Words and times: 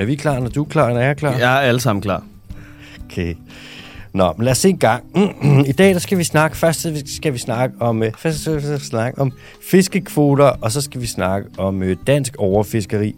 Er 0.00 0.04
vi 0.04 0.14
klar, 0.14 0.40
når 0.40 0.48
du 0.48 0.62
er 0.62 0.68
klar, 0.68 0.92
når 0.92 1.00
jeg 1.00 1.10
er 1.10 1.14
klar? 1.14 1.32
Jeg 1.38 1.56
er 1.56 1.60
alle 1.60 1.80
sammen 1.80 2.02
klar. 2.02 2.24
Okay. 3.04 3.34
Nå, 4.12 4.32
men 4.36 4.44
lad 4.44 4.52
os 4.52 4.58
se 4.58 4.68
i 4.68 4.76
gang. 4.76 5.04
I 5.66 5.72
dag 5.72 5.94
der 5.94 5.98
skal 5.98 6.18
vi 6.18 6.24
snakke, 6.24 6.56
først 6.56 6.86
skal 7.16 7.32
vi 7.32 7.38
snakke 7.38 7.76
om, 7.80 8.02
øh, 8.02 8.12
først 8.18 8.40
skal 8.40 8.56
vi 8.56 8.78
snakke 8.78 9.20
om 9.20 9.32
fiskekvoter, 9.70 10.44
og 10.44 10.72
så 10.72 10.80
skal 10.80 11.00
vi 11.00 11.06
snakke 11.06 11.48
om 11.58 11.82
øh, 11.82 11.96
dansk 12.06 12.36
overfiskeri. 12.38 13.14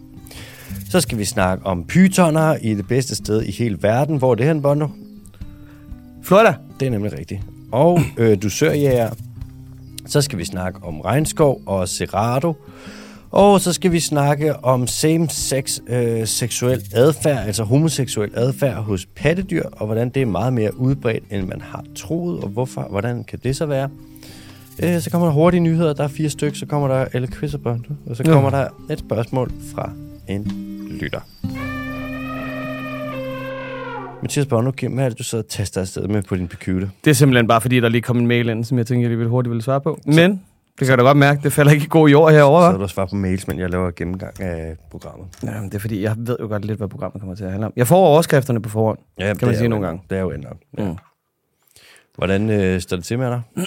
Så 0.89 1.01
skal 1.01 1.17
vi 1.17 1.25
snakke 1.25 1.65
om 1.65 1.83
pytoner 1.83 2.55
i 2.61 2.73
det 2.73 2.87
bedste 2.87 3.15
sted 3.15 3.43
i 3.43 3.51
hele 3.51 3.77
verden. 3.81 4.17
Hvor 4.17 4.31
er 4.31 4.35
det 4.35 4.45
hen, 4.45 4.61
Bondo? 4.61 4.87
Florida. 6.23 6.53
Det 6.79 6.85
er 6.85 6.91
nemlig 6.91 7.19
rigtigt. 7.19 7.41
Og 7.71 7.99
øh, 8.17 8.37
dusørjæger. 8.41 9.09
Så 10.05 10.21
skal 10.21 10.39
vi 10.39 10.45
snakke 10.45 10.79
om 10.83 11.01
regnskov 11.01 11.61
og 11.65 11.89
Cerrado. 11.89 12.55
Og 13.33 13.61
så 13.61 13.73
skal 13.73 13.91
vi 13.91 13.99
snakke 13.99 14.65
om 14.65 14.87
same-sex 14.87 15.79
øh, 15.87 16.27
seksuel 16.27 16.83
adfærd, 16.93 17.45
altså 17.47 17.63
homoseksuel 17.63 18.31
adfærd 18.33 18.83
hos 18.83 19.05
pattedyr, 19.05 19.63
og 19.71 19.85
hvordan 19.85 20.09
det 20.09 20.21
er 20.21 20.25
meget 20.25 20.53
mere 20.53 20.77
udbredt, 20.77 21.23
end 21.31 21.47
man 21.47 21.61
har 21.61 21.83
troet, 21.95 22.43
og 22.43 22.49
hvorfor, 22.49 22.87
hvordan 22.89 23.23
kan 23.23 23.39
det 23.43 23.55
så 23.55 23.65
være? 23.65 23.89
Øh, 24.83 25.01
så 25.01 25.09
kommer 25.09 25.27
der 25.27 25.33
hurtige 25.33 25.61
nyheder, 25.61 25.93
der 25.93 26.03
er 26.03 26.07
fire 26.07 26.29
stykker, 26.29 26.57
så 26.57 26.65
kommer 26.65 26.87
der 26.87 27.05
alle 27.13 27.27
quizzerbånd, 27.27 27.83
og 28.05 28.15
så 28.15 28.23
kommer 28.23 28.57
ja. 28.57 28.63
der 28.63 28.93
et 28.93 28.99
spørgsmål 28.99 29.51
fra 29.75 29.91
en 30.27 30.51
lytter. 31.01 31.19
Mathias 34.21 34.45
Bono, 34.45 34.71
hvad 34.89 35.05
er 35.05 35.09
det, 35.09 35.19
du 35.19 35.23
så 35.23 35.41
taster 35.41 35.81
afsted 35.81 36.07
med 36.07 36.21
på 36.23 36.35
din 36.35 36.47
computer? 36.47 36.87
Det 37.05 37.11
er 37.11 37.15
simpelthen 37.15 37.47
bare, 37.47 37.61
fordi 37.61 37.79
der 37.79 37.89
lige 37.89 38.01
kom 38.01 38.17
en 38.17 38.27
mail 38.27 38.49
ind, 38.49 38.63
som 38.63 38.77
jeg 38.77 38.87
tænker, 38.87 39.01
jeg 39.03 39.09
lige 39.09 39.19
vil 39.19 39.27
hurtigt 39.27 39.49
ville 39.49 39.63
svare 39.63 39.81
på. 39.81 39.99
Men 40.05 40.41
det 40.79 40.87
kan 40.87 40.97
du 40.97 41.03
godt 41.05 41.17
mærke, 41.17 41.43
det 41.43 41.53
falder 41.53 41.71
ikke 41.71 41.83
i 41.83 41.87
god 41.89 42.09
jord 42.09 42.31
herovre. 42.31 42.71
Så 42.71 42.75
er 42.77 42.81
du 42.81 42.87
svar 42.87 43.05
på 43.05 43.15
mails, 43.15 43.47
men 43.47 43.59
jeg 43.59 43.69
laver 43.69 43.91
gennemgang 43.91 44.41
af 44.41 44.75
programmet. 44.91 45.27
Ja, 45.43 45.47
det 45.63 45.73
er 45.75 45.79
fordi, 45.79 46.01
jeg 46.01 46.15
ved 46.17 46.37
jo 46.39 46.47
godt 46.47 46.65
lidt, 46.65 46.77
hvad 46.77 46.87
programmet 46.87 47.21
kommer 47.21 47.35
til 47.35 47.43
at 47.43 47.51
handle 47.51 47.65
om. 47.65 47.73
Jeg 47.75 47.87
får 47.87 47.95
overskrifterne 48.07 48.61
på 48.61 48.69
forhånd, 48.69 48.99
Ja, 49.19 49.33
kan 49.33 49.47
man 49.47 49.57
sige 49.57 49.67
nogle 49.67 49.85
gange. 49.85 50.01
Det 50.09 50.17
er 50.17 50.21
jo 50.21 50.31
ender. 50.31 50.49
Ja. 50.77 50.83
Mm. 50.83 50.97
Hvordan 52.17 52.49
øh, 52.49 52.81
står 52.81 52.95
det 52.97 53.05
til 53.05 53.19
med 53.19 53.27
dig? 53.27 53.41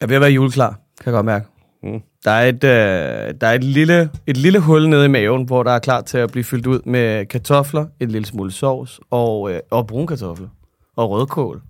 Jeg 0.00 0.04
er 0.04 0.06
ved 0.06 0.16
at 0.16 0.22
være 0.22 0.30
juleklar, 0.30 0.68
kan 0.70 1.06
jeg 1.06 1.12
godt 1.12 1.26
mærke. 1.26 1.46
Mm. 1.82 2.00
Der 2.24 2.30
er, 2.30 2.48
et, 2.48 2.64
øh, 2.64 3.34
der 3.40 3.46
er 3.46 3.52
et, 3.52 3.64
lille, 3.64 4.10
et 4.26 4.36
lille 4.36 4.58
hul 4.58 4.88
nede 4.88 5.04
i 5.04 5.08
maven, 5.08 5.44
hvor 5.44 5.62
der 5.62 5.70
er 5.70 5.78
klar 5.78 6.00
til 6.00 6.18
at 6.18 6.30
blive 6.32 6.44
fyldt 6.44 6.66
ud 6.66 6.80
med 6.84 7.26
kartofler, 7.26 7.86
en 8.00 8.10
lille 8.10 8.26
smule 8.26 8.52
sovs 8.52 9.00
og, 9.10 9.52
øh, 9.52 9.60
og 9.70 9.86
brune 9.86 10.06
kartofler 10.06 10.48
og 10.96 11.10
rødkål. 11.10 11.62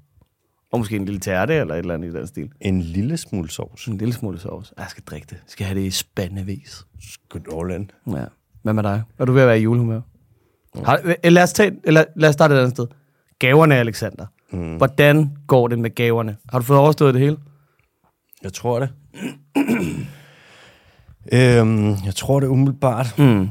Og 0.73 0.79
måske 0.79 0.97
en 0.97 1.05
lille 1.05 1.21
tærte 1.21 1.55
eller 1.55 1.75
et 1.75 1.79
eller 1.79 1.95
andet 1.95 2.09
i 2.09 2.13
den 2.13 2.27
stil. 2.27 2.51
En 2.61 2.81
lille 2.81 3.17
smule 3.17 3.51
sovs. 3.51 3.87
En 3.87 3.99
lille 3.99 4.15
smule 4.15 4.39
sovs. 4.41 4.73
Jeg 4.79 4.87
skal 4.89 5.05
drikke 5.05 5.25
det. 5.25 5.33
Jeg 5.33 5.41
skal 5.47 5.67
have 5.67 5.81
det 5.81 5.87
i 5.87 5.91
spandevis. 5.91 6.85
In. 7.35 7.91
Ja. 8.13 8.25
Hvad 8.63 8.73
med 8.73 8.83
dig? 8.83 9.03
Er 9.19 9.25
du 9.25 9.33
ved 9.33 9.43
at 9.43 9.49
være 9.49 9.59
i 9.59 9.63
julehumør? 9.63 10.01
Har, 10.85 11.01
øh, 11.05 11.15
lad, 11.25 11.43
os 11.43 11.53
tage, 11.53 11.73
eller, 11.85 12.05
lad 12.17 12.29
os 12.29 12.33
starte 12.33 12.55
et 12.55 12.59
andet 12.59 12.71
sted. 12.71 12.87
Gaverne, 13.39 13.75
Alexander. 13.77 14.27
Mm. 14.53 14.77
Hvordan 14.77 15.37
går 15.47 15.69
det 15.69 15.79
med 15.79 15.95
gaverne? 15.95 16.37
Har 16.49 16.59
du 16.59 16.65
fået 16.65 16.79
overstået 16.81 17.15
det 17.15 17.23
hele? 17.23 17.37
Jeg 18.43 18.53
tror 18.53 18.79
det. 18.81 18.89
øhm, 21.33 21.89
jeg 22.05 22.15
tror 22.17 22.41
det 22.41 22.47
umiddelbart. 22.47 23.15
Mm. 23.19 23.49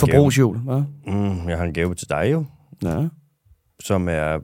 Forbrugsjul, 0.00 0.56
hva'? 0.56 1.10
Mm, 1.12 1.48
jeg 1.48 1.58
har 1.58 1.64
en 1.64 1.72
gave 1.72 1.94
til 1.94 2.08
dig 2.08 2.28
jo, 2.32 2.44
Ja. 2.82 3.08
som 3.80 4.08
er... 4.08 4.38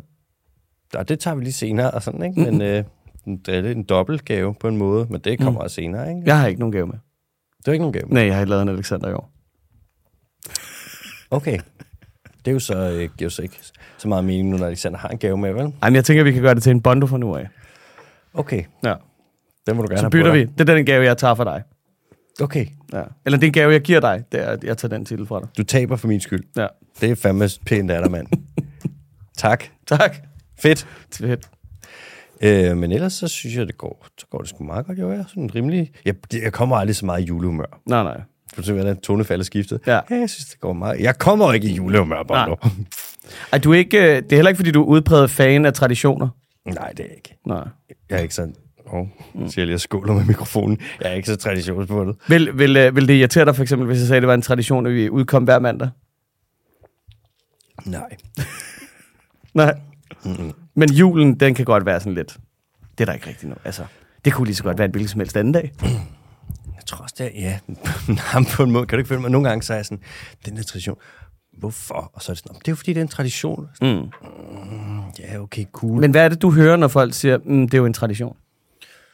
Og 0.95 1.09
det 1.09 1.19
tager 1.19 1.35
vi 1.35 1.43
lige 1.45 1.53
senere, 1.53 1.91
og 1.91 2.03
sådan, 2.03 2.23
ikke? 2.23 2.41
Men 2.41 2.63
øh, 2.63 2.85
det 3.47 3.55
er 3.55 3.61
lidt 3.61 3.79
en 3.79 3.85
dobbeltgave 3.85 4.55
på 4.55 4.69
en 4.69 4.77
måde, 4.77 5.07
men 5.11 5.21
det 5.21 5.39
kommer 5.41 5.63
mm. 5.63 5.69
senere, 5.69 6.09
ikke? 6.09 6.23
Jeg 6.27 6.41
har 6.41 6.47
ikke 6.47 6.61
nogen 6.61 6.73
gave 6.73 6.87
med. 6.87 6.95
Det 7.59 7.69
er 7.69 7.73
ikke 7.73 7.83
nogen 7.83 7.93
gave. 7.93 8.07
Nej, 8.09 8.23
jeg 8.23 8.35
har 8.35 8.41
ikke 8.41 8.51
lavet 8.51 8.63
en 8.63 8.69
Alexander 8.69 9.09
i 9.11 9.13
år. 9.13 9.31
Okay. 11.31 11.59
Det 12.45 12.51
er 12.51 12.53
jo 12.53 12.59
så, 12.59 12.77
øh, 12.91 13.09
giver 13.19 13.31
så 13.31 13.43
ikke 13.43 13.57
så 13.99 14.09
meget 14.09 14.25
mening 14.25 14.49
nu, 14.49 14.57
når 14.57 14.67
Alexander 14.67 14.99
har 14.99 15.09
en 15.09 15.19
gave 15.19 15.37
med, 15.37 15.53
vel? 15.53 15.73
Ej, 15.83 15.91
men 15.91 15.95
jeg 15.97 16.05
tænker, 16.05 16.25
vi 16.25 16.33
kan 16.33 16.43
gøre 16.43 16.55
det 16.55 16.63
til 16.63 16.71
en 16.71 16.81
bondo 16.81 17.07
fra 17.07 17.19
nu 17.19 17.37
af. 17.37 17.49
Okay, 18.35 18.65
Ja. 18.85 18.95
den 19.67 19.77
må 19.77 19.83
du 19.83 19.89
gerne 19.89 19.99
Så 19.99 20.03
have 20.05 20.11
bytter 20.11 20.33
vi. 20.33 20.45
Det 20.45 20.61
er 20.71 20.75
den 20.75 20.87
gave, 20.87 21.05
jeg 21.05 21.19
tager 21.19 21.35
for 21.35 21.45
dig. 21.45 21.63
Okay, 22.41 22.67
Ja. 22.93 23.03
Eller 23.27 23.39
det 23.39 23.47
er 23.47 23.49
en 23.49 23.53
gave, 23.53 23.73
jeg 23.73 23.81
giver 23.81 24.01
dig. 24.01 24.25
Det 24.33 24.41
er, 24.41 24.47
at 24.47 24.65
jeg 24.65 24.79
tager 24.79 24.97
den 24.97 25.05
titel 25.05 25.27
fra 25.27 25.41
dig. 25.41 25.49
du 25.59 25.63
taber 25.63 25.97
for 25.97 26.09
min 26.09 26.21
skyld. 26.21 26.45
Ja. 26.57 26.67
Det 27.01 27.11
er 27.11 27.15
fandme 27.15 27.49
pænt 27.67 27.91
af 27.91 28.03
dig, 28.03 28.11
mand. 28.11 28.27
tak. 29.37 29.65
Tak. 29.87 30.17
Fedt. 30.59 30.87
Fedt. 31.13 31.49
Øh, 32.41 32.77
men 32.77 32.93
ellers 32.93 33.13
så 33.13 33.29
synes 33.29 33.57
jeg, 33.57 33.67
det 33.67 33.79
går, 33.79 34.07
så 34.19 34.27
går 34.31 34.39
det 34.39 34.49
sgu 34.49 34.65
meget 34.65 34.87
godt. 34.87 34.99
Jo, 34.99 35.11
jeg 35.11 35.19
er 35.19 35.25
sådan 35.29 35.55
rimelig... 35.55 35.93
Jeg, 36.05 36.15
jeg 36.33 36.53
kommer 36.53 36.77
aldrig 36.77 36.97
så 36.97 37.07
meget 37.07 37.23
i 37.23 37.25
julehumør. 37.25 37.81
Nej, 37.87 38.03
nej. 38.03 38.21
Du 38.57 38.63
se, 38.63 38.73
hvordan 38.73 39.01
tonefaldet 39.01 39.47
skiftet. 39.47 39.81
Ja. 39.87 40.01
ja. 40.11 40.15
jeg 40.21 40.31
synes, 40.31 40.47
det 40.47 40.61
går 40.61 40.73
meget... 40.73 41.01
Jeg 41.01 41.19
kommer 41.19 41.53
ikke 41.53 41.69
i 41.69 41.75
julehumør, 41.75 42.23
bare 42.23 42.49
nu. 42.49 42.57
Ej, 43.53 43.59
du 43.59 43.73
er 43.73 43.79
ikke, 43.79 43.99
øh, 43.99 44.23
det 44.23 44.33
er 44.33 44.37
heller 44.37 44.49
ikke, 44.49 44.59
fordi 44.59 44.71
du 44.71 44.83
er 44.83 44.87
udpræget 44.87 45.31
fan 45.31 45.67
af 45.67 45.73
traditioner. 45.73 46.29
Nej, 46.67 46.91
det 46.91 47.07
er 47.11 47.15
ikke. 47.15 47.37
Nej. 47.47 47.69
Jeg 48.11 48.19
er 48.19 48.23
ikke 48.23 48.35
sådan... 48.35 48.55
Åh, 48.87 49.01
oh, 49.01 49.07
siger 49.35 49.53
jeg 49.57 49.67
lige 49.67 49.79
skåler 49.79 50.15
med 50.15 50.25
mikrofonen. 50.25 50.79
Jeg 51.01 51.11
er 51.11 51.15
ikke 51.15 51.29
så 51.29 51.37
traditionsbundet. 51.37 52.17
Vil, 52.29 52.59
vil, 52.59 52.77
øh, 52.77 52.97
vil 52.97 53.09
det 53.09 53.15
irritere 53.15 53.45
dig 53.45 53.57
for 53.57 53.63
eksempel, 53.63 53.87
hvis 53.87 53.99
jeg 53.99 54.07
sagde, 54.07 54.17
at 54.17 54.23
det 54.23 54.29
var 54.29 54.35
en 54.35 54.43
tradition, 54.43 54.87
at 54.87 54.93
vi 54.93 55.11
udkom 55.11 55.45
hver 55.45 55.59
mandag? 55.59 55.89
Nej. 57.85 58.17
Nej. 59.55 59.75
Mm-hmm. 60.25 60.53
Men 60.75 60.93
julen, 60.93 61.35
den 61.41 61.55
kan 61.55 61.65
godt 61.65 61.87
være 61.87 62.01
sådan 62.01 62.15
lidt... 62.15 62.39
Det 62.99 63.01
er 63.01 63.05
der 63.05 63.13
ikke 63.13 63.27
rigtigt 63.29 63.51
nu. 63.51 63.57
Altså, 63.65 63.85
det 64.25 64.33
kunne 64.33 64.47
lige 64.47 64.55
så 64.57 64.63
godt 64.63 64.79
være 64.79 64.85
en 64.85 64.91
hvilken 64.91 65.09
som 65.09 65.21
helst 65.21 65.37
anden 65.37 65.53
dag. 65.53 65.73
Jeg 66.77 66.87
tror 66.87 67.03
også, 67.03 67.15
det 67.19 67.27
er... 67.27 67.31
Ja, 67.41 67.59
på 68.57 68.63
en 68.63 68.71
måde. 68.71 68.87
Kan 68.87 68.97
du 68.97 69.01
ikke 69.01 69.09
følge 69.09 69.21
mig? 69.21 69.31
Nogle 69.31 69.49
gange 69.49 69.63
så 69.63 69.73
er 69.73 69.77
jeg 69.77 69.85
sådan... 69.87 70.01
Den 70.47 70.57
der 70.57 70.63
tradition... 70.63 70.97
Hvorfor? 71.59 72.11
Og 72.15 72.23
så 72.23 72.33
er 72.33 72.35
det 72.35 72.43
sådan... 72.43 72.59
Det 72.59 72.69
er 72.69 72.73
jo 72.73 72.77
fordi, 72.77 72.93
det 72.93 72.97
er 72.99 73.03
en 73.03 73.09
tradition. 73.09 73.69
Mm. 73.83 74.03
Ja, 75.21 75.39
okay, 75.41 75.65
cool. 75.73 76.01
Men 76.01 76.11
hvad 76.11 76.25
er 76.25 76.29
det, 76.29 76.43
du 76.43 76.51
hører, 76.51 76.77
når 76.77 76.89
folk 76.89 77.15
siger, 77.15 77.39
mm, 77.45 77.69
det 77.69 77.75
er 77.75 77.79
jo 77.79 77.87
en 77.87 77.93
tradition? 77.93 78.37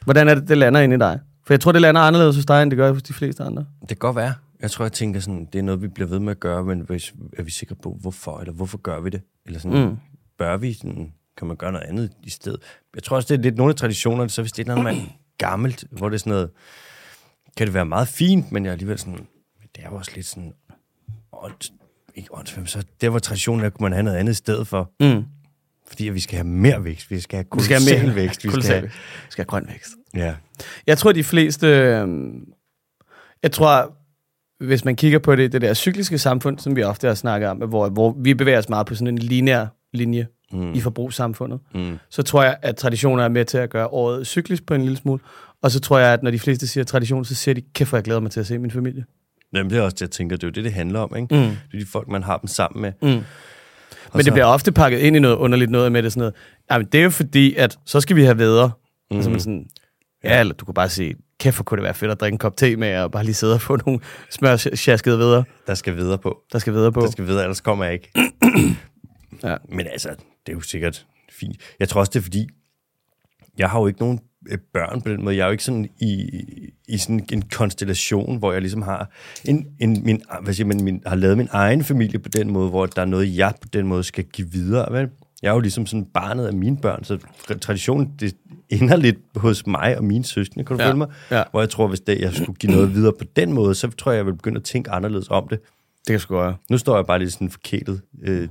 Hvordan 0.05 0.29
er 0.29 0.35
det, 0.35 0.49
det 0.49 0.59
lander 0.59 0.81
ind 0.81 0.93
i 0.93 0.97
dig? 0.99 1.21
For 1.47 1.55
jeg 1.55 1.61
tror, 1.61 1.73
det 1.73 1.81
lander 1.83 2.01
anderledes 2.01 2.37
hos 2.37 2.47
dig, 2.47 2.63
end 2.63 2.71
det 2.71 2.77
gør 2.77 2.93
hos 2.93 3.03
de 3.03 3.13
fleste 3.13 3.43
andre. 3.43 3.65
Det 3.81 3.89
kan 3.89 3.97
godt 3.97 4.17
være. 4.17 4.35
Jeg 4.61 4.71
tror, 4.71 4.85
jeg 4.85 4.93
tænker 4.93 5.21
sådan, 5.21 5.49
det 5.53 5.59
er 5.59 5.63
noget, 5.63 5.83
vi 5.83 5.89
bliver 5.89 6.09
ved 6.09 6.19
med 6.19 6.31
at 6.31 6.41
gøre, 6.41 6.65
men 6.65 6.81
hvis, 6.81 7.15
er 7.39 7.43
vi 7.43 7.51
sikre 7.51 7.75
på, 7.75 7.99
hvorfor, 8.01 8.39
eller 8.41 8.53
hvorfor 8.53 8.79
gør 8.79 9.01
vi 9.01 9.11
det? 9.11 9.21
Eller 9.47 9.61
sådan, 9.61 9.85
Mm. 9.85 9.97
Bør 10.41 10.57
vi, 10.57 10.73
sådan, 10.73 11.13
kan 11.39 11.47
man 11.47 11.57
gøre 11.57 11.73
noget 11.73 11.87
andet 11.87 12.13
i 12.23 12.31
stedet? 12.31 12.61
Jeg 12.95 13.03
tror 13.03 13.17
også, 13.17 13.27
det 13.29 13.39
er 13.39 13.43
lidt 13.43 13.57
nogle 13.57 13.71
af 13.71 13.77
traditionerne, 13.77 14.31
så 14.31 14.43
hvis 14.43 14.53
det 14.53 14.69
er 14.69 14.75
noget, 14.75 14.85
man 14.85 14.97
gammelt, 15.39 15.85
hvor 15.91 16.09
det 16.09 16.15
er 16.15 16.19
sådan 16.19 16.31
noget, 16.31 16.51
kan 17.57 17.67
det 17.67 17.75
være 17.75 17.87
meget 17.87 18.09
fint, 18.09 18.53
men 18.53 18.65
jeg 18.65 18.71
er 18.71 18.73
alligevel 18.73 18.99
sådan, 18.99 19.27
det 19.77 19.85
er 19.85 19.89
jo 19.91 19.97
også 19.97 20.11
lidt 20.15 20.27
sådan, 20.27 20.53
ånd, 21.33 21.55
ikke 22.15 22.35
åndsfem, 22.35 22.67
så 22.67 22.85
der 23.01 23.09
var 23.09 23.19
traditionen, 23.19 23.65
der 23.65 23.71
kunne 23.71 23.85
man 23.85 23.93
have 23.93 24.03
noget 24.03 24.17
andet 24.17 24.33
i 24.33 24.37
stedet 24.37 24.67
for, 24.67 24.91
Mm. 25.01 25.25
fordi 25.89 26.09
at 26.09 26.15
vi 26.15 26.21
skal 26.21 26.37
have 26.37 26.47
mere 26.47 26.85
vækst, 26.85 27.11
vi 27.11 27.21
skal 27.21 27.37
have 27.37 27.47
Vi 27.57 27.63
skal 27.63 27.77
have 27.77 27.87
kolossal 27.87 28.07
mere 28.07 28.15
vækst, 28.17 28.45
vi 28.45 28.49
skal 28.49 28.51
Kolossal 28.51 28.75
have. 28.75 28.87
Vi 29.27 29.31
skal 29.31 29.43
have 29.43 29.49
grøn 29.49 29.67
vækst. 29.69 29.91
ja. 30.15 30.35
Jeg 30.87 30.99
tror, 30.99 31.13
de 31.13 31.25
fleste... 31.25 31.67
Øh, 31.67 32.09
jeg 33.43 33.53
tror, 33.53 33.97
hvis 34.65 34.85
man 34.85 34.97
kigger 34.97 35.19
på 35.19 35.37
det, 35.37 35.53
det 35.53 35.61
der 35.61 35.75
cykliske 35.75 36.19
samfund, 36.19 36.59
som 36.59 36.77
vi 36.77 36.83
ofte 36.83 37.07
har 37.07 37.15
snakket 37.15 37.49
om, 37.49 37.57
hvor, 37.57 37.89
hvor 37.89 38.17
vi 38.19 38.35
bevæger 38.35 38.59
os 38.59 38.69
meget 38.69 38.87
på 38.87 38.95
sådan 38.95 39.09
en 39.09 39.19
lineær 39.19 39.67
linje 39.93 40.27
mm. 40.53 40.73
i 40.75 40.81
forbrugssamfundet, 40.81 41.61
Mm. 41.75 41.99
så 42.11 42.23
tror 42.23 42.43
jeg, 42.43 42.57
at 42.63 42.77
traditioner 42.77 43.25
er 43.25 43.29
med 43.29 43.45
til 43.45 43.59
at 43.59 43.71
gøre 43.71 43.87
året 43.87 44.27
cyklisk 44.27 44.67
på 44.67 44.75
en 44.75 44.83
lille 44.83 44.97
smule. 44.97 45.21
Og 45.63 45.71
så 45.71 45.81
tror 45.81 45.99
jeg, 45.99 46.13
at 46.13 46.23
når 46.23 46.31
de 46.31 46.39
fleste 46.39 46.67
siger 46.67 46.85
tradition, 46.85 47.25
så 47.25 47.35
siger 47.35 47.55
de, 47.55 47.63
kæft, 47.75 47.93
jeg 47.93 48.03
glæder 48.03 48.21
mig 48.21 48.31
til 48.31 48.41
at 48.41 48.47
se 48.47 48.59
min 48.59 48.71
familie. 48.71 49.05
Jamen, 49.55 49.71
det 49.71 49.79
er 49.79 49.83
også 49.83 49.95
det, 49.95 50.01
jeg 50.01 50.11
tænker, 50.11 50.37
det 50.37 50.43
er 50.45 50.49
jo 50.49 50.53
det, 50.53 50.65
det 50.65 50.73
handler 50.73 51.01
om, 51.01 51.17
ikke? 51.17 51.35
Mm. 51.35 51.41
Det 51.41 51.59
er 51.75 51.79
de 51.79 51.87
folk, 51.87 52.09
man 52.09 52.23
har 52.23 52.37
dem 52.37 52.47
sammen 52.49 52.83
med. 52.83 52.93
Mm. 53.03 53.09
Og 53.09 53.15
Men 54.13 54.19
det 54.19 54.25
så- 54.25 54.33
bliver 54.33 54.45
ofte 54.45 54.73
pakket 54.73 54.99
ind 54.99 55.17
i 55.17 55.19
noget 55.19 55.37
underligt 55.37 55.71
noget 55.71 55.93
med 55.93 56.03
det 56.03 56.13
sådan 56.13 56.21
noget. 56.21 56.35
Jamen, 56.71 56.87
det 56.93 56.99
er 57.01 57.05
jo 57.05 57.11
fordi, 57.11 57.55
at 57.55 57.79
så 57.87 58.01
skal 58.01 58.17
vi 58.17 58.25
have 58.25 58.39
vædder. 58.39 58.71
Mm. 59.11 59.17
Altså, 59.17 59.31
man 59.31 59.41
sådan, 59.41 59.67
ja, 60.25 60.41
eller 60.41 60.55
du 60.55 60.65
kan 60.65 60.75
bare 60.75 60.89
sige, 60.89 61.15
kæft, 61.41 61.57
hvor 61.57 61.63
kunne 61.65 61.77
det 61.77 61.85
være 61.85 61.95
fedt 61.95 62.11
at 62.11 62.21
drikke 62.21 62.35
en 62.35 62.39
kop 62.39 62.57
te 62.57 62.77
med, 62.77 62.97
og 62.97 63.11
bare 63.11 63.25
lige 63.25 63.35
sidde 63.35 63.55
og 63.55 63.61
få 63.61 63.77
nogle 63.87 64.01
smørsjaskede 64.31 65.19
vædder, 65.19 65.43
Der 65.67 65.75
skal 65.75 65.97
videre 65.97 66.19
på. 66.19 66.39
der 66.53 66.59
skal 66.59 66.73
vædder 66.75 66.91
på. 66.91 67.01
Der 67.01 67.11
skal 67.11 67.27
videre, 67.27 67.43
ellers 67.43 67.61
kommer 67.61 67.85
jeg 67.85 67.93
ikke. 67.95 68.11
Ja. 69.45 69.57
Men 69.69 69.87
altså, 69.87 70.09
det 70.47 70.53
er 70.53 70.57
jo 70.57 70.61
sikkert 70.61 71.07
fint. 71.31 71.57
Jeg 71.81 71.89
tror 71.89 72.01
også, 72.01 72.11
det 72.11 72.19
er 72.19 72.23
fordi, 72.23 72.49
jeg 73.59 73.71
har 73.71 73.81
jo 73.81 73.87
ikke 73.87 74.01
nogen 74.01 74.21
øh, 74.51 74.59
børn 74.73 75.01
på 75.03 75.09
den 75.09 75.25
måde. 75.25 75.37
Jeg 75.37 75.43
er 75.43 75.47
jo 75.47 75.53
ikke 75.53 75.65
sådan 75.65 75.89
i, 76.01 76.31
i 76.89 76.99
sådan 76.99 77.27
en 77.33 77.43
konstellation, 77.43 78.39
hvor 78.39 78.53
jeg 78.53 78.61
ligesom 78.61 78.83
har 78.83 79.11
en, 79.45 79.67
en, 79.81 80.05
min, 80.05 80.23
hvad 80.43 80.55
siger 80.55 80.67
man, 80.67 80.85
min, 80.85 81.03
har 81.07 81.17
lavet 81.17 81.37
min 81.37 81.49
egen 81.51 81.85
familie 81.85 82.19
på 82.19 82.29
den 82.29 82.51
måde, 82.53 82.71
hvor 82.71 82.87
der 82.87 83.03
er 83.03 83.07
noget, 83.07 83.37
jeg 83.37 83.55
på 83.63 83.69
den 83.73 83.87
måde 83.87 84.05
skal 84.05 84.25
give 84.25 84.51
videre. 84.51 84.93
Vel? 84.93 85.09
Jeg 85.43 85.49
er 85.49 85.53
jo 85.55 85.61
ligesom 85.61 85.87
sådan 85.87 86.05
barnet 86.05 86.47
af 86.47 86.53
mine 86.53 86.77
børn, 86.77 87.05
så 87.05 87.19
traditionen, 87.61 88.13
det 88.21 88.37
ender 88.69 88.97
lidt 88.97 89.17
hos 89.37 89.67
mig 89.67 89.99
og 89.99 90.05
mine 90.05 90.25
søskende, 90.25 90.65
kan 90.65 90.77
du 90.77 90.83
Ja, 90.83 90.89
følge 90.89 90.99
mig? 90.99 91.09
ja. 91.31 91.43
Hvor 91.51 91.61
jeg 91.61 91.71
tror, 91.71 91.87
hvis 91.89 92.01
det, 92.01 92.21
jeg 92.21 92.33
skulle 92.35 92.55
give 92.55 92.73
noget 92.73 92.95
videre 92.95 93.13
på 93.19 93.25
den 93.37 93.53
måde, 93.53 93.75
så 93.75 93.91
tror 93.91 94.13
jeg, 94.13 94.17
jeg 94.17 94.27
vil 94.27 94.33
begynde 94.33 94.57
at 94.57 94.65
tænke 94.65 94.91
anderledes 94.91 95.29
om 95.29 95.49
det. 95.49 95.61
Det 96.07 96.13
kan 96.13 96.21
sgu 96.21 96.35
være. 96.35 96.57
Nu 96.71 96.79
står 96.79 96.97
jeg 96.97 97.07
bare 97.07 97.19
lidt 97.19 97.33
sådan 97.33 97.51
forkælet 97.51 98.01
øh, 98.23 98.49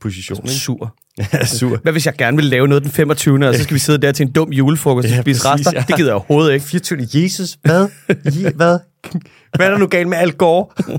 position. 0.00 0.38
Ikke? 0.38 0.50
Sur. 0.54 0.96
Ja, 1.32 1.44
sur. 1.44 1.76
Hvad 1.76 1.92
hvis 1.92 2.06
jeg 2.06 2.14
gerne 2.14 2.36
vil 2.36 2.46
lave 2.46 2.68
noget 2.68 2.82
den 2.82 2.90
25. 2.90 3.48
og 3.48 3.54
så 3.54 3.62
skal 3.62 3.74
vi 3.74 3.78
sidde 3.78 3.98
der 3.98 4.12
til 4.12 4.26
en 4.26 4.32
dum 4.32 4.52
julefrokost 4.52 5.04
og 5.06 5.10
Ja, 5.14 5.20
spise 5.22 5.40
præcis, 5.44 5.66
rester? 5.66 5.70
ja. 5.80 5.84
Det 5.88 5.96
gider 5.96 6.08
jeg 6.08 6.14
overhovedet 6.14 6.52
ikke. 6.54 6.66
24. 6.66 7.06
Jesus, 7.14 7.58
hvad? 7.62 7.88
Je, 8.08 8.50
hvad? 8.50 8.78
Hvad 9.56 9.66
er 9.66 9.70
der 9.70 9.78
nu 9.78 9.86
galt 9.86 10.08
med 10.08 10.18
Al 10.18 10.32
Gore? 10.32 10.66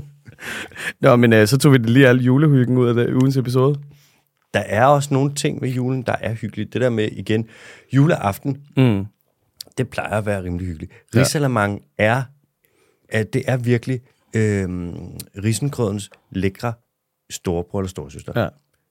Nå, 1.00 1.16
men 1.16 1.32
øh, 1.32 1.48
så 1.48 1.58
tog 1.58 1.72
vi 1.72 1.78
lige 1.78 2.08
alle 2.08 2.22
julehyggen 2.22 2.78
ud 2.78 2.88
af 2.88 2.94
det, 2.94 3.14
ugens 3.14 3.36
episode. 3.36 3.78
Der 4.54 4.60
er 4.60 4.84
også 4.86 5.14
nogle 5.14 5.34
ting 5.34 5.62
ved 5.62 5.68
julen, 5.68 6.02
der 6.02 6.14
er 6.20 6.34
hyggeligt. 6.34 6.72
Det 6.72 6.80
der 6.80 6.90
med, 6.90 7.08
igen, 7.12 7.46
juleaften, 7.92 8.56
Mm. 8.76 9.04
det 9.78 9.88
plejer 9.88 10.10
at 10.18 10.26
være 10.26 10.42
rimelig 10.42 10.66
hyggeligt. 10.66 10.92
Ja. 11.14 11.20
Risalamang 11.20 11.80
er, 11.98 12.22
at 13.08 13.32
det 13.32 13.42
er 13.46 13.56
virkelig 13.56 14.00
øhm, 14.36 14.94
risengrødens 15.44 16.10
lækre 16.30 16.72
storebror 17.30 17.78
eller 17.80 17.88
storesøster. 17.88 18.32
Ja. 18.42 18.48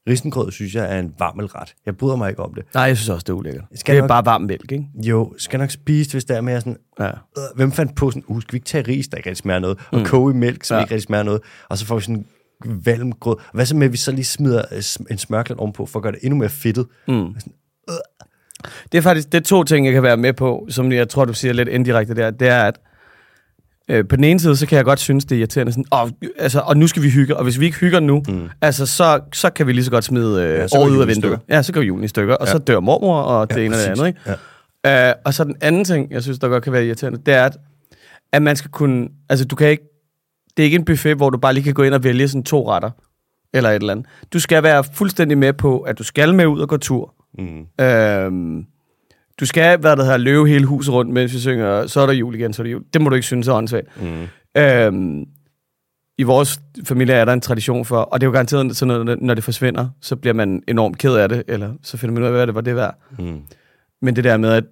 Risengrød 0.09 0.51
synes 0.51 0.75
jeg 0.75 0.95
er 0.95 0.99
en 0.99 1.13
varmelret. 1.19 1.73
Jeg 1.85 1.97
bryder 1.97 2.15
mig 2.15 2.29
ikke 2.29 2.41
om 2.43 2.53
det. 2.53 2.63
Nej, 2.73 2.83
jeg 2.83 2.97
synes 2.97 3.09
også, 3.09 3.23
det 3.23 3.29
er 3.29 3.33
ulækkert. 3.33 3.63
Skal 3.75 3.93
det 3.95 3.97
er 3.97 4.01
nok- 4.03 4.07
bare 4.07 4.25
varm 4.25 4.41
mælk, 4.41 4.71
ikke? 4.71 4.85
Jo, 4.95 5.33
skal 5.37 5.59
nok 5.59 5.69
spise 5.71 6.03
det, 6.07 6.13
hvis 6.13 6.25
der 6.25 6.35
er 6.35 6.41
med 6.41 6.59
sådan, 6.59 6.77
Ja. 6.99 7.07
øh, 7.07 7.13
hvem 7.55 7.71
fandt 7.71 7.95
på 7.95 8.11
sådan, 8.11 8.23
uh, 8.27 8.41
skal 8.41 8.53
vi 8.53 8.55
ikke 8.57 8.65
tage 8.65 8.87
ris, 8.87 9.07
der 9.07 9.17
ikke 9.17 9.29
rigtig 9.29 9.41
smager 9.41 9.59
noget, 9.59 9.79
og 9.91 9.99
mm. 9.99 10.05
koge 10.05 10.33
i 10.33 10.37
mælk, 10.37 10.63
som 10.63 10.75
Ja. 10.75 10.81
ikke 10.81 10.93
rigtig 10.93 11.03
smager 11.05 11.23
noget, 11.23 11.41
og 11.69 11.77
så 11.77 11.85
får 11.85 11.95
vi 11.95 12.01
sådan 12.01 12.25
valmgrød. 12.65 13.35
Hvad 13.53 13.65
så 13.65 13.75
med, 13.75 13.85
at 13.85 13.91
vi 13.91 13.97
så 13.97 14.11
lige 14.11 14.25
smider 14.25 14.61
øh, 14.71 14.83
en 15.11 15.17
smørklat 15.17 15.57
ovenpå, 15.59 15.85
for 15.85 15.99
at 15.99 16.03
gøre 16.03 16.11
det 16.11 16.19
endnu 16.23 16.39
mere 16.39 16.49
fedtet? 16.49 16.87
Mm. 17.07 17.35
Det 18.91 18.97
er 18.97 19.01
faktisk 19.01 19.31
det 19.31 19.37
er 19.37 19.41
to 19.43 19.63
ting, 19.63 19.85
jeg 19.85 19.93
kan 19.93 20.03
være 20.03 20.17
med 20.17 20.33
på, 20.33 20.67
som 20.69 20.91
jeg 20.91 21.09
tror, 21.09 21.25
du 21.25 21.33
siger 21.33 21.53
lidt 21.53 21.69
indirekte 21.69 22.13
der. 22.15 22.31
Det 22.31 22.47
er, 22.47 22.63
at 22.63 22.79
øh, 23.89 24.07
på 24.07 24.15
den 24.15 24.23
ene 24.23 24.39
side, 24.39 24.55
så 24.55 24.67
kan 24.67 24.75
jeg 24.75 24.85
godt 24.85 24.99
synes, 24.99 25.25
det 25.25 25.35
er 25.35 25.39
irriterende 25.39 25.71
sådan, 25.71 25.85
og, 25.91 26.09
altså, 26.37 26.59
og 26.59 26.77
nu 26.77 26.87
skal 26.87 27.03
vi 27.03 27.09
hygge, 27.09 27.37
og 27.37 27.43
hvis 27.43 27.59
vi 27.59 27.65
ikke 27.65 27.77
hygger 27.77 27.99
nu, 27.99 28.23
mm. 28.27 28.49
altså, 28.61 28.85
så, 28.85 29.19
så 29.33 29.49
kan 29.49 29.67
vi 29.67 29.73
lige 29.73 29.83
så 29.85 29.91
godt 29.91 30.03
smide 30.03 30.41
øh, 30.43 30.49
Ja, 30.57 30.63
året 30.79 30.91
ud 30.91 31.01
af 31.01 31.07
vinduet. 31.07 31.39
Ja, 31.49 31.61
så 31.61 31.73
går 31.73 31.81
julen 31.81 32.03
i 32.03 32.07
stykker, 32.07 32.35
og 32.35 32.45
Ja. 32.47 32.51
så 32.51 32.57
dør 32.57 32.79
mormor, 32.79 33.21
og 33.21 33.49
det 33.49 33.57
Ja, 33.57 33.61
ene 33.65 33.75
og 33.75 33.79
det 33.79 33.87
andet. 33.87 34.07
Ikke? 34.07 34.19
Ja. 34.85 35.09
Øh, 35.09 35.15
og 35.25 35.33
så 35.33 35.43
den 35.43 35.55
anden 35.61 35.83
ting, 35.85 36.11
jeg 36.11 36.23
synes, 36.23 36.39
der 36.39 36.47
godt 36.47 36.63
kan 36.63 36.73
være 36.73 36.85
irriterende, 36.85 37.19
det 37.25 37.33
er, 37.33 37.45
at, 37.45 37.57
at 38.31 38.41
man 38.41 38.55
skal 38.55 38.71
kunne, 38.71 39.07
altså 39.29 39.45
du 39.45 39.55
kan 39.55 39.67
ikke, 39.69 39.83
det 40.57 40.63
er 40.63 40.65
ikke 40.65 40.75
en 40.75 40.85
buffet, 40.85 41.15
hvor 41.17 41.29
du 41.29 41.37
bare 41.37 41.53
lige 41.53 41.63
kan 41.63 41.73
gå 41.73 41.83
ind 41.83 41.93
og 41.93 42.03
vælge 42.03 42.27
sådan 42.27 42.43
to 42.43 42.71
retter, 42.71 42.89
eller 43.53 43.69
et 43.69 43.75
eller 43.75 43.91
andet. 43.91 44.05
Du 44.33 44.39
skal 44.39 44.63
være 44.63 44.83
fuldstændig 44.93 45.37
med 45.37 45.53
på, 45.53 45.79
at 45.79 45.97
du 45.99 46.03
skal 46.03 46.35
med 46.35 46.45
ud 46.45 46.59
og 46.59 46.69
gå 46.69 46.77
tur. 46.77 47.13
Mm. 47.39 47.83
Øhm, 47.85 48.65
du 49.39 49.45
skal, 49.45 49.79
hvad 49.79 49.95
der 49.95 50.03
hedder, 50.03 50.17
løbe 50.17 50.47
hele 50.47 50.65
huset 50.65 50.93
rundt, 50.93 51.11
mens 51.11 51.33
vi 51.33 51.39
synger, 51.39 51.87
så 51.87 52.01
er 52.01 52.05
der 52.05 52.13
jul 52.13 52.35
igen, 52.35 52.53
så 52.53 52.61
er 52.61 52.63
der 52.63 52.71
jul. 52.71 52.83
Det 52.93 53.01
må 53.01 53.09
du 53.09 53.15
ikke 53.15 53.25
synes 53.25 53.47
er 53.47 53.53
åndssvagt. 53.53 53.87
Mm. 54.01 54.27
Øhm, 54.61 55.25
I 56.17 56.23
vores 56.23 56.59
familie 56.83 57.15
er 57.15 57.25
der 57.25 57.33
en 57.33 57.41
tradition 57.41 57.85
for, 57.85 57.97
og 57.97 58.21
det 58.21 58.25
er 58.25 58.27
jo 58.27 58.31
garanteret 58.31 58.77
sådan 58.77 59.03
noget, 59.05 59.21
når 59.21 59.33
det 59.33 59.43
forsvinder, 59.43 59.89
så 60.01 60.15
bliver 60.15 60.33
man 60.33 60.63
enormt 60.67 60.97
ked 60.97 61.15
af 61.15 61.29
det, 61.29 61.43
eller 61.47 61.73
så 61.83 61.97
finder 61.97 62.13
man 62.13 62.23
ud 62.23 62.27
af, 62.27 62.33
hvad 62.33 62.47
det 62.47 62.55
var 62.55 62.61
det 62.61 62.75
værd. 62.75 62.95
Mm. 63.19 63.41
Men 64.01 64.15
det 64.15 64.23
der 64.23 64.37
med, 64.37 64.49
at 64.49 64.63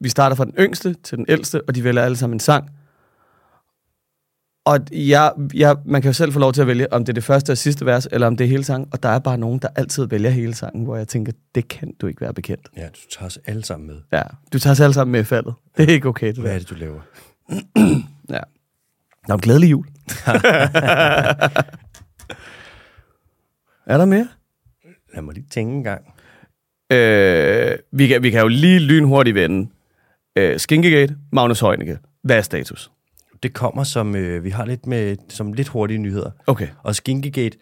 vi 0.00 0.08
starter 0.08 0.36
fra 0.36 0.44
den 0.44 0.54
yngste 0.58 0.94
til 0.94 1.18
den 1.18 1.26
ældste, 1.28 1.62
og 1.68 1.74
de 1.74 1.84
vælger 1.84 2.02
alle 2.02 2.16
sammen 2.16 2.36
en 2.36 2.40
sang. 2.40 2.70
Og 4.66 4.78
jeg, 4.92 5.32
jeg, 5.54 5.76
man 5.84 6.02
kan 6.02 6.08
jo 6.08 6.12
selv 6.12 6.32
få 6.32 6.38
lov 6.38 6.52
til 6.52 6.60
at 6.60 6.66
vælge, 6.66 6.92
om 6.92 7.04
det 7.04 7.08
er 7.08 7.14
det 7.14 7.24
første 7.24 7.50
og 7.50 7.58
sidste 7.58 7.86
vers, 7.86 8.08
eller 8.12 8.26
om 8.26 8.36
det 8.36 8.44
er 8.44 8.48
hele 8.48 8.64
sangen. 8.64 8.88
Og 8.92 9.02
der 9.02 9.08
er 9.08 9.18
bare 9.18 9.38
nogen, 9.38 9.58
der 9.58 9.68
altid 9.76 10.06
vælger 10.06 10.30
hele 10.30 10.54
sangen, 10.54 10.84
hvor 10.84 10.96
jeg 10.96 11.08
tænker, 11.08 11.32
det 11.54 11.68
kan 11.68 11.92
du 12.00 12.06
ikke 12.06 12.20
være 12.20 12.34
bekendt. 12.34 12.68
Ja, 12.76 12.86
du 12.86 12.98
tager 13.18 13.26
os 13.26 13.38
alle 13.46 13.64
sammen 13.64 13.86
med. 13.86 13.96
Ja, 14.12 14.22
du 14.52 14.58
tager 14.58 14.72
os 14.72 14.80
alle 14.80 14.94
sammen 14.94 15.12
med 15.12 15.20
i 15.20 15.24
faldet. 15.24 15.54
Det 15.76 15.88
er 15.90 15.94
ikke 15.94 16.08
okay, 16.08 16.26
det 16.26 16.38
Hvad 16.38 16.50
der. 16.50 16.54
er 16.54 16.58
det, 16.58 16.70
du 16.70 16.74
laver? 16.74 17.00
Ja. 18.30 18.40
Nå, 19.28 19.36
glædelig 19.36 19.70
jul. 19.70 19.86
er 23.86 23.98
der 23.98 24.04
mere? 24.04 24.28
Lad 25.14 25.22
mig 25.22 25.34
lige 25.34 25.46
tænke 25.50 25.74
en 25.76 25.84
gang. 25.84 26.02
Øh, 26.92 27.78
vi, 27.92 28.06
kan, 28.06 28.22
vi 28.22 28.30
kan 28.30 28.40
jo 28.40 28.48
lige 28.48 28.78
lynhurtigt 28.78 29.34
vende. 29.34 29.70
Øh, 30.36 30.58
Skinkegate, 30.60 31.16
Magnus 31.32 31.60
Heunicke. 31.60 31.98
Hvad 32.22 32.36
er 32.36 32.42
status? 32.42 32.90
Det 33.46 33.54
kommer 33.54 33.84
som, 33.84 34.16
øh, 34.16 34.44
vi 34.44 34.50
har 34.50 34.66
lidt 34.66 34.86
med, 34.86 35.16
som 35.28 35.52
lidt 35.52 35.68
hurtige 35.68 35.98
nyheder. 35.98 36.30
Okay. 36.46 36.68
Og 36.82 36.94
Skinkegate, 36.94 37.58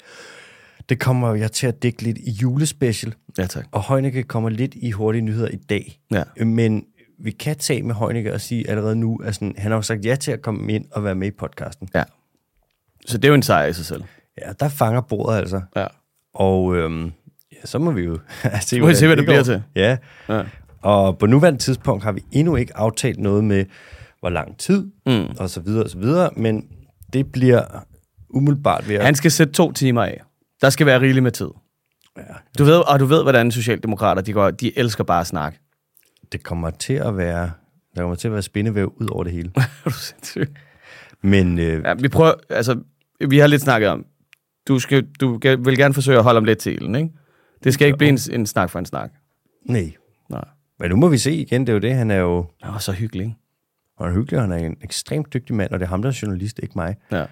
det 0.88 0.98
kommer 1.00 1.34
jeg 1.34 1.52
til 1.52 1.66
at 1.66 1.82
dække 1.82 2.02
lidt 2.02 2.18
i 2.18 2.30
julespecial. 2.30 3.14
Ja, 3.38 3.46
tak. 3.46 3.64
Og 3.72 3.88
Heunicke 3.88 4.22
kommer 4.22 4.48
lidt 4.50 4.74
i 4.74 4.90
hurtige 4.90 5.22
nyheder 5.22 5.48
i 5.48 5.56
dag. 5.56 6.00
Ja. 6.12 6.44
Men 6.44 6.84
vi 7.18 7.30
kan 7.30 7.56
tage 7.56 7.82
med 7.82 7.94
Heunicke 7.94 8.32
og 8.34 8.40
sige 8.40 8.70
allerede 8.70 8.96
nu, 8.96 9.20
at 9.24 9.34
sådan, 9.34 9.54
han 9.58 9.70
har 9.70 9.78
jo 9.78 9.82
sagt 9.82 10.04
ja 10.04 10.14
til 10.16 10.32
at 10.32 10.42
komme 10.42 10.72
ind 10.72 10.84
og 10.92 11.04
være 11.04 11.14
med 11.14 11.28
i 11.28 11.30
podcasten. 11.30 11.88
ja. 11.94 12.02
Så 13.06 13.18
det 13.18 13.24
er 13.24 13.28
jo 13.28 13.34
en 13.34 13.42
sejr 13.42 13.66
i 13.66 13.72
sig 13.72 13.84
selv. 13.86 14.04
Ja, 14.42 14.52
der 14.60 14.68
fanger 14.68 15.00
bordet 15.00 15.38
altså. 15.38 15.60
Ja. 15.76 15.86
Og 16.34 16.76
øhm, 16.76 17.04
ja, 17.52 17.56
så 17.64 17.78
må 17.78 17.90
vi 17.90 18.02
jo 18.02 18.18
se, 18.66 18.80
må 18.80 18.86
vi 18.86 18.94
se, 18.94 19.06
hvad 19.06 19.16
det 19.16 19.26
går. 19.26 19.32
bliver 19.32 19.42
til. 19.42 19.62
Ja, 19.74 19.96
ja. 20.28 20.42
og 20.82 21.18
på 21.18 21.26
nuværende 21.26 21.58
tidspunkt 21.58 22.04
har 22.04 22.12
vi 22.12 22.22
endnu 22.32 22.56
ikke 22.56 22.76
aftalt 22.76 23.18
noget 23.20 23.44
med, 23.44 23.64
hvor 24.24 24.30
lang 24.30 24.58
tid, 24.58 24.90
Mm. 25.06 25.26
og 25.38 25.50
så 25.50 25.60
videre, 25.60 25.84
og 25.84 25.90
så 25.90 25.98
videre, 25.98 26.30
men 26.36 26.68
det 27.12 27.32
bliver 27.32 27.62
umiddelbart 28.30 28.88
ved 28.88 28.94
at... 28.96 29.04
Han 29.04 29.14
skal 29.14 29.30
sætte 29.30 29.52
to 29.52 29.72
timer 29.72 30.02
af. 30.02 30.22
Der 30.60 30.70
skal 30.70 30.86
være 30.86 31.00
rigeligt 31.00 31.22
med 31.22 31.30
tid. 31.32 31.48
Ja, 32.16 32.22
Du 32.58 32.64
ved, 32.64 32.88
og 32.92 33.00
du 33.00 33.04
ved, 33.04 33.22
hvordan 33.22 33.50
socialdemokrater, 33.50 34.22
de, 34.22 34.32
går, 34.32 34.50
de 34.50 34.78
elsker 34.78 35.04
bare 35.04 35.20
at 35.20 35.26
snakke. 35.26 35.58
det 36.32 36.42
kommer 36.42 36.70
til 36.70 36.92
at 36.94 37.16
være... 37.16 37.50
Der 37.96 38.00
kommer 38.00 38.14
til 38.16 38.28
at 38.28 38.32
være 38.32 38.42
spindevæv 38.42 38.94
ud 39.00 39.08
over 39.08 39.24
det 39.24 39.32
hele. 39.32 39.50
Er 39.56 39.62
du 39.84 39.90
sindssyg? 39.90 40.48
Men 41.22 41.58
øh, 41.58 41.82
Ja, 41.84 41.94
vi 41.94 42.08
prøver, 42.08 42.32
altså, 42.50 42.80
vi 43.28 43.38
har 43.38 43.46
lidt 43.46 43.62
snakket 43.62 43.88
om, 43.88 44.04
du, 44.68 44.78
skal, 44.78 45.06
du 45.20 45.38
vil 45.42 45.76
gerne 45.76 45.94
forsøge 45.94 46.18
at 46.18 46.24
holde 46.24 46.38
om 46.38 46.44
lidt 46.44 46.58
til 46.58 46.72
ilden, 46.74 46.94
ikke? 46.94 47.08
Det 47.64 47.74
skal 47.74 47.86
ikke 47.86 47.98
blive 47.98 48.08
en, 48.10 48.18
en 48.32 48.46
snak 48.46 48.70
for 48.70 48.78
en 48.78 48.86
snak. 48.86 49.10
nej. 49.66 49.92
Nej. 50.30 50.44
Men 50.78 50.90
nu 50.90 50.96
må 50.96 51.08
vi 51.08 51.18
se 51.18 51.34
igen, 51.34 51.60
det 51.60 51.68
er 51.68 51.72
jo 51.72 51.78
det, 51.78 51.94
han 51.94 52.10
er 52.10 52.16
jo... 52.16 52.46
Nå, 52.64 52.78
så 52.78 52.92
hyggelig, 52.92 53.24
ikke? 53.24 53.36
Han 53.98 54.06
er 54.08 54.12
hyggelig, 54.14 54.36
og 54.38 54.42
han 54.42 54.52
er 54.52 54.56
en 54.66 54.76
ekstremt 54.82 55.32
dygtig 55.34 55.56
mand, 55.56 55.70
og 55.72 55.78
det 55.80 55.84
er 55.86 55.88
ham, 55.90 56.02
der 56.02 56.08
er 56.08 56.18
journalist, 56.22 56.60
ikke 56.62 56.72
mig. 56.76 56.96
Ja. 57.12 57.24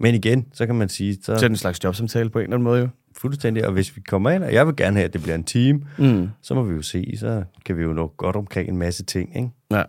Men 0.00 0.14
igen, 0.14 0.46
så 0.52 0.66
kan 0.66 0.74
man 0.74 0.88
sige, 0.88 1.14
så 1.14 1.20
Så 1.24 1.32
er 1.32 1.36
det 1.36 1.50
en 1.50 1.56
slags 1.56 1.84
jobsamtale 1.84 2.30
på 2.30 2.38
en 2.38 2.42
eller 2.42 2.56
anden 2.56 2.64
måde, 2.64 2.80
jo. 2.80 2.88
fuldstændig, 3.16 3.66
og 3.66 3.72
hvis 3.72 3.96
vi 3.96 4.00
kommer 4.08 4.30
ind, 4.30 4.44
og 4.44 4.52
jeg 4.52 4.66
vil 4.66 4.76
gerne 4.76 4.96
have, 4.96 5.04
at 5.04 5.12
det 5.12 5.22
bliver 5.22 5.34
en 5.34 5.44
team, 5.44 5.84
Mm. 5.98 6.28
så 6.42 6.54
må 6.54 6.62
vi 6.62 6.74
jo 6.74 6.82
se, 6.82 7.16
så 7.18 7.44
kan 7.66 7.76
vi 7.76 7.82
jo 7.82 7.92
nå 7.92 8.14
godt 8.16 8.36
omkring 8.36 8.68
en 8.68 8.76
masse 8.76 9.04
ting, 9.04 9.36
ikke? 9.36 9.50
Ja. 9.70 9.82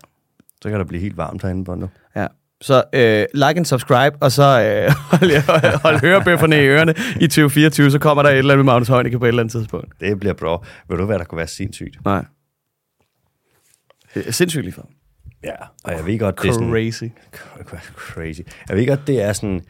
Så 0.62 0.70
kan 0.70 0.80
der 0.80 0.86
blive 0.86 1.02
helt 1.02 1.18
varmt 1.18 1.42
herinde 1.42 1.66
på 1.66 1.76
nu. 1.76 1.90
ja. 2.16 2.28
Så 2.64 2.84
øh, 2.94 3.26
like 3.34 3.58
and 3.58 3.66
subscribe, 3.66 4.16
og 4.22 4.32
så 4.32 4.44
øh, 4.44 4.92
hold, 5.12 5.82
hold 5.82 6.00
hørebøfferne 6.02 6.56
i 6.64 6.68
ørerne 6.68 6.94
i 7.22 7.28
2024, 7.28 7.92
så 7.92 8.00
kommer 8.00 8.24
der 8.24 8.30
et 8.30 8.38
eller 8.38 8.54
andet 8.54 8.66
med 8.66 8.74
Magnus 8.74 8.88
Heunicke 8.88 9.20
på 9.20 9.26
et 9.26 9.28
eller 9.28 9.42
andet 9.44 9.52
tidspunkt. 9.52 9.94
Det 10.00 10.20
bliver 10.20 10.34
bra. 10.34 10.66
Ved 10.90 10.98
du, 10.98 11.06
hvad 11.06 11.20
der 11.20 11.26
kunne 11.26 11.38
være 11.38 11.48
sindssygt? 11.48 12.06
Nej. 12.06 12.26
Er 14.16 14.32
sindssygt 14.32 14.64
lige 14.64 14.74
for. 14.74 14.90
Ja, 15.44 15.56
og 15.84 15.92
jeg 15.92 16.06
ved 16.06 16.20
godt, 16.20 16.42
det 16.42 16.50
er 16.50 16.54
sådan... 16.54 16.70
Crazy. 16.70 17.04
Crazy. 17.96 18.40
Jeg 18.70 18.78
ved 18.78 18.88
godt, 18.88 19.08
det 19.08 19.22
er 19.22 19.34
sådan... 19.34 19.62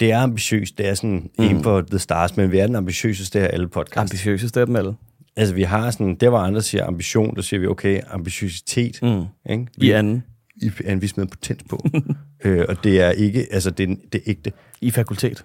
Det 0.00 0.12
er 0.12 0.18
ambitiøst, 0.18 0.78
det 0.78 0.88
er 0.88 0.94
sådan 0.94 1.30
mm. 1.38 1.44
en 1.44 1.62
på 1.62 1.82
The 1.82 1.98
Stars, 1.98 2.36
men 2.36 2.52
vi 2.52 2.58
er 2.58 2.66
den 2.66 2.76
ambitiøseste 2.76 3.40
af 3.40 3.50
alle 3.52 3.68
podcasts. 3.68 4.12
Ambitiøseste 4.12 4.60
af 4.60 4.66
dem 4.66 4.76
alle. 4.76 4.94
altså, 5.36 5.54
vi 5.54 5.62
har 5.62 5.90
sådan, 5.90 6.14
der 6.14 6.28
hvor 6.28 6.38
andre 6.38 6.62
siger 6.62 6.86
ambition, 6.86 7.36
der 7.36 7.42
siger 7.42 7.60
vi, 7.60 7.66
okay, 7.66 8.00
ambitiøsitet, 8.10 9.02
Mm. 9.02 9.24
ikke? 9.52 9.66
I 9.76 9.90
anden. 9.90 10.24
I, 10.62 10.70
en 10.84 11.02
vi 11.02 11.06
smider 11.06 11.28
potens 11.30 11.62
på. 11.68 11.84
øh, 12.44 12.64
og 12.68 12.84
det 12.84 13.00
er 13.00 13.10
ikke, 13.10 13.46
altså, 13.50 13.70
det 13.70 13.90
er, 13.90 13.94
det 14.12 14.18
er 14.18 14.22
ægte. 14.26 14.52
I 14.80 14.90
fakultet. 14.90 15.44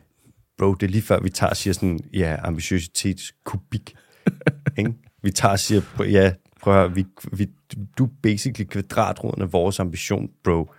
Bro, 0.58 0.74
det 0.74 0.86
er 0.86 0.92
lige 0.92 1.02
før, 1.02 1.20
vi 1.20 1.30
tager 1.30 1.50
og 1.50 1.58
siger 1.58 1.74
sådan, 1.74 2.00
ja, 2.14 2.36
ambitiøsitetskubik. 2.44 3.96
ikke? 4.78 4.94
Vi 5.24 5.32
tager 5.32 5.52
og 5.52 5.60
siger, 5.60 5.82
ja, 6.00 6.32
prøv 6.62 6.84
at 6.86 6.96
vi, 6.96 7.06
vi, 7.32 7.48
du 7.98 8.06
er 8.06 8.10
basically 8.24 8.68
kvadratroden 8.70 9.42
af 9.42 9.54
vores 9.54 9.80
ambition, 9.80 10.30
bro. 10.44 10.72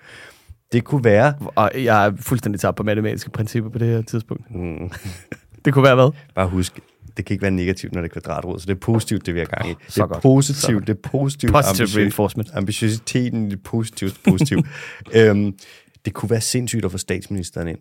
Det 0.72 0.84
kunne 0.84 1.04
være, 1.04 1.34
Og 1.56 1.70
jeg 1.74 2.06
er 2.06 2.16
fuldstændig 2.16 2.60
tabt 2.60 2.76
på 2.76 2.82
matematiske 2.82 3.30
principper 3.30 3.70
på 3.70 3.78
det 3.78 3.88
her 3.88 4.02
tidspunkt. 4.02 4.54
mm, 4.54 4.90
Det 5.64 5.72
kunne 5.74 5.82
være 5.84 5.94
hvad? 5.94 6.10
bare 6.34 6.48
husk, 6.48 6.80
det 7.16 7.24
kan 7.24 7.34
ikke 7.34 7.42
være 7.42 7.50
negativt, 7.50 7.92
når 7.92 8.00
det 8.00 8.08
er 8.08 8.12
kvadratrod, 8.20 8.58
så 8.58 8.66
det 8.66 8.74
er 8.74 8.78
positivt, 8.80 9.26
det 9.26 9.34
vi 9.34 9.38
har 9.38 9.46
gang 9.46 9.70
i. 9.70 9.74
Det 9.74 9.92
så 9.92 10.02
er 10.02 10.06
godt. 10.06 10.22
positivt, 10.22 10.86
det 10.86 10.96
er 10.96 11.08
positivt. 11.10 11.52
Positive 11.52 11.86
ambitiø- 11.86 11.98
reinforcement. 11.98 12.50
Ambitiøsiteten 12.54 13.50
det 13.50 13.62
positivt, 13.62 14.20
positivt. 14.28 14.66
øhm, 15.14 15.58
det 16.04 16.14
kunne 16.14 16.30
være 16.30 16.40
sindssygt 16.40 16.84
at 16.84 16.90
få 16.92 16.98
statsministeren 16.98 17.68
ind. 17.68 17.78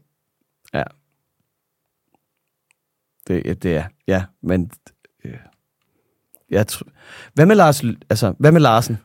Ja. 0.74 0.84
Det, 3.28 3.64
det 3.64 3.76
er, 3.76 3.84
ja, 4.08 4.24
men... 4.44 4.72
Jeg 6.52 6.66
hvad 7.34 7.46
med 7.46 7.56
Lars, 7.56 7.84
altså, 8.10 8.34
hvad 8.40 8.52
med 8.52 8.62
Larsen? 8.62 8.98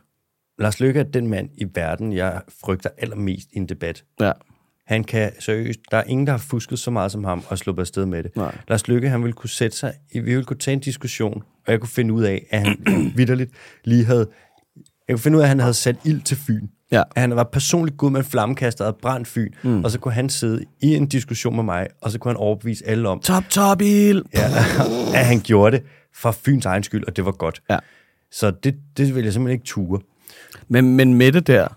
Lars 0.59 0.79
Løkke 0.79 0.99
er 0.99 1.03
den 1.03 1.27
mand 1.27 1.49
i 1.57 1.65
verden, 1.75 2.13
jeg 2.13 2.41
frygter 2.61 2.89
allermest 2.97 3.47
i 3.51 3.57
en 3.57 3.69
debat. 3.69 4.03
Ja. 4.19 4.31
Han 4.87 5.03
kan 5.03 5.31
seriøst, 5.39 5.79
der 5.91 5.97
er 5.97 6.03
ingen, 6.03 6.27
der 6.27 6.33
har 6.33 6.37
fusket 6.37 6.79
så 6.79 6.91
meget 6.91 7.11
som 7.11 7.23
ham 7.23 7.43
og 7.49 7.57
sluppet 7.57 7.83
afsted 7.83 8.05
med 8.05 8.23
det. 8.23 8.35
Nej. 8.35 8.57
Lars 8.67 8.87
Lykke, 8.87 9.09
han 9.09 9.23
ville 9.23 9.33
kunne 9.33 9.49
sætte 9.49 9.77
sig, 9.77 9.93
vi 10.13 10.19
ville 10.19 10.43
kunne 10.43 10.57
tage 10.57 10.73
en 10.73 10.79
diskussion, 10.79 11.43
og 11.65 11.71
jeg 11.71 11.79
kunne 11.79 11.89
finde 11.89 12.13
ud 12.13 12.23
af, 12.23 12.45
at 12.49 12.59
han 12.59 12.77
vidderligt 13.17 13.51
lige 13.83 14.05
havde, 14.05 14.27
jeg 15.07 15.13
kunne 15.13 15.21
finde 15.21 15.37
ud 15.37 15.41
af, 15.41 15.45
at 15.45 15.49
han 15.49 15.59
havde 15.59 15.73
sat 15.73 15.95
ild 16.05 16.21
til 16.21 16.37
Fyn. 16.37 16.67
Ja. 16.91 17.03
At 17.15 17.21
han 17.21 17.35
var 17.35 17.43
personligt 17.43 17.97
god 17.97 18.11
med 18.11 18.19
en 18.19 18.25
flammekaster 18.25 18.85
og 18.85 18.87
havde 18.87 18.97
brændt 19.01 19.27
Fyn, 19.27 19.51
mm. 19.63 19.83
og 19.83 19.91
så 19.91 19.99
kunne 19.99 20.13
han 20.13 20.29
sidde 20.29 20.63
i 20.81 20.95
en 20.95 21.07
diskussion 21.07 21.55
med 21.55 21.63
mig, 21.63 21.87
og 22.01 22.11
så 22.11 22.19
kunne 22.19 22.29
han 22.29 22.37
overbevise 22.37 22.87
alle 22.87 23.09
om, 23.09 23.19
Top, 23.19 23.43
top, 23.49 23.81
il! 23.81 24.23
ja, 24.33 24.45
at 25.19 25.25
han 25.25 25.39
gjorde 25.39 25.77
det 25.77 25.85
for 26.15 26.31
Fyns 26.31 26.65
egen 26.65 26.83
skyld, 26.83 27.03
og 27.07 27.15
det 27.15 27.25
var 27.25 27.31
godt. 27.31 27.61
Ja. 27.69 27.77
Så 28.31 28.51
det, 28.51 28.75
det 28.97 29.15
vil 29.15 29.23
jeg 29.23 29.33
simpelthen 29.33 29.53
ikke 29.53 29.65
ture. 29.65 29.99
Men, 30.67 30.95
men 30.95 31.13
Mette 31.13 31.39
der, 31.39 31.67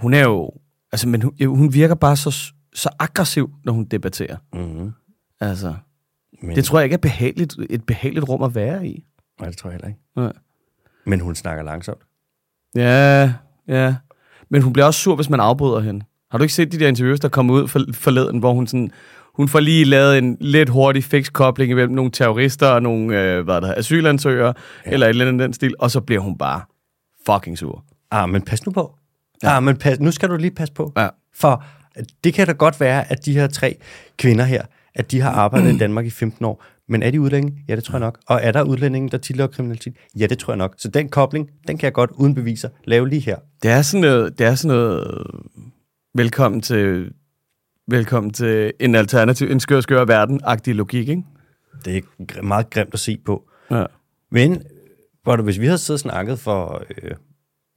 hun 0.00 0.14
er 0.14 0.22
jo... 0.22 0.50
Altså, 0.92 1.08
men 1.08 1.22
hun, 1.22 1.34
hun 1.46 1.74
virker 1.74 1.94
bare 1.94 2.16
så, 2.16 2.52
så 2.74 2.88
aggressiv, 2.98 3.50
når 3.64 3.72
hun 3.72 3.84
debatterer. 3.84 4.36
Mm-hmm. 4.52 4.92
Altså, 5.40 5.74
Men, 6.42 6.56
det 6.56 6.64
tror 6.64 6.78
jeg 6.78 6.84
ikke 6.84 6.94
er 6.94 6.98
behageligt, 6.98 7.56
et 7.70 7.84
behageligt 7.84 8.28
rum 8.28 8.42
at 8.42 8.54
være 8.54 8.86
i. 8.86 9.04
Nej, 9.40 9.48
det 9.48 9.58
tror 9.58 9.70
jeg 9.70 9.74
heller 9.74 9.88
ikke. 9.88 10.00
Nej. 10.16 10.32
Men 11.06 11.20
hun 11.20 11.34
snakker 11.34 11.64
langsomt. 11.64 12.02
Ja, 12.74 13.32
ja. 13.68 13.94
Men 14.50 14.62
hun 14.62 14.72
bliver 14.72 14.86
også 14.86 15.00
sur, 15.00 15.14
hvis 15.14 15.30
man 15.30 15.40
afbryder 15.40 15.80
hende. 15.80 16.04
Har 16.30 16.38
du 16.38 16.44
ikke 16.44 16.54
set 16.54 16.72
de 16.72 16.78
der 16.78 16.88
interviews, 16.88 17.20
der 17.20 17.28
kommer 17.28 17.54
ud 17.54 17.68
for, 17.68 17.80
forleden, 17.92 18.38
hvor 18.38 18.52
hun 18.52 18.66
sådan... 18.66 18.90
Hun 19.34 19.48
får 19.48 19.60
lige 19.60 19.84
lavet 19.84 20.18
en 20.18 20.36
lidt 20.40 20.68
hurtig 20.68 21.04
fix 21.04 21.32
kobling 21.32 21.70
imellem 21.70 21.94
nogle 21.94 22.10
terrorister 22.10 22.66
og 22.66 22.82
nogle 22.82 23.22
øh, 23.22 23.44
hvad 23.44 23.60
der, 23.60 23.74
asylansøgere, 23.76 24.54
ja. 24.86 24.90
eller 24.90 25.06
et 25.06 25.10
eller 25.10 25.28
andet 25.28 25.44
den 25.44 25.52
stil, 25.52 25.74
og 25.78 25.90
så 25.90 26.00
bliver 26.00 26.20
hun 26.20 26.38
bare 26.38 26.60
fucking 27.26 27.58
sur. 27.58 27.84
Ah, 28.10 28.28
men 28.28 28.42
pas 28.42 28.66
nu 28.66 28.72
på. 28.72 28.94
Ja. 29.42 29.56
Ah, 29.56 29.62
men 29.62 29.76
pas, 29.76 30.00
nu 30.00 30.10
skal 30.10 30.28
du 30.28 30.36
lige 30.36 30.50
passe 30.50 30.74
på. 30.74 30.92
Ja. 30.96 31.08
For 31.34 31.64
det 32.24 32.34
kan 32.34 32.46
da 32.46 32.52
godt 32.52 32.80
være, 32.80 33.12
at 33.12 33.24
de 33.24 33.32
her 33.32 33.46
tre 33.46 33.76
kvinder 34.18 34.44
her, 34.44 34.62
at 34.94 35.10
de 35.10 35.20
har 35.20 35.30
arbejdet 35.30 35.74
i 35.74 35.78
Danmark 35.84 36.06
i 36.06 36.10
15 36.10 36.44
år. 36.44 36.64
Men 36.88 37.02
er 37.02 37.10
de 37.10 37.20
udlændinge? 37.20 37.64
Ja, 37.68 37.76
det 37.76 37.84
tror 37.84 37.92
jeg 37.92 38.00
nok. 38.00 38.18
Og 38.26 38.40
er 38.42 38.52
der 38.52 38.62
udlændinge, 38.62 39.08
der 39.08 39.18
tillaver 39.18 39.48
kriminalitet? 39.48 39.96
Ja, 40.18 40.26
det 40.26 40.38
tror 40.38 40.52
jeg 40.52 40.58
nok. 40.58 40.74
Så 40.78 40.88
den 40.88 41.08
kobling, 41.08 41.50
den 41.68 41.78
kan 41.78 41.84
jeg 41.84 41.92
godt 41.92 42.10
uden 42.10 42.34
beviser 42.34 42.68
lave 42.84 43.08
lige 43.08 43.20
her. 43.20 43.36
Det 43.62 43.70
er 43.70 43.82
sådan 43.82 44.00
noget, 44.00 44.38
det 44.38 44.46
er 44.46 44.54
sådan 44.54 44.76
noget 44.76 45.26
velkommen 46.14 46.60
til, 46.60 47.12
velkommen 47.88 48.32
til 48.32 48.72
en 48.80 48.94
alternativ, 48.94 49.50
en 49.50 49.60
skør, 49.60 49.80
skør 49.80 50.04
verden-agtig 50.04 50.74
logik, 50.74 51.08
ikke? 51.08 51.22
Det 51.84 51.96
er 52.36 52.42
meget 52.42 52.70
grimt 52.70 52.94
at 52.94 53.00
se 53.00 53.18
på. 53.26 53.48
Ja. 53.70 53.84
Men 54.30 54.62
hvor 55.22 55.36
du, 55.36 55.42
hvis 55.42 55.60
vi 55.60 55.66
havde 55.66 55.78
siddet 55.78 55.96
og 55.96 56.10
snakket 56.10 56.38
for 56.38 56.82
øh, 57.02 57.10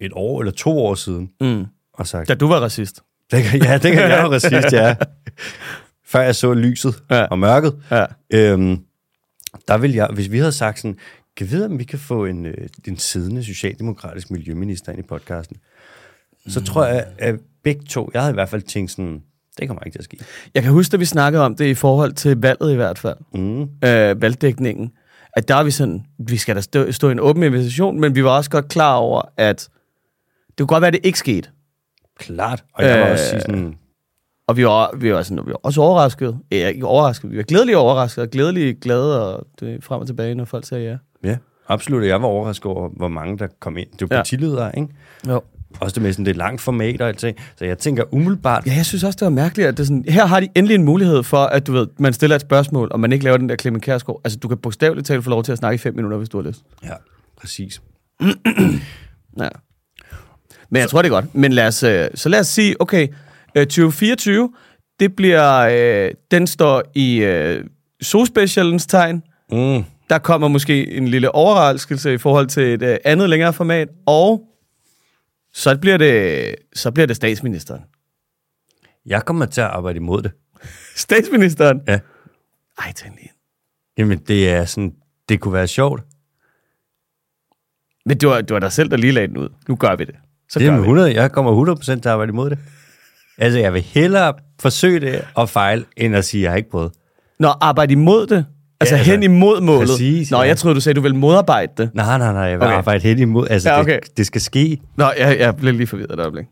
et 0.02 0.12
år 0.16 0.40
eller 0.42 0.52
to 0.52 0.78
år 0.80 0.96
siden, 0.96 1.30
Mm. 1.42 1.66
og 1.94 2.08
sagt, 2.08 2.28
Da 2.30 2.36
du 2.36 2.48
var 2.48 2.60
racist. 2.60 3.02
det 3.32 3.38
ja, 3.66 3.74
det 3.78 3.92
kan 3.94 4.10
jeg 4.10 4.22
jo 4.24 4.32
racist, 4.36 4.74
ja. 4.74 4.96
Før 6.06 6.20
jeg 6.22 6.36
så 6.36 6.54
lyset 6.54 7.04
ja. 7.12 7.24
og 7.26 7.40
mørket, 7.40 7.76
Ja. 7.92 8.06
øhm, 8.34 8.78
der 9.68 9.78
vil 9.78 9.94
jeg, 9.94 10.10
hvis 10.14 10.32
vi 10.32 10.38
havde 10.38 10.52
sagt 10.52 10.80
sådan, 10.80 10.98
kan 11.38 11.46
vi 11.46 11.52
vide, 11.52 11.66
om 11.66 11.80
vi 11.80 11.84
kan 11.84 12.00
få 12.00 12.26
en, 12.26 12.46
øh, 12.46 12.68
en 12.88 12.98
siddende 12.98 13.44
socialdemokratisk 13.44 14.32
miljøminister 14.32 14.92
ind 14.92 15.00
i 15.00 15.04
podcasten, 15.04 15.58
så 16.48 16.64
tror 16.64 16.86
jeg, 16.86 17.06
at 17.18 17.36
begge 17.64 17.84
to, 17.86 18.10
jeg 18.14 18.22
havde 18.22 18.32
i 18.32 18.34
hvert 18.34 18.50
fald 18.50 18.62
tænkt 18.62 18.92
sådan, 18.92 19.24
det 19.60 19.68
kommer 19.68 19.84
ikke 19.84 19.96
til 19.96 20.00
at 20.00 20.04
ske. 20.06 20.18
Jeg 20.56 20.64
kan 20.64 20.72
huske, 20.72 20.94
at 20.94 21.00
vi 21.00 21.06
snakkede 21.06 21.46
om 21.46 21.56
det 21.56 21.66
i 21.66 21.74
forhold 21.74 22.14
til 22.14 22.38
valget 22.42 22.72
i 22.72 22.76
hvert 22.76 23.00
fald. 23.00 23.18
Mm. 23.34 23.62
øh, 23.62 24.22
valgdækningen, 24.22 24.92
at 25.34 25.48
der 25.48 25.56
er 25.56 25.64
vi 25.64 25.72
sådan, 25.72 26.06
vi 26.20 26.38
skal 26.38 26.56
da 26.56 26.62
stå, 26.62 26.92
stå 26.92 27.10
i 27.10 27.12
en 27.12 27.20
åben 27.20 27.44
invitation, 27.44 28.00
men 28.00 28.16
vi 28.16 28.24
var 28.24 28.30
også 28.30 28.50
godt 28.50 28.68
klar 28.68 28.96
over, 28.96 29.22
at 29.38 29.70
det 30.48 30.58
kunne 30.58 30.68
godt 30.68 30.82
være, 30.82 30.88
at 30.88 30.94
det 30.94 31.06
ikke 31.06 31.20
skete. 31.20 31.50
Klart. 32.20 32.64
Og 32.74 32.84
jeg 32.84 33.00
var 33.00 33.06
Øh, 33.06 33.12
også 33.12 33.30
sige 33.30 33.42
sådan, 33.42 33.78
Og 34.50 34.58
vi 34.58 34.66
var, 34.66 34.92
vi 34.98 35.14
var, 35.14 35.24
sådan, 35.24 35.46
vi 35.46 35.52
var 35.52 35.60
også 35.64 35.82
overrasket. 35.82 36.38
Ja, 36.52 36.68
ikke 36.68 36.86
overrasket. 36.86 37.32
Vi 37.32 37.38
var 37.38 37.44
glædeligt 37.44 37.78
overrasket, 37.78 38.22
og 38.22 38.30
glædeligt 38.30 38.80
glade 38.82 39.34
og 39.36 39.48
det, 39.60 39.84
frem 39.84 40.02
og 40.02 40.08
tilbage, 40.08 40.36
når 40.36 40.46
folk 40.46 40.66
sagde 40.66 40.84
ja. 41.24 41.30
ja, 41.30 41.38
absolut. 41.68 42.06
Jeg 42.06 42.22
var 42.22 42.28
overrasket 42.28 42.66
over, 42.66 42.90
hvor 42.98 43.08
mange 43.08 43.38
der 43.38 43.48
kom 43.60 43.78
ind. 43.78 43.88
Det 44.00 44.10
var 44.10 44.16
Ja. 44.16 44.20
partiledere, 44.20 44.72
ikke? 44.80 44.88
Jo. 45.28 45.42
Også 45.80 45.94
det 45.94 46.04
med 46.04 46.14
sådan, 46.14 46.26
det 46.26 46.36
langt 46.38 46.62
format 46.62 47.02
og 47.02 47.08
alt 47.08 47.22
det. 47.22 47.36
Så 47.58 47.66
jeg 47.66 47.78
tænker 47.78 48.04
umiddelbart, 48.14 48.68
Ja, 48.68 48.74
jeg 48.76 48.86
synes 48.86 49.04
også, 49.04 49.18
det 49.18 49.26
var 49.26 49.30
mærkeligt, 49.30 49.68
at 49.68 49.78
det 49.78 49.88
sådan, 49.88 50.06
her 50.08 50.26
har 50.26 50.40
de 50.40 50.48
endelig 50.56 50.76
en 50.76 50.84
mulighed 50.84 51.24
for, 51.24 51.38
at 51.38 51.68
du 51.68 51.72
ved, 51.72 51.88
man 51.98 52.14
stiller 52.14 52.36
et 52.36 52.42
spørgsmål, 52.42 52.88
og 52.92 53.00
man 53.00 53.12
ikke 53.12 53.24
laver 53.26 53.38
den 53.38 53.50
der 53.50 53.56
Clement 53.56 53.84
Kjærsgaard. 53.84 54.22
Altså, 54.24 54.40
du 54.40 54.48
kan 54.48 54.58
bogstaveligt 54.58 55.08
talt 55.08 55.24
få 55.24 55.30
lov 55.30 55.44
til 55.44 55.52
at 55.52 55.58
snakke 55.58 55.76
i 55.76 55.78
fem 55.78 55.96
minutter, 55.96 56.18
hvis 56.18 56.30
du 56.30 56.42
har 56.42 56.48
lyst. 56.48 56.62
ja, 56.84 56.94
præcis. 57.42 57.82
Ja. 59.40 59.48
Men 60.70 60.80
jeg 60.82 60.90
tror, 60.90 61.02
det 61.02 61.10
er 61.10 61.14
godt. 61.14 61.36
Men 61.36 61.54
lad 61.54 61.68
os, 61.68 61.84
øh, 61.84 62.08
så 62.16 62.30
lad 62.30 62.40
os 62.40 62.48
sige, 62.48 62.82
okay, 62.82 63.08
øh, 63.56 63.66
2024, 63.66 64.54
det 65.00 65.16
bliver, 65.16 65.60
øh, 65.60 66.12
den 66.32 66.48
står 66.48 66.84
i 66.96 67.18
øh, 67.18 67.64
solspecialens 68.02 68.86
tegn. 68.86 69.24
Mm. 69.52 69.84
Der 70.10 70.18
kommer 70.18 70.48
måske 70.48 70.92
en 70.92 71.08
lille 71.08 71.36
overraskelse 71.36 72.14
i 72.14 72.18
forhold 72.18 72.48
til 72.48 72.64
et 72.64 72.82
øh, 72.82 72.98
andet 73.06 73.30
længere 73.30 73.54
format, 73.54 73.90
og 74.06 74.46
så 75.54 75.78
bliver 75.78 75.98
det, 75.98 76.56
så 76.74 76.92
bliver 76.92 77.08
det 77.08 77.16
statsministeren. 77.16 77.82
Jeg 79.06 79.26
kommer 79.26 79.46
til 79.46 79.62
at 79.62 79.68
arbejde 79.68 79.98
imod 79.98 80.22
det. 80.22 80.32
Statsministeren? 80.96 81.82
Ja. 81.88 82.00
Ej, 82.80 82.92
tag 82.92 83.12
lige. 83.18 83.32
Jamen, 83.98 84.18
det 84.18 84.50
er 84.50 84.66
sådan, 84.66 84.94
det 85.30 85.40
kunne 85.40 85.54
være 85.54 85.68
sjovt. 85.68 86.04
Men 88.06 88.18
det 88.18 88.30
var, 88.30 88.42
det 88.42 88.54
var 88.54 88.60
dig 88.60 88.72
selv, 88.72 88.90
der 88.90 88.98
lige 88.98 89.14
lagde 89.14 89.28
den 89.28 89.38
ud. 89.38 89.50
Nu 89.68 89.76
gør 89.76 89.96
vi 89.96 90.04
det. 90.04 90.16
Så 90.50 90.60
Det 90.60 90.66
er 90.66 90.70
gør 90.70 90.76
med 90.76 90.82
vi 90.82 90.86
100, 90.86 91.14
jeg 91.14 91.32
kommer 91.32 91.76
100% 91.76 91.84
til 91.84 91.92
at 91.92 92.06
arbejde 92.06 92.30
imod 92.30 92.50
det. 92.50 92.60
Altså, 93.40 93.60
jeg 93.60 93.74
vil 93.74 93.82
hellere 93.82 94.34
forsøge 94.62 95.00
det 95.00 95.22
og 95.36 95.50
fejle, 95.50 95.84
end 95.98 96.16
at 96.16 96.26
sige, 96.26 96.42
at 96.42 96.44
jeg 96.44 96.52
har 96.52 96.58
ikke 96.58 96.70
prøvet. 96.70 96.92
Nå, 97.40 97.48
arbejde 97.62 97.92
imod 97.94 98.28
det? 98.28 98.46
Altså, 98.82 98.96
Ja, 98.96 99.00
altså, 99.00 99.12
hen 99.12 99.24
imod 99.24 99.62
målet? 99.62 99.90
præcis, 99.90 100.32
Nå, 100.32 100.38
ja. 100.42 100.48
jeg 100.48 100.58
troede, 100.58 100.76
du 100.76 100.82
sagde, 100.82 100.96
du 100.96 101.02
vil 101.02 101.16
modarbejde 101.16 101.72
det. 101.78 101.90
Nej, 101.94 102.18
nej, 102.18 102.34
nej, 102.34 102.42
jeg 102.42 102.60
vil 102.60 102.66
Okay. 102.68 102.76
arbejde 102.78 103.04
hen 103.04 103.20
imod. 103.20 103.48
Altså, 103.50 103.70
Ja, 103.70 103.80
okay. 103.80 104.00
det, 104.04 104.18
det 104.18 104.26
skal 104.26 104.42
ske. 104.42 104.78
Nå, 104.98 105.06
jeg, 105.20 105.40
jeg 105.40 105.56
blev 105.56 105.74
lige 105.74 105.88
forvirret 105.88 106.12
et 106.12 106.20
øjeblik. 106.20 106.46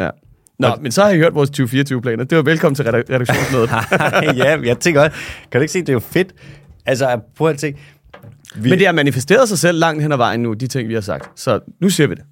Ja. 0.00 0.10
Nå, 0.58 0.68
men 0.82 0.92
så 0.92 1.02
har 1.02 1.08
jeg 1.08 1.18
hørt 1.18 1.34
vores 1.34 1.50
2024-planer. 1.60 2.24
Det 2.24 2.36
var 2.36 2.42
velkommen 2.42 2.74
til 2.74 2.82
redak- 2.82 3.14
redaktionsmødet. 3.14 3.70
ja, 4.44 4.56
jeg 4.68 4.78
tænker 4.78 5.00
også, 5.02 5.16
kan 5.52 5.58
du 5.58 5.62
ikke 5.62 5.72
se, 5.72 5.80
det 5.80 5.88
er 5.88 5.92
jo 5.92 5.98
fedt. 5.98 6.28
Altså, 6.86 7.20
prøv 7.36 7.48
at 7.48 7.58
tænke. 7.58 7.80
Vi, 8.56 8.70
men 8.70 8.78
det 8.78 8.86
har 8.86 8.92
manifesteret 8.94 9.48
sig 9.48 9.58
selv 9.58 9.78
langt 9.78 10.02
hen 10.02 10.12
ad 10.12 10.16
vejen 10.16 10.40
nu, 10.40 10.52
de 10.52 10.66
ting, 10.66 10.88
vi 10.88 10.94
har 10.94 11.00
sagt. 11.00 11.40
Så 11.40 11.60
nu 11.80 11.88
siger 11.90 12.06
vi 12.06 12.14
det. 12.14 12.24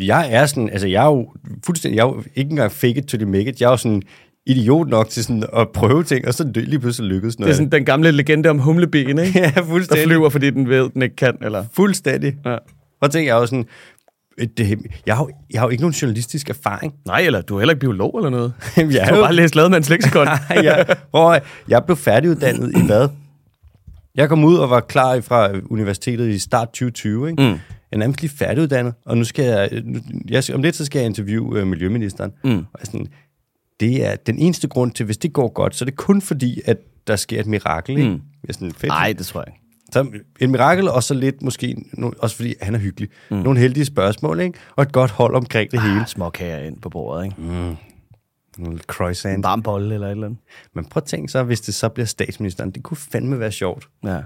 Jeg 0.00 0.28
er 0.32 0.46
sådan, 0.46 0.68
altså 0.70 0.86
jeg 0.86 1.02
er 1.02 1.06
jo 1.08 1.28
fuldstændig, 1.66 1.96
jeg 1.96 2.02
er 2.02 2.08
jo 2.08 2.22
ikke 2.34 2.50
engang 2.50 2.72
fake 2.72 2.98
it 2.98 3.04
to 3.04 3.16
the 3.16 3.26
make 3.26 3.48
it. 3.48 3.60
Jeg 3.60 3.66
er 3.66 3.70
jo 3.70 3.76
sådan 3.76 4.02
idiot 4.46 4.88
nok 4.88 5.08
til 5.08 5.24
sådan 5.24 5.44
at 5.56 5.68
prøve 5.74 6.04
ting, 6.04 6.28
og 6.28 6.34
så 6.34 6.50
lige 6.54 6.78
pludselig 6.78 7.08
lykkes 7.10 7.38
noget. 7.38 7.48
Det 7.48 7.52
er 7.52 7.56
sådan 7.56 7.72
den 7.72 7.84
gamle 7.84 8.10
legende 8.12 8.48
om 8.48 8.58
humlebien, 8.58 9.18
ikke? 9.18 9.38
ja, 9.40 9.52
Der 9.54 9.62
fuldstændig. 9.64 10.06
flyver, 10.06 10.28
fordi 10.28 10.50
den 10.50 10.68
ved, 10.68 10.90
den 10.94 11.02
ikke 11.02 11.16
kan, 11.16 11.36
eller... 11.42 11.64
Fuldstændig. 11.76 12.34
Ja. 12.46 12.56
Og 13.02 13.10
tænker 13.10 13.34
jeg 13.34 13.40
jo 13.40 13.46
sådan, 13.46 13.64
øh, 14.38 14.48
det, 14.56 14.78
jeg, 15.06 15.16
har, 15.16 15.28
jeg 15.52 15.60
har 15.60 15.66
jo 15.66 15.70
ikke 15.70 15.82
nogen 15.82 15.94
journalistisk 15.94 16.50
erfaring. 16.50 16.94
Nej, 17.06 17.20
eller 17.20 17.40
du 17.40 17.56
er 17.56 17.60
heller 17.60 17.72
ikke 17.74 17.80
biolog 17.80 18.16
eller 18.18 18.30
noget. 18.30 18.52
jeg 18.76 18.84
Du 18.86 18.98
har 19.00 19.16
jo, 19.16 19.22
bare 19.22 19.34
læst 19.34 19.54
Lademands 19.56 19.90
leksikon. 19.90 20.26
jeg, 20.50 20.96
prøv, 21.10 21.34
jeg 21.68 21.84
blev 21.84 21.96
færdiguddannet 21.96 22.72
i 22.76 22.86
hvad? 22.86 23.08
Jeg 24.14 24.28
kom 24.28 24.44
ud 24.44 24.56
og 24.56 24.70
var 24.70 24.80
klar 24.80 25.20
fra 25.20 25.50
universitetet 25.70 26.28
i 26.28 26.38
start 26.38 26.68
2020, 26.68 27.30
ikke? 27.30 27.42
Mm. 27.42 27.58
Jeg 27.92 27.96
er 27.96 27.98
nærmest 27.98 28.20
lige 28.20 28.30
færdiguddannet, 28.30 28.94
og 29.04 29.18
nu 29.18 29.24
skal 29.24 29.44
jeg, 29.44 29.82
nu, 29.84 30.00
jeg 30.28 30.44
om 30.54 30.62
lidt 30.62 30.76
så 30.76 30.84
skal 30.84 30.98
jeg 30.98 31.06
interviewe 31.06 31.60
øh, 31.60 31.66
miljøministeren. 31.66 32.32
Mm. 32.44 32.64
Og 32.72 32.80
sådan, 32.82 33.06
det 33.80 34.06
er 34.06 34.16
den 34.16 34.38
eneste 34.38 34.68
grund 34.68 34.92
til, 34.92 35.06
hvis 35.06 35.18
det 35.18 35.32
går 35.32 35.48
godt, 35.48 35.76
så 35.76 35.84
er 35.84 35.86
det 35.86 35.96
kun 35.96 36.22
fordi, 36.22 36.60
at 36.64 36.78
der 37.06 37.16
sker 37.16 37.40
et 37.40 37.46
mirakel, 37.46 37.96
ikke? 37.98 38.10
Mm. 38.10 38.20
Jeg 38.46 38.54
sådan, 38.54 38.72
fedt. 38.72 38.88
Nej, 38.88 39.12
det 39.18 39.26
tror 39.26 39.40
jeg 39.40 39.48
ikke. 39.48 39.58
Så 39.92 40.20
et 40.40 40.50
mirakel, 40.50 40.88
og 40.88 41.02
så 41.02 41.14
lidt 41.14 41.42
måske, 41.42 41.76
også 42.18 42.36
fordi 42.36 42.54
han 42.60 42.74
er 42.74 42.78
hyggelig. 42.78 43.08
Mm. 43.30 43.36
Nogle 43.36 43.60
heldige 43.60 43.84
spørgsmål, 43.84 44.40
ikke? 44.40 44.58
Og 44.76 44.82
et 44.82 44.92
godt 44.92 45.10
hold 45.10 45.34
omkring 45.34 45.70
det 45.70 45.82
hele. 45.82 46.00
Ah, 46.00 46.06
små 46.06 46.30
kager 46.30 46.58
ind 46.58 46.80
på 46.80 46.88
bordet, 46.88 47.24
ikke? 47.24 47.36
Nogle 48.58 48.78
croissant. 48.78 49.36
En 49.36 49.42
varm 49.42 49.62
bolle 49.62 49.94
eller 49.94 50.06
et 50.06 50.10
eller 50.10 50.26
andet. 50.26 50.40
Men 50.74 50.84
prøv 50.84 51.00
at 51.00 51.04
tænke 51.04 51.32
så, 51.32 51.42
hvis 51.42 51.60
det 51.60 51.74
så 51.74 51.88
bliver 51.88 52.06
statsministeren. 52.06 52.70
Det 52.70 52.82
kunne 52.82 52.96
fandme 52.96 53.40
være 53.40 53.52
sjovt. 53.52 53.88
Ja. 54.04 54.20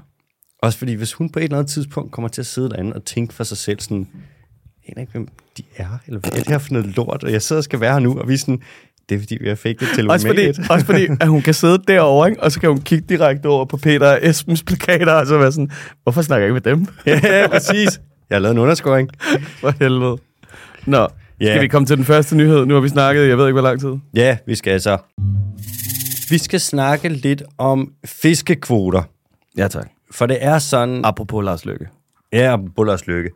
Også 0.67 0.79
fordi, 0.79 0.93
hvis 0.95 1.13
hun 1.13 1.31
på 1.31 1.39
et 1.39 1.43
eller 1.45 1.59
andet 1.59 1.73
tidspunkt 1.73 2.13
kommer 2.13 2.29
til 2.29 2.43
at 2.43 2.47
sidde 2.47 2.71
derinde 2.71 2.93
og 2.93 3.05
tænke 3.05 3.35
for 3.35 3.45
sig 3.45 3.57
selv 3.59 3.81
sådan, 3.81 4.09
jeg 4.87 4.93
aner 4.93 5.01
ikke, 5.01 5.13
hvem 5.13 5.29
de 5.57 5.63
er, 5.77 5.99
eller 6.07 6.21
hvad 6.21 6.31
er 6.33 6.37
det 6.37 6.47
her 6.49 6.59
for 6.59 6.73
noget 6.73 6.97
lort, 6.97 7.25
og 7.25 7.33
jeg 7.33 7.43
sidder 7.43 7.61
og 7.61 7.65
skal 7.65 7.81
være 7.81 7.93
her 7.93 7.99
nu, 8.01 8.19
og 8.19 8.29
vi 8.29 8.35
er 8.35 8.39
sådan, 8.39 8.61
det 9.09 9.15
er 9.15 9.19
fordi, 9.19 9.39
vi 9.41 9.49
har 9.49 9.55
fake 9.55 9.77
det 9.81 9.89
til 9.95 10.11
Også 10.11 10.27
fordi, 10.27 10.49
også 10.71 10.87
fordi, 10.87 11.07
at 11.21 11.29
hun 11.29 11.43
kan 11.43 11.55
sidde 11.55 11.79
derovre, 11.89 12.29
ikke? 12.31 12.43
og 12.43 12.53
så 12.53 12.61
kan 12.61 12.69
hun 12.69 12.81
kigge 12.81 13.05
direkte 13.09 13.47
over 13.47 13.65
på 13.65 13.77
Peter 13.77 14.11
og 14.13 14.19
Esbens 14.23 14.63
plakater, 14.63 15.13
og 15.13 15.27
så 15.27 15.39
være 15.39 15.53
sådan, 15.53 15.71
hvorfor 16.03 16.23
snakker 16.23 16.47
jeg 16.47 16.57
ikke 16.57 16.71
med 16.71 16.77
dem? 16.77 16.87
ja, 17.33 17.49
præcis. 17.49 18.01
Jeg 18.31 18.37
har 18.37 18.39
lavet 18.39 18.55
en 18.55 18.59
underscoring. 18.59 19.11
For 19.61 19.75
helvede. 19.81 20.17
Nå, 20.87 21.09
Ja. 21.41 21.47
skal 21.47 21.63
vi 21.63 21.69
komme 21.69 21.87
til 21.87 21.97
den 21.97 22.05
første 22.05 22.37
nyhed? 22.37 22.67
Nu 22.67 22.75
har 22.75 22.81
vi 22.81 22.89
snakket, 22.89 23.29
jeg 23.29 23.39
ved 23.39 23.47
ikke, 23.47 23.61
hvor 23.61 23.69
lang 23.69 23.81
tid. 23.81 23.93
Ja, 24.15 24.37
vi 24.47 24.55
skal 24.55 24.71
altså. 24.71 24.99
Vi 26.31 26.39
skal 26.39 26.61
snakke 26.61 27.09
lidt 27.09 27.43
om 27.59 27.93
fiskekvoter. 28.05 29.03
Ja, 29.57 29.69
tak. 29.69 29.89
For 30.11 30.27
det 30.27 30.39
er 30.41 30.59
sådan... 30.59 31.05
Apropos 31.05 31.45
Lars 31.45 31.65
Løkke. 31.65 31.89
Ja, 32.33 32.57
Bullers 32.77 33.07
Lykke. 33.07 33.31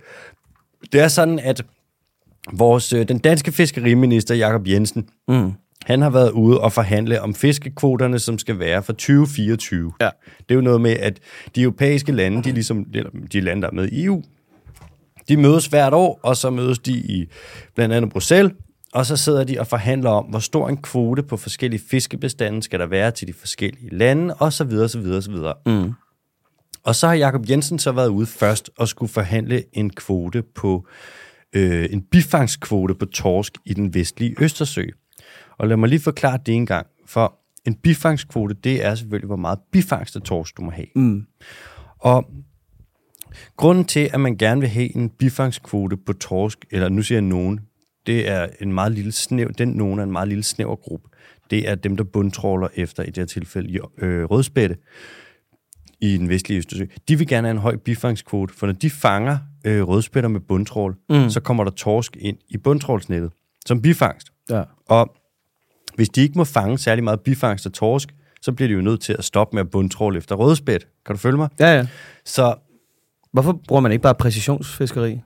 Det 0.93 1.00
er 1.00 1.09
sådan, 1.09 1.39
at 1.39 1.65
vores, 2.53 2.93
øh, 2.93 3.09
den 3.09 3.19
danske 3.19 3.53
fiskeriminister, 3.53 4.35
Jakob 4.35 4.67
Jensen, 4.69 5.09
Mm. 5.29 5.53
han 5.87 6.03
har 6.03 6.11
været 6.11 6.31
ude 6.31 6.61
og 6.61 6.73
forhandle 6.73 7.23
om 7.23 7.35
fiskekvoterne, 7.35 8.19
som 8.19 8.39
skal 8.39 8.59
være 8.59 8.83
for 8.83 8.93
2024. 8.93 9.93
Ja. 10.00 10.09
Det 10.39 10.50
er 10.50 10.55
jo 10.55 10.61
noget 10.61 10.81
med, 10.81 10.91
at 10.91 11.19
de 11.55 11.62
europæiske 11.62 12.12
lande, 12.12 12.43
de, 12.43 12.53
ligesom, 12.53 12.85
de 13.33 13.41
lande, 13.41 13.62
der 13.62 13.69
er 13.69 13.73
med 13.75 13.89
i 13.89 14.05
EU, 14.05 14.23
de 15.29 15.37
mødes 15.37 15.67
hvert 15.67 15.93
år, 15.95 16.21
og 16.23 16.37
så 16.37 16.50
mødes 16.50 16.79
de 16.79 16.93
i 16.93 17.27
blandt 17.75 17.95
andet 17.95 18.11
Bruxelles, 18.12 18.53
og 18.93 19.07
så 19.07 19.17
sidder 19.17 19.45
de 19.45 19.61
og 19.61 19.67
forhandler 19.67 20.11
om, 20.11 20.25
hvor 20.25 20.39
stor 20.39 20.69
en 20.69 20.77
kvote 20.77 21.23
på 21.23 21.37
forskellige 21.37 21.83
fiskebestande 21.91 22.62
skal 22.62 22.81
der 22.81 22.87
være 22.87 23.11
til 23.11 23.29
de 23.29 23.33
forskellige 23.33 23.97
lande, 23.97 24.35
og 24.35 24.53
så 24.53 24.65
videre, 24.65 24.89
så 24.89 24.99
videre, 24.99 25.23
så 25.23 25.31
videre. 25.31 25.55
Mm. 25.67 25.93
Og 26.85 26.95
så 26.95 27.07
har 27.07 27.15
Jakob 27.15 27.51
Jensen 27.51 27.79
så 27.79 27.93
været 27.93 28.09
ude 28.09 28.27
først 28.27 28.71
og 28.79 28.89
skulle 28.89 29.13
forhandle 29.13 29.65
en 29.73 29.91
kvote 29.91 30.43
på 30.43 30.87
øh, 31.53 31.89
en 31.91 32.03
bifangskvote 32.03 32.95
på 32.95 33.07
torsk 33.07 33.59
i 33.65 33.75
den 33.75 33.95
vestlige 33.95 34.35
Østersø. 34.41 34.85
Og 35.59 35.69
lad 35.69 35.77
mig 35.77 35.89
lige 35.89 36.01
forklare 36.01 36.39
det 36.47 36.55
en 36.55 36.67
gang. 36.67 36.87
For 37.07 37.39
en 37.67 37.75
bifangskvote, 37.75 38.55
det 38.65 38.85
er 38.85 38.95
selvfølgelig, 38.95 39.27
hvor 39.27 39.37
meget 39.37 39.59
bifangst 39.73 40.17
af 40.17 40.23
torsk 40.23 40.57
du 40.57 40.63
må 40.63 40.71
have. 40.71 40.87
Mm. 40.95 41.27
Og 41.99 42.31
grunden 43.57 43.85
til, 43.85 44.11
at 44.13 44.21
man 44.21 44.37
gerne 44.37 44.61
vil 44.61 44.71
have 44.71 44.97
en 44.97 45.11
bifangskvote 45.11 45.97
på 45.97 46.13
torsk, 46.13 46.59
eller 46.71 46.89
nu 46.89 47.03
siger 47.03 47.17
jeg 47.17 47.29
nogen, 47.29 47.61
det 48.07 48.29
er 48.29 48.49
en 48.61 48.73
meget 48.73 48.93
lille 48.93 49.13
snæv, 49.13 49.53
den 49.53 49.69
nogen 49.69 49.99
er 49.99 50.03
en 50.03 50.13
meget 50.13 50.29
lille 50.29 50.45
snæver 50.45 50.77
gruppe. 50.77 51.09
Det 51.51 51.69
er 51.69 51.75
dem, 51.75 51.97
der 51.97 52.05
bundtråler 52.05 52.69
efter, 52.75 53.03
i 53.03 53.07
det 53.07 53.17
her 53.17 53.25
tilfælde, 53.25 53.81
øh, 53.99 54.25
rødspætte 54.25 54.77
i 56.00 56.16
den 56.16 56.28
vestlige 56.28 56.59
Østersø. 56.59 56.85
De 57.09 57.19
vil 57.19 57.26
gerne 57.26 57.49
have 57.49 57.54
en 57.54 57.59
høj 57.59 57.76
bifangskvote, 57.76 58.54
for 58.54 58.66
når 58.66 58.75
de 58.75 58.90
fanger 58.90 59.38
øh, 59.64 59.83
rødspætter 59.83 60.28
med 60.30 60.40
bundtrål, 60.40 60.97
mm. 61.11 61.30
så 61.30 61.40
kommer 61.40 61.64
der 61.64 61.71
torsk 61.71 62.16
ind 62.21 62.37
i 62.49 62.57
bundtrålsnettet 62.57 63.33
som 63.66 63.83
bifangst. 63.83 64.28
Ja. 64.50 64.62
Og 64.88 65.16
hvis 65.95 66.09
de 66.09 66.23
ikke 66.23 66.38
må 66.38 66.45
fange 66.45 66.78
særlig 66.78 67.04
meget 67.04 67.21
bifangst 67.21 67.66
af 67.66 67.73
torsk, 67.73 68.14
så 68.42 68.52
bliver 68.52 68.69
de 68.69 68.75
jo 68.75 68.80
nødt 68.80 69.00
til 69.00 69.16
at 69.19 69.25
stoppe 69.25 69.57
med 69.57 69.61
at 69.61 69.71
bundtråle 69.71 70.19
efter 70.19 70.35
rødspæt. 70.35 70.87
Kan 71.07 71.14
du 71.14 71.19
følge 71.19 71.37
mig? 71.37 71.49
Ja, 71.61 71.76
ja. 71.76 71.87
Så 72.25 72.54
Hvorfor 73.33 73.61
bruger 73.69 73.80
man 73.80 73.92
ikke 73.92 74.02
bare 74.02 74.14
præcisionsfiskeri? 74.14 75.21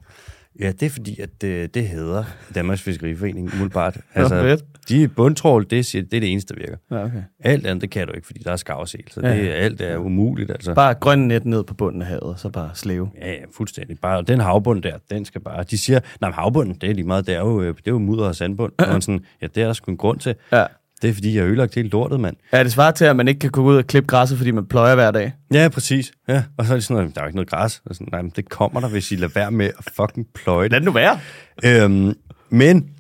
Ja, 0.61 0.73
det 0.73 0.83
er 0.83 0.91
fordi, 0.91 1.21
at 1.21 1.29
det, 1.41 1.75
det 1.75 1.89
hedder 1.89 2.25
Danmarks 2.55 2.83
Fiskeriforening 2.83 3.53
umiddelbart. 3.53 3.97
Altså, 4.15 4.63
de 4.89 5.09
bundtrål, 5.09 5.67
det, 5.71 5.87
siger, 5.87 6.03
det 6.03 6.15
er 6.17 6.21
det 6.21 6.33
eneste, 6.33 6.55
der 6.55 6.61
virker. 6.61 6.77
Ja, 6.91 7.05
okay. 7.05 7.23
Alt 7.41 7.67
andet, 7.67 7.83
det 7.83 7.91
kan 7.91 8.07
du 8.07 8.13
ikke, 8.13 8.27
fordi 8.27 8.41
der 8.45 8.53
er 8.53 8.57
skavsel. 8.57 9.01
Så 9.11 9.21
Ja. 9.21 9.37
det, 9.37 9.49
alt 9.49 9.81
er 9.81 9.97
umuligt, 9.97 10.51
altså. 10.51 10.75
Bare 10.75 10.95
grøn 10.95 11.19
net 11.19 11.45
ned 11.45 11.65
på 11.65 11.75
bunden 11.75 12.03
af 12.03 12.09
havet, 12.09 12.41
så 12.41 12.49
bare 12.49 12.71
slæve. 12.75 13.11
Ja, 13.21 13.31
ja, 13.31 13.39
fuldstændig. 13.57 13.99
Bare 14.03 14.23
den 14.23 14.41
havbund 14.41 14.83
der, 14.83 14.99
den 15.11 15.25
skal 15.25 15.41
bare... 15.41 15.63
De 15.63 15.79
siger, 15.79 16.01
nej, 16.21 16.31
havbunden, 16.31 16.75
det 16.75 16.91
er 16.91 16.95
lige 16.95 17.07
meget, 17.07 17.27
det 17.27 17.35
er 17.35 17.41
jo, 17.41 17.63
øh, 17.63 17.69
det 17.77 17.87
er 17.87 17.91
jo 17.91 17.99
mudder 17.99 18.25
og 18.25 18.35
sandbund. 18.37 18.73
Og 18.79 18.89
man 18.89 19.01
sådan, 19.03 19.25
ja, 19.43 19.47
det 19.47 19.63
er 19.63 19.67
der 19.67 19.73
sgu 19.73 19.91
en 19.91 19.97
grund 19.97 20.19
til. 20.19 20.35
Ja. 20.53 20.67
Det 21.03 21.11
er 21.11 21.15
fordi, 21.15 21.35
jeg 21.35 21.43
har 21.43 21.49
ødelagt 21.49 21.75
hele 21.75 21.89
lortet, 21.89 22.21
mand. 22.21 22.37
Ja, 22.53 22.65
det 22.65 22.73
svarer 22.73 22.91
til, 22.91 23.05
at 23.05 23.17
man 23.17 23.29
ikke 23.29 23.39
kan 23.39 23.51
gå 23.51 23.63
ud 23.63 23.77
og 23.77 23.87
klippe 23.87 24.07
græsset, 24.07 24.39
fordi 24.39 24.51
man 24.51 24.67
pløjer 24.67 24.95
hver 24.95 25.11
dag. 25.11 25.33
Ja, 25.53 25.69
præcis. 25.69 26.13
Ja. 26.29 26.43
Og 26.57 26.67
så 26.67 26.73
er 26.73 26.77
det 26.77 26.85
sådan 26.85 27.03
noget, 27.03 27.15
der 27.15 27.23
er 27.23 27.27
ikke 27.27 27.37
noget 27.37 27.51
græs. 27.51 27.83
Og 27.87 27.95
sådan, 27.95 28.09
nej, 28.13 28.23
men 28.23 28.33
det 28.37 28.49
kommer 28.49 28.81
der, 28.81 28.89
hvis 28.89 29.13
I 29.13 29.17
lader 29.17 29.33
være 29.35 29.51
med 29.51 29.67
at 29.67 29.85
fucking 29.97 30.27
pløje 30.35 30.65
det. 30.65 30.71
Lad 30.71 30.81
det 30.81 30.85
nu 30.87 30.93
være. 30.93 31.21
Øhm, 31.65 32.15
men 32.51 32.91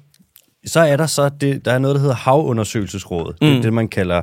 så 0.66 0.80
er 0.80 0.96
der 0.96 1.06
så, 1.06 1.28
det, 1.28 1.64
der 1.64 1.72
er 1.72 1.78
noget, 1.78 1.94
der 1.94 2.00
hedder 2.00 2.14
Havundersøgelsesrådet. 2.14 3.36
Mm. 3.42 3.48
Det 3.48 3.56
er 3.56 3.62
det, 3.62 3.72
man 3.72 3.88
kalder 3.88 4.22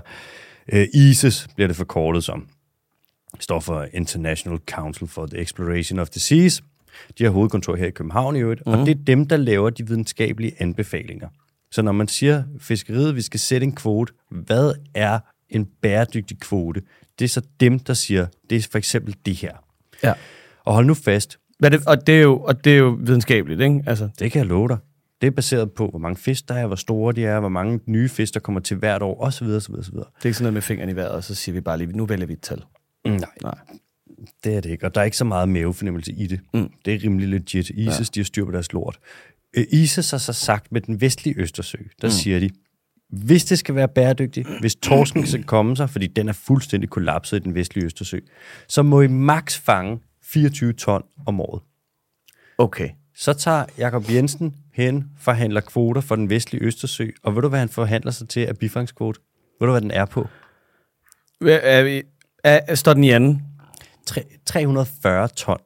øh, 0.73 0.87
ISIS, 0.93 1.47
bliver 1.55 1.67
det 1.67 1.77
forkortet 1.77 2.23
som. 2.23 2.47
Det 3.35 3.43
står 3.43 3.59
for 3.59 3.87
International 3.93 4.59
Council 4.71 5.07
for 5.07 5.25
the 5.25 5.37
Exploration 5.37 5.99
of 5.99 6.09
the 6.09 6.19
Seas. 6.19 6.61
De 7.17 7.23
har 7.23 7.31
hovedkontor 7.31 7.75
her 7.75 7.85
i 7.85 7.91
København 7.91 8.35
i 8.35 8.39
øvrigt, 8.39 8.61
mm. 8.65 8.71
og 8.71 8.85
det 8.85 8.99
er 8.99 9.03
dem, 9.07 9.27
der 9.27 9.37
laver 9.37 9.69
de 9.69 9.87
videnskabelige 9.87 10.53
anbefalinger. 10.59 11.27
Så 11.71 11.81
når 11.81 11.91
man 11.91 12.07
siger, 12.07 12.43
fiskeriet, 12.59 13.15
vi 13.15 13.21
skal 13.21 13.39
sætte 13.39 13.65
en 13.65 13.75
kvote, 13.75 14.13
hvad 14.29 14.73
er 14.93 15.19
en 15.49 15.65
bæredygtig 15.81 16.39
kvote? 16.39 16.81
Det 17.19 17.25
er 17.25 17.29
så 17.29 17.41
dem, 17.59 17.79
der 17.79 17.93
siger, 17.93 18.27
det 18.49 18.57
er 18.57 18.67
for 18.71 18.77
eksempel 18.77 19.15
det 19.25 19.35
her. 19.35 19.53
Ja. 20.03 20.13
Og 20.63 20.73
hold 20.73 20.85
nu 20.85 20.93
fast, 20.93 21.39
er 21.63 21.69
det, 21.69 21.87
og, 21.87 22.07
det 22.07 22.17
er 22.17 22.21
jo, 22.21 22.39
og 22.39 22.63
det 22.65 22.73
er 22.73 22.77
jo 22.77 22.97
videnskabeligt, 22.99 23.61
ikke? 23.61 23.83
Altså, 23.87 24.09
Det 24.19 24.31
kan 24.31 24.39
jeg 24.39 24.47
love 24.47 24.67
dig. 24.67 24.77
Det 25.21 25.27
er 25.27 25.31
baseret 25.31 25.71
på, 25.71 25.87
hvor 25.87 25.99
mange 25.99 26.17
fisk 26.17 26.49
der 26.49 26.55
er, 26.55 26.67
hvor 26.67 26.75
store 26.75 27.13
de 27.13 27.25
er, 27.25 27.39
hvor 27.39 27.49
mange 27.49 27.79
nye 27.85 28.09
fisk, 28.09 28.33
der 28.33 28.39
kommer 28.39 28.61
til 28.61 28.77
hvert 28.77 29.01
år, 29.01 29.21
osv. 29.23 29.45
osv., 29.45 29.73
osv. 29.73 29.93
det 29.93 30.01
er 30.01 30.25
ikke 30.25 30.33
sådan 30.33 30.43
noget 30.43 30.53
med 30.53 30.61
fingeren 30.61 30.89
i 30.89 30.95
vejret, 30.95 31.11
og 31.11 31.23
så 31.23 31.35
siger 31.35 31.53
vi 31.53 31.61
bare 31.61 31.77
lige, 31.77 31.97
nu 31.97 32.05
vælger 32.05 32.25
vi 32.25 32.33
et 32.33 32.41
tal. 32.41 32.63
Mm, 33.05 33.11
nej, 33.11 33.29
Nej. 33.43 33.55
det 34.43 34.55
er 34.55 34.61
det 34.61 34.69
ikke. 34.69 34.85
Og 34.85 34.95
der 34.95 35.01
er 35.01 35.05
ikke 35.05 35.17
så 35.17 35.25
meget 35.25 35.49
mavefornemmelse 35.49 36.11
i 36.11 36.27
det. 36.27 36.39
Mm. 36.53 36.71
Det 36.85 36.93
er 36.93 36.99
rimelig 37.03 37.27
legit. 37.27 37.69
ISIS, 37.69 37.99
ja. 37.99 38.03
de 38.13 38.19
har 38.19 38.23
styr 38.23 38.45
på 38.45 38.51
deres 38.51 38.73
lort. 38.73 38.99
Øh, 39.57 39.65
ISIS 39.71 40.11
har 40.11 40.17
så 40.17 40.33
sagt 40.33 40.71
med 40.71 40.81
den 40.81 41.01
vestlige 41.01 41.39
Østersø, 41.39 41.77
der 42.01 42.07
mm. 42.07 42.11
siger 42.11 42.39
de, 42.39 42.49
hvis 43.09 43.45
det 43.45 43.59
skal 43.59 43.75
være 43.75 43.87
bæredygtigt, 43.87 44.47
hvis 44.59 44.75
torsken 44.75 45.27
skal 45.27 45.43
komme 45.43 45.77
sig, 45.77 45.89
fordi 45.89 46.07
den 46.07 46.29
er 46.29 46.33
fuldstændig 46.33 46.89
kollapset 46.89 47.37
i 47.37 47.43
den 47.43 47.55
vestlige 47.55 47.85
Østersø, 47.85 48.19
så 48.67 48.83
må 48.83 49.01
I 49.01 49.07
max 49.07 49.57
fange 49.59 49.99
24 50.23 50.73
ton 50.73 51.03
om 51.25 51.41
året. 51.41 51.61
Okay. 52.57 52.89
Så 53.15 53.33
tager 53.33 53.65
Jakob 53.77 54.09
Jensen 54.09 54.55
hen, 54.73 55.05
forhandler 55.19 55.61
kvoter 55.61 56.01
for 56.01 56.15
den 56.15 56.29
vestlige 56.29 56.63
Østersø, 56.63 57.07
og 57.23 57.35
ved 57.35 57.41
du, 57.41 57.47
hvad 57.47 57.59
han 57.59 57.69
forhandler 57.69 58.11
sig 58.11 58.29
til 58.29 58.39
af 58.45 58.57
bifangskvote? 58.57 59.19
Ved 59.59 59.67
du, 59.67 59.71
hvad 59.71 59.81
den 59.81 59.91
er 59.91 60.05
på? 60.05 60.27
Hvad- 61.39 61.59
Er, 61.63 61.83
vi, 61.83 62.01
er, 62.43 62.59
er, 62.67 62.75
står 62.75 62.93
den 62.93 63.03
i 63.03 63.09
anden? 63.09 63.41
Tre- 64.05 64.37
340 64.45 65.27
ton. 65.27 65.57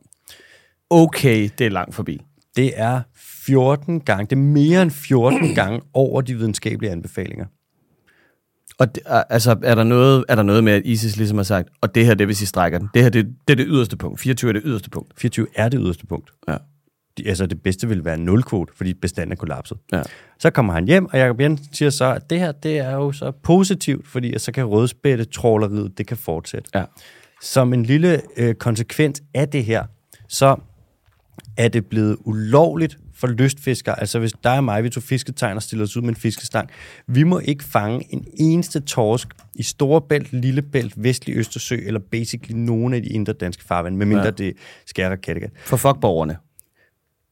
Okay, 0.89 1.49
det 1.57 1.65
er 1.65 1.69
langt 1.71 1.95
forbi. 1.95 2.21
Det 2.55 2.79
er 2.79 3.01
14 3.45 3.99
gange, 3.99 4.23
det 4.23 4.31
er 4.31 4.35
mere 4.35 4.81
end 4.81 4.91
14 4.91 5.53
gange 5.55 5.81
over 5.93 6.21
de 6.21 6.35
videnskabelige 6.35 6.91
anbefalinger. 6.91 7.45
Og 8.79 8.95
det, 8.95 9.03
altså, 9.29 9.55
er 9.63 9.75
der, 9.75 9.83
noget, 9.83 10.25
er 10.29 10.35
der 10.35 10.43
noget 10.43 10.63
med, 10.63 10.73
at 10.73 10.81
ISIS 10.85 11.17
ligesom 11.17 11.37
har 11.37 11.43
sagt, 11.43 11.69
og 11.81 11.95
det 11.95 12.05
her, 12.05 12.13
det 12.13 12.27
hvis 12.27 12.41
I 12.41 12.45
strækker 12.45 12.79
den, 12.79 12.89
det 12.93 13.03
her, 13.03 13.09
det, 13.09 13.25
det 13.47 13.53
er 13.53 13.55
det 13.57 13.65
yderste 13.69 13.97
punkt. 13.97 14.19
24 14.19 14.49
er 14.49 14.53
det 14.53 14.61
yderste 14.65 14.89
punkt. 14.89 15.13
24 15.17 15.47
er 15.55 15.69
det 15.69 15.79
yderste 15.83 16.05
punkt. 16.05 16.31
Ja. 16.47 16.57
De, 17.17 17.27
altså 17.27 17.45
det 17.45 17.61
bedste 17.61 17.87
vil 17.87 18.05
være 18.05 18.17
nulkvote, 18.17 18.73
fordi 18.75 18.93
bestanden 18.93 19.31
er 19.31 19.35
kollapset. 19.35 19.77
Ja. 19.91 20.01
Så 20.39 20.49
kommer 20.49 20.73
han 20.73 20.85
hjem, 20.85 21.05
og 21.05 21.19
Jacob 21.19 21.39
Jensen 21.39 21.73
siger 21.73 21.89
så, 21.89 22.05
at 22.05 22.29
det 22.29 22.39
her 22.39 22.51
det 22.51 22.77
er 22.77 22.91
jo 22.91 23.11
så 23.11 23.31
positivt, 23.31 24.07
fordi 24.07 24.39
så 24.39 24.51
kan 24.51 24.65
rødspætte 24.65 25.25
tråleriet, 25.25 25.97
det 25.97 26.07
kan 26.07 26.17
fortsætte. 26.17 26.69
Ja. 26.75 26.83
Som 27.41 27.73
en 27.73 27.83
lille 27.83 28.21
øh, 28.37 28.55
konsekvens 28.55 29.23
af 29.33 29.49
det 29.49 29.65
her, 29.65 29.83
så 30.27 30.55
er 31.57 31.67
det 31.67 31.85
blevet 31.85 32.17
ulovligt 32.25 32.97
for 33.27 33.33
lystfiskere. 33.33 33.99
Altså 33.99 34.19
hvis 34.19 34.33
dig 34.43 34.57
og 34.57 34.63
mig, 34.63 34.83
vi 34.83 34.89
tog 34.89 35.03
fisketegn 35.03 35.55
og 35.55 35.63
stiller 35.63 35.85
os 35.85 35.97
ud 35.97 36.01
med 36.01 36.09
en 36.09 36.15
fiskestang. 36.15 36.69
Vi 37.07 37.23
må 37.23 37.39
ikke 37.39 37.63
fange 37.63 38.13
en 38.13 38.27
eneste 38.33 38.79
torsk 38.79 39.27
i 39.55 39.63
Storebælt, 39.63 40.33
Lillebælt, 40.33 40.93
Vestlig 41.03 41.35
Østersø 41.35 41.75
eller 41.85 41.99
basically 42.11 42.59
nogen 42.59 42.93
af 42.93 43.01
de 43.01 43.07
indre 43.07 43.33
danske 43.33 43.63
farvand, 43.63 43.95
medmindre 43.95 44.23
ja. 44.25 44.31
Det 44.31 44.53
skærer 44.85 45.11
og 45.11 45.21
Kattegat. 45.21 45.51
For 45.65 45.77
fuck 45.77 45.99
borgerne. 46.01 46.37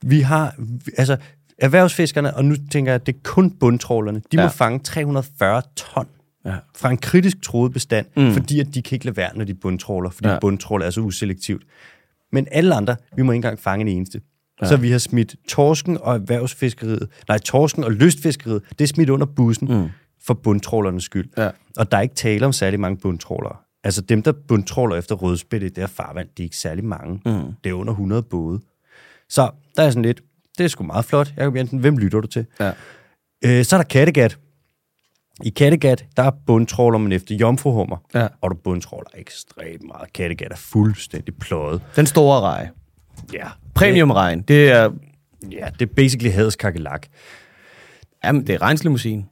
Vi 0.06 0.19
har, 0.21 0.56
altså 0.97 1.17
erhvervsfiskerne, 1.58 2.36
og 2.36 2.45
nu 2.45 2.56
tænker 2.71 2.91
jeg, 2.91 2.95
at 3.01 3.06
det 3.08 3.15
er 3.15 3.19
kun 3.23 3.51
bundtrålerne, 3.51 4.21
de 4.32 4.38
ja. 4.38 4.43
Må 4.43 4.49
fange 4.49 4.79
340 4.79 5.62
ton 5.75 6.08
Ja. 6.45 6.56
fra 6.75 6.89
en 6.89 6.97
kritisk 6.97 7.41
troet 7.41 7.73
bestand, 7.73 8.06
mm. 8.17 8.34
fordi 8.34 8.60
at 8.60 8.67
de 8.73 8.82
kan 8.82 8.95
ikke 8.95 9.06
lade 9.06 9.17
være, 9.17 9.38
når 9.38 9.45
de 9.45 9.53
bundtråler, 9.53 10.10
fordi. 10.10 10.29
Ja. 10.29 10.39
bundtråler 10.39 10.86
er 10.86 10.89
så 10.89 11.01
uselektivt. 11.01 11.63
Men 12.32 12.47
alle 12.51 12.75
andre, 12.75 12.95
vi 13.15 13.21
må 13.21 13.32
ikke 13.32 13.36
engang 13.36 13.60
fange 13.60 13.82
en 13.82 13.88
eneste. 13.88 14.21
Ja. 14.63 14.69
Så 14.69 14.78
vi 14.78 14.91
har 14.91 14.97
smidt 14.97 15.36
torsken 15.47 15.97
og 16.02 16.15
erhvervsfiskeriet, 16.15 17.08
nej, 17.28 17.38
torsken 17.38 17.84
og 17.84 17.91
lystfiskeriet, 17.91 18.62
det 18.69 18.82
er 18.82 18.88
smidt 18.88 19.10
under 19.10 19.26
bussen 19.26 19.67
mm. 19.67 19.89
for 20.26 20.34
bundtrålernes 20.34 21.04
skyld. 21.04 21.30
Ja. 21.38 21.49
Og 21.78 21.91
der 21.91 21.97
er 21.97 22.02
ikke 22.02 22.15
tale 22.15 22.45
om 22.45 22.54
særlig 22.54 22.80
mange 22.80 22.97
bundtrålere. 22.97 23.56
Altså 23.84 24.02
dem, 24.02 24.23
der 24.23 24.32
bundtråler 24.47 24.95
efter 24.95 25.15
rødspætte 25.15 25.65
i 25.65 25.69
det 25.69 25.78
her 25.78 25.88
farvand, 25.88 26.28
det 26.38 26.39
er 26.39 26.43
ikke 26.43 26.58
særlig 26.58 26.86
mange. 26.86 27.21
Mm. 27.26 27.54
Det 27.63 27.69
er 27.69 27.73
under 27.73 27.93
100 27.93 28.23
både. 28.23 28.60
Så 29.30 29.49
der 29.76 29.84
er 29.84 29.89
sådan 29.89 30.04
lidt, 30.04 30.21
det 30.58 30.63
er 30.63 30.67
sgu 30.67 30.84
meget 30.84 31.06
flot, 31.06 31.34
Jacob 31.38 31.56
Jensen, 31.56 31.80
hvem 31.80 31.97
lytter 31.97 32.21
du 32.21 32.28
til? 32.28 32.45
Ja. 32.60 32.71
Øh, 33.45 33.65
så 33.65 33.76
er 33.76 33.78
der 33.78 33.88
Kattegat. 33.88 34.38
I 35.43 35.49
Kattegat, 35.49 36.06
der 36.17 36.32
bundtråler 36.47 36.97
man 36.97 37.12
efter 37.12 37.36
jomfruhummer, 37.36 37.97
Ja. 38.13 38.28
og 38.41 38.52
du 38.52 38.56
bundtråler 38.56 39.10
ekstremt 39.15 39.84
meget. 39.88 40.13
Kattegat 40.13 40.52
er 40.52 40.56
fuldstændig 40.56 41.36
pløjet. 41.36 41.82
Den 41.95 42.06
store 42.06 42.41
rej. 42.41 42.69
Ja. 43.34 43.47
Premiumregn, 43.76 44.41
det 44.41 44.71
er, 44.71 44.89
Ja, 45.52 45.67
det 45.80 45.89
er 45.89 45.93
basically 45.95 46.32
hadets 46.34 46.56
kakelak. 46.56 47.08
jamen, 48.26 48.47
det 48.47 48.56
er 48.56 48.62
regnslimousin. 48.62 49.26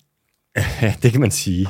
Ja, 0.82 0.94
det 1.04 1.12
kan 1.12 1.22
man 1.22 1.32
sige. 1.32 1.68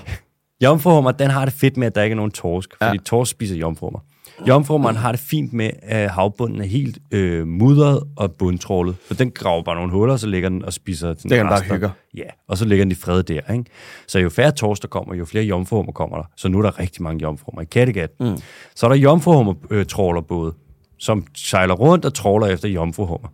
Jomfruhummer, 0.63 1.11
den 1.11 1.31
har 1.31 1.45
det 1.45 1.53
fedt 1.53 1.77
med, 1.77 1.87
at 1.87 1.95
der 1.95 2.03
ikke 2.03 2.13
er 2.13 2.15
nogen 2.15 2.31
torsk, 2.31 2.69
fordi 2.81 2.97
Ja. 2.97 3.03
torsk 3.05 3.31
spiser 3.31 3.55
jomfruhummer. 3.55 3.99
Jomfruhummeren 4.47 4.95
har 4.95 5.11
det 5.11 5.19
fint 5.21 5.53
med, 5.53 5.69
at 5.81 6.09
havbunden 6.09 6.61
er 6.61 6.65
helt 6.65 6.97
øh, 7.11 7.47
mudret 7.47 8.03
og 8.17 8.31
bundtrålet. 8.31 8.95
For 9.07 9.13
den 9.13 9.31
graver 9.31 9.63
bare 9.63 9.75
nogle 9.75 9.91
huller, 9.91 10.13
og 10.13 10.19
så 10.19 10.27
ligger 10.27 10.49
den 10.49 10.65
og 10.65 10.73
spiser 10.73 11.07
sådan 11.07 11.15
Det 11.15 11.29
kan 11.29 11.39
den 11.39 11.47
bare 11.47 11.59
rester. 11.59 11.73
hygge. 11.75 11.89
Ja, 12.17 12.23
og 12.47 12.57
så 12.57 12.65
ligger 12.65 12.85
den 12.85 12.91
i 12.91 12.95
fred 12.95 13.23
der. 13.23 13.53
Ikke? 13.53 13.65
Så 14.07 14.19
jo 14.19 14.29
færre 14.29 14.51
torsk 14.51 14.81
der 14.81 14.87
kommer, 14.87 15.15
jo 15.15 15.25
flere 15.25 15.43
jomfruhummer 15.45 15.91
kommer 15.91 16.17
der. 16.17 16.23
Så 16.37 16.47
nu 16.49 16.57
er 16.57 16.61
der 16.61 16.79
rigtig 16.79 17.03
mange 17.03 17.21
jomfruhummer 17.21 17.61
i 17.61 17.65
Kattegat. 17.65 18.09
Mm. 18.19 18.37
Så 18.75 18.85
er 18.85 18.89
der 18.89 18.95
jomfruhummer-trålerbåde, 18.97 20.53
som 21.01 21.25
sejler 21.35 21.73
rundt 21.73 22.05
og 22.05 22.13
tråler 22.13 22.47
efter 22.47 22.69
jomfruhummer. 22.69 23.27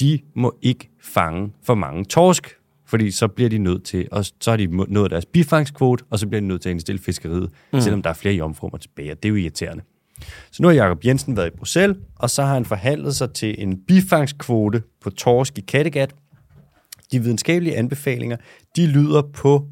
De 0.00 0.18
må 0.36 0.58
ikke 0.62 0.90
fange 1.02 1.52
for 1.62 1.74
mange 1.74 2.04
torsk, 2.04 2.56
fordi 2.86 3.10
så 3.10 3.28
bliver 3.28 3.50
de 3.50 3.58
nødt 3.58 3.84
til, 3.84 4.08
og 4.12 4.24
så 4.24 4.50
har 4.50 4.56
de 4.56 4.66
nået 4.92 5.10
deres 5.10 5.26
bifangskvote, 5.26 6.04
og 6.10 6.18
så 6.18 6.26
bliver 6.26 6.40
de 6.40 6.46
nødt 6.46 6.62
til 6.62 6.68
at 6.68 6.72
indstille 6.72 6.98
fiskeriet, 6.98 7.50
mm. 7.72 7.80
selvom 7.80 8.02
der 8.02 8.10
er 8.10 8.14
flere 8.14 8.34
jomfruhummer 8.34 8.78
tilbage, 8.78 9.12
og 9.12 9.22
det 9.22 9.28
er 9.28 9.30
jo 9.30 9.36
irriterende. 9.36 9.82
Så 10.50 10.62
nu 10.62 10.68
har 10.68 10.74
Jacob 10.74 11.04
Jensen 11.04 11.36
været 11.36 11.46
i 11.46 11.56
Bruxelles, 11.56 11.96
og 12.16 12.30
så 12.30 12.42
har 12.42 12.54
han 12.54 12.64
forhandlet 12.64 13.16
sig 13.16 13.32
til 13.32 13.62
en 13.62 13.80
bifangskvote 13.86 14.82
på 15.00 15.10
torsk 15.10 15.58
i 15.58 15.60
Kattegat. 15.60 16.14
De 17.12 17.22
videnskabelige 17.22 17.76
anbefalinger, 17.76 18.36
de 18.76 18.86
lyder 18.86 19.22
på, 19.22 19.66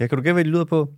ja, 0.00 0.06
kan 0.06 0.18
du 0.18 0.22
gætte, 0.22 0.32
hvad 0.32 0.44
de 0.44 0.50
lyder 0.50 0.64
på? 0.64 0.88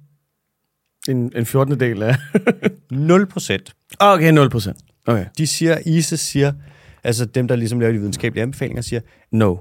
En, 1.08 1.32
en 1.36 1.46
14. 1.46 1.80
del 1.80 2.02
af... 2.02 2.16
0 2.90 3.26
procent. 3.26 3.72
okay, 4.00 4.32
0 4.32 4.50
procent. 4.50 4.87
Okay. 5.08 5.24
De 5.38 5.46
siger, 5.46 5.78
ISIS 5.86 6.20
siger, 6.20 6.52
altså 7.04 7.24
dem, 7.24 7.48
der 7.48 7.56
ligesom 7.56 7.80
laver 7.80 7.92
de 7.92 7.98
videnskabelige 7.98 8.42
anbefalinger, 8.42 8.82
siger, 8.82 9.00
No. 9.32 9.56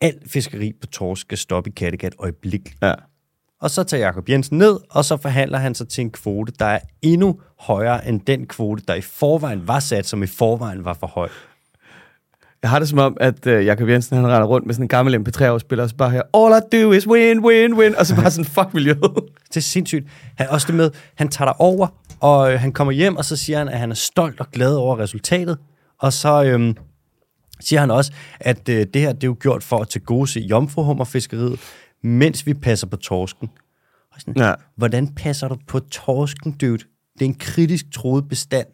alt 0.00 0.30
fiskeri 0.30 0.72
på 0.80 0.86
torsk 0.86 1.20
skal 1.20 1.38
stoppe 1.38 1.70
i 1.70 1.72
Kattegat 1.76 2.14
øjeblikkeligt. 2.18 2.76
Ja. 2.82 2.94
og 3.60 3.70
så 3.70 3.82
tager 3.84 4.04
Jakob 4.04 4.28
Jensen 4.28 4.58
ned, 4.58 4.78
og 4.90 5.04
så 5.04 5.16
forhandler 5.16 5.58
han 5.58 5.74
sig 5.74 5.88
til 5.88 6.02
en 6.02 6.10
kvote, 6.10 6.52
der 6.58 6.66
er 6.66 6.78
endnu 7.02 7.40
højere 7.60 8.08
end 8.08 8.20
den 8.20 8.46
kvote, 8.46 8.82
der 8.88 8.94
i 8.94 9.00
forvejen 9.00 9.68
var 9.68 9.80
sat, 9.80 10.06
som 10.06 10.22
i 10.22 10.26
forvejen 10.26 10.84
var 10.84 10.94
for 10.94 11.06
høj. 11.06 11.28
Jeg 12.62 12.70
har 12.70 12.78
det 12.78 12.88
som 12.88 12.98
om, 12.98 13.16
at 13.20 13.46
uh, 13.46 13.66
Jakob 13.66 13.88
Jensen 13.88 14.16
han 14.16 14.26
render 14.26 14.44
rundt 14.46 14.66
med 14.66 14.74
sådan 14.74 14.84
en 14.84 14.88
gammel 14.88 15.14
MP3-afspiller, 15.14 15.82
og 15.82 15.90
så 15.90 15.96
bare 15.96 16.10
her, 16.10 16.22
all 16.34 16.54
I 16.62 16.76
do 16.82 16.92
is 16.92 17.06
win, 17.08 17.40
win, 17.44 17.74
win, 17.74 17.94
og 17.96 18.06
så 18.06 18.16
bare 18.16 18.30
sådan, 18.30 18.44
fuck 18.44 18.74
miljøet. 18.74 19.00
Det 19.48 19.56
er 19.56 19.60
sindssygt. 19.60 20.06
Han, 20.38 20.48
også 20.48 20.66
det 20.66 20.74
med, 20.74 20.90
han 21.14 21.28
tager 21.28 21.46
der 21.48 21.60
over, 21.62 21.86
og 22.22 22.52
øh, 22.52 22.60
han 22.60 22.72
kommer 22.72 22.92
hjem, 22.92 23.16
og 23.16 23.24
så 23.24 23.36
siger 23.36 23.58
han, 23.58 23.68
at 23.68 23.78
han 23.78 23.90
er 23.90 23.94
stolt 23.94 24.40
og 24.40 24.50
glad 24.50 24.74
over 24.74 24.98
resultatet. 24.98 25.58
Og 25.98 26.12
så 26.12 26.44
øhm, 26.44 26.76
siger 27.60 27.80
han 27.80 27.90
også, 27.90 28.12
at 28.40 28.68
øh, 28.68 28.86
det 28.94 29.02
her 29.02 29.12
det 29.12 29.24
er 29.24 29.28
jo 29.28 29.36
gjort 29.40 29.62
for 29.62 29.78
at 29.78 29.88
tilgodese 29.88 30.40
jomfruhummerfiskeriet, 30.40 31.60
mens 32.02 32.46
vi 32.46 32.54
passer 32.54 32.86
på 32.86 32.96
torsken. 32.96 33.50
Og 34.14 34.20
sådan, 34.20 34.42
Ja. 34.42 34.54
Hvordan 34.76 35.08
passer 35.14 35.48
du 35.48 35.56
på 35.66 35.80
torsken, 35.80 36.52
dude? 36.52 36.78
Det 37.18 37.20
er 37.20 37.24
en 37.24 37.34
kritisk 37.34 37.92
troet 37.92 38.28
bestand, 38.28 38.66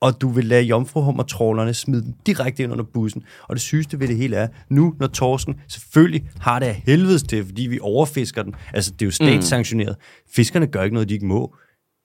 og 0.00 0.20
du 0.20 0.28
vil 0.28 0.44
lade 0.44 0.62
jomfruhummertrålerne 0.62 1.74
smide 1.74 2.02
den 2.02 2.14
direkte 2.26 2.62
ind 2.62 2.72
under 2.72 2.84
bussen. 2.84 3.22
Og 3.48 3.56
det 3.56 3.62
sygeste 3.62 4.00
ved 4.00 4.08
det 4.08 4.16
hele 4.16 4.36
er, 4.36 4.48
nu 4.68 4.94
når 5.00 5.06
torsken 5.06 5.54
selvfølgelig 5.68 6.28
har 6.38 6.58
det 6.58 6.66
af 6.66 6.82
helvedes 6.86 7.22
til, 7.22 7.44
fordi 7.44 7.62
vi 7.62 7.78
overfisker 7.82 8.42
den, 8.42 8.54
altså 8.72 8.90
det 8.90 9.02
er 9.02 9.06
jo 9.06 9.10
statssanktioneret. 9.10 9.96
Fiskerne 10.34 10.66
gør 10.66 10.82
ikke 10.82 10.94
noget, 10.94 11.08
de 11.08 11.14
ikke 11.14 11.26
må. 11.26 11.54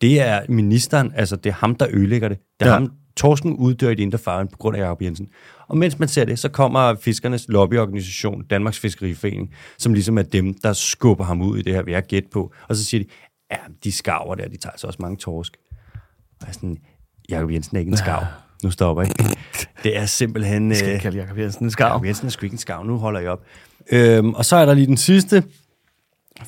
Det 0.02 0.22
er 0.22 0.42
ministeren, 0.50 1.12
altså 1.16 1.36
det 1.36 1.50
er 1.50 1.54
ham, 1.54 1.76
der 1.76 1.88
ødelægger 1.92 2.28
det. 2.30 2.38
Det 2.60 2.66
er 2.66 2.70
Ja. 2.70 2.74
ham, 2.74 2.92
torsken 3.18 3.54
uddør 3.56 3.90
i 3.90 3.96
det 3.96 4.04
indre 4.04 4.18
farvand 4.18 4.50
på 4.50 4.58
grund 4.58 4.78
af 4.78 4.82
Jacob 4.82 5.02
Jensen. 5.02 5.28
Og 5.68 5.78
mens 5.78 6.00
man 6.00 6.08
ser 6.08 6.26
det, 6.26 6.40
så 6.40 6.50
kommer 6.50 6.96
fiskernes 6.96 7.46
lobbyorganisation, 7.50 8.44
Danmarks 8.50 8.80
Fiskeriforening, 8.80 9.54
som 9.78 9.94
ligesom 9.94 10.18
er 10.18 10.22
dem, 10.24 10.54
der 10.54 10.74
skubber 10.74 11.24
ham 11.24 11.42
ud 11.42 11.58
i 11.58 11.62
det 11.62 11.74
her, 11.74 11.84
vil 11.84 11.92
jeg 11.92 12.04
gætte 12.04 12.30
på. 12.34 12.54
Og 12.70 12.76
så 12.76 12.86
siger 12.86 13.04
de, 13.04 13.10
ja, 13.52 13.58
de 13.84 13.92
skarver 13.92 14.36
der, 14.36 14.48
de 14.48 14.58
tager 14.58 14.74
så 14.78 14.88
også 14.88 15.00
mange 15.02 15.18
torsk. 15.18 15.58
Og 16.42 16.48
jeg 16.48 16.54
sådan, 16.56 16.78
Jacob 17.30 17.52
Jensen 17.52 17.76
er 17.78 17.80
ikke 17.80 17.90
en 17.92 17.98
skarv. 17.98 18.26
Nu 18.64 18.72
stopper 18.72 19.04
jeg. 19.04 19.12
Det 19.84 19.98
er 19.98 20.06
simpelthen... 20.06 20.70
Jeg 20.70 20.78
skal 20.78 20.88
øh, 20.90 20.94
ikke 20.94 21.04
kalde 21.04 21.18
Jakob 21.18 21.38
Jensen 21.38 21.64
en 21.66 21.72
skarv. 21.72 21.88
Jacob 21.92 22.06
Jensen 22.06 22.26
er 22.26 22.30
sgu 22.32 22.46
ikke 22.46 22.54
en 22.54 22.58
skarv. 22.58 22.86
Nu 22.86 22.98
holder 22.98 23.20
jeg 23.20 23.30
op. 23.30 23.44
Øhm, 23.92 24.34
og 24.34 24.46
så 24.46 24.56
er 24.56 24.66
der 24.66 24.74
lige 24.74 24.88
den 24.88 24.98
sidste. 24.98 25.44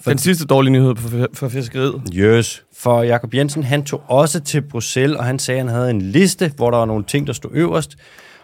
Den 0.06 0.17
sidste 0.17 0.45
dårlige 0.45 0.71
nyhed 0.71 0.95
for, 0.95 1.27
for 1.34 1.49
fiskeriet. 1.49 2.01
Yes. 2.13 2.63
For 2.77 3.03
Jakob 3.03 3.34
Jensen, 3.34 3.63
han 3.63 3.84
tog 3.84 4.03
også 4.08 4.39
til 4.39 4.62
Bruxelles, 4.62 5.17
og 5.17 5.25
han 5.25 5.39
sagde, 5.39 5.60
at 5.60 5.65
han 5.65 5.75
havde 5.75 5.89
en 5.89 6.01
liste, 6.01 6.53
hvor 6.56 6.71
der 6.71 6.77
var 6.77 6.86
nogle 6.86 7.03
ting, 7.03 7.27
der 7.27 7.34
stod 7.34 7.51
øverst. 7.53 7.95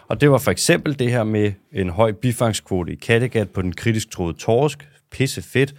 Og 0.08 0.20
det 0.20 0.30
var 0.30 0.38
for 0.38 0.50
eksempel 0.50 0.98
det 0.98 1.10
her 1.10 1.24
med 1.24 1.52
en 1.72 1.90
høj 1.90 2.12
bifangskvote 2.12 2.92
i 2.92 2.96
Kattegat 2.96 3.50
på 3.50 3.62
den 3.62 3.72
kritisk 3.72 4.10
troede 4.10 4.38
torsk. 4.38 4.88
Pisse 5.10 5.42
fedt. 5.42 5.74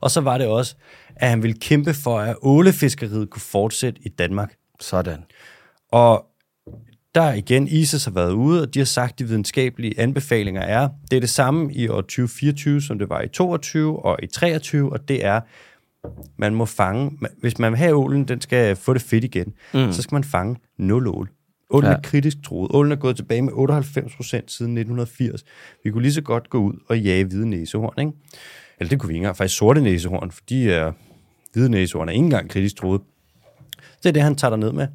Og 0.00 0.10
så 0.10 0.20
var 0.20 0.38
det 0.38 0.46
også, 0.46 0.74
at 1.16 1.28
han 1.28 1.42
ville 1.42 1.56
kæmpe 1.60 1.94
for, 1.94 2.18
at 2.18 2.36
ålefiskeriet 2.42 3.30
kunne 3.30 3.42
fortsætte 3.42 4.00
i 4.04 4.08
Danmark. 4.08 4.54
Sådan. 4.80 5.24
Og 5.92 6.26
der 7.16 7.22
er 7.22 7.34
igen, 7.34 7.68
ISIS 7.68 8.04
har 8.04 8.12
været 8.12 8.32
ude, 8.32 8.62
og 8.62 8.74
de 8.74 8.78
har 8.78 8.86
sagt, 8.86 9.12
at 9.12 9.18
de 9.18 9.24
videnskabelige 9.24 10.00
anbefalinger 10.00 10.60
er, 10.60 10.88
det 11.10 11.16
er 11.16 11.20
det 11.20 11.30
samme 11.30 11.74
i 11.74 11.88
år 11.88 12.00
2024, 12.00 12.82
som 12.82 12.98
det 12.98 13.08
var 13.08 13.20
i 13.20 13.28
22 13.28 14.04
og 14.04 14.18
i 14.22 14.26
23, 14.26 14.92
og 14.92 15.08
det 15.08 15.24
er, 15.24 15.40
man 16.36 16.54
må 16.54 16.64
fange, 16.64 17.18
hvis 17.40 17.58
man 17.58 17.72
vil 17.72 17.78
have 17.78 17.94
ålen, 17.94 18.28
den 18.28 18.40
skal 18.40 18.76
få 18.76 18.94
det 18.94 19.02
fedt 19.02 19.24
igen, 19.24 19.52
mm. 19.74 19.92
så 19.92 20.02
skal 20.02 20.14
man 20.14 20.24
fange 20.24 20.56
nul 20.78 21.08
ål. 21.08 21.28
Ålen 21.70 21.84
ja. 21.84 21.90
Ja. 21.90 21.96
er 21.96 22.00
kritisk 22.02 22.36
troet. 22.44 22.70
Ålen 22.74 22.92
er 22.92 22.96
gået 22.96 23.16
tilbage 23.16 23.42
med 23.42 23.52
98 23.52 24.16
procent 24.16 24.50
siden 24.50 24.78
1980. 24.78 25.44
Vi 25.84 25.90
kunne 25.90 26.02
lige 26.02 26.12
så 26.12 26.22
godt 26.22 26.50
gå 26.50 26.58
ud 26.58 26.72
og 26.88 27.00
jage 27.00 27.24
hvide 27.24 27.48
næsehorn, 27.48 27.94
ikke? 27.98 28.12
Eller 28.80 28.88
det 28.88 29.00
kunne 29.00 29.08
vi 29.08 29.14
ikke 29.14 29.18
engang. 29.18 29.36
Faktisk 29.36 29.58
sorte 29.58 29.80
næsehorn, 29.80 30.30
for 30.30 30.40
de 30.48 30.72
er, 30.72 30.92
hvide 31.52 31.68
næsehorn 31.68 32.08
er 32.08 32.12
ikke 32.12 32.24
engang 32.24 32.50
kritisk 32.50 32.76
troet. 32.76 33.00
Det 34.02 34.08
er 34.08 34.12
det, 34.12 34.22
han 34.22 34.34
tager 34.34 34.50
der 34.50 34.56
ned 34.56 34.72
med. 34.72 34.86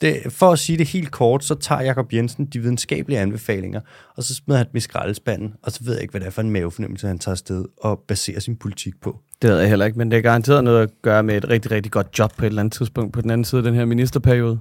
Det, 0.00 0.32
for 0.32 0.52
at 0.52 0.58
sige 0.58 0.78
det 0.78 0.86
helt 0.88 1.10
kort, 1.10 1.44
så 1.44 1.54
tager 1.54 1.82
Jakob 1.82 2.12
Jensen 2.12 2.46
de 2.46 2.60
videnskabelige 2.60 3.18
anbefalinger, 3.18 3.80
og 4.16 4.22
så 4.22 4.34
smider 4.34 4.58
han 4.58 4.66
dem 4.66 4.76
i 4.76 4.80
skraldespanden, 4.80 5.54
og 5.62 5.72
så 5.72 5.84
ved 5.84 5.92
jeg 5.92 6.02
ikke, 6.02 6.12
hvad 6.12 6.20
det 6.20 6.26
er 6.26 6.30
for 6.30 6.42
en 6.42 6.50
mavefornemmelse, 6.50 7.06
han 7.06 7.18
tager 7.18 7.32
afsted 7.32 7.64
og 7.76 8.04
baserer 8.08 8.40
sin 8.40 8.56
politik 8.56 9.00
på. 9.00 9.20
Det 9.42 9.50
ved 9.50 9.58
jeg 9.58 9.68
heller 9.68 9.86
ikke, 9.86 9.98
men 9.98 10.10
det 10.10 10.16
er 10.16 10.22
garanteret 10.22 10.64
noget 10.64 10.82
at 10.82 10.90
gøre 11.02 11.22
med 11.22 11.36
et 11.36 11.48
rigtig, 11.48 11.70
rigtig 11.70 11.92
godt 11.92 12.18
job 12.18 12.32
på 12.36 12.44
et 12.44 12.46
eller 12.46 12.62
andet 12.62 12.72
tidspunkt 12.72 13.12
på 13.12 13.20
den 13.20 13.30
anden 13.30 13.44
side 13.44 13.58
af 13.58 13.62
den 13.62 13.74
her 13.74 13.84
ministerperiode. 13.84 14.60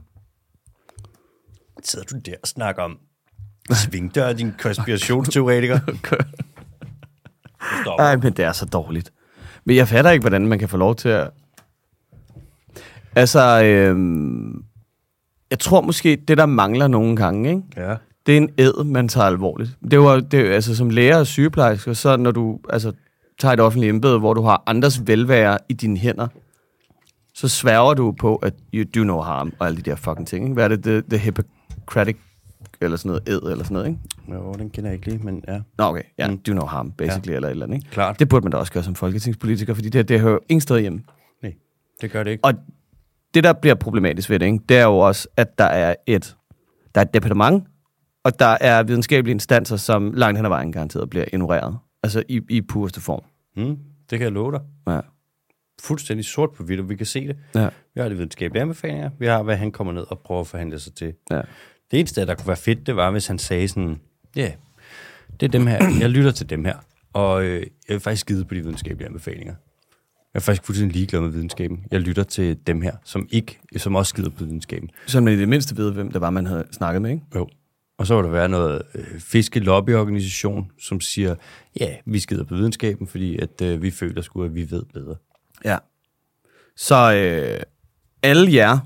Sidder 1.83 2.05
du 2.05 2.17
der 2.25 2.35
og 2.41 2.47
snakker 2.47 2.83
om 2.83 2.97
svingdør, 3.71 4.33
din 4.33 4.53
konspirationsteoretiker? 4.59 5.79
Nej, 7.97 8.15
men 8.15 8.33
det 8.33 8.45
er 8.45 8.51
så 8.51 8.65
dårligt. 8.65 9.13
Men 9.65 9.75
jeg 9.75 9.87
fatter 9.87 10.11
ikke, 10.11 10.23
hvordan 10.23 10.47
man 10.47 10.59
kan 10.59 10.69
få 10.69 10.77
lov 10.77 10.95
til 10.95 11.09
at... 11.09 11.29
Altså, 13.15 13.63
øhm, 13.63 14.64
jeg 15.51 15.59
tror 15.59 15.81
måske, 15.81 16.15
det 16.27 16.37
der 16.37 16.45
mangler 16.45 16.87
nogle 16.87 17.15
gange, 17.15 17.49
ikke? 17.49 17.61
Ja. 17.77 17.95
det 18.25 18.33
er 18.33 18.37
en 18.37 18.49
ed, 18.57 18.83
man 18.83 19.07
tager 19.07 19.27
alvorligt. 19.27 19.77
Det 19.91 19.99
var, 19.99 20.19
det, 20.19 20.37
altså, 20.37 20.75
som 20.75 20.89
lærer 20.89 21.19
og 21.19 21.27
sygeplejersker, 21.27 21.93
så 21.93 22.17
når 22.17 22.31
du 22.31 22.59
altså, 22.69 22.91
tager 23.39 23.53
et 23.53 23.59
offentligt 23.59 23.89
embede, 23.89 24.19
hvor 24.19 24.33
du 24.33 24.41
har 24.41 24.63
andres 24.65 25.07
velvære 25.07 25.57
i 25.69 25.73
dine 25.73 25.97
hænder, 25.97 26.27
så 27.33 27.47
sværger 27.47 27.93
du 27.93 28.11
på, 28.11 28.35
at 28.35 28.53
you 28.73 28.85
do 28.95 29.03
no 29.03 29.21
harm, 29.21 29.53
og 29.59 29.67
alle 29.67 29.77
de 29.77 29.81
der 29.89 29.95
fucking 29.95 30.27
ting. 30.27 30.45
Ikke? 30.45 30.53
Hvad 30.53 30.63
er 30.63 30.67
det? 30.67 30.83
The, 30.83 31.01
the 31.09 31.17
Hippocratic, 31.17 32.15
eller 32.81 32.97
sådan 32.97 33.09
noget, 33.09 33.29
ed, 33.29 33.51
eller 33.51 33.63
sådan 33.63 33.73
noget, 33.75 33.87
ikke? 33.87 33.99
Jo, 34.33 34.53
den 34.53 34.69
kender 34.69 34.89
jeg 34.89 34.95
ikke 34.95 35.07
lige, 35.09 35.23
men 35.23 35.43
ja. 35.47 35.59
Nå, 35.77 35.83
okay. 35.83 36.01
Ja, 36.17 36.27
Mm. 36.31 36.37
do 36.37 36.53
no 36.53 36.65
harm, 36.65 36.91
basically, 36.91 37.29
ja. 37.31 37.35
eller 37.35 37.47
et 37.47 37.51
eller 37.51 37.65
andet, 37.65 37.77
ikke? 37.77 37.89
Klart. 37.91 38.19
Det 38.19 38.29
burde 38.29 38.43
man 38.43 38.51
da 38.51 38.57
også 38.57 38.73
gøre 38.73 38.83
som 38.83 38.95
folketingspolitiker, 38.95 39.73
fordi 39.73 39.89
det, 39.89 40.09
det 40.09 40.19
hører 40.19 40.37
ingen 40.49 40.61
sted 40.61 40.79
hjemme. 40.79 41.01
Nej, 41.43 41.53
det 42.01 42.11
gør 42.11 42.23
det 42.23 42.31
ikke. 42.31 42.45
Og 42.45 42.53
det, 43.33 43.43
der 43.43 43.53
bliver 43.53 43.75
problematisk 43.75 44.29
ved 44.29 44.39
det, 44.39 44.45
ikke, 44.45 44.59
det 44.69 44.77
er 44.77 44.83
jo 44.83 44.97
også, 44.97 45.27
at 45.37 45.57
der 45.57 45.65
er 45.65 45.95
et, 46.07 46.35
der 46.95 47.01
er 47.01 47.05
et 47.05 47.13
departement, 47.13 47.63
og 48.23 48.39
der 48.39 48.57
er 48.61 48.83
videnskabelige 48.83 49.33
instanser, 49.33 49.77
som 49.77 50.13
langt 50.13 50.37
hen 50.37 50.45
ad 50.45 50.49
vejen 50.49 50.71
garanteret 50.71 51.09
bliver 51.09 51.25
ignoreret. 51.33 51.77
Altså 52.03 52.23
i, 52.29 52.41
i 52.49 52.61
pureste 52.61 53.01
form. 53.01 53.23
Mm, 53.57 53.77
det 54.09 54.19
kan 54.19 54.21
jeg 54.21 54.31
love 54.31 54.51
dig. 54.51 54.61
Ja. 54.87 54.99
Fuldstændig 55.81 56.25
sort 56.25 56.51
på 56.51 56.63
hvidt, 56.63 56.79
og 56.79 56.89
vi 56.89 56.95
kan 56.95 57.05
se 57.05 57.27
det. 57.27 57.37
Ja. 57.55 57.69
Vi 57.95 58.01
har 58.01 58.09
de 58.09 58.15
videnskabelige 58.15 58.61
anbefalinger. 58.61 59.09
Vi 59.19 59.25
har, 59.25 59.43
hvad 59.43 59.55
han 59.55 59.71
kommer 59.71 59.93
ned 59.93 60.05
og 60.09 60.19
prøver 60.19 60.41
at 60.41 60.47
forhandle 60.47 60.79
sig 60.79 60.93
til. 60.93 61.13
ja. 61.31 61.41
Det 61.91 61.99
eneste, 61.99 62.25
der 62.25 62.35
kunne 62.35 62.47
være 62.47 62.57
fedt, 62.57 62.87
det 62.87 62.95
var, 62.95 63.11
hvis 63.11 63.27
han 63.27 63.39
sagde 63.39 63.67
sådan, 63.67 63.99
ja, 64.35 64.41
yeah, 64.41 64.51
det 65.39 65.45
er 65.45 65.51
dem 65.51 65.67
her, 65.67 65.79
jeg 65.99 66.09
lytter 66.09 66.31
til 66.31 66.49
dem 66.49 66.65
her, 66.65 66.75
og 67.13 67.43
øh, 67.43 67.59
jeg 67.59 67.93
vil 67.93 67.99
faktisk 67.99 68.21
skide 68.21 68.45
på 68.45 68.53
de 68.53 68.59
videnskabelige 68.59 69.07
anbefalinger. 69.07 69.55
Jeg 70.35 70.39
er 70.39 70.43
faktisk 70.43 70.65
fuldstændig 70.65 70.95
ligeglad 70.95 71.21
med 71.21 71.29
videnskaben. 71.29 71.85
Jeg 71.91 71.99
lytter 71.99 72.23
til 72.23 72.57
dem 72.67 72.81
her, 72.81 72.95
som 73.03 73.27
ikke, 73.31 73.59
som 73.77 73.95
også 73.95 74.09
skider 74.09 74.29
på 74.29 74.43
videnskaben. 74.43 74.89
Så 75.07 75.21
man 75.21 75.33
i 75.33 75.37
det 75.37 75.49
mindste 75.49 75.77
ved, 75.77 75.91
hvem 75.91 76.11
det 76.11 76.21
var, 76.21 76.29
man 76.29 76.45
havde 76.45 76.65
snakket 76.71 77.01
med, 77.01 77.11
ikke? 77.11 77.23
Jo. 77.35 77.49
Og 77.97 78.07
så 78.07 78.15
vil 78.15 78.23
der 78.23 78.29
være 78.31 78.49
noget 78.49 78.81
øh, 78.95 79.19
fiskelobbyorganisation, 79.19 80.71
som 80.79 81.01
siger, 81.01 81.35
ja, 81.79 81.95
vi 82.05 82.19
skider 82.19 82.43
på 82.43 82.55
videnskaben, 82.55 83.07
fordi 83.07 83.37
at 83.37 83.61
øh, 83.61 83.81
vi 83.81 83.91
føler 83.91 84.21
sgu, 84.21 84.43
at 84.43 84.55
vi 84.55 84.71
ved 84.71 84.83
bedre. 84.93 85.15
Ja. 85.65 85.77
Så 86.75 87.13
øh, 87.13 87.59
alle 88.23 88.53
jer 88.53 88.79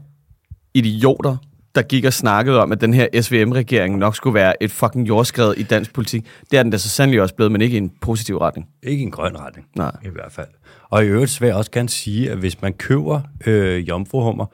idioter, 0.73 1.37
der 1.75 1.81
gik 1.81 2.05
og 2.05 2.13
snakkede 2.13 2.61
om, 2.61 2.71
at 2.71 2.81
den 2.81 2.93
her 2.93 3.21
SVM-regering 3.21 3.97
nok 3.97 4.15
skulle 4.15 4.33
være 4.33 4.63
et 4.63 4.71
fucking 4.71 5.07
jordskred 5.07 5.53
i 5.57 5.63
dansk 5.63 5.93
politik, 5.93 6.25
det 6.51 6.59
er 6.59 6.63
den 6.63 6.71
da 6.71 6.77
så 6.77 6.89
sandelig 6.89 7.21
også 7.21 7.35
blevet, 7.35 7.51
men 7.51 7.61
ikke 7.61 7.75
i 7.75 7.77
en 7.77 7.91
positiv 8.01 8.37
retning. 8.37 8.67
Ikke 8.83 9.03
en 9.03 9.11
grøn 9.11 9.37
retning, 9.37 9.67
Nej. 9.75 9.91
i 10.05 10.09
hvert 10.09 10.31
fald. 10.31 10.47
Og 10.89 11.05
i 11.05 11.07
øvrigt 11.07 11.41
vil 11.41 11.47
jeg 11.47 11.55
også 11.55 11.71
gerne 11.71 11.89
sige, 11.89 12.31
at 12.31 12.37
hvis 12.37 12.61
man 12.61 12.73
køber 12.73 13.21
øh, 13.45 13.87
jomfruhummer, 13.87 14.45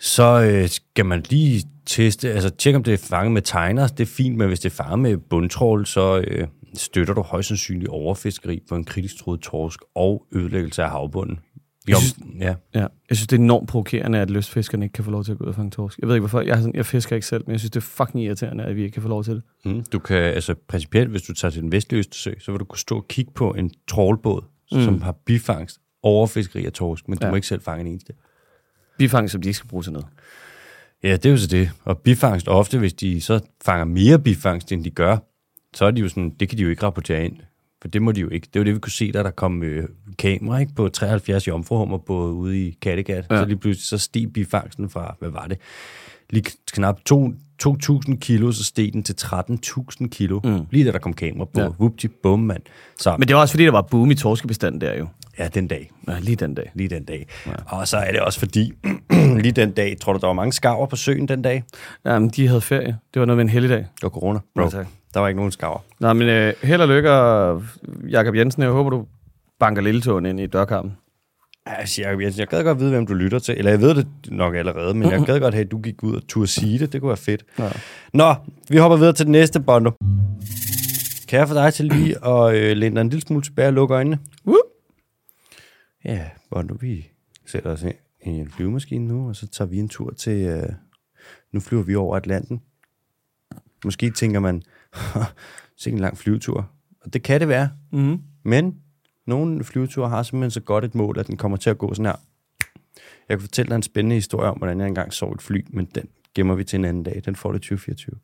så 0.00 0.42
øh, 0.42 0.68
skal 0.68 1.06
man 1.06 1.24
lige 1.30 1.64
teste, 1.86 2.32
altså 2.32 2.50
tjekke 2.50 2.76
om 2.76 2.82
det 2.82 2.94
er 2.94 2.98
fanget 2.98 3.32
med 3.32 3.42
tegner, 3.42 3.86
det 3.86 4.00
er 4.00 4.12
fint, 4.16 4.36
men 4.36 4.48
hvis 4.48 4.60
det 4.60 4.70
er 4.70 4.84
fanget 4.84 4.98
med 4.98 5.16
bundtrål, 5.16 5.86
så 5.86 6.24
øh, 6.26 6.46
støtter 6.74 7.14
du 7.14 7.22
højst 7.22 7.48
sandsynligt 7.48 7.88
overfiskeri 7.88 8.60
på 8.68 8.74
en 8.76 8.84
kritisk 8.84 9.18
troet 9.18 9.40
torsk 9.40 9.80
og 9.94 10.26
ødelæggelse 10.32 10.82
af 10.82 10.90
havbunden. 10.90 11.38
Jeg 11.88 11.92
Jom, 11.94 12.00
synes- 12.00 12.40
ja. 12.40 12.54
Ja, 12.74 12.80
jeg 12.80 13.16
synes, 13.16 13.26
det 13.26 13.36
er 13.36 13.40
enormt 13.40 13.68
provokerende, 13.68 14.18
at 14.18 14.30
lystfiskerne 14.30 14.84
ikke 14.84 14.92
kan 14.92 15.04
få 15.04 15.10
lov 15.10 15.24
til 15.24 15.32
at 15.32 15.38
gå 15.38 15.44
ud 15.44 15.48
og 15.48 15.54
fange 15.54 15.70
torsk. 15.70 15.98
Jeg 15.98 16.08
ved 16.08 16.14
ikke 16.14 16.20
hvorfor, 16.20 16.40
jeg, 16.40 16.56
sådan, 16.56 16.74
jeg 16.74 16.86
fisker 16.86 17.16
ikke 17.16 17.26
selv, 17.26 17.42
men 17.46 17.52
jeg 17.52 17.60
synes, 17.60 17.70
det 17.70 17.76
er 17.76 17.80
fucking 17.84 18.24
irriterende, 18.24 18.64
at 18.64 18.76
vi 18.76 18.82
ikke 18.82 18.92
kan 18.94 19.02
få 19.02 19.08
lov 19.08 19.24
til 19.24 19.34
det. 19.34 19.42
Mm, 19.64 19.84
du 19.92 19.98
kan, 19.98 20.16
altså 20.16 20.54
principielt, 20.68 21.10
hvis 21.10 21.22
du 21.22 21.32
tager 21.34 21.50
til 21.52 21.62
den 21.62 21.72
vestlige 21.72 21.98
Østersø, 21.98 22.32
så 22.40 22.52
vil 22.52 22.60
du 22.60 22.64
kunne 22.64 22.78
stå 22.78 22.96
og 22.96 23.08
kigge 23.08 23.32
på 23.34 23.50
en 23.50 23.70
trålbåd, 23.88 24.42
mm. 24.72 24.80
som 24.84 25.02
har 25.02 25.12
bifangst 25.26 25.78
overfiskeri 26.02 26.66
af 26.66 26.72
torsk, 26.72 27.08
men 27.08 27.18
du 27.18 27.26
Ja. 27.26 27.30
må 27.30 27.36
ikke 27.36 27.46
selv 27.48 27.60
fange 27.60 27.80
en 27.80 27.86
eneste. 27.86 28.12
Bifang, 28.98 29.30
som 29.30 29.42
de 29.42 29.48
ikke 29.48 29.56
skal 29.56 29.68
bruge 29.68 29.82
til 29.82 29.92
noget. 29.92 30.06
Ja, 31.02 31.12
det 31.12 31.26
er 31.26 31.30
jo 31.30 31.36
så 31.36 31.46
det. 31.46 31.70
Og 31.84 31.98
bifangst, 31.98 32.48
ofte 32.48 32.78
hvis 32.78 32.92
de 32.92 33.20
så 33.20 33.40
fanger 33.64 33.84
mere 33.84 34.18
bifangst, 34.18 34.72
end 34.72 34.84
de 34.84 34.90
gør, 34.90 35.16
så 35.74 35.84
er 35.84 35.90
de 35.90 36.00
jo 36.00 36.08
sådan, 36.08 36.30
det 36.40 36.48
kan 36.48 36.58
de 36.58 36.62
jo 36.62 36.68
ikke 36.68 36.82
rapportere 36.82 37.24
ind. 37.24 37.36
For 37.82 37.88
det 37.88 38.02
må 38.02 38.12
de 38.12 38.20
jo 38.20 38.28
ikke. 38.28 38.48
Det 38.52 38.60
var 38.60 38.64
det, 38.64 38.74
vi 38.74 38.78
kunne 38.78 38.92
se, 38.92 39.12
da 39.12 39.22
der 39.22 39.30
kom 39.30 39.62
øh, 39.62 39.88
kamera 40.18 40.58
ikke, 40.58 40.72
på 40.74 40.88
73 40.88 41.48
jomfruhummer 41.48 41.98
på 41.98 42.26
ude 42.30 42.66
i 42.66 42.78
Kattegat. 42.82 43.26
Ja. 43.30 43.38
Så 43.38 43.44
lige 43.44 43.56
pludselig 43.56 43.84
så 43.88 43.98
steg 43.98 44.32
bifangsten 44.32 44.90
fra, 44.90 45.16
hvad 45.18 45.30
var 45.30 45.46
det? 45.46 45.58
lige 46.30 46.44
knap 46.72 46.98
to- 47.08 47.32
2.000 47.68 48.18
kilo, 48.18 48.52
så 48.52 48.64
steg 48.64 48.92
den 48.92 49.02
til 49.02 49.14
13.000 49.22 50.08
kilo. 50.08 50.40
Mm. 50.44 50.60
Lige 50.70 50.84
da 50.86 50.92
der 50.92 50.98
kom 50.98 51.12
kamera 51.12 51.44
på. 51.54 51.60
Ja. 51.60 51.68
Whoopty, 51.68 52.06
bum, 52.22 52.38
mand. 52.40 52.62
Så, 52.98 53.16
Men 53.18 53.28
det 53.28 53.36
var 53.36 53.42
også 53.42 53.52
fordi, 53.52 53.64
der 53.64 53.70
var 53.70 53.82
boom 53.82 54.10
i 54.10 54.14
torskebestanden 54.14 54.80
der 54.80 54.98
jo. 54.98 55.06
ja, 55.38 55.48
den 55.48 55.66
dag. 55.68 55.90
Ja, 56.08 56.18
lige 56.18 56.36
den 56.36 56.54
dag. 56.54 56.70
Lige 56.74 56.88
den 56.88 57.04
dag. 57.04 57.26
Ja. 57.46 57.52
Og 57.66 57.88
så 57.88 57.96
er 57.96 58.12
det 58.12 58.20
også 58.20 58.38
fordi, 58.38 58.72
lige 59.44 59.52
den 59.52 59.70
dag, 59.72 59.96
tror 60.00 60.12
du, 60.12 60.18
der 60.18 60.26
var 60.26 60.32
mange 60.34 60.52
skarver 60.52 60.86
på 60.86 60.96
søen 60.96 61.28
den 61.28 61.42
dag? 61.42 61.64
Jamen, 62.06 62.28
de 62.28 62.46
havde 62.48 62.60
ferie. 62.60 62.98
Det 63.14 63.20
var 63.20 63.26
noget 63.26 63.36
med 63.36 63.44
en 63.44 63.48
helligdag. 63.50 63.78
Det 63.78 64.02
var 64.02 64.08
corona, 64.08 64.38
bro. 64.54 64.62
Ja, 64.62 64.68
tak. 64.68 64.86
Der 65.14 65.20
var 65.20 65.28
ikke 65.28 65.36
nogen 65.36 65.52
skarver. 65.52 65.78
Nå, 66.00 66.12
men 66.12 66.28
øh, 66.28 66.54
held 66.62 66.80
og 66.80 66.88
lykke, 66.88 67.10
Jakob 68.10 68.34
Jensen, 68.34 68.62
jeg 68.62 68.70
håber, 68.70 68.90
du 68.90 69.06
banker 69.60 69.82
lilletåen 69.82 70.26
ind 70.26 70.40
i 70.40 70.46
dørkarmen. 70.46 70.92
Altså, 71.66 72.02
jeg, 72.02 72.20
jeg, 72.20 72.38
jeg 72.38 72.46
gad 72.46 72.64
godt 72.64 72.80
vide, 72.80 72.90
hvem 72.90 73.06
du 73.06 73.14
lytter 73.14 73.38
til. 73.38 73.58
Eller 73.58 73.70
jeg 73.70 73.80
ved 73.80 73.94
det 73.94 74.06
nok 74.28 74.54
allerede, 74.54 74.94
men 74.94 75.10
jeg 75.10 75.22
gad 75.26 75.40
godt 75.40 75.54
have, 75.54 75.64
at 75.64 75.70
du 75.70 75.78
gik 75.78 76.02
ud 76.02 76.16
og 76.16 76.22
turde 76.28 76.46
sige 76.46 76.78
det. 76.78 76.92
Det 76.92 77.00
kunne 77.00 77.08
være 77.08 77.16
fedt. 77.16 77.44
Ja. 77.58 77.70
Nå, 78.12 78.34
vi 78.68 78.76
hopper 78.76 78.96
videre 78.96 79.12
til 79.12 79.26
det 79.26 79.30
næste, 79.30 79.60
Bondo. 79.60 79.90
Kan 81.28 81.38
jeg 81.38 81.48
få 81.48 81.54
dig 81.54 81.74
til 81.74 81.84
lige 81.86 82.26
at 82.26 82.54
øh, 82.54 82.76
læne 82.76 82.94
dig 82.94 83.00
en 83.00 83.08
lille 83.08 83.22
smule 83.22 83.42
tilbage 83.42 83.68
og 83.68 83.72
lukke 83.72 83.94
øjnene? 83.94 84.18
Woo! 84.46 84.56
Ja, 86.04 86.24
Bondo, 86.50 86.76
vi 86.80 87.08
sætter 87.46 87.70
os 87.70 87.82
ind 87.82 87.94
i 88.26 88.28
en 88.28 88.50
flyvemaskine 88.50 89.08
nu, 89.08 89.28
og 89.28 89.36
så 89.36 89.48
tager 89.48 89.68
vi 89.68 89.78
en 89.78 89.88
tur 89.88 90.10
til... 90.10 90.46
Øh, 90.46 90.68
nu 91.52 91.60
flyver 91.60 91.82
vi 91.82 91.94
over 91.94 92.16
Atlanten. 92.16 92.62
Måske 93.84 94.10
tænker 94.10 94.40
man, 94.40 94.62
se 95.76 95.90
en 95.90 95.98
lang 95.98 96.18
flyvetur. 96.18 96.70
Og 97.04 97.12
det 97.12 97.22
kan 97.22 97.40
det 97.40 97.48
være. 97.48 97.70
Mm-hmm. 97.92 98.20
Men 98.44 98.74
nogle 99.26 99.64
flyveture 99.64 100.08
har 100.08 100.22
simpelthen 100.22 100.50
så 100.50 100.60
godt 100.60 100.84
et 100.84 100.94
mål, 100.94 101.18
at 101.18 101.26
den 101.26 101.36
kommer 101.36 101.56
til 101.56 101.70
at 101.70 101.78
gå 101.78 101.94
sådan 101.94 102.06
her. 102.06 102.16
Jeg 103.28 103.38
kan 103.38 103.40
fortælle 103.40 103.68
dig 103.68 103.76
en 103.76 103.82
spændende 103.82 104.14
historie 104.14 104.50
om, 104.50 104.58
hvordan 104.58 104.80
jeg 104.80 104.88
engang 104.88 105.12
så 105.12 105.26
et 105.26 105.42
fly, 105.42 105.66
men 105.70 105.88
den 105.94 106.04
gemmer 106.34 106.54
vi 106.54 106.64
til 106.64 106.78
en 106.78 106.84
anden 106.84 107.02
dag. 107.02 107.22
Den 107.24 107.36
får 107.36 107.52
det 107.52 107.60
2024. 107.60 108.16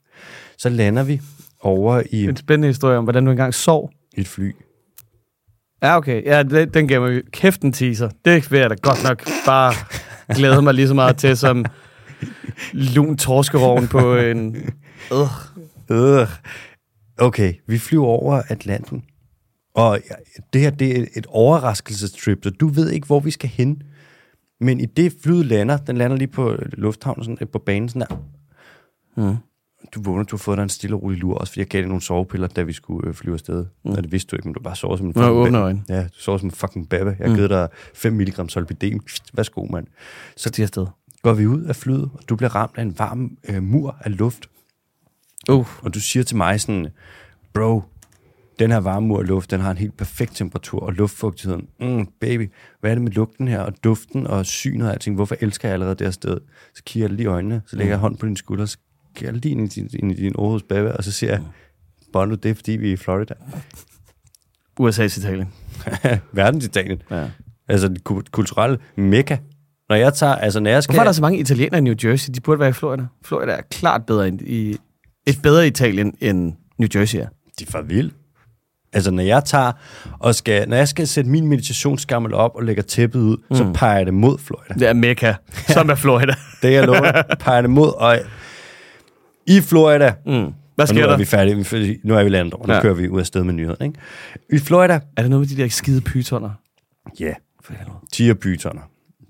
Så 0.59 0.68
lander 0.68 1.02
vi 1.02 1.20
over 1.61 2.02
i 2.11 2.24
En 2.24 2.37
spændende 2.37 2.68
historie 2.68 2.98
om, 2.98 3.04
hvordan 3.04 3.24
du 3.24 3.31
engang 3.31 3.54
sov. 3.54 3.92
et 4.16 4.28
fly. 4.28 4.57
Ja, 5.83 5.96
okay. 5.96 6.24
Ja, 6.24 6.42
den, 6.42 6.74
den 6.74 6.88
gemmer 6.88 7.09
vi. 7.09 7.22
Kæft 7.33 7.62
en 7.62 7.72
teaser. 7.72 8.11
Det 8.24 8.50
vil 8.52 8.61
jeg 8.61 8.70
da 8.70 8.74
godt 8.83 9.04
nok 9.04 9.24
bare 9.46 9.72
glæde 10.37 10.62
mig 10.62 10.74
lige 10.74 10.88
så 10.88 10.94
meget 10.94 11.16
til, 11.16 11.37
som 11.37 11.64
lun 12.72 13.16
torskeroven 13.16 13.88
på 13.88 14.16
en... 14.16 14.57
Øh. 15.12 15.28
Øh. 15.90 16.29
Okay, 17.18 17.55
vi 17.66 17.79
flyver 17.79 18.07
over 18.07 18.42
Atlanten. 18.48 19.05
Og 19.74 20.01
det 20.53 20.61
her, 20.61 20.70
det 20.70 20.98
er 20.98 21.07
et 21.16 21.27
overraskelsestrip, 21.27 22.38
så 22.42 22.51
du 22.51 22.68
ved 22.68 22.90
ikke, 22.90 23.07
hvor 23.07 23.20
vi 23.20 23.31
skal 23.31 23.51
hen. 23.51 23.83
Men 24.61 24.81
i 24.81 24.87
det 24.87 25.14
flyet 25.22 25.46
lander, 25.46 25.77
den 25.77 25.96
lander 25.96 26.16
lige 26.16 26.29
på 26.29 26.57
lufthavnen, 26.72 27.24
sådan, 27.24 27.48
på 27.48 27.59
banen 27.59 27.88
sådan 27.88 28.07
der. 28.11 28.16
Mm. 29.16 29.37
Du 29.94 30.03
vågner, 30.03 30.24
du 30.24 30.37
har 30.37 30.38
fået 30.38 30.57
dig 30.57 30.62
en 30.62 30.68
stille 30.68 30.96
og 30.96 31.03
rolig 31.03 31.18
lur, 31.18 31.35
også 31.35 31.53
fordi 31.53 31.61
jeg 31.61 31.66
gav 31.66 31.81
dig 31.81 31.88
nogle 31.88 32.03
sovepiller, 32.03 32.48
da 32.48 32.62
vi 32.62 32.72
skulle 32.72 33.09
øh, 33.09 33.14
flyve 33.14 33.35
afsted. 33.35 33.64
Mm. 33.85 33.90
Og 33.90 34.03
det 34.03 34.12
vidste 34.12 34.31
du 34.31 34.37
ikke, 34.37 34.48
men 34.48 34.55
du 34.55 34.61
bare 34.61 34.77
sover 34.77 34.96
som 34.96 35.07
en 35.07 35.12
fucking 35.12 35.31
åbne 35.33 35.59
øjne. 35.59 35.83
Ja, 35.88 36.03
du 36.03 36.09
sover 36.12 36.38
som 36.38 36.46
en 36.46 36.51
fucking 36.51 36.88
babbe. 36.88 37.16
Jeg 37.18 37.29
har 37.29 37.37
givet 37.37 37.51
dig 37.51 37.68
5 37.94 38.12
mg 38.12 38.51
solpidem. 38.51 39.01
Værsgo, 39.35 39.64
mand. 39.64 39.87
Så 40.37 40.51
de 40.51 40.62
afsted. 40.62 40.87
Går 41.22 41.33
vi 41.33 41.46
ud 41.46 41.62
af 41.62 41.77
flyet, 41.77 42.11
og 42.14 42.20
du 42.29 42.37
bliver 42.37 42.55
ramt 42.55 42.72
af 42.77 42.83
en 42.83 42.98
varm 42.98 43.38
øh, 43.48 43.62
mur 43.62 43.96
af 44.01 44.18
luft. 44.18 44.48
Uh. 45.51 45.66
Og 45.83 45.94
du 45.94 46.01
siger 46.01 46.22
til 46.22 46.37
mig 46.37 46.61
sådan, 46.61 46.87
bro, 47.55 47.83
den 48.59 48.70
her 48.70 48.79
varme 48.79 49.07
mur 49.07 49.20
af 49.20 49.27
luft, 49.27 49.51
den 49.51 49.61
har 49.61 49.70
en 49.70 49.77
helt 49.77 49.96
perfekt 49.96 50.37
temperatur 50.37 50.81
og 50.81 50.92
luftfugtigheden. 50.92 51.68
Mm, 51.81 52.07
baby, 52.20 52.53
hvad 52.81 52.90
er 52.90 52.94
det 52.94 53.03
med 53.03 53.12
lugten 53.12 53.48
her, 53.48 53.61
og 53.61 53.85
duften 53.85 54.27
og 54.27 54.46
synet 54.46 54.87
og 54.87 54.92
alting? 54.92 55.16
Hvorfor 55.16 55.37
elsker 55.40 55.68
jeg 55.68 55.72
allerede 55.72 55.94
det 55.94 56.07
her 56.07 56.12
sted? 56.12 56.38
Så 56.74 56.83
kigger 56.87 57.09
jeg 57.09 57.16
lige 57.16 57.24
i 57.24 57.27
øjnene, 57.27 57.62
så 57.66 57.77
lægger 57.77 57.92
jeg 57.92 57.98
hånd 57.98 58.16
på 58.16 58.27
din 58.27 58.37
skulder, 58.37 58.66
så 58.66 58.79
kigger 59.14 59.33
jeg 59.33 59.40
lige 59.42 59.53
ind 59.53 59.61
i 59.77 59.81
din, 59.81 59.90
ind 59.92 60.12
i 60.12 60.14
din 60.14 60.35
Aarhus 60.38 60.62
baby, 60.62 60.87
og 60.88 61.05
så 61.05 61.12
siger 61.12 61.33
jeg, 61.33 61.42
Bondo, 62.12 62.35
det 62.35 62.51
er 62.51 62.55
fordi, 62.55 62.72
vi 62.72 62.88
er 62.88 62.92
i 62.92 62.96
Florida. 62.96 63.35
USA's 64.81 65.18
Italien. 65.18 65.53
Verdensitalien. 66.33 67.03
Ja. 67.11 67.31
Altså 67.68 67.88
det 67.88 68.05
ku- 68.05 68.22
kulturelle 68.31 68.79
mekka. 68.96 69.37
Når 69.88 69.96
jeg 69.96 70.14
tager, 70.14 70.35
altså 70.35 70.61
når 70.61 70.70
jeg 70.70 70.83
skal... 70.83 70.92
Hvorfor 70.92 71.01
er 71.01 71.05
der 71.05 71.12
så 71.12 71.22
mange 71.22 71.38
italienere 71.38 71.79
i 71.79 71.83
New 71.83 71.94
Jersey? 72.05 72.33
De 72.35 72.40
burde 72.40 72.61
være 72.61 72.68
i 72.68 72.72
Florida. 72.72 73.07
Florida 73.24 73.53
er 73.53 73.61
klart 73.70 74.07
bedre 74.07 74.29
end 74.29 74.40
i, 74.40 74.77
et 75.29 75.43
bedre 75.43 75.67
Italien 75.67 76.14
end 76.21 76.53
New 76.79 76.88
Jersey 76.95 77.19
er. 77.19 77.27
De 77.59 77.64
er 77.67 77.71
for 77.71 77.83
vilde. 77.83 78.11
Altså, 78.93 79.11
når 79.11 79.23
jeg 79.23 79.45
tager 79.45 79.73
og 80.19 80.35
skal, 80.35 80.69
når 80.69 80.77
jeg 80.77 80.88
skal 80.88 81.07
sætte 81.09 81.31
min 81.31 81.47
meditationsskammel 81.49 82.35
op 82.35 82.51
og 82.55 82.64
lægger 82.64 82.83
tæppet 82.83 83.21
ud, 83.21 83.37
mm. 83.51 83.57
så 83.57 83.71
peger 83.75 83.97
jeg 83.97 84.07
det 84.07 84.14
mod 84.14 84.38
Florida. 84.38 84.75
Det 84.75 84.88
er 84.88 84.93
Mecca, 84.93 85.35
som 85.69 85.91
er 85.91 85.95
Florida. 85.95 86.35
Det 86.62 86.77
er 86.77 86.81
jeg 86.95 87.25
peger 87.41 87.61
det 87.61 87.71
mod. 87.71 87.93
Og 87.97 88.19
i 89.47 89.61
Florida, 89.61 90.14
Mm. 90.27 90.33
Hvad 90.33 90.88
og 90.88 90.95
nu 90.95 90.99
sker 90.99 91.05
er 91.05 91.11
der? 91.11 91.17
vi 91.17 91.25
færdige, 91.25 91.99
nu 92.05 92.14
er 92.14 92.23
vi 92.25 92.29
landet 92.29 92.55
over, 92.55 92.67
nu 92.67 92.73
Ja. 92.73 92.81
kører 92.83 92.95
vi 92.95 93.09
ud 93.09 93.21
af 93.21 93.27
sted 93.27 93.45
med 93.45 93.55
nyheden, 93.55 93.87
ikke? 93.87 93.99
I 94.53 94.59
Florida, 94.59 95.01
Er 95.17 95.23
det 95.23 95.31
noget 95.31 95.49
med 95.49 95.57
de 95.57 95.62
der 95.62 95.69
skide 95.69 96.01
pytoner? 96.01 96.51
ja, 97.21 97.33
helvede. 97.69 97.91
tigerpytoner. 98.12 98.81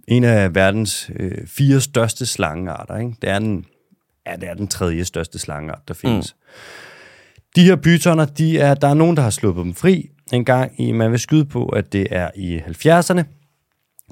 En 0.08 0.24
af 0.24 0.54
verdens 0.54 1.10
øh, 1.16 1.46
fire 1.46 1.80
største 1.80 2.26
slangearter, 2.26 2.96
ikke? 2.96 3.14
Det 3.22 3.30
er 3.30 3.38
den, 3.38 3.64
ja, 4.30 4.36
det 4.36 4.48
er 4.48 4.54
den 4.54 4.68
tredje 4.68 5.04
største 5.04 5.38
slangeart, 5.38 5.88
der 5.88 5.94
findes. 5.94 6.36
Mm. 6.38 6.58
De 7.56 7.64
her 7.64 7.76
pytoner, 7.76 8.24
de 8.24 8.58
er, 8.58 8.74
der 8.74 8.88
er 8.88 8.94
nogen, 8.94 9.16
der 9.16 9.22
har 9.22 9.30
sluppet 9.30 9.64
dem 9.64 9.74
fri 9.74 10.10
en 10.32 10.44
gang 10.44 10.80
i, 10.80 10.92
man 10.92 11.10
vil 11.10 11.18
skyde 11.18 11.44
på, 11.44 11.66
at 11.66 11.92
det 11.92 12.06
er 12.10 12.30
i 12.36 12.58
70'erne. 12.58 13.22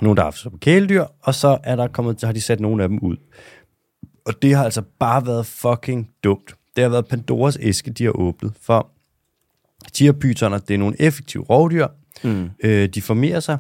Nogen, 0.03 0.17
der 0.17 0.23
har 0.23 0.31
haft 0.31 0.47
på 0.51 0.59
kæledyr, 0.61 1.05
og 1.23 1.35
så 1.35 1.59
er 1.65 1.77
der 1.77 1.89
kommet, 1.89 2.21
så 2.21 2.27
har 2.27 2.33
de 2.33 2.41
sat 2.41 2.61
nogle 2.61 2.83
af 2.83 2.89
dem 2.89 2.99
ud. 2.99 3.17
Og 4.27 4.43
det 4.43 4.57
har 4.57 4.65
altså 4.65 4.83
bare 4.99 5.27
været 5.27 5.47
fucking 5.47 6.11
dumt. 6.25 6.55
Det 6.77 6.83
har 6.83 6.89
været 6.89 7.09
Pandoras 7.09 7.59
æske, 7.61 7.91
de 7.91 8.05
har 8.05 8.11
åbnet, 8.11 8.53
for 8.61 8.91
tigerpytoner, 9.93 10.59
det 10.59 10.75
er 10.75 10.79
nogle 10.79 11.01
effektive 11.01 11.43
rovdyr. 11.43 11.87
Mm. 12.25 12.51
Øh, 12.65 12.89
de 12.89 13.03
formerer 13.03 13.41
sig 13.41 13.59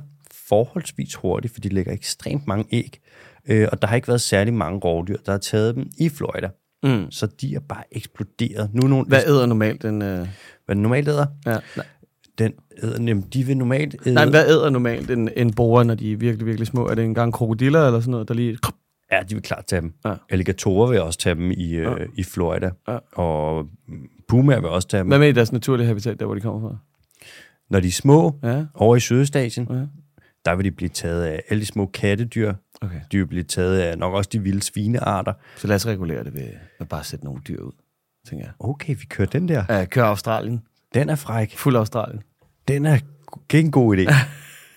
forholdsvis 0.49 1.14
hurtigt, 1.14 1.55
for 1.55 1.61
de 1.61 1.69
lægger 1.69 1.92
ekstremt 1.92 2.47
mange 2.47 2.64
æg. 2.73 3.01
Øh, 3.48 3.68
og 3.72 3.82
der 3.82 3.88
har 3.88 3.96
ikke 3.96 4.09
været 4.09 4.20
særlig 4.20 4.54
mange 4.54 4.78
rovdyr, 4.78 5.16
der 5.26 5.32
har 5.32 5.38
taget 5.38 5.74
dem 5.74 5.87
i 5.98 6.09
Florida. 6.09 6.48
Mm. 6.82 7.11
Så 7.11 7.26
de 7.40 7.54
er 7.54 7.61
bare 7.61 7.82
eksploderet. 7.92 8.70
Nu 8.74 8.87
nogle, 8.88 9.06
Hvad 9.06 9.22
æder 9.26 9.46
normalt 9.46 9.82
den... 9.82 10.02
Øh... 10.02 10.18
hvad 10.66 10.74
den 10.76 10.82
normalt 10.82 11.09
æder, 11.09 11.26
Ja. 11.46 11.56
Nej. 11.76 11.87
den 12.38 12.52
æder, 12.82 12.94
jamen, 13.02 13.20
de 13.32 13.44
vil 13.44 13.56
normalt 13.56 13.96
æde... 14.06 14.14
Nej, 14.14 14.26
hvad 14.30 14.46
æder 14.48 14.70
normalt 14.70 15.11
en, 15.11 15.30
en 15.37 15.54
borer, 15.54 15.82
når 15.85 15.94
de 15.94 16.12
er 16.12 16.16
virkelig, 16.16 16.46
virkelig 16.46 16.66
små? 16.66 16.87
Er 16.87 16.94
det 16.94 17.04
engang 17.04 17.32
krokodiller 17.32 17.87
eller 17.87 18.00
sådan 18.00 18.11
noget, 18.11 18.28
der 18.28 18.35
lige... 18.35 18.59
Ja, 19.12 19.20
de 19.28 19.35
vil 19.35 19.42
klart 19.42 19.66
tage 19.66 19.82
dem. 19.82 19.92
Ja. 20.04 20.14
Alligatorer 20.30 20.90
vil 20.90 21.00
også 21.02 21.18
tage 21.18 21.35
dem 21.35 21.50
i, 21.50 21.72
øh, 21.74 21.82
Ja. 21.82 21.94
i 22.14 22.22
Florida. 22.22 22.70
Ja. 22.88 22.98
Og 23.12 23.66
pumaer 24.28 24.61
vil 24.61 24.68
også 24.70 24.88
tage 24.88 24.98
dem. 25.00 25.09
Hvad 25.09 25.18
med 25.18 25.28
i 25.28 25.32
deres 25.32 25.52
naturlige 25.52 25.87
habitat, 25.87 26.20
der 26.20 26.26
hvor 26.26 26.35
de 26.35 26.40
kommer 26.40 26.68
fra? 26.68 26.76
Når 27.70 27.80
de 27.80 27.88
er 27.88 27.92
små, 27.92 28.38
Ja, 28.42 28.64
over 28.74 28.96
i 28.96 29.00
Sydøstasien, 29.00 29.66
ja. 29.70 29.82
Der 30.46 30.54
vil 30.54 30.64
de 30.64 30.70
blive 30.70 30.88
taget 30.88 31.24
af 31.24 31.42
alle 31.48 31.61
de 31.61 31.66
små 31.66 31.87
kattedyr. 31.87 32.54
Okay. 32.80 33.00
De 33.12 33.18
vil 33.18 33.26
blive 33.26 33.42
taget 33.42 33.78
af 33.78 33.98
nok 33.98 34.14
også 34.14 34.30
de 34.32 34.42
vilde 34.42 34.62
svinearter. 34.62 35.32
Så 35.56 35.66
lad 35.66 35.76
os 35.76 35.87
regulere 35.87 36.24
det 36.24 36.35
ved 36.35 36.48
at 36.80 36.88
bare 36.88 37.04
sætte 37.04 37.24
nogle 37.24 37.42
dyr 37.48 37.62
ud, 37.62 37.72
tænker 38.28 38.44
jeg. 38.44 38.52
Okay, 38.59 38.96
vi 38.98 39.04
kører 39.09 39.28
den 39.28 39.48
der. 39.48 39.64
Ja, 39.68 39.85
kør 39.85 40.04
Australien. 40.04 40.62
Den 40.94 41.09
er 41.09 41.14
fræk. 41.14 41.56
Fuld 41.56 41.76
Australien. 41.76 42.22
Den 42.68 42.87
er 42.87 42.94
ikke 42.94 43.66
en 43.66 43.70
god 43.70 43.96
idé. 43.96 44.14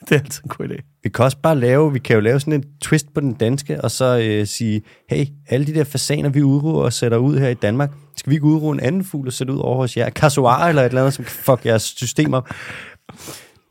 Det 0.09 0.15
er 0.15 0.19
altid 0.19 0.43
en 0.43 0.49
god 0.49 0.69
idé. 0.69 0.99
Vi 1.03 1.09
kan 1.09 1.25
også 1.25 1.37
bare 1.43 1.59
lave, 1.59 1.93
vi 1.93 1.99
kan 1.99 2.13
jo 2.13 2.19
lave 2.19 2.39
sådan 2.39 2.53
en 2.53 2.63
twist 2.81 3.13
på 3.13 3.21
den 3.21 3.33
danske, 3.33 3.81
og 3.81 3.91
så 3.91 4.19
øh, 4.23 4.47
sige, 4.47 4.81
hey, 5.09 5.25
alle 5.49 5.65
de 5.67 5.73
der 5.73 5.83
fasaner, 5.83 6.29
vi 6.29 6.43
udruer 6.43 6.83
og 6.83 6.93
sætter 6.93 7.17
ud 7.17 7.37
her 7.39 7.49
i 7.49 7.53
Danmark, 7.53 7.91
skal 8.15 8.29
vi 8.29 8.35
ikke 8.35 8.45
udruge 8.45 8.73
en 8.73 8.79
anden 8.79 9.03
fugl 9.03 9.27
og 9.27 9.33
sætte 9.33 9.53
ud 9.53 9.59
over 9.59 9.75
hos 9.77 9.97
jer? 9.97 10.09
Kasuar 10.09 10.67
eller 10.67 10.81
et 10.81 10.85
eller 10.85 11.01
andet, 11.01 11.13
som 11.13 11.25
fuck 11.25 11.65
jeres 11.65 11.81
system 11.81 12.33
op. 12.33 12.49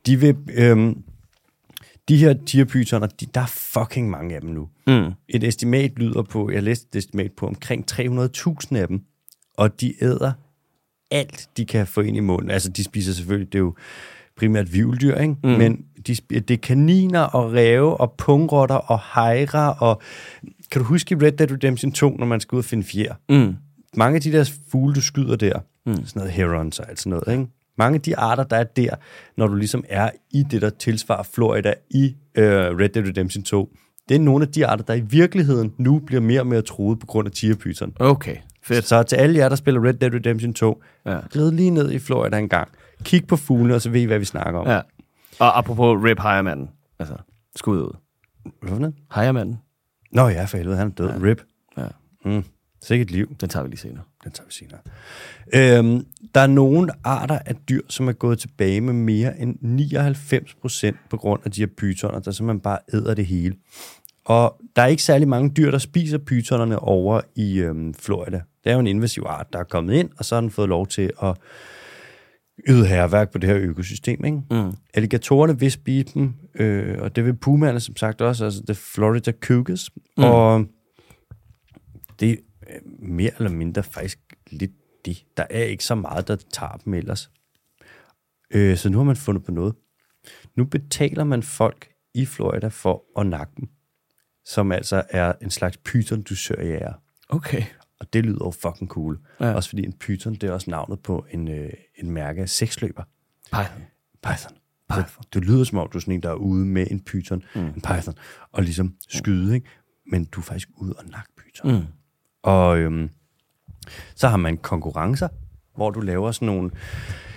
De 0.06 0.20
vil, 0.20 0.36
øhm, 0.54 1.02
de 2.08 2.16
her 2.16 2.34
tierpytoner, 2.46 3.06
de, 3.06 3.26
der 3.34 3.40
er 3.40 3.46
fucking 3.46 4.10
mange 4.10 4.34
af 4.34 4.40
dem 4.40 4.50
nu. 4.50 4.68
Mm. 4.86 5.12
Et 5.28 5.44
estimat 5.44 5.92
lyder 5.98 6.22
på, 6.22 6.50
jeg 6.50 6.62
læste 6.62 6.86
et 6.92 6.98
estimat 6.98 7.32
på 7.32 7.46
omkring 7.46 7.84
300.000 7.90 8.76
af 8.76 8.88
dem, 8.88 9.00
og 9.56 9.80
de 9.80 10.04
æder 10.04 10.32
alt, 11.10 11.48
de 11.56 11.64
kan 11.64 11.86
få 11.86 12.00
ind 12.00 12.16
i 12.16 12.20
munden. 12.20 12.50
Altså, 12.50 12.68
de 12.68 12.84
spiser 12.84 13.12
selvfølgelig, 13.12 13.52
det 13.52 13.58
er 13.58 13.62
jo 13.62 13.74
primært 14.36 14.72
vivldyr, 14.72 15.14
ikke? 15.14 15.36
Mm. 15.44 15.50
men 15.50 15.84
de, 16.06 16.14
det 16.14 16.50
er 16.50 16.56
kaniner 16.56 17.20
og 17.20 17.52
ræve 17.52 18.00
og 18.00 18.12
pungrotter 18.12 18.74
og 18.74 19.00
hejrer 19.14 19.68
og... 19.68 20.02
Kan 20.70 20.82
du 20.82 20.86
huske 20.86 21.16
Red 21.22 21.32
Dead 21.32 21.52
Redemption 21.52 21.92
2, 21.92 22.16
når 22.16 22.26
man 22.26 22.40
skal 22.40 22.56
ud 22.56 22.60
og 22.60 22.64
finde 22.64 22.84
fjer? 22.84 23.14
Mm. 23.28 23.54
Mange 23.96 24.16
af 24.16 24.22
de 24.22 24.32
der 24.32 24.50
fugle, 24.70 24.94
du 24.94 25.00
skyder 25.00 25.36
der, 25.36 25.58
mm. 25.86 25.94
sådan 25.94 26.10
noget 26.14 26.32
herons 26.32 26.78
og 26.78 26.88
alt 26.88 27.00
sådan 27.00 27.10
noget, 27.10 27.38
ikke? 27.38 27.52
Mange 27.78 27.94
af 27.94 28.00
de 28.00 28.16
arter, 28.16 28.44
der 28.44 28.56
er 28.56 28.64
der, 28.64 28.90
når 29.36 29.46
du 29.46 29.54
ligesom 29.54 29.84
er 29.88 30.10
i 30.30 30.42
det, 30.50 30.62
der 30.62 30.70
tilsvarer 30.70 31.22
Florida 31.22 31.74
i 31.90 32.16
øh, 32.34 32.44
Red 32.54 32.88
Dead 32.88 33.06
Redemption 33.08 33.44
2, 33.44 33.72
det 34.08 34.14
er 34.14 34.18
nogle 34.20 34.44
af 34.46 34.52
de 34.52 34.66
arter, 34.66 34.84
der 34.84 34.94
i 34.94 35.00
virkeligheden 35.00 35.74
nu 35.78 35.98
bliver 35.98 36.20
mere 36.22 36.40
og 36.40 36.46
mere 36.46 36.62
truet 36.62 36.98
på 36.98 37.06
grund 37.06 37.26
af 37.28 37.32
tigerpyton. 37.32 37.92
Okay, 38.00 38.36
fedt. 38.62 38.84
Så 38.84 39.02
til 39.02 39.16
alle 39.16 39.38
jer, 39.38 39.48
der 39.48 39.56
spiller 39.56 39.84
Red 39.84 39.94
Dead 39.94 40.14
Redemption 40.14 40.54
2, 40.54 40.82
Ja. 41.06 41.18
glid 41.30 41.50
lige 41.50 41.70
ned 41.70 41.90
i 41.90 41.98
Florida 41.98 42.38
en 42.38 42.48
gang. 42.48 42.68
Kig 43.02 43.26
på 43.26 43.36
fuglene, 43.36 43.74
og 43.74 43.80
så 43.82 43.90
ved 43.90 44.00
I, 44.00 44.04
hvad 44.04 44.18
vi 44.18 44.24
snakker 44.24 44.60
om. 44.60 44.66
Ja. 44.68 44.80
Og 45.38 45.58
apropos 45.58 46.04
Rip 46.04 46.20
Hejremanden. 46.20 46.70
Altså, 46.98 47.14
skud 47.56 47.78
ud. 47.78 47.96
Hvad 48.62 48.70
for 48.72 48.78
noget? 48.78 48.94
Hejremanden. 49.14 49.58
Nå 50.12 50.28
ja, 50.28 50.44
for 50.44 50.56
helvede, 50.56 50.76
han 50.76 50.86
er 50.86 50.90
død. 50.92 51.08
Ja. 51.10 51.14
Rip. 51.22 51.42
Ja. 51.76 51.86
Mm. 52.24 52.44
Sikkert 52.82 53.10
liv. 53.10 53.36
Den 53.40 53.48
tager 53.48 53.62
vi 53.62 53.68
lige 53.68 53.80
senere. 53.80 54.02
Den 54.24 54.32
tager 54.32 54.46
vi 54.46 54.52
senere. 54.52 54.80
Øhm, 55.54 56.06
der 56.34 56.40
er 56.40 56.46
nogle 56.46 56.92
arter 57.04 57.38
af 57.46 57.54
dyr, 57.68 57.80
som 57.88 58.08
er 58.08 58.12
gået 58.12 58.38
tilbage 58.38 58.80
med 58.80 58.92
mere 58.92 59.40
end 59.40 59.56
99 59.60 60.54
procent 60.54 60.96
på 61.10 61.16
grund 61.16 61.40
af 61.44 61.50
de 61.50 61.60
her 61.60 61.68
pytoner, 61.78 62.18
der 62.18 62.30
simpelthen 62.30 62.60
bare 62.60 62.78
æder 62.92 63.14
det 63.14 63.26
hele. 63.26 63.54
Og 64.24 64.60
der 64.76 64.82
er 64.82 64.86
ikke 64.86 65.02
særlig 65.02 65.28
mange 65.28 65.50
dyr, 65.50 65.70
der 65.70 65.78
spiser 65.78 66.18
pytonerne 66.18 66.78
over 66.78 67.20
i 67.34 67.58
øhm, 67.58 67.94
Florida. 67.94 68.40
Det 68.64 68.70
er 68.70 68.72
jo 68.72 68.80
en 68.80 68.86
invasiv 68.86 69.24
art, 69.26 69.46
der 69.52 69.58
er 69.58 69.64
kommet 69.64 69.94
ind, 69.94 70.10
og 70.18 70.24
så 70.24 70.34
har 70.34 70.40
den 70.40 70.50
fået 70.50 70.68
lov 70.68 70.86
til 70.86 71.10
at 71.22 71.36
yde 72.68 72.86
herværk 72.86 73.32
på 73.32 73.38
det 73.38 73.48
her 73.48 73.58
økosystem. 73.58 74.24
Ikke? 74.24 74.40
Mm. 74.50 74.72
Alligatorerne 74.94 75.60
vil 75.60 75.70
spise 75.70 76.14
dem, 76.14 76.34
øh, 76.54 76.96
og 77.00 77.16
det 77.16 77.24
vil 77.24 77.36
pumaerne 77.36 77.80
som 77.80 77.96
sagt 77.96 78.20
også, 78.20 78.44
altså 78.44 78.62
det 78.66 78.76
Florida 78.76 79.32
cougars. 79.40 79.90
Mm. 80.16 80.24
Og 80.24 80.64
det 82.20 82.38
mere 82.98 83.30
eller 83.38 83.50
mindre 83.50 83.82
faktisk 83.82 84.18
lidt 84.50 84.72
det. 85.04 85.24
Der 85.36 85.46
er 85.50 85.62
ikke 85.62 85.84
så 85.84 85.94
meget, 85.94 86.28
der 86.28 86.36
tager 86.52 86.76
dem 86.76 86.94
ellers. 86.94 87.30
Øh, 88.50 88.76
så 88.76 88.88
nu 88.88 88.98
har 88.98 89.04
man 89.04 89.16
fundet 89.16 89.44
på 89.44 89.52
noget. 89.52 89.74
Nu 90.56 90.64
betaler 90.64 91.24
man 91.24 91.42
folk 91.42 91.88
i 92.14 92.26
Florida 92.26 92.68
for 92.68 93.20
at 93.20 93.26
nakke 93.26 93.52
dem, 93.56 93.68
som 94.44 94.72
altså 94.72 95.02
er 95.10 95.32
en 95.42 95.50
slags 95.50 95.76
python 95.76 96.22
dusørjæger. 96.22 96.92
Okay. 97.28 97.62
Og 98.00 98.12
det 98.12 98.24
lyder 98.24 98.44
jo 98.44 98.50
fucking 98.50 98.90
cool. 98.90 99.18
Ja. 99.40 99.52
Også 99.52 99.68
fordi 99.68 99.84
en 99.84 99.92
python, 99.92 100.34
det 100.34 100.44
er 100.44 100.52
også 100.52 100.70
navnet 100.70 101.00
på 101.00 101.26
en, 101.30 101.48
øh, 101.48 101.70
en 101.96 102.10
mærke 102.10 102.42
af 102.42 102.48
seksløber. 102.48 103.02
Python. 103.52 103.82
Python. 104.22 104.56
Python. 104.90 105.24
Det 105.32 105.44
lyder 105.44 105.64
som 105.64 105.78
om, 105.78 105.88
du 105.92 105.98
er 105.98 106.00
sådan 106.00 106.14
en, 106.14 106.22
der 106.22 106.30
er 106.30 106.34
ude 106.34 106.66
med 106.66 106.86
en 106.90 107.00
python, 107.00 107.42
mm. 107.54 107.60
en 107.60 107.80
python, 107.80 108.14
og 108.52 108.62
ligesom 108.62 108.94
skyde, 109.08 109.54
ikke? 109.54 109.68
Men 110.06 110.24
du 110.24 110.40
er 110.40 110.44
faktisk 110.44 110.68
ude 110.76 110.92
og 110.92 111.04
nakke 111.04 111.30
python. 111.36 111.72
Mm. 111.72 111.86
Og 112.42 112.78
øhm, 112.78 113.10
så 114.14 114.28
har 114.28 114.36
man 114.36 114.56
konkurrencer, 114.56 115.28
hvor 115.76 115.90
du 115.90 116.00
laver 116.00 116.32
sådan 116.32 116.46
nogle... 116.46 116.70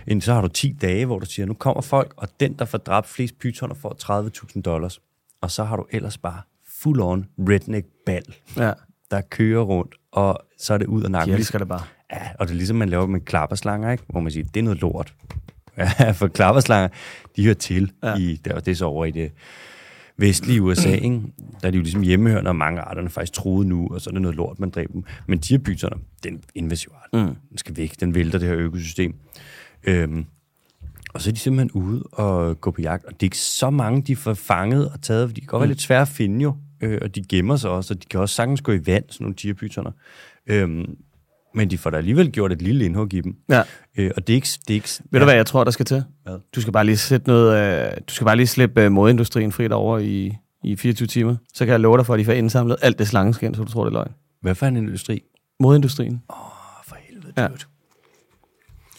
En, 0.07 0.21
så 0.21 0.33
har 0.33 0.41
du 0.41 0.47
10 0.47 0.77
dage, 0.81 1.05
hvor 1.05 1.19
du 1.19 1.25
siger, 1.25 1.45
nu 1.45 1.53
kommer 1.53 1.81
folk, 1.81 2.13
og 2.17 2.27
den, 2.39 2.53
der 2.53 2.65
får 2.65 2.77
dræbt 2.77 3.07
flest 3.07 3.39
pytoner, 3.39 3.73
får 3.75 3.95
30.000 4.55 4.61
dollars. 4.61 4.99
Og 5.41 5.51
så 5.51 5.63
har 5.63 5.75
du 5.75 5.85
ellers 5.91 6.17
bare 6.17 6.41
full-on 6.67 7.25
redneck 7.49 7.87
ball, 8.05 8.35
Ja, 8.57 8.71
der 9.11 9.21
kører 9.21 9.61
rundt, 9.63 9.95
og 10.11 10.39
så 10.57 10.73
er 10.73 10.77
det 10.77 10.87
ud 10.87 11.03
og 11.03 11.11
nakke. 11.11 11.31
de 11.33 11.37
elsker 11.37 11.59
det 11.59 11.67
bare. 11.67 11.83
Ja, 12.13 12.21
og 12.39 12.47
det 12.47 12.53
er 12.53 12.57
ligesom, 12.57 12.77
man 12.77 12.89
laver 12.89 13.05
med 13.05 13.19
klapperslanger, 13.21 13.91
ikke? 13.91 14.03
hvor 14.09 14.19
man 14.19 14.31
siger, 14.31 14.45
det 14.53 14.59
er 14.59 14.63
noget 14.63 14.81
lort. 14.81 15.13
Ja, 15.77 16.11
for 16.11 16.27
klapperslanger, 16.27 16.87
de 17.35 17.43
hører 17.43 17.55
til 17.55 17.91
Ja. 18.03 18.15
i, 18.15 18.35
det 18.45 18.67
er 18.67 18.75
så 18.75 18.85
over 18.85 19.05
i 19.05 19.11
det 19.11 19.31
vestlige 20.21 20.61
USA, 20.61 20.89
ikke? 20.89 21.21
der 21.61 21.67
er 21.67 21.71
de 21.71 21.77
jo 21.77 21.83
ligesom 21.83 22.01
hjemmehørende, 22.01 22.49
og 22.49 22.55
mange 22.55 22.81
arterne 22.81 23.05
er 23.05 23.09
faktisk 23.09 23.33
troede 23.33 23.67
nu, 23.67 23.87
og 23.91 24.01
så 24.01 24.09
er 24.09 24.11
det 24.11 24.21
noget 24.21 24.37
lort, 24.37 24.59
man 24.59 24.69
dræber 24.69 24.93
dem. 24.93 25.03
Men 25.27 25.39
de 25.39 25.53
her 25.53 25.59
byterne, 25.59 25.95
det 26.23 26.29
er 26.29 26.33
en 26.33 26.43
invasiv 26.55 26.91
art. 27.03 27.27
Mm. 27.27 27.35
Den 27.49 27.57
skal 27.57 27.77
væk, 27.77 27.99
den 27.99 28.15
vælter 28.15 28.39
det 28.39 28.47
her 28.47 28.57
økosystem. 28.57 29.15
Øhm, 29.83 30.25
og 31.13 31.21
så 31.21 31.29
er 31.29 31.33
de 31.33 31.39
simpelthen 31.39 31.71
ude 31.71 32.03
og 32.03 32.61
gå 32.61 32.71
på 32.71 32.81
jagt, 32.81 33.05
og 33.05 33.13
det 33.13 33.23
er 33.23 33.27
ikke 33.27 33.37
så 33.37 33.69
mange, 33.69 34.01
de 34.01 34.15
får 34.15 34.33
fanget 34.33 34.89
og 34.89 35.01
taget, 35.01 35.29
for 35.29 35.33
de 35.33 35.41
kan 35.41 35.47
godt 35.47 35.61
være 35.61 35.67
lidt 35.67 35.81
svære 35.81 36.01
at 36.01 36.07
finde 36.07 36.43
jo, 36.43 36.55
øh, 36.81 36.99
og 37.01 37.15
de 37.15 37.23
gemmer 37.23 37.55
sig 37.55 37.69
også, 37.69 37.93
og 37.93 38.03
de 38.03 38.07
kan 38.07 38.19
også 38.19 38.35
sagtens 38.35 38.61
gå 38.61 38.71
i 38.71 38.85
vand, 38.85 39.03
sådan 39.09 39.23
nogle 39.23 39.35
tigerpytoner. 39.35 39.91
Øhm, 40.47 40.97
men 41.55 41.69
de 41.69 41.77
får 41.77 41.89
da 41.89 41.97
alligevel 41.97 42.31
gjort 42.31 42.51
et 42.51 42.61
lille 42.61 42.85
indhug 42.85 43.13
i 43.13 43.21
dem. 43.21 43.35
Ja. 43.49 43.61
Øh, 43.97 44.11
og 44.15 44.27
det 44.27 44.33
er 44.33 44.35
ikke... 44.35 44.47
Det 44.67 44.69
er 44.69 44.75
ikke 44.75 44.89
Ved 45.11 45.19
du, 45.19 45.25
hvad 45.25 45.35
jeg 45.35 45.45
tror, 45.45 45.63
der 45.63 45.71
skal 45.71 45.85
til? 45.85 46.03
Hvad? 46.23 46.39
Du 46.55 46.61
skal 46.61 46.73
bare 46.73 46.85
lige 46.85 46.97
sætte 46.97 47.27
noget, 47.27 47.57
øh, 47.87 47.91
du 48.09 48.13
skal 48.13 48.25
bare 48.25 48.35
lige 48.35 48.47
slippe 48.47 48.81
øh, 48.81 48.91
modeindustrien 48.91 49.51
frit 49.51 49.71
over 49.71 49.99
i, 49.99 50.37
i 50.63 50.75
24 50.75 51.07
timer. 51.07 51.35
Så 51.53 51.65
kan 51.65 51.71
jeg 51.71 51.79
love 51.79 51.97
dig 51.97 52.05
for, 52.05 52.13
at 52.13 52.19
de 52.19 52.25
får 52.25 52.31
indsamlet 52.33 52.77
alt 52.81 52.99
det 52.99 53.07
slangeskin, 53.07 53.55
så 53.55 53.63
du 53.63 53.71
tror, 53.71 53.83
det 53.83 53.89
er 53.89 53.93
løgn. 53.93 54.11
Hvad 54.41 54.55
for 54.55 54.65
en 54.65 54.77
industri? 54.77 55.21
Modeindustrien. 55.59 56.21
Åh, 56.29 56.35
for 56.87 56.95
helvede, 57.09 57.33
Ja. 57.37 57.41
ja. 57.41 57.47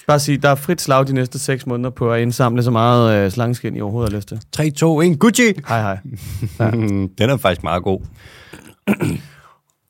Bare 0.06 0.18
sige, 0.20 0.38
der 0.38 0.48
er 0.48 0.54
frit 0.54 0.80
slag 0.80 1.06
de 1.06 1.12
næste 1.14 1.38
6 1.38 1.66
måneder 1.66 1.90
på 1.90 2.12
at 2.12 2.22
indsamle 2.22 2.62
så 2.62 2.70
meget 2.70 3.24
øh, 3.24 3.30
slangeskin, 3.30 3.76
I 3.76 3.80
overhovedet 3.80 4.12
har 4.12 4.16
lyst 4.18 4.28
til. 4.28 4.40
3, 4.52 4.70
2, 4.70 5.00
1, 5.00 5.18
Gucci! 5.18 5.42
Hej, 5.68 5.80
hej. 5.80 5.98
Ja. 6.60 6.70
Den 6.70 7.30
er 7.30 7.36
faktisk 7.36 7.62
meget 7.62 7.82
god. 7.82 8.00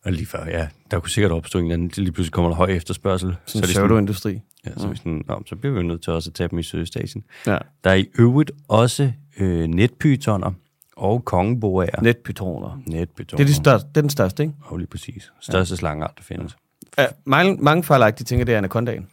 Og 0.05 0.13
lige 0.13 0.27
før, 0.27 0.47
ja, 0.47 0.69
der 0.91 1.01
kunne 1.01 1.11
sikkert 1.11 1.33
opstå 1.33 1.59
en 1.59 1.65
eller 1.65 1.75
anden, 1.75 1.91
lige 1.97 2.13
pludselig 2.13 2.33
kommer 2.33 2.51
der 2.51 2.57
høj 2.57 2.71
efterspørgsel. 2.71 3.37
Sådan 3.47 3.59
en 3.59 3.63
det 3.63 3.75
pseudo-industri. 3.75 4.41
Ja, 4.67 4.71
så, 4.77 4.89
mm. 4.89 4.97
sådan, 4.97 5.25
nå, 5.29 5.43
så 5.47 5.57
bliver 5.57 5.75
vi 5.75 5.83
nødt 5.83 6.03
til 6.03 6.13
også 6.13 6.31
at 6.31 6.35
tage 6.35 6.49
dem 6.49 6.59
i 6.59 6.63
Sydøstasien. 6.63 7.25
Ja. 7.47 7.59
Der 7.85 7.91
er 7.91 7.95
i 7.95 8.09
øvrigt 8.19 8.51
også 8.69 9.13
øh, 9.39 9.67
netpytoner 9.67 10.53
og 10.97 11.25
kongeboager. 11.25 12.03
Netpytoner. 12.03 12.83
Netpytoner. 12.87 13.37
Det 13.37 13.45
er, 13.45 13.49
de 13.49 13.55
største, 13.55 13.89
det 13.89 13.97
er 13.97 14.01
den 14.01 14.11
største, 14.11 14.43
ikke? 14.43 14.55
Og 14.61 14.79
lige 14.79 14.89
præcis. 14.89 15.33
Største 15.41 15.73
ja. 15.73 15.77
slangeart, 15.77 16.13
der 16.17 16.23
findes. 16.23 16.57
Ja, 16.99 17.07
mange, 17.25 17.57
mange 17.61 17.85
fejlagtige 17.85 18.25
ting, 18.25 18.47
det 18.47 18.55
er 18.55 18.59
anacondaen. 18.59 19.09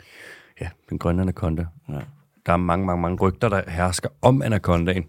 Ja, 0.62 0.69
den 0.89 0.99
grønne 0.99 1.21
anaconda. 1.21 1.65
Ja. 1.89 1.99
Der 2.45 2.54
er 2.54 2.58
mange, 2.58 2.86
mange, 2.86 3.02
mange 3.02 3.17
rygter, 3.17 3.49
der 3.49 3.62
hersker 3.67 4.10
om 4.21 4.41
anacondaen. 4.41 5.06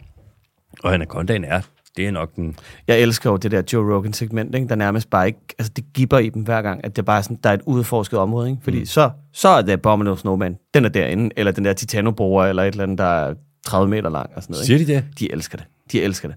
Og 0.83 0.95
anacondaen 0.95 1.45
er, 1.45 1.61
det 1.97 2.07
er 2.07 2.11
nok 2.11 2.37
den... 2.37 2.57
Jeg 2.87 3.01
elsker 3.01 3.31
jo 3.31 3.37
det 3.37 3.51
der 3.51 3.63
Joe 3.73 3.95
Rogan 3.95 4.13
segment, 4.13 4.55
ikke? 4.55 4.69
der 4.69 4.75
nærmest 4.75 5.11
bare 5.11 5.27
ikke, 5.27 5.41
altså 5.59 5.73
det 5.77 5.85
gipper 5.95 6.19
i 6.19 6.29
dem 6.29 6.43
hver 6.43 6.63
gang, 6.63 6.85
at 6.85 6.97
det 6.97 7.05
bare 7.05 7.19
er 7.19 7.23
sådan, 7.23 7.39
der 7.45 7.51
er 7.51 7.55
et 7.55 7.63
udforsket 7.67 8.19
område, 8.19 8.51
ikke? 8.51 8.63
Fordi 8.63 8.79
mm. 8.79 8.87
så, 8.87 9.11
så 9.33 9.49
er 9.49 9.63
det 9.63 9.73
Abominable 9.73 10.19
Snowman, 10.19 10.57
den 10.75 10.85
er 10.85 10.89
derinde, 10.89 11.31
eller 11.37 11.53
den 11.53 11.65
der 11.65 11.73
Titanobroer, 11.73 12.45
eller 12.45 12.63
et 12.63 12.69
eller 12.69 12.83
andet, 12.83 12.99
der 12.99 13.05
er 13.05 13.35
30 13.67 13.91
meter 13.91 14.11
lang 14.11 14.31
og 14.37 14.43
sådan 14.43 14.55
noget. 14.55 14.67
Siger 14.67 14.79
de 14.79 14.87
det? 14.87 15.05
De 15.19 15.33
elsker 15.33 15.59
det. 15.59 15.67
De 15.93 16.03
elsker 16.03 16.29
det. 16.29 16.37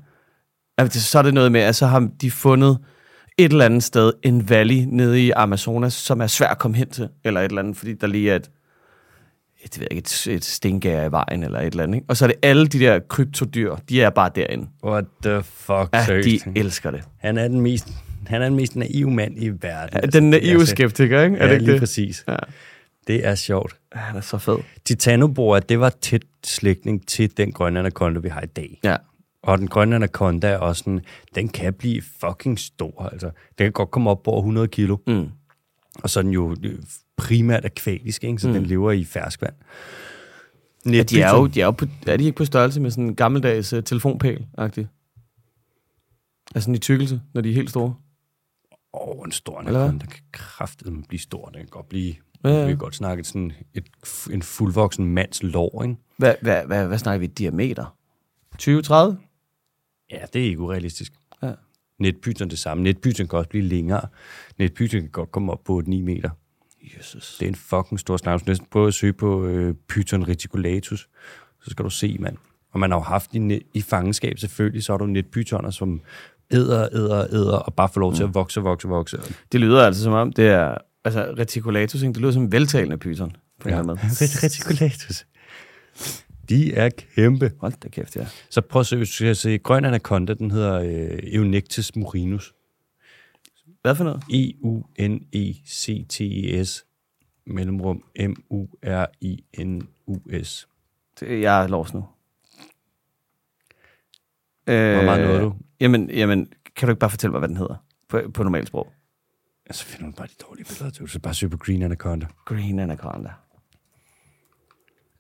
Altså, 0.78 1.02
så 1.02 1.20
er 1.20 1.24
det 1.24 1.34
noget 1.34 1.52
med, 1.52 1.62
at 1.62 1.76
så 1.76 1.86
har 1.86 2.10
de 2.22 2.32
fundet 2.32 2.78
et 3.38 3.52
eller 3.52 3.66
andet 3.66 3.84
sted, 3.84 4.14
en 4.24 4.50
valley 4.50 4.84
nede 4.88 5.26
i 5.26 5.32
Amazonas, 5.32 5.94
som 5.94 6.22
er 6.22 6.28
svært 6.28 6.52
at 6.52 6.58
komme 6.58 6.78
hen 6.78 6.90
til, 6.90 7.10
eller 7.24 7.42
et 7.42 7.46
eller 7.46 7.62
andet, 7.62 7.78
fordi 7.78 7.94
der 7.94 8.08
lige 8.08 8.32
er 8.32 8.36
et, 8.36 8.50
et, 9.64 9.80
ved 9.80 9.88
ikke, 9.92 10.00
et, 10.00 10.28
et 10.28 10.46
stengær 10.46 11.06
i 11.06 11.12
vejen, 11.12 11.44
eller 11.44 11.60
et 11.60 11.66
eller 11.66 11.84
andet. 11.84 11.96
Ikke? 11.96 12.06
Og 12.10 12.18
så 12.18 12.26
er 12.26 12.28
det 12.28 12.36
alle 12.42 12.68
de 12.68 12.80
der 12.80 13.00
kryptodyr, 13.00 13.76
de 13.90 14.02
er 14.02 14.10
bare 14.10 14.30
derinde. 14.36 14.68
What 14.84 15.06
the 15.24 15.44
fuck, 15.44 15.90
Ja, 15.94 16.22
de 16.22 16.40
elsker 16.56 16.92
det. 16.92 17.04
Han 17.18 17.38
er 17.38 17.48
den 17.48 17.62
mest, 17.62 17.88
han 18.28 18.42
er 18.42 18.46
den 18.46 18.56
mest 18.56 18.76
naive 18.76 19.12
mand 19.12 19.34
i 19.44 19.50
verden. 19.50 19.90
Ja, 19.94 20.00
Altså, 20.00 20.20
den 20.20 20.34
det 20.34 20.42
naive 20.44 20.66
skeptiker, 20.66 21.22
ikke? 21.24 21.38
Er 21.38 21.44
Ja, 21.44 21.48
det 21.48 21.54
ikke 21.54 21.66
lige 21.66 21.74
det? 21.74 21.82
præcis. 21.82 22.24
Ja. 22.28 22.36
Det 23.08 23.26
er 23.28 23.36
sjovt. 23.36 23.76
ja, 23.96 24.00
han 24.00 24.18
er 24.18 24.22
så 24.22 24.38
fed. 24.38 24.58
Titanoboa, 24.86 25.60
det 25.60 25.80
var 25.80 25.90
tæt 26.02 26.22
slægtning 26.44 27.08
til 27.08 27.38
den 27.38 27.52
grønne 27.52 27.80
anaconda, 27.80 28.20
vi 28.20 28.30
har 28.30 28.42
i 28.42 28.46
dag. 28.46 28.80
Ja. 28.84 28.96
Og 29.44 29.58
den 29.58 29.68
grønne 29.68 29.96
anaconda 29.96 30.48
er 30.50 30.58
også 30.58 30.80
sådan, 30.80 31.02
den 31.36 31.50
kan 31.50 31.74
blive 31.74 32.02
fucking 32.20 32.60
stor. 32.60 33.10
Altså, 33.12 33.28
den 33.28 33.66
kan 33.66 33.72
godt 33.72 33.92
komme 33.92 34.10
op 34.10 34.24
på 34.24 34.32
over 34.32 34.40
100 34.42 34.68
kilo. 34.68 34.98
Mm. 35.08 35.26
Og 36.04 36.10
så 36.10 36.20
er 36.20 36.22
den 36.24 36.32
jo 36.32 36.56
primært 37.18 37.66
akvatisk, 37.66 38.24
ikke? 38.24 38.40
så 38.40 38.48
mm. 38.48 38.54
den 38.54 38.66
lever 38.66 38.92
i 38.92 39.04
ferskvand. 39.04 39.54
ja 40.86 41.04
de 41.04 41.22
er 41.22 41.36
jo, 41.36 41.48
de 41.48 41.62
er 41.62 41.66
jo 41.66 41.72
på, 41.72 41.86
er 42.08 42.18
de 42.18 42.24
ikke 42.24 42.38
på 42.38 42.46
størrelse 42.46 42.82
med 42.82 42.92
sådan 42.92 43.04
en 43.04 43.16
gammeldags 43.16 43.74
uh, 43.74 43.80
telefonpæl-agtig? 43.80 44.88
Altså 46.56 46.66
sådan 46.66 46.76
i 46.76 46.80
tykkelse, 46.80 47.22
når 47.34 47.42
de 47.42 47.50
er 47.50 47.54
helt 47.54 47.70
store. 47.70 47.96
Åh, 48.94 49.18
oh, 49.20 49.26
en 49.26 49.32
stor 49.32 49.60
anaconda 49.60 50.06
kan 50.06 50.24
kraftigt 50.32 51.08
blive 51.08 51.20
stor. 51.20 51.46
Den 51.46 51.60
kan 51.60 51.68
godt 51.68 51.90
blive... 51.90 52.08
Ja, 52.10 52.34
Ja, 52.44 52.50
ja. 52.50 52.60
ja. 52.60 52.66
Vi 52.66 52.72
kan 52.72 52.78
godt 52.78 52.96
snakke 52.96 53.24
sådan 53.24 53.52
et, 53.74 53.90
en 54.32 54.42
fuldvoksen 54.42 55.06
mands 55.06 55.44
lår, 55.44 55.84
ikke? 55.84 55.96
Hvad, 56.18 56.36
hvad, 56.42 56.66
hvad, 56.66 56.88
hvad 56.88 56.98
snakker 56.98 57.20
vi? 57.20 57.28
Diameter? 57.28 57.96
20-30? 58.62 58.64
Ja, 60.12 60.26
det 60.34 60.42
er 60.42 60.46
ikke 60.46 60.60
urealistisk. 60.60 61.14
Ja. 61.44 61.54
Netpyton 62.00 62.50
det 62.50 62.60
samme. 62.60 62.84
Netpyton 62.84 63.28
kan 63.28 63.40
også 63.40 63.50
blive 63.50 63.64
længere. 63.64 64.08
Netpyton 64.58 65.02
kan 65.02 65.10
godt 65.10 65.32
komme 65.32 65.52
op 65.52 65.64
på 65.64 65.82
9 65.86 66.02
meter. 66.02 66.30
Jesus. 66.98 67.36
Det 67.40 67.46
er 67.46 67.50
en 67.50 67.56
fucking 67.56 68.00
stor 68.00 68.18
skal 68.18 68.42
næsten 68.48 68.68
prøve 68.72 68.88
at 68.88 68.94
søge 68.94 69.14
på 69.14 69.46
øh, 69.46 69.74
Python 69.90 70.28
reticulatus. 70.28 71.10
Så 71.62 71.70
skal 71.72 71.86
du 71.86 71.90
se, 71.90 72.18
mand. 72.20 72.38
Og 72.74 72.80
man 72.80 72.92
har 72.92 72.98
jo 72.98 73.02
haft 73.04 73.34
i, 73.34 73.40
net, 73.40 73.62
i 73.74 73.82
fangenskab 73.82 74.40
selvfølgelig, 74.40 74.84
så 74.84 74.94
har 74.94 74.98
du 74.98 75.06
netpytoner, 75.06 75.70
som 75.72 76.02
æder, 76.52 76.88
æder, 76.94 77.28
æder, 77.34 77.58
og 77.58 77.74
bare 77.74 77.90
får 77.94 78.02
lov 78.02 78.14
til 78.14 78.24
at 78.24 78.34
vokse, 78.34 78.62
vokse, 78.62 78.88
vokse. 78.88 79.18
Det 79.52 79.60
lyder 79.60 79.86
altså 79.86 80.04
som 80.04 80.14
om, 80.14 80.34
det 80.34 80.48
er... 80.48 80.78
Altså, 81.06 81.36
reticulatus, 81.38 82.02
det 82.02 82.18
lyder 82.18 82.32
som 82.32 82.44
en 82.44 82.52
veltalende 82.52 82.98
pyton. 82.98 83.36
På 83.62 83.70
en 83.70 83.74
Ja. 83.74 83.80
eller 83.80 83.94
anden 83.94 84.08
måde. 84.08 84.26
reticulatus. 84.44 85.26
De 86.50 86.74
er 86.74 86.90
kæmpe. 87.16 87.52
Hold 87.60 87.74
da 87.84 87.90
kæft, 87.90 88.16
ja. 88.16 88.28
Så 88.50 88.62
prøv 88.62 88.80
at 88.80 88.86
se, 88.86 88.98
hvis 88.98 89.10
du 89.10 89.14
skal 89.14 89.36
se 89.36 89.58
grøn 89.58 89.86
anaconda, 89.86 90.34
den 90.34 90.52
hedder 90.52 90.80
øh, 90.80 91.20
Eunectes 91.24 91.96
murinus. 91.96 92.54
Hvad 93.84 93.96
for 93.96 94.04
noget? 94.04 94.24
E 94.34 94.38
E-U-N-E-C-T-E-S 95.54 96.86
mellemrum 97.46 98.04
M-U-R-I-N-U-S. 99.36 100.68
Jeg 101.22 101.64
er 101.64 101.68
lost 101.68 101.94
nu. 101.94 102.06
Øh, 104.68 104.94
Hvor 104.96 105.04
meget 105.04 105.28
nåede 105.28 105.42
du? 105.42 105.56
Jamen, 105.80 106.10
jamen, 106.10 106.48
kan 106.76 106.88
du 106.88 106.92
ikke 106.92 107.00
bare 107.00 107.10
fortælle 107.10 107.32
mig, 107.32 107.40
hvad 107.40 107.50
den 107.50 107.58
hedder? 107.58 107.76
På, 108.10 108.22
på 108.34 108.44
normalt 108.44 108.68
sprog. 108.68 108.94
Altså 109.66 109.86
finder 109.86 110.06
man 110.06 110.14
bare 110.14 110.28
de 110.28 110.34
dårlige 110.48 110.66
billeder. 110.66 110.92
Du 111.00 111.08
skal 111.08 111.22
bare 111.22 111.34
søge 111.34 111.50
på 111.50 111.58
Green 111.58 111.82
Anaconda. 111.84 112.28
Green 112.46 112.80
Anaconda. 112.80 113.32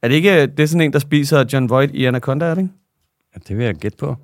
Er 0.02 0.08
det 0.08 0.16
ikke 0.16 0.48
det 0.48 0.60
er 0.60 0.66
sådan 0.68 0.82
en, 0.82 0.94
der 0.94 1.00
spiser 1.00 1.46
John 1.54 1.70
Voight 1.70 1.92
i 1.96 2.06
Anaconda, 2.06 2.46
er 2.46 2.56
det 2.56 2.62
ikke? 2.62 2.74
Ja, 3.36 3.40
det 3.48 3.58
vil 3.58 3.66
jeg 3.66 3.76
gætte 3.76 3.98
på. 3.98 4.16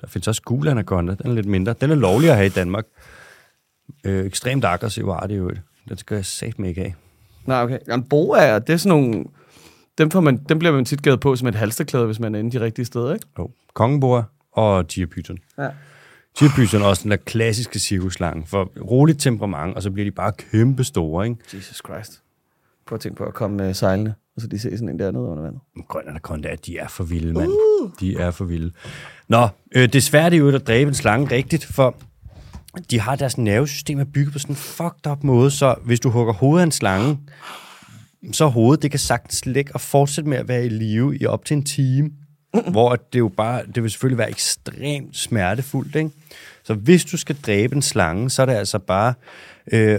Der 0.00 0.06
findes 0.06 0.28
også 0.28 0.42
gul 0.42 0.68
anaconda. 0.68 1.14
Den 1.14 1.30
er 1.30 1.34
lidt 1.34 1.46
mindre. 1.46 1.72
Den 1.80 1.90
er 1.90 1.94
lovlig 1.94 2.30
at 2.30 2.36
have 2.36 2.46
i 2.46 2.50
Danmark. 2.50 2.84
Øh, 4.04 4.26
ekstremt 4.26 4.64
aggressiv 4.64 5.04
art, 5.08 5.30
det 5.30 5.38
jo 5.38 5.48
et. 5.48 5.60
Den 5.88 5.96
skal 5.96 6.14
jeg 6.14 6.24
satme 6.24 6.68
ikke 6.68 6.82
af. 6.82 6.94
Nej, 7.46 7.62
okay. 7.62 7.78
Jamen, 7.88 8.04
boaer, 8.08 8.58
det 8.58 8.72
er 8.72 8.76
sådan 8.76 8.98
nogle... 8.98 9.24
Dem, 9.98 10.10
får 10.10 10.20
man, 10.20 10.36
dem 10.36 10.58
bliver 10.58 10.72
man 10.72 10.84
tit 10.84 11.02
gævet 11.02 11.20
på 11.20 11.36
som 11.36 11.48
et 11.48 11.54
halsterklæde, 11.54 12.06
hvis 12.06 12.20
man 12.20 12.34
er 12.34 12.38
inde 12.38 12.58
de 12.58 12.64
rigtige 12.64 12.84
steder, 12.84 13.14
ikke? 13.14 13.26
Jo. 13.38 13.50
Kongeboa 13.74 14.22
og 14.52 14.88
Tigerpyton. 14.88 15.38
Ja. 15.58 15.68
Tigerpyton 16.34 16.82
er 16.82 16.86
også 16.86 17.02
den 17.02 17.10
der 17.10 17.16
klassiske 17.16 17.78
cirkusslange 17.78 18.46
for 18.46 18.72
roligt 18.90 19.20
temperament, 19.20 19.76
og 19.76 19.82
så 19.82 19.90
bliver 19.90 20.04
de 20.04 20.10
bare 20.10 20.32
kæmpe 20.32 20.84
store, 20.84 21.26
ikke? 21.26 21.36
Jesus 21.54 21.82
Christ. 21.86 22.22
Prøv 22.86 22.96
at 22.96 23.00
tænke 23.00 23.16
på 23.16 23.24
at 23.24 23.34
komme 23.34 23.68
øh, 23.68 23.74
sejlende, 23.74 24.14
og 24.36 24.42
så 24.42 24.46
de 24.46 24.58
ser 24.58 24.70
sådan 24.70 24.88
en 24.88 24.98
dernede 24.98 25.24
under 25.24 25.42
vandet. 25.42 25.60
Grøn 25.88 26.08
anaconda, 26.08 26.56
de 26.66 26.78
er 26.78 26.88
for 26.88 27.04
vilde, 27.04 27.32
mand. 27.32 27.48
Uh. 27.48 27.90
De 28.00 28.16
er 28.16 28.30
for 28.30 28.44
vilde. 28.44 28.72
Nå, 29.28 29.48
øh, 29.74 29.88
desværre 29.92 30.00
svært 30.00 30.32
det 30.32 30.38
jo 30.38 30.48
at 30.48 30.66
dræbe 30.66 30.88
en 30.88 30.94
slange 30.94 31.30
rigtigt, 31.30 31.64
for 31.64 31.94
de 32.90 33.00
har 33.00 33.16
deres 33.16 33.38
nervesystem 33.38 34.00
er 34.00 34.04
bygget 34.04 34.32
på 34.32 34.38
sådan 34.38 34.52
en 34.52 34.56
fucked 34.56 35.06
up 35.10 35.24
måde, 35.24 35.50
så 35.50 35.74
hvis 35.84 36.00
du 36.00 36.10
hugger 36.10 36.32
hovedet 36.32 36.62
af 36.62 36.66
en 36.66 36.72
slange, 36.72 37.18
så 38.32 38.46
hovedet, 38.46 38.82
det 38.82 38.90
kan 38.90 39.00
sagtens 39.00 39.46
ligge 39.46 39.74
og 39.74 39.80
fortsætte 39.80 40.30
med 40.30 40.38
at 40.38 40.48
være 40.48 40.66
i 40.66 40.68
live 40.68 41.18
i 41.18 41.26
op 41.26 41.44
til 41.44 41.56
en 41.56 41.64
time, 41.64 42.10
hvor 42.70 42.96
det 43.12 43.18
jo 43.18 43.28
bare, 43.28 43.62
det 43.74 43.82
vil 43.82 43.90
selvfølgelig 43.90 44.18
være 44.18 44.30
ekstremt 44.30 45.16
smertefuldt, 45.16 45.96
ikke? 45.96 46.10
Så 46.64 46.74
hvis 46.74 47.04
du 47.04 47.16
skal 47.16 47.36
dræbe 47.46 47.76
en 47.76 47.82
slange, 47.82 48.30
så 48.30 48.42
er 48.42 48.46
det 48.46 48.52
altså 48.52 48.78
bare 48.78 49.14
øh, 49.72 49.98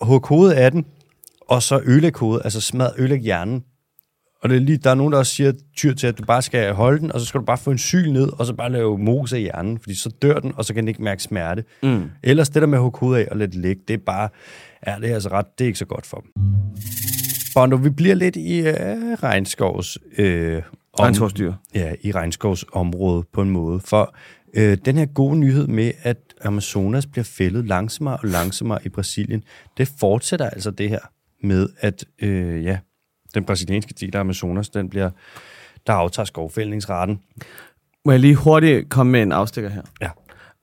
hug 0.00 0.26
hovedet 0.26 0.54
af 0.54 0.70
den, 0.70 0.86
og 1.40 1.62
så 1.62 1.80
ødelæg 1.84 2.16
hovedet, 2.16 2.44
altså 2.44 2.60
smad 2.60 2.90
ødelæg 2.98 3.20
hjernen. 3.20 3.64
Og 4.42 4.48
det 4.48 4.56
er 4.56 4.60
lige, 4.60 4.78
der 4.78 4.90
er 4.90 4.94
nogen, 4.94 5.12
der 5.12 5.18
også 5.18 5.34
siger 5.34 5.52
tyr 5.76 5.94
til, 5.94 6.06
at 6.06 6.18
du 6.18 6.24
bare 6.24 6.42
skal 6.42 6.72
holde 6.74 7.00
den, 7.00 7.12
og 7.12 7.20
så 7.20 7.26
skal 7.26 7.40
du 7.40 7.44
bare 7.44 7.58
få 7.58 7.70
en 7.70 7.78
syl 7.78 8.10
ned, 8.12 8.28
og 8.40 8.46
så 8.46 8.54
bare 8.54 8.72
lave 8.72 8.98
mos 8.98 9.32
af 9.32 9.40
hjernen, 9.40 9.78
fordi 9.78 9.94
så 9.94 10.10
dør 10.22 10.38
den, 10.40 10.52
og 10.56 10.64
så 10.64 10.74
kan 10.74 10.82
den 10.82 10.88
ikke 10.88 11.02
mærke 11.02 11.22
smerte. 11.22 11.64
Mm. 11.82 12.02
Ellers 12.22 12.48
det 12.48 12.62
der 12.62 12.68
med 12.68 12.78
at 12.78 12.82
hugge 12.82 12.98
hovedet 13.00 13.24
af 13.24 13.28
og 13.30 13.38
det 13.38 13.54
ligge, 13.54 13.82
det 13.88 13.94
er 13.94 13.98
bare, 14.06 14.28
ja, 14.86 14.96
det 15.00 15.10
er 15.10 15.14
altså 15.14 15.28
ret, 15.28 15.46
det 15.58 15.64
er 15.64 15.66
ikke 15.66 15.78
så 15.78 15.84
godt 15.84 16.06
for 16.06 16.16
dem. 16.16 16.30
Bondo, 17.54 17.76
vi 17.76 17.90
bliver 17.90 18.14
lidt 18.14 18.36
i 18.36 18.58
øh, 18.60 18.74
regnskovs... 19.22 19.98
Øh, 20.18 20.56
om- 20.56 20.62
Regnskovsdyr. 21.04 21.52
Ja, 21.74 21.92
i 22.00 22.12
regnskovs 22.12 22.64
område 22.72 23.24
på 23.32 23.42
en 23.42 23.50
måde. 23.50 23.80
For 23.80 24.14
øh, 24.54 24.78
den 24.84 24.96
her 24.96 25.06
gode 25.06 25.36
nyhed 25.38 25.66
med, 25.66 25.92
at 26.02 26.16
Amazonas 26.44 27.06
bliver 27.06 27.24
fældet 27.24 27.66
langsommere 27.66 28.16
og 28.16 28.28
langsommere 28.28 28.78
i 28.84 28.88
Brasilien, 28.88 29.42
det 29.78 29.92
fortsætter 30.00 30.50
altså 30.50 30.70
det 30.70 30.88
her 30.88 30.98
med, 31.42 31.68
at 31.80 32.04
øh, 32.22 32.64
ja, 32.64 32.78
den 33.34 33.44
brasilianske 33.44 33.94
del 34.00 34.16
af 34.16 34.20
Amazonas, 34.20 34.68
den 34.68 34.88
bliver, 34.88 35.10
der 35.86 35.92
aftager 35.92 36.26
skovfældningsraten. 36.26 37.20
Må 38.04 38.12
jeg 38.12 38.20
lige 38.20 38.34
hurtigt 38.34 38.88
komme 38.88 39.12
med 39.12 39.22
en 39.22 39.32
afstikker 39.32 39.70
her? 39.70 39.82
Ja. 40.00 40.10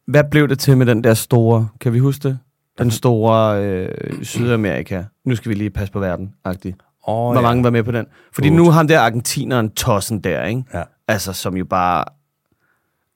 Hvad 0.07 0.23
blev 0.31 0.47
det 0.47 0.59
til 0.59 0.77
med 0.77 0.85
den 0.85 1.03
der 1.03 1.13
store, 1.13 1.67
kan 1.81 1.93
vi 1.93 1.99
huske 1.99 2.27
det? 2.27 2.39
Den 2.77 2.91
store 2.91 3.63
øh, 3.65 4.23
Sydamerika. 4.23 5.03
Nu 5.25 5.35
skal 5.35 5.49
vi 5.49 5.55
lige 5.55 5.69
passe 5.69 5.91
på 5.93 5.99
verden-agtig. 5.99 6.75
Oh, 7.03 7.33
Hvor 7.33 7.41
mange 7.41 7.63
var 7.63 7.69
med 7.69 7.83
på 7.83 7.91
den? 7.91 8.05
Fordi 8.33 8.47
Otte. 8.47 8.57
nu 8.57 8.65
har 8.65 8.71
han 8.71 8.87
der 8.89 8.99
argentineren 8.99 9.69
Tossen 9.71 10.19
der, 10.19 10.43
ikke? 10.43 10.63
Ja. 10.73 10.83
Altså, 11.07 11.33
som 11.33 11.57
jo 11.57 11.65
bare... 11.65 12.05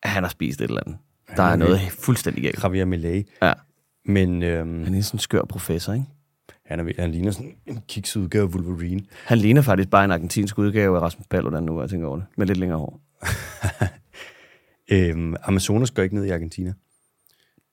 Han 0.03 0.23
har 0.23 0.29
spist 0.29 0.61
et 0.61 0.67
eller 0.69 0.81
andet. 0.85 0.97
Der 1.37 1.43
er 1.43 1.55
noget 1.55 1.79
fuldstændig 1.99 2.43
galt. 2.43 2.63
Javier 2.63 2.85
Milei. 2.85 3.23
Ja. 3.41 3.53
Men 4.05 4.43
øhm, 4.43 4.83
Han 4.83 4.95
er 4.95 5.01
sådan 5.01 5.15
en 5.15 5.19
skør 5.19 5.41
professor, 5.49 5.93
ikke? 5.93 6.05
Han, 6.69 6.79
er, 6.79 6.93
han 6.99 7.11
ligner 7.11 7.31
sådan 7.31 7.55
en 7.65 7.79
kikset 7.87 8.21
udgave 8.21 8.43
af 8.43 8.55
Wolverine. 8.55 9.01
Han 9.25 9.37
ligner 9.37 9.61
faktisk 9.61 9.89
bare 9.89 10.05
en 10.05 10.11
argentinsk 10.11 10.57
udgave 10.57 10.97
af 10.97 11.01
Rasmus 11.01 11.27
Paludan 11.27 11.63
nu, 11.63 11.81
jeg 11.81 11.89
tænker 11.89 12.07
over 12.07 12.17
det. 12.17 12.25
Med 12.37 12.47
lidt 12.47 12.57
længere 12.57 12.79
hår. 12.79 13.01
Øhm, 14.91 15.35
Amazonas 15.43 15.91
går 15.91 16.03
ikke 16.03 16.15
ned 16.15 16.25
i 16.25 16.29
Argentina. 16.29 16.73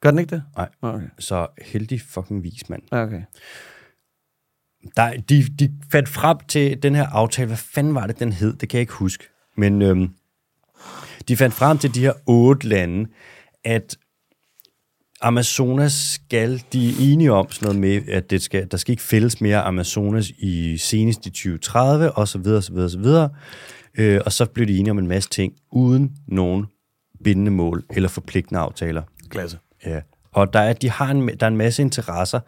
Gør 0.01 0.11
den 0.11 0.19
ikke 0.19 0.31
det? 0.31 0.43
Nej. 0.57 0.69
Okay. 0.83 1.07
Så 1.19 1.47
heldig 1.63 2.01
fucking 2.01 2.43
vis, 2.43 2.69
mand. 2.69 2.83
Okay. 2.91 3.23
Der, 4.97 5.17
de, 5.29 5.43
de 5.43 5.73
fandt 5.91 6.09
frem 6.09 6.39
til 6.49 6.83
den 6.83 6.95
her 6.95 7.07
aftale. 7.07 7.47
Hvad 7.47 7.57
fanden 7.57 7.95
var 7.95 8.07
det, 8.07 8.19
den 8.19 8.33
hed? 8.33 8.57
Det 8.57 8.69
kan 8.69 8.79
jeg 8.79 8.81
ikke 8.81 8.93
huske. 8.93 9.25
Men 9.57 9.83
øhm, 9.83 10.09
de 11.29 11.37
fandt 11.37 11.55
frem 11.55 11.79
til 11.79 11.95
de 11.95 12.01
her 12.01 12.13
otte 12.27 12.69
lande, 12.69 13.11
at 13.65 13.97
Amazonas 15.23 15.93
skal, 15.93 16.63
de 16.73 16.89
er 16.89 16.95
enige 17.01 17.33
om 17.33 17.51
sådan 17.51 17.67
noget 17.67 17.81
med, 17.81 18.13
at 18.13 18.31
det 18.31 18.43
skal, 18.43 18.71
der 18.71 18.77
skal 18.77 18.93
ikke 18.93 19.03
fældes 19.03 19.41
mere 19.41 19.63
Amazonas 19.63 20.31
i 20.31 20.77
senest 20.77 21.27
i 21.27 21.31
2030, 21.31 22.13
og 22.13 22.29
så 22.29 22.39
videre, 22.39 22.63
så 22.63 22.73
videre, 22.73 22.91
så 22.91 22.99
videre. 22.99 23.31
Øh, 23.99 24.21
og 24.25 24.33
så 24.33 24.47
blev 24.47 24.67
de 24.67 24.79
enige 24.79 24.91
om 24.91 24.99
en 24.99 25.07
masse 25.07 25.31
ting, 25.31 25.53
uden 25.73 26.13
nogen 26.29 26.67
bindende 27.25 27.51
mål 27.51 27.85
eller 27.91 28.09
forpligtende 28.09 28.61
aftaler. 28.61 29.03
Klasse. 29.31 29.59
Ja, 29.87 30.01
og 30.33 30.53
der 30.53 30.61
er, 30.61 30.73
de 30.73 30.91
har 30.91 31.11
en, 31.11 31.29
der 31.29 31.47
er 31.47 31.51
en 31.51 31.57
masse 31.57 31.83
interesser, 31.83 32.41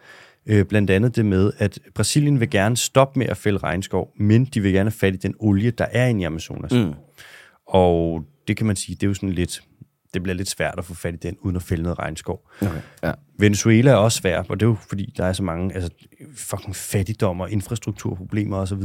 øh, 0.45 0.65
blandt 0.65 0.89
andet 0.89 1.15
det 1.15 1.25
med, 1.25 1.51
at 1.57 1.79
Brasilien 1.95 2.39
vil 2.39 2.49
gerne 2.49 2.77
stoppe 2.77 3.19
med 3.19 3.27
at 3.27 3.37
fælde 3.37 3.57
regnskov, 3.57 4.13
men 4.19 4.45
de 4.45 4.61
vil 4.61 4.73
gerne 4.73 4.89
have 4.89 4.99
fat 4.99 5.13
i 5.13 5.17
den 5.17 5.33
olie, 5.39 5.71
der 5.71 5.85
er 5.91 6.07
inde 6.07 6.21
i 6.21 6.23
Amazonas. 6.23 6.71
Mm. 6.71 6.93
Og 7.67 8.23
det 8.47 8.57
kan 8.57 8.65
man 8.65 8.75
sige, 8.75 8.95
det 8.95 9.03
er 9.03 9.07
jo 9.07 9.13
sådan 9.13 9.31
lidt, 9.31 9.61
det 10.13 10.23
bliver 10.23 10.35
lidt 10.35 10.49
svært 10.49 10.75
at 10.77 10.85
få 10.85 10.93
fat 10.93 11.13
i 11.13 11.17
den, 11.17 11.37
uden 11.41 11.55
at 11.55 11.61
fælde 11.61 11.83
noget 11.83 11.99
regnskov. 11.99 12.49
Okay. 12.61 12.81
Ja. 13.03 13.11
Venezuela 13.39 13.91
er 13.91 13.95
også 13.95 14.17
svært, 14.17 14.45
og 14.49 14.59
det 14.59 14.65
er 14.65 14.69
jo 14.69 14.77
fordi, 14.89 15.13
der 15.17 15.25
er 15.25 15.33
så 15.33 15.43
mange 15.43 15.75
altså, 15.75 15.89
fucking 16.35 16.75
fattigdom 16.75 17.41
og 17.41 17.51
infrastrukturproblemer 17.51 18.57
osv. 18.57 18.81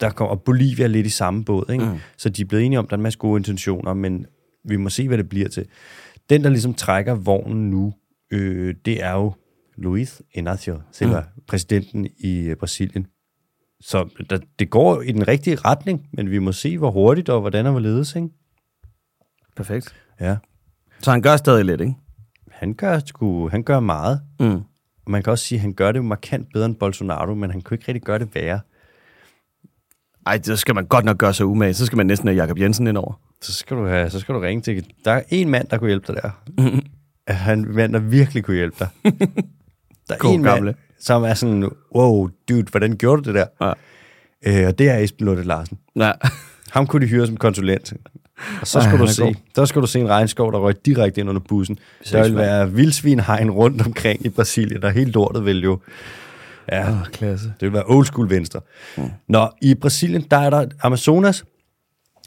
Der 0.00 0.10
kommer, 0.10 0.30
og 0.30 0.42
Bolivia 0.42 0.84
er 0.84 0.88
lidt 0.88 1.06
i 1.06 1.10
samme 1.10 1.44
båd, 1.44 1.72
ikke? 1.72 1.84
Mm. 1.84 1.98
så 2.16 2.28
de 2.28 2.42
er 2.42 2.46
blevet 2.46 2.64
enige 2.64 2.78
om, 2.78 2.84
at 2.84 2.90
der 2.90 2.94
er 2.94 2.98
en 2.98 3.02
masse 3.02 3.18
gode 3.18 3.38
intentioner, 3.38 3.94
men 3.94 4.26
vi 4.64 4.76
må 4.76 4.88
se, 4.88 5.08
hvad 5.08 5.18
det 5.18 5.28
bliver 5.28 5.48
til. 5.48 5.66
Den, 6.30 6.44
der 6.44 6.50
ligesom 6.50 6.74
trækker 6.74 7.14
vognen 7.14 7.70
nu, 7.70 7.94
øh, 8.30 8.74
det 8.84 9.02
er 9.02 9.12
jo 9.12 9.32
Luis 9.76 10.22
Inácio 10.38 10.80
Silva, 10.92 11.20
mm. 11.20 11.42
præsidenten 11.46 12.06
i 12.18 12.38
øh, 12.38 12.56
Brasilien. 12.56 13.06
Så 13.80 14.24
der, 14.30 14.38
det 14.58 14.70
går 14.70 15.02
i 15.02 15.12
den 15.12 15.28
rigtige 15.28 15.56
retning, 15.56 16.08
men 16.12 16.30
vi 16.30 16.38
må 16.38 16.52
se, 16.52 16.78
hvor 16.78 16.90
hurtigt 16.90 17.28
og 17.28 17.40
hvordan 17.40 17.66
og 17.66 17.72
hvorledes, 17.72 18.16
ikke? 18.16 18.28
Perfekt. 19.60 19.94
Ja. 20.20 20.36
Så 21.02 21.10
han 21.10 21.22
gør 21.22 21.36
stadig 21.36 21.64
lidt, 21.64 21.80
ikke? 21.80 21.94
Han 22.50 22.74
gør, 22.74 22.98
sgu, 23.06 23.48
han 23.48 23.62
gør 23.62 23.80
meget. 23.80 24.20
Mm. 24.40 24.60
Og 25.04 25.10
man 25.10 25.22
kan 25.22 25.30
også 25.30 25.44
sige, 25.44 25.56
at 25.56 25.62
han 25.62 25.72
gør 25.72 25.92
det 25.92 26.04
markant 26.04 26.46
bedre 26.52 26.66
end 26.66 26.76
Bolsonaro, 26.76 27.34
men 27.34 27.50
han 27.50 27.60
kunne 27.60 27.74
ikke 27.74 27.88
rigtig 27.88 28.02
gøre 28.02 28.18
det 28.18 28.34
værre. 28.34 28.60
Ej, 30.26 30.36
det 30.36 30.58
skal 30.58 30.74
man 30.74 30.86
godt 30.86 31.04
nok 31.04 31.18
gøre 31.18 31.34
sig 31.34 31.46
umage. 31.46 31.74
Så 31.74 31.86
skal 31.86 31.96
man 31.96 32.06
næsten 32.06 32.28
have 32.28 32.36
Jakob 32.36 32.58
Jensen 32.58 32.86
ind 32.86 32.96
over. 32.96 33.20
Så 33.42 33.52
skal 33.52 33.76
du, 33.76 33.86
have, 33.86 34.10
så 34.10 34.20
skal 34.20 34.34
du 34.34 34.40
ringe 34.40 34.62
til... 34.62 34.86
Der 35.04 35.10
er 35.12 35.22
en 35.28 35.48
mand, 35.48 35.68
der 35.68 35.78
kunne 35.78 35.88
hjælpe 35.88 36.12
dig 36.12 36.22
der. 36.22 36.30
Mm-hmm. 36.58 36.82
Han 37.28 37.66
mand, 37.68 37.92
der 37.92 37.98
virkelig 37.98 38.44
kunne 38.44 38.56
hjælpe 38.56 38.76
dig. 38.78 38.88
Der 40.08 40.14
er 40.14 40.18
God 40.18 40.34
en 40.34 40.42
mand, 40.42 40.74
som 40.98 41.22
er 41.22 41.34
sådan, 41.34 41.70
wow, 41.94 42.28
dude, 42.48 42.66
hvordan 42.70 42.96
gjorde 42.96 43.22
du 43.22 43.32
det 43.32 43.34
der? 43.34 43.74
Ja. 44.46 44.62
Øh, 44.62 44.68
og 44.68 44.78
det 44.78 44.88
er 44.88 44.98
Esben 44.98 45.26
Lunde 45.26 45.42
Larsen. 45.42 45.78
Ja. 45.96 46.12
Ham 46.70 46.86
kunne 46.86 47.06
de 47.06 47.10
hyre 47.10 47.26
som 47.26 47.36
konsulent. 47.36 47.92
Og 48.60 48.66
så 48.66 48.80
skulle 48.80 48.98
du 48.98 49.02
er 49.04 49.06
se, 49.08 49.22
god. 49.22 49.34
der 49.56 49.64
skal 49.64 49.82
du 49.82 49.86
se 49.86 50.00
en 50.00 50.08
regnskov, 50.08 50.52
der 50.52 50.58
røg 50.58 50.74
direkte 50.86 51.20
ind 51.20 51.28
under 51.28 51.40
bussen. 51.48 51.78
Der 52.12 52.22
vil 52.22 52.36
være 52.36 52.72
vildsvinhegn 52.72 53.50
rundt 53.50 53.86
omkring 53.86 54.26
i 54.26 54.28
Brasilien, 54.28 54.84
og 54.84 54.92
helt 54.92 55.14
lortet 55.14 55.44
vil 55.44 55.62
jo... 55.62 55.78
Ja, 56.72 56.90
Oh, 56.90 57.06
klasse. 57.12 57.46
det 57.46 57.62
vil 57.62 57.72
være 57.72 57.84
old 57.86 58.06
school 58.06 58.30
venstre. 58.30 58.60
Mm. 58.96 59.10
Nå, 59.28 59.48
i 59.62 59.74
Brasilien, 59.74 60.22
der 60.30 60.36
er 60.36 60.50
der 60.50 60.66
Amazonas, 60.82 61.44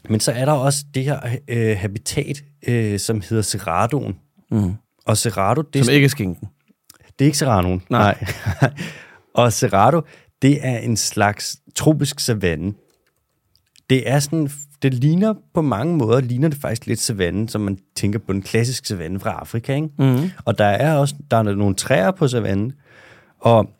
men 0.08 0.20
så 0.20 0.32
er 0.32 0.44
der 0.44 0.52
også 0.52 0.84
det 0.94 1.04
her 1.04 1.20
øh, 1.48 1.76
habitat, 1.78 2.42
øh, 2.68 2.98
som 2.98 3.20
hedder 3.28 3.42
Cerradoen. 3.42 4.16
Mm. 4.50 4.72
Og 5.06 5.16
Cerrado, 5.16 5.62
det 5.62 5.80
er, 5.80 5.84
Som 5.84 5.94
ikke 5.94 6.04
er 6.04 6.08
skinken. 6.08 6.48
det 7.18 7.24
er 7.24 7.26
ikke 7.26 7.38
Serranoen. 7.38 7.82
Nej. 7.90 8.24
Nej. 8.62 8.70
og 9.34 9.52
Cerrado, 9.52 10.00
det 10.42 10.58
er 10.66 10.78
en 10.78 10.96
slags 10.96 11.56
tropisk 11.74 12.20
savanne. 12.20 12.72
Det 13.90 14.10
er 14.10 14.18
sådan, 14.18 14.50
det 14.84 14.94
ligner 14.94 15.34
på 15.54 15.62
mange 15.62 15.96
måder, 15.96 16.20
ligner 16.20 16.48
det 16.48 16.58
faktisk 16.58 16.86
lidt 16.86 17.00
savanne, 17.00 17.48
som 17.48 17.60
man 17.60 17.78
tænker 17.96 18.18
på 18.18 18.32
den 18.32 18.42
klassiske 18.42 18.88
savanne 18.88 19.20
fra 19.20 19.30
Afrika, 19.30 19.74
ikke? 19.74 19.88
Mm. 19.98 20.30
Og 20.44 20.58
der 20.58 20.64
er 20.64 20.96
også, 20.96 21.14
der 21.30 21.36
er 21.36 21.42
nogle 21.42 21.74
træer 21.74 22.10
på 22.10 22.28
savannen, 22.28 22.72
og 23.40 23.70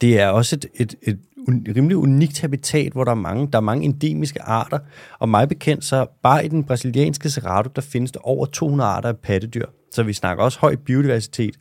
det 0.00 0.20
er 0.20 0.28
også 0.28 0.56
et, 0.56 0.66
et, 0.74 0.94
et 1.02 1.18
un- 1.48 1.74
rimelig 1.76 1.96
unikt 1.96 2.40
habitat, 2.40 2.92
hvor 2.92 3.04
der 3.04 3.10
er 3.10 3.14
mange, 3.14 3.48
der 3.52 3.58
er 3.58 3.62
mange 3.62 3.84
endemiske 3.84 4.42
arter. 4.42 4.78
Og 5.18 5.28
mig 5.28 5.48
bekendt, 5.48 5.84
så 5.84 6.06
bare 6.22 6.44
i 6.44 6.48
den 6.48 6.64
brasilianske 6.64 7.30
Cerrado, 7.30 7.70
der 7.76 7.82
findes 7.82 8.12
der 8.12 8.20
over 8.20 8.46
200 8.46 8.90
arter 8.90 9.08
af 9.08 9.16
pattedyr. 9.16 9.66
Så 9.92 10.02
vi 10.02 10.12
snakker 10.12 10.44
også 10.44 10.58
høj 10.58 10.76
biodiversitet. 10.76 11.56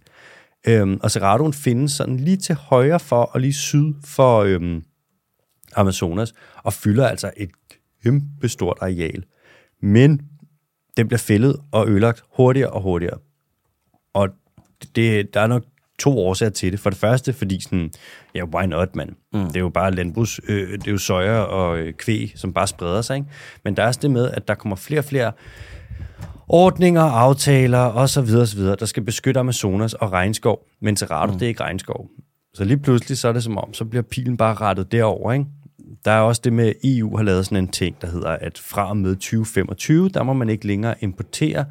Øhm, 0.68 1.00
og 1.04 1.12
Cerradoen 1.12 1.54
findes 1.54 1.92
sådan 1.92 2.18
lige 2.18 2.38
til 2.38 2.56
højre 2.56 3.00
for, 3.00 3.22
og 3.22 3.40
lige 3.40 3.54
syd 3.54 3.94
for 4.04 4.40
øhm, 4.40 4.84
Amazonas, 5.76 6.34
og 6.64 6.74
fylder 6.74 7.08
altså 7.08 7.32
et 7.38 7.50
kæmpe 8.06 8.50
stort 8.50 8.78
areal. 8.82 9.24
Men 9.82 10.22
den 10.98 11.08
bliver 11.08 11.20
fældet 11.20 11.58
og 11.72 11.90
ødelagt 11.90 12.24
hurtigere 12.36 12.70
og 12.70 12.82
hurtigere. 12.82 13.18
Og 14.14 14.30
det, 14.96 15.34
der 15.34 15.40
er 15.40 15.48
nok 15.48 15.64
to 16.00 16.20
årsager 16.20 16.50
til 16.50 16.72
det. 16.72 16.80
For 16.80 16.90
det 16.90 17.00
første, 17.00 17.34
fordi 17.34 17.62
sådan, 17.62 17.92
ja, 18.36 18.44
why 18.46 18.66
not, 18.66 18.96
mand? 18.96 19.10
Mm. 19.34 19.46
Det 19.46 19.56
er 19.56 19.60
jo 19.60 19.70
bare 19.70 19.92
landbrugs, 19.92 20.40
øh, 20.48 20.72
det 20.72 20.88
er 20.88 20.92
jo 20.92 20.98
soja 20.98 21.40
og 21.40 21.80
øh, 21.80 21.94
kvæg, 21.94 22.34
som 22.36 22.54
bare 22.54 22.68
spreder 22.68 23.02
sig, 23.02 23.16
ikke? 23.16 23.28
Men 23.64 23.76
der 23.76 23.84
er 23.84 23.88
også 23.88 24.00
det 24.04 24.12
med, 24.12 24.32
at 24.32 24.48
der 24.48 24.56
kommer 24.56 24.76
flere 24.76 25.00
og 25.00 25.06
flere 25.06 25.32
ordninger, 26.48 27.02
aftaler 27.02 27.80
osv. 27.80 28.20
osv., 28.20 28.62
der 28.62 28.86
skal 28.86 29.04
beskytte 29.04 29.40
Amazonas 29.40 29.94
og 29.94 30.12
regnskov, 30.12 30.68
men 30.82 30.98
Cerrado, 30.98 31.32
mm. 31.32 31.40
det 31.40 31.46
er 31.46 31.50
ikke 31.50 31.64
regnskov. 31.64 32.10
Så 32.54 32.64
lige 32.64 32.78
pludselig, 32.78 33.18
så 33.18 33.28
er 33.28 33.34
det 33.34 33.44
som 33.44 33.58
om, 33.58 33.74
så 33.74 33.86
bliver 33.86 34.04
pilen 34.04 34.38
bare 34.38 34.54
rettet 34.54 34.92
derover, 34.92 35.34
ikke? 35.34 35.46
Der 36.06 36.12
er 36.12 36.20
også 36.20 36.42
det 36.44 36.54
med, 36.54 36.68
at 36.68 36.76
EU 36.84 37.18
har 37.18 37.24
lavet 37.24 37.46
sådan 37.46 37.58
en 37.58 37.68
ting, 37.68 38.02
der 38.02 38.08
hedder, 38.08 38.30
at 38.30 38.58
fra 38.58 38.90
og 38.90 38.98
med 38.98 39.16
2025, 39.16 40.10
der 40.10 40.24
må 40.24 40.34
man 40.34 40.50
ikke 40.50 40.68
længere 40.68 40.96
importere 41.04 41.66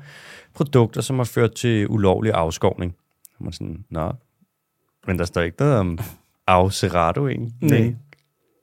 produkter, 0.54 1.00
som 1.00 1.16
har 1.16 1.24
ført 1.24 1.54
til 1.54 1.88
ulovlig 1.88 2.32
afskovning. 2.32 2.94
Man 3.40 3.52
sådan, 3.52 3.84
nå, 3.90 4.12
men 5.06 5.18
der 5.18 5.24
står 5.24 5.40
ikke 5.40 5.56
noget 5.60 5.78
om 5.78 5.98
af 6.46 6.72
Cerrado, 6.72 7.28
egentlig. 7.28 7.52
Nej. 7.60 7.94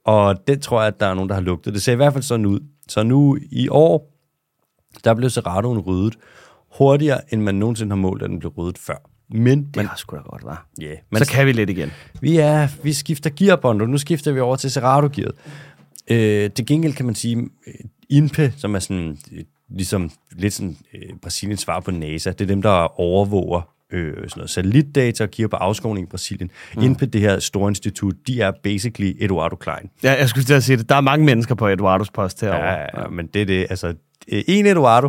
Og 0.04 0.46
det 0.46 0.62
tror 0.62 0.80
jeg, 0.80 0.88
at 0.88 1.00
der 1.00 1.06
er 1.06 1.14
nogen, 1.14 1.28
der 1.28 1.34
har 1.34 1.42
lugtet. 1.42 1.74
Det 1.74 1.82
ser 1.82 1.92
i 1.92 1.96
hvert 1.96 2.12
fald 2.12 2.22
sådan 2.22 2.46
ud. 2.46 2.60
Så 2.88 3.02
nu 3.02 3.38
i 3.50 3.68
år, 3.68 4.12
der 5.04 5.14
blev 5.14 5.30
Cerradoen 5.30 5.78
ryddet 5.78 6.18
hurtigere, 6.78 7.34
end 7.34 7.42
man 7.42 7.54
nogensinde 7.54 7.90
har 7.90 7.96
målt, 7.96 8.22
at 8.22 8.30
den 8.30 8.38
blev 8.38 8.52
ryddet 8.52 8.78
før. 8.78 9.11
Men, 9.32 9.68
Det 9.74 9.88
har 9.88 9.96
sgu 9.96 10.16
da 10.16 10.20
godt, 10.22 10.44
var. 10.44 10.66
ja, 10.80 10.88
Men 10.88 10.96
men 11.10 11.24
så 11.24 11.30
kan 11.32 11.46
vi 11.46 11.52
lidt 11.52 11.70
igen. 11.70 11.90
vi, 12.20 12.36
er, 12.36 12.68
vi 12.82 12.92
skifter 12.92 13.30
gearbånd, 13.36 13.82
og 13.82 13.88
nu 13.88 13.98
skifter 13.98 14.32
vi 14.32 14.40
over 14.40 14.56
til 14.56 14.70
Cerrado-gearet. 14.70 15.34
Øh, 16.10 16.50
til 16.50 16.66
gengæld 16.66 16.92
kan 16.92 17.06
man 17.06 17.14
sige, 17.14 17.36
øh, 17.66 17.74
INPE, 18.08 18.52
som 18.56 18.74
er 18.74 18.78
sådan, 18.78 19.18
øh, 19.32 19.44
ligesom 19.70 20.10
lidt 20.32 20.54
sådan 20.54 20.76
øh, 20.94 21.16
Brasiliens 21.22 21.60
svar 21.60 21.80
på 21.80 21.90
NASA, 21.90 22.30
det 22.30 22.40
er 22.40 22.46
dem, 22.46 22.62
der 22.62 23.00
overvåger 23.00 23.72
øh, 23.92 24.14
sådan 24.16 24.28
noget 24.36 24.50
satellitdata 24.50 25.24
og 25.24 25.30
kigger 25.30 25.48
på 25.48 25.56
afskovning 25.56 26.06
i 26.06 26.10
Brasilien. 26.10 26.50
Mm. 26.76 26.82
INPE, 26.82 27.06
det 27.06 27.20
her 27.20 27.38
store 27.38 27.68
institut, 27.70 28.14
de 28.26 28.40
er 28.40 28.52
basically 28.62 29.16
Eduardo 29.20 29.56
Klein. 29.56 29.90
Ja, 30.02 30.12
jeg 30.18 30.28
skulle 30.28 30.44
til 30.44 30.54
at 30.54 30.64
sige 30.64 30.76
det. 30.76 30.88
Der 30.88 30.94
er 30.94 31.00
mange 31.00 31.24
mennesker 31.26 31.54
på 31.54 31.68
Eduardos 31.68 32.10
post 32.10 32.40
herovre. 32.40 32.64
Ja, 32.64 33.00
ja, 33.02 33.08
men 33.08 33.26
det 33.26 33.42
er 33.42 33.46
det, 33.46 33.66
altså 33.70 33.94
en 34.28 34.66
Eduardo, 34.66 35.08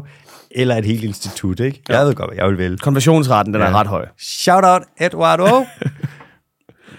eller 0.56 0.76
et 0.76 0.86
helt 0.86 1.04
institut, 1.04 1.60
ikke? 1.60 1.82
Ja. 1.90 1.98
Jeg 1.98 2.06
ved 2.08 2.16
godt, 2.16 2.30
hvad 2.30 2.38
jeg 2.38 2.50
vil 2.50 2.58
vælge. 2.58 2.78
Konversionsraten, 2.78 3.54
den 3.54 3.62
er 3.62 3.66
Ja. 3.70 3.80
ret 3.80 3.88
høj. 3.88 4.08
Shout 4.18 4.64
out, 4.66 4.82
Eduardo! 4.98 5.46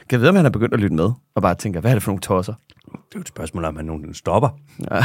Kan 0.09 0.11
jeg 0.11 0.21
vide, 0.21 0.29
om 0.29 0.37
han 0.37 0.47
er 0.47 0.51
begyndt 0.51 0.75
at 0.75 0.81
lytte 0.81 0.97
med? 0.97 1.11
Og 1.35 1.43
bare 1.43 1.55
tænker, 1.55 1.81
hvad 1.81 1.91
er 1.91 1.95
det 1.95 2.03
for 2.03 2.11
nogle 2.11 2.21
tosser? 2.21 2.55
det 2.85 2.91
er 2.95 3.01
jo 3.15 3.21
et 3.21 3.29
spørgsmål, 3.29 3.65
om 3.65 3.77
han 3.77 3.85
nogensinde 3.85 4.15
stopper. 4.15 4.49
Ja, 4.91 5.05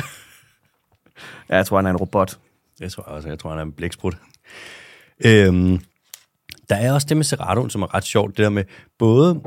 jeg 1.49 1.65
tror, 1.65 1.77
han 1.77 1.85
er 1.85 1.89
en 1.89 1.97
robot. 1.97 2.37
Det 2.79 2.91
tror 2.91 3.03
jeg 3.07 3.15
også. 3.15 3.29
Jeg 3.29 3.39
tror, 3.39 3.49
han 3.49 3.59
er 3.59 3.63
en 3.63 3.71
blæksprut. 3.71 4.17
Øhm, 5.25 5.79
der 6.69 6.75
er 6.75 6.93
også 6.93 7.07
det 7.09 7.17
med 7.17 7.23
Cerradoen, 7.25 7.69
som 7.69 7.81
er 7.81 7.93
ret 7.95 8.03
sjovt. 8.03 8.37
Det 8.37 8.43
der 8.43 8.49
med 8.49 8.63
både 8.99 9.41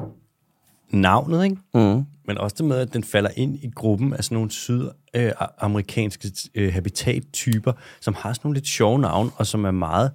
navnet, 0.91 1.45
ikke? 1.45 1.57
Mm. 1.75 2.05
Men 2.27 2.39
også 2.39 2.55
det 2.59 2.65
med, 2.67 2.79
at 2.79 2.93
den 2.93 3.05
falder 3.05 3.31
ind 3.37 3.59
i 3.63 3.71
gruppen 3.75 4.13
af 4.13 4.25
sådan 4.25 4.35
nogle 4.37 4.51
sydamerikanske 4.51 6.33
øh, 6.55 6.73
habitattyper, 6.73 7.73
som 8.01 8.15
har 8.19 8.33
sådan 8.33 8.41
nogle 8.47 8.57
lidt 8.57 8.69
sjove 8.69 8.99
navne, 8.99 9.31
og 9.37 9.47
som 9.47 9.65
er 9.65 9.71
meget 9.71 10.11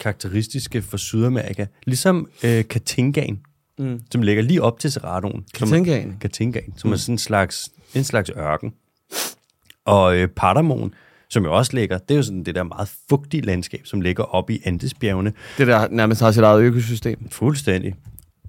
karakteristiske 0.00 0.82
for 0.82 0.96
Sydamerika. 0.96 1.66
Ligesom 1.84 2.28
øh, 2.44 2.64
Katingaen, 2.68 3.40
mm. 3.78 4.00
som 4.12 4.22
ligger 4.22 4.42
lige 4.42 4.62
op 4.62 4.78
til 4.78 4.92
Cerradoen. 4.92 5.44
som- 5.56 5.68
Katingaen? 5.68 6.16
Katingaen, 6.20 6.74
som 6.76 6.88
mm. 6.88 6.92
er 6.92 6.96
sådan 6.96 7.14
en 7.14 7.18
slags, 7.18 7.68
en 7.94 8.04
slags 8.04 8.30
ørken. 8.36 8.72
Og 9.84 10.16
øh, 10.16 10.28
Patamon, 10.28 10.94
som 11.30 11.44
jo 11.44 11.56
også 11.56 11.72
ligger, 11.76 11.98
det 11.98 12.10
er 12.14 12.16
jo 12.16 12.22
sådan 12.22 12.44
det 12.44 12.54
der 12.54 12.62
meget 12.62 12.90
fugtige 13.08 13.40
landskab, 13.40 13.80
som 13.84 14.00
ligger 14.00 14.24
oppe 14.24 14.54
i 14.54 14.60
Andesbjergene. 14.64 15.32
Det 15.58 15.66
der 15.66 15.88
nærmest 15.88 16.20
har 16.20 16.32
sit 16.32 16.42
eget 16.42 16.60
økosystem. 16.62 17.28
Fuldstændig. 17.30 17.94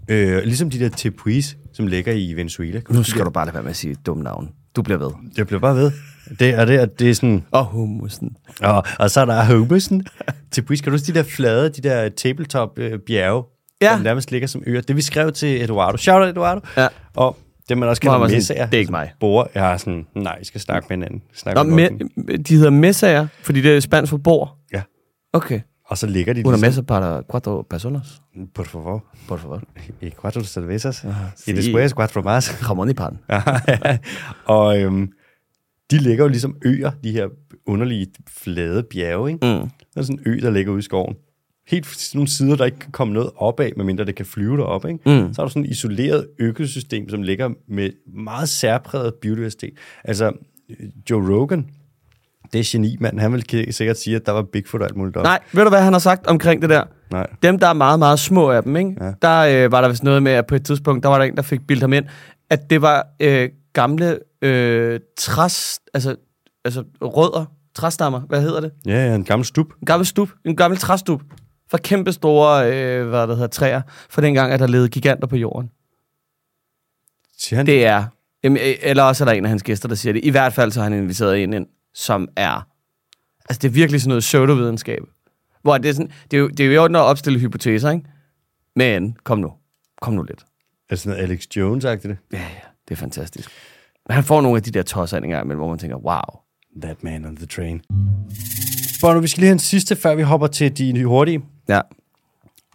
Øh, 0.07 0.43
ligesom 0.43 0.69
de 0.69 0.79
der 0.79 0.89
tepuis, 0.89 1.57
som 1.73 1.87
ligger 1.87 2.13
i 2.13 2.33
Venezuela. 2.33 2.79
Kan 2.79 2.95
Nu 2.95 3.03
skal 3.03 3.25
du 3.25 3.29
bare 3.29 3.45
lade 3.45 3.53
være 3.53 3.63
med 3.63 3.69
at 3.69 3.75
sige 3.75 3.95
dumt 4.05 4.23
navn. 4.23 4.49
Du 4.75 4.81
bliver 4.81 4.97
ved. 4.97 5.07
det? 5.07 5.37
Jeg 5.37 5.47
bliver 5.47 5.59
bare 5.59 5.75
ved. 5.75 5.91
Det 6.39 6.49
er 6.49 6.65
det, 6.65 6.77
at 6.77 6.99
det 6.99 7.09
er 7.09 7.13
sådan... 7.13 7.43
Og 7.51 7.65
hummusen. 7.65 8.35
Og, 8.61 8.83
og 8.99 9.11
så 9.11 9.21
er 9.21 9.25
der 9.25 9.45
Hobusen. 9.45 10.05
Tepuis, 10.51 10.81
kan 10.81 10.91
du 10.91 10.93
huske 10.97 11.13
de 11.13 11.17
der 11.17 11.23
flade, 11.23 11.69
de 11.69 11.81
der 11.81 12.09
tabletop-bjerge, 12.09 13.43
Ja. 13.81 13.93
som 13.95 14.03
nærmest 14.03 14.31
ligger 14.31 14.47
som 14.47 14.63
øer? 14.67 14.81
Det 14.81 14.95
vi 14.95 15.01
skrev 15.01 15.31
til 15.31 15.61
Eduardo. 15.63 15.97
Shout 15.97 16.21
out, 16.21 16.29
Eduardo. 16.29 16.61
Ja. 16.77 16.87
Og 17.15 17.37
det 17.69 17.77
man 17.77 17.89
også 17.89 18.01
var 18.05 18.19
sådan, 18.19 18.35
messager. 18.37 18.65
"Det 18.65 18.73
er 18.73 18.79
ikke 18.79 18.91
mig." 18.91 19.11
Bor, 19.19 19.49
jeg 19.55 19.63
har 19.63 19.77
sådan, 19.77 20.05
nej, 20.15 20.37
I 20.41 20.45
skal 20.45 20.61
snakke 20.61 20.85
med 20.89 20.97
hinanden. 20.97 21.21
Snakke 21.33 21.63
Nå, 21.63 21.75
med 21.75 22.39
de 22.43 22.55
hedder 22.55 22.69
messager, 22.69 23.27
fordi 23.43 23.61
det 23.61 23.75
er 23.75 23.79
spansk 23.79 24.09
for 24.09 24.17
bord. 24.17 24.57
Ja. 24.73 24.81
Okay. 25.33 25.59
Og 25.85 25.97
så 25.97 26.07
ligger 26.07 26.33
de 26.33 26.39
Una 26.45 26.55
ligesom, 26.57 26.67
mesa 26.67 26.81
para 26.81 27.21
cuatro 27.31 27.61
personas. 27.69 28.21
por 28.53 28.63
favor, 28.65 29.03
Por 29.27 29.37
favor. 29.39 29.61
i 30.01 30.09
cuatro 30.09 30.43
cervezas, 30.43 31.05
sí. 31.35 31.51
y 31.51 31.53
después 31.53 31.91
cuatro 31.93 32.21
más. 32.21 32.49
Ramon 32.69 32.89
i 32.89 32.93
pan. 32.93 33.17
og 34.45 34.81
øhm, 34.81 35.11
de 35.91 35.97
ligger 35.97 36.23
jo 36.23 36.27
ligesom 36.27 36.55
øer, 36.65 36.91
de 37.03 37.11
her 37.11 37.27
underlige 37.65 38.07
flade 38.29 38.83
bjerge, 38.83 39.31
ikke? 39.31 39.45
Mm. 39.47 39.69
Der 39.93 40.01
er 40.01 40.01
sådan 40.01 40.19
en 40.25 40.31
ø, 40.31 40.39
der 40.41 40.49
ligger 40.49 40.71
ude 40.71 40.79
i 40.79 40.81
skoven. 40.81 41.15
Helt 41.67 41.85
sådan 41.85 42.17
nogle 42.17 42.27
sider, 42.27 42.55
der 42.55 42.65
ikke 42.65 42.79
kan 42.79 42.91
komme 42.91 43.13
noget 43.13 43.29
op 43.35 43.59
af, 43.59 43.71
medmindre 43.77 44.05
det 44.05 44.15
kan 44.15 44.25
flyve 44.25 44.57
derop, 44.57 44.85
ikke? 44.85 44.99
Mm. 45.23 45.33
Så 45.33 45.41
er 45.41 45.45
der 45.45 45.49
sådan 45.49 45.65
et 45.65 45.69
isoleret 45.71 46.27
økosystem, 46.39 47.09
som 47.09 47.21
ligger 47.21 47.49
med 47.67 47.89
meget 48.15 48.49
særpræget 48.49 49.13
biodiversitet. 49.21 49.73
Altså, 50.03 50.31
Joe 51.09 51.35
Rogan, 51.37 51.65
det 52.53 52.59
er 52.59 52.69
geni, 52.71 52.97
mand. 52.99 53.19
Han 53.19 53.33
vil 53.33 53.73
sikkert 53.73 53.97
sige, 53.97 54.15
at 54.15 54.25
der 54.25 54.31
var 54.31 54.41
Bigfoot 54.41 54.81
og 54.81 54.87
alt 54.87 54.95
muligt 54.95 55.17
op. 55.17 55.23
Nej, 55.23 55.39
ved 55.53 55.63
du 55.63 55.69
hvad 55.69 55.81
han 55.81 55.93
har 55.93 55.99
sagt 55.99 56.27
omkring 56.27 56.61
det 56.61 56.69
der? 56.69 56.83
Nej. 57.11 57.27
Dem, 57.43 57.59
der 57.59 57.67
er 57.67 57.73
meget, 57.73 57.99
meget 57.99 58.19
små 58.19 58.51
af 58.51 58.63
dem, 58.63 58.75
ikke? 58.75 58.95
Ja. 59.01 59.11
Der 59.21 59.65
øh, 59.65 59.71
var 59.71 59.81
der 59.81 59.89
vist 59.89 60.03
noget 60.03 60.23
med, 60.23 60.31
at 60.31 60.47
på 60.47 60.55
et 60.55 60.65
tidspunkt, 60.65 61.03
der 61.03 61.09
var 61.09 61.17
der 61.17 61.25
en, 61.25 61.35
der 61.35 61.41
fik 61.41 61.67
bildet 61.67 61.81
ham 61.81 61.93
ind, 61.93 62.05
at 62.49 62.69
det 62.69 62.81
var 62.81 63.07
øh, 63.19 63.49
gamle 63.73 64.19
øh, 64.41 64.99
træs, 65.17 65.79
altså, 65.93 66.15
altså 66.65 66.83
rødder, 67.01 67.45
træstammer, 67.75 68.19
hvad 68.19 68.41
hedder 68.41 68.59
det? 68.59 68.71
Ja, 68.85 69.07
ja, 69.07 69.15
en 69.15 69.23
gammel 69.23 69.45
stup. 69.45 69.67
En 69.81 69.85
gammel 69.85 70.05
stup, 70.05 70.29
en 70.45 70.55
gammel 70.55 70.79
træstup, 70.79 71.21
fra 71.71 71.77
kæmpe 71.77 72.11
store, 72.11 72.71
øh, 72.71 73.07
hvad 73.07 73.27
der 73.27 73.33
hedder, 73.33 73.47
træer, 73.47 73.81
fra 74.09 74.21
dengang, 74.21 74.51
at 74.51 74.59
der 74.59 74.67
levede 74.67 74.89
giganter 74.89 75.27
på 75.27 75.35
jorden. 75.35 75.69
Siger 77.37 77.57
han? 77.57 77.65
Det 77.65 77.85
er, 77.85 78.05
jamen, 78.43 78.57
øh, 78.57 78.73
eller 78.81 79.03
også 79.03 79.23
er 79.23 79.25
der 79.25 79.33
en 79.33 79.45
af 79.45 79.49
hans 79.49 79.63
gæster, 79.63 79.87
der 79.87 79.95
siger 79.95 80.13
det. 80.13 80.25
I 80.25 80.29
hvert 80.29 80.53
fald 80.53 80.71
så 80.71 80.79
har 80.79 80.89
han 80.89 80.93
inviteret 80.93 81.43
en 81.43 81.53
ind, 81.53 81.67
som 81.93 82.27
er, 82.35 82.67
altså 83.49 83.59
det 83.61 83.67
er 83.67 83.71
virkelig 83.73 84.01
sådan 84.01 84.09
noget 84.09 84.21
pseudovidenskab. 84.21 85.01
Hvor 85.61 85.77
det 85.77 85.89
er, 85.89 85.93
sådan, 85.93 86.11
det 86.31 86.37
er 86.37 86.41
jo, 86.41 86.47
det 86.47 86.59
er 86.59 86.65
jo 86.65 86.71
i 86.71 86.77
orden 86.77 86.95
at 86.95 87.01
opstille 87.01 87.39
hypoteser, 87.39 87.91
ikke? 87.91 88.05
Men 88.75 89.17
kom 89.23 89.39
nu, 89.39 89.53
kom 90.01 90.13
nu 90.13 90.23
lidt. 90.23 90.45
Er 90.89 90.95
sådan 90.95 91.17
noget 91.17 91.23
Alex 91.29 91.43
Jones-agtigt 91.57 92.07
det? 92.09 92.17
Ja, 92.33 92.37
ja, 92.37 92.43
det 92.87 92.91
er 92.91 92.95
fantastisk. 92.95 93.49
Men 94.07 94.15
han 94.15 94.23
får 94.23 94.41
nogle 94.41 94.57
af 94.57 94.63
de 94.63 94.71
der 94.71 94.83
tosser 94.83 95.17
ind 95.17 95.25
engang, 95.25 95.53
hvor 95.55 95.69
man 95.69 95.79
tænker, 95.79 95.97
wow. 95.97 96.21
That 96.81 97.03
man 97.03 97.25
on 97.25 97.35
the 97.35 97.45
train. 97.45 97.81
Bono, 99.01 99.19
vi 99.19 99.27
skal 99.27 99.41
lige 99.41 99.47
have 99.47 99.53
en 99.53 99.59
sidste, 99.59 99.95
før 99.95 100.15
vi 100.15 100.21
hopper 100.21 100.47
til 100.47 100.77
de 100.77 101.05
hurtige. 101.05 101.41
Ja, 101.69 101.81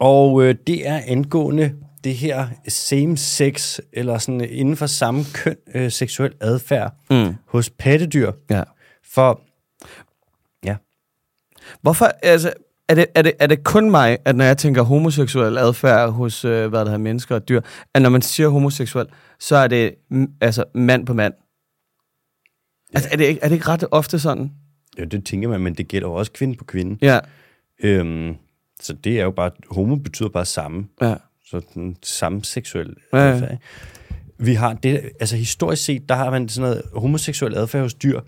Og 0.00 0.42
øh, 0.42 0.54
det 0.66 0.88
er 0.88 1.00
angående 1.06 1.74
det 2.04 2.14
her 2.14 2.48
same 2.68 3.16
sex, 3.16 3.78
eller 3.92 4.18
sådan 4.18 4.40
inden 4.40 4.76
for 4.76 4.86
samme 4.86 5.24
køn 5.34 5.56
øh, 5.74 5.90
seksuel 5.90 6.32
adfærd 6.40 6.92
Mm. 7.10 7.34
hos 7.46 7.70
pattedyr. 7.70 8.32
ja. 8.50 8.62
For, 9.14 9.42
ja, 10.64 10.76
Hvorfor, 11.82 12.04
altså, 12.22 12.52
er 12.88 12.94
det, 12.94 13.06
er, 13.14 13.22
det, 13.22 13.32
er 13.40 13.46
det 13.46 13.64
kun 13.64 13.90
mig, 13.90 14.18
at 14.24 14.36
når 14.36 14.44
jeg 14.44 14.58
tænker 14.58 14.82
homoseksuel 14.82 15.58
adfærd 15.58 16.10
hos, 16.10 16.44
øh, 16.44 16.68
hvad 16.68 16.78
der 16.80 16.84
hedder, 16.84 16.98
mennesker 16.98 17.34
og 17.34 17.48
dyr, 17.48 17.60
at 17.94 18.02
når 18.02 18.10
man 18.10 18.22
siger 18.22 18.48
homoseksuel, 18.48 19.06
så 19.38 19.56
er 19.56 19.68
det 19.68 19.94
altså 20.40 20.64
mand 20.74 21.06
på 21.06 21.14
mand? 21.14 21.34
Altså, 22.94 23.08
er 23.12 23.16
det, 23.16 23.24
ikke, 23.24 23.40
er 23.42 23.48
det 23.48 23.54
ikke 23.54 23.68
ret 23.68 23.84
ofte 23.90 24.18
sådan? 24.18 24.52
ja, 24.98 25.04
det 25.04 25.24
tænker 25.24 25.48
man, 25.48 25.60
men 25.60 25.74
det 25.74 25.88
gælder 25.88 26.08
jo 26.08 26.14
også 26.14 26.32
kvinde 26.32 26.56
på 26.56 26.64
kvinde. 26.64 26.98
Ja, 27.02 27.18
Øhm, 27.82 28.34
så 28.80 28.92
det 28.92 29.18
er 29.20 29.24
jo 29.24 29.30
bare, 29.30 29.50
homo 29.70 29.96
betyder 29.96 30.28
bare 30.28 30.44
samme. 30.44 30.88
ja. 31.00 31.14
Så 31.44 31.60
den 31.74 31.96
samme 32.02 32.44
seksuel 32.44 32.94
Ja, 33.12 33.18
ja. 33.18 33.24
adfærd. 33.34 33.58
Vi 34.38 34.54
har 34.54 34.72
det, 34.72 35.10
altså 35.20 35.36
historisk 35.36 35.84
set, 35.84 36.08
der 36.08 36.14
har 36.14 36.30
man 36.30 36.48
sådan 36.48 36.70
noget 36.70 36.82
homoseksuel 36.94 37.54
adfærd 37.54 37.82
hos 37.82 37.94
dyr. 37.94 38.20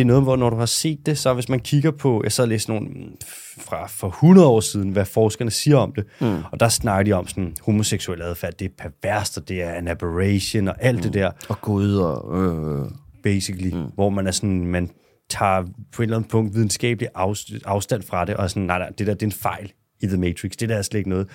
Det 0.00 0.04
er 0.04 0.08
noget, 0.08 0.22
hvor 0.22 0.36
når 0.36 0.50
du 0.50 0.56
har 0.56 0.66
set 0.66 1.06
det, 1.06 1.18
så 1.18 1.34
hvis 1.34 1.48
man 1.48 1.60
kigger 1.60 1.90
på, 1.90 2.20
jeg 2.24 2.32
så 2.32 2.42
har 2.42 2.46
læst 2.46 2.68
nogle 2.68 2.88
mm, 2.88 3.16
fra 3.58 3.86
for 3.86 4.08
100 4.08 4.48
år 4.48 4.60
siden, 4.60 4.90
hvad 4.90 5.04
forskerne 5.04 5.50
siger 5.50 5.76
om 5.76 5.92
det, 5.92 6.04
mm. 6.20 6.36
og 6.52 6.60
der 6.60 6.68
snakker 6.68 7.04
de 7.04 7.12
om 7.18 7.26
sådan, 7.28 7.54
homoseksuel 7.66 8.22
adfærd, 8.22 8.52
det 8.58 8.64
er 8.64 8.70
perverst, 8.78 9.38
og 9.38 9.48
det 9.48 9.62
er 9.62 9.74
en 9.74 9.88
aberration, 9.88 10.68
og 10.68 10.74
alt 10.80 10.96
mm. 10.96 11.02
det 11.02 11.14
der, 11.14 11.30
Og 11.48 11.60
Gud 11.60 11.94
og... 11.94 12.42
Øh, 12.42 12.90
basically, 13.22 13.74
mm. 13.74 13.84
hvor 13.94 14.10
man 14.10 14.26
er 14.26 14.30
sådan, 14.30 14.66
man 14.66 14.90
tager 15.30 15.62
på 15.92 16.02
et 16.02 16.06
eller 16.06 16.16
andet 16.16 16.30
punkt 16.30 16.54
videnskabelig 16.54 17.08
afst- 17.16 17.60
afstand 17.64 18.02
fra 18.02 18.24
det, 18.24 18.36
og 18.36 18.44
er 18.44 18.48
sådan, 18.48 18.62
nej, 18.62 18.78
nej, 18.78 18.88
det 18.98 19.06
der, 19.06 19.14
det 19.14 19.22
er 19.22 19.26
en 19.26 19.32
fejl 19.32 19.72
i 20.00 20.06
The 20.06 20.16
Matrix, 20.16 20.50
det 20.50 20.68
der 20.68 20.76
er 20.76 20.82
slet 20.82 20.98
ikke 20.98 21.10
noget, 21.10 21.28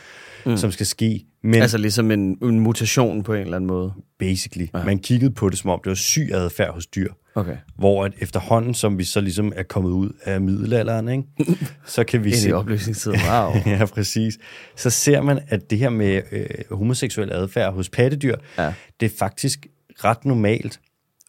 mm. 0.45 0.57
som 0.57 0.71
skal 0.71 0.85
ske. 0.85 1.25
Men 1.43 1.61
altså 1.61 1.77
ligesom 1.77 2.11
en, 2.11 2.37
en 2.43 2.59
mutation 2.59 3.23
på 3.23 3.33
en 3.33 3.41
eller 3.41 3.55
anden 3.55 3.67
måde. 3.67 3.93
basically. 4.19 4.67
Ja. 4.73 4.85
Man 4.85 4.99
kiggede 4.99 5.31
på 5.31 5.49
det, 5.49 5.57
som 5.57 5.69
om 5.69 5.79
det 5.83 5.89
var 5.89 5.95
syg 5.95 6.29
adfærd 6.33 6.73
hos 6.73 6.87
dyr. 6.87 7.13
Okay. 7.35 7.57
Hvor 7.75 8.05
at 8.05 8.13
efterhånden, 8.19 8.73
som 8.73 8.97
vi 8.97 9.03
så 9.03 9.21
ligesom 9.21 9.53
er 9.55 9.63
kommet 9.63 9.89
ud 9.89 10.09
af 10.23 10.41
middelalderen, 10.41 11.09
ikke? 11.09 11.23
så 11.95 12.03
kan 12.03 12.23
vi 12.23 12.29
Ind 12.29 12.37
i 12.37 12.39
se... 12.39 12.53
opløsningstiden. 12.53 13.19
Wow. 13.31 13.51
ja, 13.79 13.85
præcis. 13.85 14.37
Så 14.75 14.89
ser 14.89 15.21
man, 15.21 15.39
at 15.47 15.69
det 15.69 15.77
her 15.79 15.89
med 15.89 16.21
øh, 16.31 16.45
homoseksuel 16.77 17.31
adfærd 17.33 17.73
hos 17.73 17.89
pattedyr, 17.89 18.35
Ja. 18.57 18.73
det 18.99 19.05
er 19.11 19.17
faktisk 19.19 19.67
ret 20.03 20.25
normalt. 20.25 20.79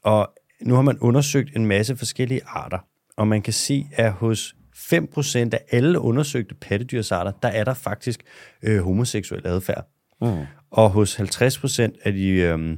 Og 0.05 0.33
nu 0.63 0.75
har 0.75 0.83
man 0.83 0.99
undersøgt 0.99 1.57
en 1.57 1.67
masse 1.67 1.97
forskellige 1.97 2.41
arter, 2.47 2.79
og 3.17 3.29
man 3.29 3.43
kan 3.43 3.53
se, 3.53 3.87
at 3.93 4.13
hos 4.13 4.55
5% 4.77 5.39
af 5.39 5.61
alle 5.71 6.01
undersøgte 6.01 6.55
pattedyrsarter, 6.55 7.31
der 7.43 7.49
er 7.49 7.65
der 7.65 7.75
faktisk 7.75 8.21
øh, 8.63 8.83
homoseksuel 8.83 9.47
adfærd. 9.47 9.89
Mm. 10.21 10.29
Og 10.71 10.91
hos 10.91 11.21
50% 11.21 11.83
af 12.05 12.13
de 12.13 12.29
øh, 12.29 12.77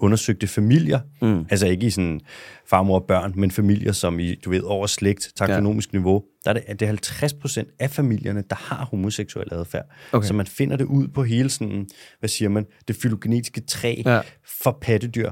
undersøgte 0.00 0.46
familier, 0.46 1.00
mm. 1.22 1.46
altså 1.50 1.66
ikke 1.66 1.86
i 1.86 1.90
sådan 1.90 2.20
farmor 2.66 2.98
og 2.98 3.04
børn, 3.08 3.32
men 3.36 3.50
familier, 3.50 3.92
som 3.92 4.20
i, 4.20 4.34
du 4.34 4.50
ved, 4.50 4.60
over 4.60 4.86
slægt, 4.86 5.32
taksonomisk 5.36 5.92
ja. 5.92 5.98
niveau, 5.98 6.24
der 6.44 6.50
er 6.50 6.54
det, 6.54 6.80
det 6.80 6.88
er 6.88 7.62
50% 7.66 7.76
af 7.78 7.90
familierne, 7.90 8.44
der 8.50 8.56
har 8.56 8.84
homoseksuel 8.84 9.48
adfærd. 9.52 9.84
Okay. 10.12 10.26
Så 10.26 10.34
man 10.34 10.46
finder 10.46 10.76
det 10.76 10.84
ud 10.84 11.08
på 11.08 11.22
hele 11.22 11.50
sådan, 11.50 11.88
hvad 12.18 12.28
siger 12.28 12.48
man, 12.48 12.66
det 12.88 12.96
fylogenetiske 12.96 13.60
træ 13.60 14.02
ja. 14.04 14.20
for 14.60 14.78
pattedyr. 14.80 15.30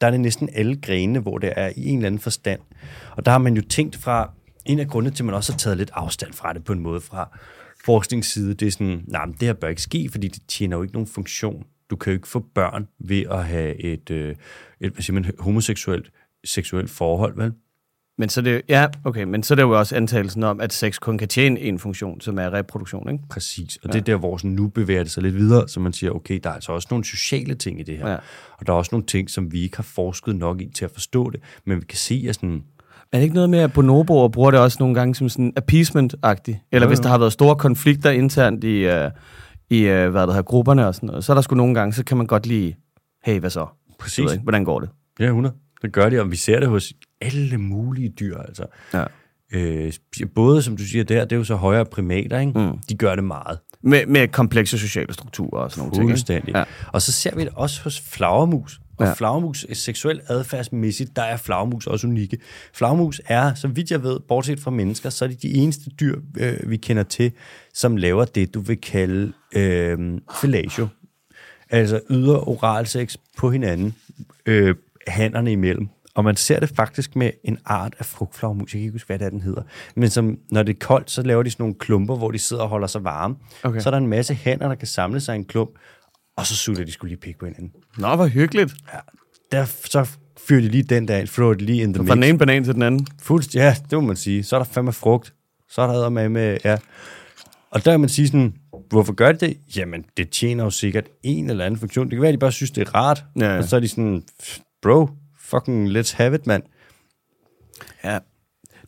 Der 0.00 0.06
er 0.06 0.10
det 0.10 0.20
næsten 0.20 0.48
alle 0.52 0.76
grene, 0.76 1.18
hvor 1.18 1.38
det 1.38 1.52
er 1.56 1.72
i 1.76 1.88
en 1.88 1.98
eller 1.98 2.06
anden 2.06 2.20
forstand. 2.20 2.60
Og 3.16 3.24
der 3.24 3.30
har 3.30 3.38
man 3.38 3.54
jo 3.54 3.62
tænkt 3.62 3.96
fra, 3.96 4.32
en 4.64 4.78
af 4.78 4.88
grundene 4.88 5.14
til, 5.14 5.22
at 5.22 5.26
man 5.26 5.34
også 5.34 5.52
har 5.52 5.58
taget 5.58 5.78
lidt 5.78 5.90
afstand 5.94 6.32
fra 6.32 6.52
det 6.52 6.64
på 6.64 6.72
en 6.72 6.80
måde 6.80 7.00
fra 7.00 7.38
forskningsside, 7.84 8.54
det 8.54 8.68
er 8.68 8.72
sådan, 8.72 9.04
nej, 9.08 9.26
nah, 9.26 9.34
det 9.34 9.42
her 9.42 9.52
bør 9.52 9.68
ikke 9.68 9.82
ske, 9.82 10.08
fordi 10.10 10.28
det 10.28 10.42
tjener 10.48 10.76
jo 10.76 10.82
ikke 10.82 10.94
nogen 10.94 11.06
funktion. 11.06 11.64
Du 11.90 11.96
kan 11.96 12.12
jo 12.12 12.14
ikke 12.14 12.28
få 12.28 12.46
børn 12.54 12.88
ved 12.98 13.24
at 13.30 13.44
have 13.44 13.80
et, 13.80 14.10
øh, 14.10 14.34
et 14.80 14.92
hvad 14.92 15.02
siger 15.02 15.14
man, 15.14 15.30
homoseksuelt 15.38 16.10
seksuelt 16.44 16.90
forhold, 16.90 17.36
vel? 17.36 17.52
Men 18.18 18.28
så 18.28 18.40
det, 18.40 18.62
ja, 18.68 18.86
okay, 19.04 19.24
men 19.24 19.42
så 19.42 19.54
er 19.54 19.56
det 19.56 19.62
jo 19.62 19.78
også 19.78 19.96
antagelsen 19.96 20.42
om, 20.42 20.60
at 20.60 20.72
sex 20.72 20.98
kun 21.00 21.18
kan 21.18 21.28
tjene 21.28 21.60
en 21.60 21.78
funktion, 21.78 22.20
som 22.20 22.38
er 22.38 22.52
reproduktion, 22.52 23.12
ikke? 23.12 23.24
Præcis, 23.30 23.76
og 23.76 23.82
ja. 23.84 23.92
det 23.92 23.98
er 23.98 24.04
der, 24.04 24.16
hvor 24.16 24.36
sådan 24.36 24.50
nu 24.50 24.68
bevæger 24.68 25.02
det 25.02 25.12
sig 25.12 25.22
lidt 25.22 25.34
videre, 25.34 25.68
så 25.68 25.80
man 25.80 25.92
siger, 25.92 26.10
okay, 26.10 26.40
der 26.44 26.50
er 26.50 26.54
altså 26.54 26.72
også 26.72 26.88
nogle 26.90 27.04
sociale 27.04 27.54
ting 27.54 27.80
i 27.80 27.82
det 27.82 27.98
her, 27.98 28.08
ja. 28.08 28.16
og 28.58 28.66
der 28.66 28.72
er 28.72 28.76
også 28.76 28.88
nogle 28.92 29.06
ting, 29.06 29.30
som 29.30 29.52
vi 29.52 29.62
ikke 29.62 29.76
har 29.76 29.82
forsket 29.82 30.36
nok 30.36 30.60
i 30.60 30.68
til 30.74 30.84
at 30.84 30.90
forstå 30.90 31.30
det, 31.30 31.40
men 31.64 31.80
vi 31.80 31.84
kan 31.86 31.98
se, 31.98 32.26
at 32.28 32.34
sådan, 32.34 32.62
er 33.12 33.18
det 33.18 33.22
ikke 33.22 33.34
noget 33.34 33.50
med, 33.50 33.58
at 33.58 33.72
bonoboer 33.72 34.28
bruger 34.28 34.50
det 34.50 34.60
også 34.60 34.76
nogle 34.80 34.94
gange 34.94 35.14
som 35.14 35.28
sådan 35.28 35.52
appeasement-agtigt? 35.56 36.68
Eller 36.72 36.80
jo, 36.80 36.80
jo. 36.82 36.88
hvis 36.88 37.00
der 37.00 37.08
har 37.08 37.18
været 37.18 37.32
store 37.32 37.56
konflikter 37.56 38.10
internt 38.10 38.64
i, 38.64 38.86
uh, 38.86 39.10
i 39.78 39.82
uh, 39.82 40.10
hvad 40.10 40.20
der 40.22 40.26
hedder, 40.26 40.42
grupperne 40.42 40.86
og 40.86 40.94
sådan 40.94 41.06
noget, 41.06 41.24
så 41.24 41.32
er 41.32 41.34
der 41.34 41.42
sgu 41.42 41.54
nogle 41.54 41.74
gange, 41.74 41.92
så 41.92 42.04
kan 42.04 42.16
man 42.16 42.26
godt 42.26 42.46
lige, 42.46 42.76
hey, 43.24 43.40
hvad 43.40 43.50
så? 43.50 43.66
Præcis. 43.98 44.32
Ikke, 44.32 44.42
hvordan 44.42 44.64
går 44.64 44.80
det? 44.80 44.88
Ja, 45.20 45.26
100. 45.26 45.54
Det 45.82 45.92
gør 45.92 46.08
det, 46.08 46.20
og 46.20 46.30
vi 46.30 46.36
ser 46.36 46.60
det 46.60 46.68
hos 46.68 46.92
alle 47.20 47.58
mulige 47.58 48.08
dyr, 48.08 48.38
altså. 48.38 48.66
Ja. 48.94 49.04
Øh, 49.52 49.92
både, 50.34 50.62
som 50.62 50.76
du 50.76 50.82
siger 50.82 51.04
der, 51.04 51.24
det 51.24 51.32
er 51.32 51.36
jo 51.36 51.44
så 51.44 51.54
højere 51.54 51.84
primater, 51.84 52.38
ikke? 52.38 52.58
Mm. 52.58 52.78
De 52.88 52.94
gør 52.96 53.14
det 53.14 53.24
meget. 53.24 53.58
Med, 53.82 54.06
med 54.06 54.28
komplekse 54.28 54.78
sociale 54.78 55.12
strukturer 55.14 55.62
og 55.62 55.70
sådan 55.70 55.80
nogle 55.80 55.94
ting. 55.94 56.10
Fuldstændig. 56.10 56.54
Ja. 56.54 56.64
Og 56.92 57.02
så 57.02 57.12
ser 57.12 57.36
vi 57.36 57.44
det 57.44 57.52
også 57.54 57.82
hos 57.82 58.00
flagermus. 58.00 58.80
Og 58.98 59.06
ja. 59.06 59.12
flagermus, 59.12 59.66
seksuelt 59.72 60.22
adfærdsmæssigt, 60.28 61.16
der 61.16 61.22
er 61.22 61.36
flagermus 61.36 61.86
også 61.86 62.06
unikke. 62.06 62.38
Flagermus 62.74 63.20
er, 63.26 63.54
så 63.54 63.68
vidt 63.68 63.90
jeg 63.90 64.02
ved, 64.02 64.20
bortset 64.20 64.60
fra 64.60 64.70
mennesker, 64.70 65.10
så 65.10 65.24
er 65.24 65.28
det 65.28 65.42
de 65.42 65.54
eneste 65.54 65.90
dyr, 65.90 66.20
øh, 66.38 66.70
vi 66.70 66.76
kender 66.76 67.02
til, 67.02 67.32
som 67.74 67.96
laver 67.96 68.24
det, 68.24 68.54
du 68.54 68.60
vil 68.60 68.80
kalde 68.80 69.32
øh, 69.56 69.98
fellatio. 70.40 70.88
Altså 71.70 72.00
yder 72.10 72.48
oralsex 72.48 73.16
på 73.38 73.50
hinanden, 73.50 73.94
øh, 74.46 74.74
hannerne 75.08 75.52
imellem. 75.52 75.88
Og 76.14 76.24
man 76.24 76.36
ser 76.36 76.60
det 76.60 76.68
faktisk 76.68 77.16
med 77.16 77.30
en 77.44 77.58
art 77.64 77.94
af 77.98 78.06
frugtflagermus. 78.06 78.74
Jeg 78.74 78.78
kan 78.78 78.80
ikke 78.80 78.92
huske, 78.92 79.06
hvad 79.06 79.18
det 79.18 79.24
er, 79.24 79.30
den 79.30 79.40
hedder. 79.40 79.62
Men 79.94 80.10
som, 80.10 80.38
når 80.50 80.62
det 80.62 80.74
er 80.74 80.86
koldt, 80.86 81.10
så 81.10 81.22
laver 81.22 81.42
de 81.42 81.50
sådan 81.50 81.62
nogle 81.62 81.74
klumper, 81.74 82.16
hvor 82.16 82.30
de 82.30 82.38
sidder 82.38 82.62
og 82.62 82.68
holder 82.68 82.86
sig 82.86 83.04
varme. 83.04 83.36
Okay. 83.62 83.80
Så 83.80 83.88
er 83.88 83.90
der 83.90 83.98
en 83.98 84.06
masse 84.06 84.34
hænder, 84.34 84.68
der 84.68 84.74
kan 84.74 84.88
samle 84.88 85.20
sig 85.20 85.34
i 85.34 85.38
en 85.38 85.44
klump, 85.44 85.70
og 86.36 86.46
så 86.46 86.56
sutter 86.56 86.84
de 86.84 86.92
skulle 86.92 87.08
lige 87.08 87.20
pik 87.20 87.38
på 87.38 87.46
hinanden. 87.46 87.72
Nå, 87.98 88.16
hvor 88.16 88.26
hyggeligt. 88.26 88.74
Ja, 88.92 88.98
der, 89.52 89.64
så 89.64 90.10
fyrer 90.46 90.60
de 90.60 90.68
lige 90.68 90.82
den 90.82 91.08
der 91.08 91.18
ind, 91.18 91.28
flår 91.28 91.54
de 91.54 91.64
lige 91.64 91.82
in 91.82 91.94
the 91.94 92.02
mix. 92.02 92.08
Fra 92.08 92.14
den 92.14 92.22
ene 92.22 92.38
banan 92.38 92.64
til 92.64 92.74
den 92.74 92.82
anden. 92.82 93.06
Fuldst, 93.22 93.54
ja, 93.54 93.76
det 93.90 93.92
må 93.92 94.00
man 94.00 94.16
sige. 94.16 94.44
Så 94.44 94.56
er 94.56 94.60
der 94.60 94.64
fandme 94.64 94.92
frugt. 94.92 95.34
Så 95.68 95.82
er 95.82 95.86
der 95.86 96.08
med 96.08 96.28
med, 96.28 96.58
ja. 96.64 96.78
Og 97.70 97.84
der 97.84 97.90
kan 97.90 98.00
man 98.00 98.08
sige 98.08 98.28
sådan, 98.28 98.54
hvorfor 98.88 99.12
gør 99.12 99.32
de 99.32 99.46
det? 99.46 99.58
Jamen, 99.76 100.04
det 100.16 100.30
tjener 100.30 100.64
jo 100.64 100.70
sikkert 100.70 101.04
en 101.22 101.50
eller 101.50 101.64
anden 101.64 101.80
funktion. 101.80 102.06
Det 102.06 102.12
kan 102.12 102.22
være, 102.22 102.28
at 102.28 102.34
de 102.34 102.38
bare 102.38 102.52
synes, 102.52 102.70
det 102.70 102.88
er 102.88 102.94
rart. 102.94 103.24
Ja. 103.40 103.58
Og 103.58 103.64
så 103.64 103.76
er 103.76 103.80
de 103.80 103.88
sådan, 103.88 104.24
bro, 104.82 105.08
fucking 105.40 105.96
let's 105.96 106.16
have 106.16 106.34
it, 106.34 106.46
mand. 106.46 106.62
Ja, 108.04 108.18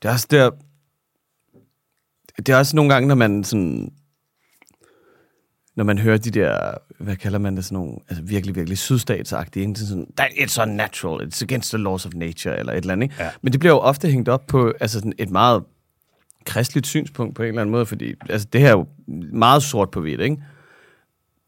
det 0.03 0.09
er 0.09 0.13
også 0.13 0.27
der... 0.31 0.51
Det 2.37 2.49
er 2.49 2.57
også 2.57 2.77
nogle 2.77 2.93
gange, 2.93 3.09
når 3.09 3.15
man 3.15 3.45
sådan 3.45 3.93
når 5.77 5.85
man 5.85 5.99
hører 5.99 6.17
de 6.17 6.31
der, 6.31 6.71
hvad 6.99 7.17
kalder 7.17 7.39
man 7.39 7.57
det, 7.57 7.65
sådan 7.65 7.77
nogle, 7.77 7.97
altså 8.09 8.25
virkelig, 8.25 8.57
virkelig 8.57 8.79
sydstatsagtige, 8.79 9.69
ikke? 9.69 9.81
sådan, 9.81 10.07
that 10.17 10.31
it's 10.31 10.63
unnatural, 10.63 11.29
it's 11.29 11.43
against 11.43 11.71
the 11.71 11.79
laws 11.79 12.07
of 12.07 12.15
nature, 12.15 12.59
eller 12.59 12.73
et 12.73 12.79
eller 12.79 12.93
andet, 12.93 13.05
ikke? 13.05 13.15
Ja. 13.19 13.31
Men 13.43 13.53
det 13.53 13.61
bliver 13.61 13.73
jo 13.73 13.79
ofte 13.79 14.09
hængt 14.09 14.29
op 14.29 14.47
på 14.47 14.73
altså 14.81 14.99
sådan 14.99 15.13
et 15.19 15.31
meget 15.31 15.65
kristligt 16.45 16.87
synspunkt 16.87 17.35
på 17.35 17.43
en 17.43 17.49
eller 17.49 17.61
anden 17.61 17.73
måde, 17.73 17.87
fordi 17.87 18.15
altså, 18.29 18.49
det 18.53 18.61
her 18.61 18.69
er 18.69 18.73
jo 18.73 18.87
meget 19.33 19.63
sort 19.63 19.91
på 19.91 20.01
hvidt, 20.01 20.21
ikke? 20.21 20.37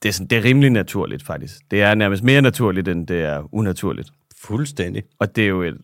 Det 0.02 0.08
er, 0.08 0.12
sådan, 0.12 0.26
det 0.26 0.38
er 0.38 0.44
rimelig 0.44 0.70
naturligt, 0.70 1.22
faktisk. 1.22 1.56
Det 1.70 1.82
er 1.82 1.94
nærmest 1.94 2.22
mere 2.22 2.42
naturligt, 2.42 2.88
end 2.88 3.06
det 3.06 3.22
er 3.22 3.54
unaturligt. 3.54 4.10
Fuldstændig. 4.40 5.02
Og 5.18 5.36
det 5.36 5.44
er 5.44 5.48
jo 5.48 5.62
et, 5.62 5.74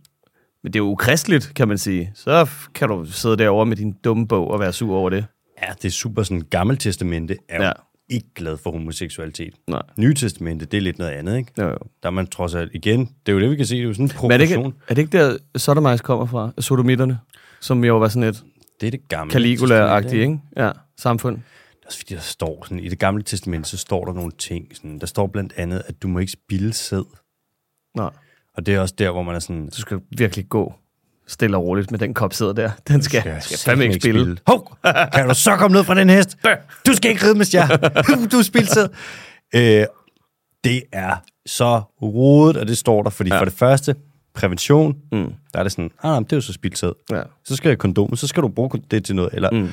men 0.62 0.72
det 0.72 0.78
er 0.78 0.84
jo 0.84 0.90
ukristeligt, 0.90 1.52
kan 1.56 1.68
man 1.68 1.78
sige. 1.78 2.12
Så 2.14 2.50
kan 2.74 2.88
du 2.88 3.04
sidde 3.04 3.36
derovre 3.36 3.66
med 3.66 3.76
din 3.76 3.92
dumme 4.04 4.28
bog 4.28 4.50
og 4.50 4.60
være 4.60 4.72
sur 4.72 4.96
over 4.96 5.10
det. 5.10 5.26
Ja, 5.62 5.72
det 5.82 5.84
er 5.84 5.92
super 5.92 6.22
sådan 6.22 6.42
gammeltestamente 6.50 7.36
er 7.48 7.64
ja 7.64 7.72
ikke 8.08 8.28
glad 8.34 8.56
for 8.56 8.70
homoseksualitet. 8.70 9.54
Nej. 9.68 9.82
Nye 9.96 10.14
testamente, 10.14 10.66
det 10.66 10.76
er 10.76 10.80
lidt 10.80 10.98
noget 10.98 11.10
andet, 11.12 11.36
ikke? 11.36 11.52
Jo, 11.58 11.68
jo. 11.68 11.78
Der 12.02 12.08
er 12.08 12.10
man 12.10 12.26
trods 12.26 12.54
alt, 12.54 12.70
igen, 12.74 13.00
det 13.00 13.32
er 13.32 13.32
jo 13.32 13.40
det, 13.40 13.50
vi 13.50 13.56
kan 13.56 13.66
se, 13.66 13.74
det 13.74 13.82
er 13.82 13.86
jo 13.86 13.92
sådan 13.92 14.04
en 14.04 14.10
progression. 14.10 14.64
er 14.64 14.66
det 14.66 14.66
ikke, 14.66 14.80
er 14.88 14.94
det 14.94 15.02
ikke 15.02 15.18
der, 15.18 15.58
Sodomijs 15.58 16.00
kommer 16.00 16.26
fra, 16.26 16.52
sodomitterne, 16.58 17.18
som 17.60 17.84
jo 17.84 17.98
var 17.98 18.08
sådan 18.08 18.28
et... 18.28 18.44
Det 18.80 18.86
er 18.86 18.90
det 18.90 19.08
gamle 19.08 19.32
Caligula-agtigt, 19.32 20.14
ikke? 20.14 20.40
Ja, 20.56 20.70
samfund. 20.96 21.36
Det 21.36 21.42
er 21.82 21.86
også 21.86 21.98
fordi, 21.98 22.14
der 22.14 22.20
står 22.20 22.64
sådan, 22.64 22.84
i 22.84 22.88
det 22.88 22.98
gamle 22.98 23.22
testamente, 23.22 23.68
så 23.68 23.76
står 23.76 24.04
der 24.04 24.12
nogle 24.12 24.32
ting. 24.38 24.76
Sådan, 24.76 24.98
der 24.98 25.06
står 25.06 25.26
blandt 25.26 25.52
andet, 25.56 25.82
at 25.86 26.02
du 26.02 26.08
må 26.08 26.18
ikke 26.18 26.32
spille 26.32 26.72
sæd. 26.72 27.04
Nej. 27.96 28.10
Og 28.54 28.66
det 28.66 28.74
er 28.74 28.80
også 28.80 28.94
der, 28.98 29.10
hvor 29.10 29.22
man 29.22 29.34
er 29.34 29.38
sådan... 29.38 29.68
Du 29.68 29.80
skal 29.80 30.00
virkelig 30.18 30.48
gå 30.48 30.74
stille 31.28 31.56
og 31.56 31.64
roligt 31.64 31.90
med 31.90 31.98
den 31.98 32.14
kop 32.14 32.34
sidder 32.34 32.52
der. 32.52 32.70
Den 32.88 33.02
skal, 33.02 33.20
skal, 33.20 33.42
skal 33.42 33.58
fandme 33.58 33.84
ikke 33.84 34.00
spille. 34.00 34.20
spille. 34.20 34.38
Hov, 34.46 34.76
kan 35.14 35.28
du 35.28 35.34
så 35.34 35.56
komme 35.56 35.74
ned 35.76 35.84
fra 35.84 35.94
den 35.94 36.10
hest? 36.10 36.36
Du 36.86 36.92
skal 36.92 37.10
ikke 37.10 37.26
ride 37.26 37.34
med 37.34 37.44
stjern. 37.44 37.70
du 38.32 38.38
er 38.38 38.42
spilsæd. 38.42 38.88
Øh, 39.54 39.86
det 40.64 40.82
er 40.92 41.16
så 41.46 41.82
rodet, 42.02 42.56
og 42.56 42.68
det 42.68 42.78
står 42.78 43.02
der, 43.02 43.10
fordi 43.10 43.30
ja. 43.30 43.40
for 43.40 43.44
det 43.44 43.54
første, 43.54 43.94
prævention, 44.34 44.96
mm. 45.12 45.32
der 45.52 45.58
er 45.58 45.62
det 45.62 45.72
sådan, 45.72 45.90
ah, 46.02 46.22
det 46.22 46.32
er 46.32 46.36
jo 46.36 46.40
så 46.40 46.52
spilsæd. 46.52 46.92
Ja. 47.10 47.22
Så 47.44 47.56
skal 47.56 47.68
jeg 47.68 47.78
kondom, 47.78 48.16
så 48.16 48.26
skal 48.26 48.42
du 48.42 48.48
bruge 48.48 48.70
det 48.90 49.04
til 49.04 49.16
noget. 49.16 49.30
Eller, 49.32 49.50
mm. 49.50 49.68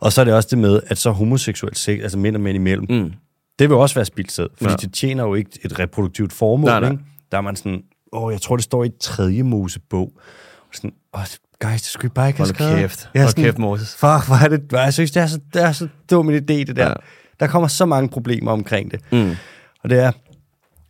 Og 0.00 0.12
så 0.12 0.20
er 0.20 0.24
det 0.24 0.34
også 0.34 0.48
det 0.50 0.58
med, 0.58 0.80
at 0.86 0.98
så 0.98 1.10
homoseksuelt 1.10 1.78
sex, 1.78 2.00
altså 2.02 2.18
mænd 2.18 2.36
og 2.36 2.42
mænd 2.42 2.56
imellem, 2.56 2.86
mm. 2.90 3.12
det 3.58 3.68
vil 3.68 3.76
også 3.76 3.94
være 3.94 4.04
spilsæd, 4.04 4.48
fordi 4.56 4.70
ja. 4.70 4.76
det 4.76 4.92
tjener 4.94 5.24
jo 5.24 5.34
ikke 5.34 5.50
et 5.64 5.78
reproduktivt 5.78 6.32
formål. 6.32 6.70
Nej, 6.70 6.80
nej. 6.80 6.90
Ikke? 6.90 7.02
Der 7.32 7.38
er 7.38 7.42
man 7.42 7.56
sådan, 7.56 7.82
åh, 8.12 8.32
jeg 8.32 8.40
tror, 8.40 8.56
det 8.56 8.64
står 8.64 8.84
i 8.84 8.90
tredje 9.00 9.42
Mosebog, 9.42 10.12
sådan, 10.76 10.92
oh, 11.12 11.24
guys, 11.60 11.82
det 11.82 11.90
skulle 11.90 12.10
I 12.10 12.14
bare 12.14 12.28
ikke 12.28 12.38
have 12.38 12.46
skrevet. 12.46 12.72
Hold 12.72 12.82
kæft. 12.82 13.10
Jeg 13.14 13.22
Hold 13.22 13.34
kæft, 13.34 13.58
Moses. 13.58 13.90
Fuck, 13.94 14.26
hvor 14.26 14.44
er 14.44 14.48
det, 14.48 14.72
jeg 14.72 14.94
synes, 14.94 15.10
det 15.10 15.22
er 15.22 15.26
så, 15.26 15.40
det 15.54 15.62
er 15.62 15.72
så 15.72 15.88
dum 16.10 16.30
en 16.30 16.36
idé, 16.36 16.38
det 16.46 16.76
der. 16.76 16.88
Ja. 16.88 16.94
Der 17.40 17.46
kommer 17.46 17.68
så 17.68 17.86
mange 17.86 18.08
problemer 18.08 18.52
omkring 18.52 18.90
det. 18.90 19.00
Mm. 19.12 19.36
Og 19.84 19.90
det 19.90 19.98
er, 19.98 20.12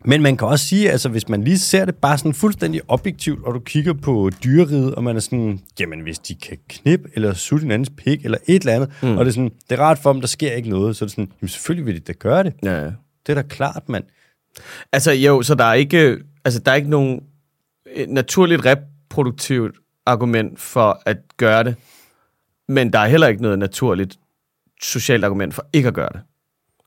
men 0.04 0.22
man 0.22 0.36
kan 0.36 0.48
også 0.48 0.66
sige, 0.66 0.90
altså 0.90 1.08
hvis 1.08 1.28
man 1.28 1.44
lige 1.44 1.58
ser 1.58 1.84
det 1.84 1.94
bare 1.94 2.18
sådan 2.18 2.34
fuldstændig 2.34 2.80
objektivt, 2.88 3.44
og 3.44 3.54
du 3.54 3.60
kigger 3.60 3.92
på 3.92 4.30
dyreriget, 4.44 4.94
og 4.94 5.04
man 5.04 5.16
er 5.16 5.20
sådan, 5.20 5.60
jamen 5.80 6.00
hvis 6.00 6.18
de 6.18 6.34
kan 6.34 6.58
knippe, 6.68 7.08
eller 7.14 7.34
sutte 7.34 7.66
en 7.66 7.72
andens 7.72 7.90
pik, 7.96 8.24
eller 8.24 8.38
et 8.46 8.60
eller 8.60 8.74
andet, 8.74 8.90
mm. 9.02 9.16
og 9.16 9.24
det 9.24 9.30
er 9.30 9.34
sådan, 9.34 9.50
det 9.70 9.78
er 9.78 9.82
rart 9.82 9.98
for 9.98 10.12
dem, 10.12 10.20
der 10.20 10.28
sker 10.28 10.52
ikke 10.52 10.70
noget, 10.70 10.96
så 10.96 11.04
er 11.04 11.06
det 11.06 11.12
sådan, 11.12 11.32
jamen 11.42 11.48
selvfølgelig 11.48 11.86
vil 11.86 11.94
de 11.94 12.00
da 12.00 12.12
gøre 12.12 12.44
det. 12.44 12.52
Ja, 12.62 12.84
ja. 12.84 12.90
Det 13.26 13.28
er 13.28 13.34
da 13.34 13.42
klart, 13.42 13.88
mand. 13.88 14.04
Altså 14.92 15.12
jo, 15.12 15.42
så 15.42 15.54
der 15.54 15.64
er 15.64 15.74
ikke, 15.74 16.18
altså 16.44 16.60
der 16.60 16.70
er 16.70 16.76
ikke 16.76 16.90
nogen 16.90 17.20
naturligt 18.08 18.66
rep 18.66 18.78
produktivt 19.12 19.76
argument 20.06 20.60
for 20.60 21.02
at 21.06 21.18
gøre 21.36 21.64
det, 21.64 21.76
men 22.68 22.92
der 22.92 22.98
er 22.98 23.06
heller 23.06 23.26
ikke 23.26 23.42
noget 23.42 23.58
naturligt 23.58 24.18
socialt 24.82 25.24
argument 25.24 25.54
for 25.54 25.66
ikke 25.72 25.88
at 25.88 25.94
gøre 25.94 26.10
det, 26.12 26.20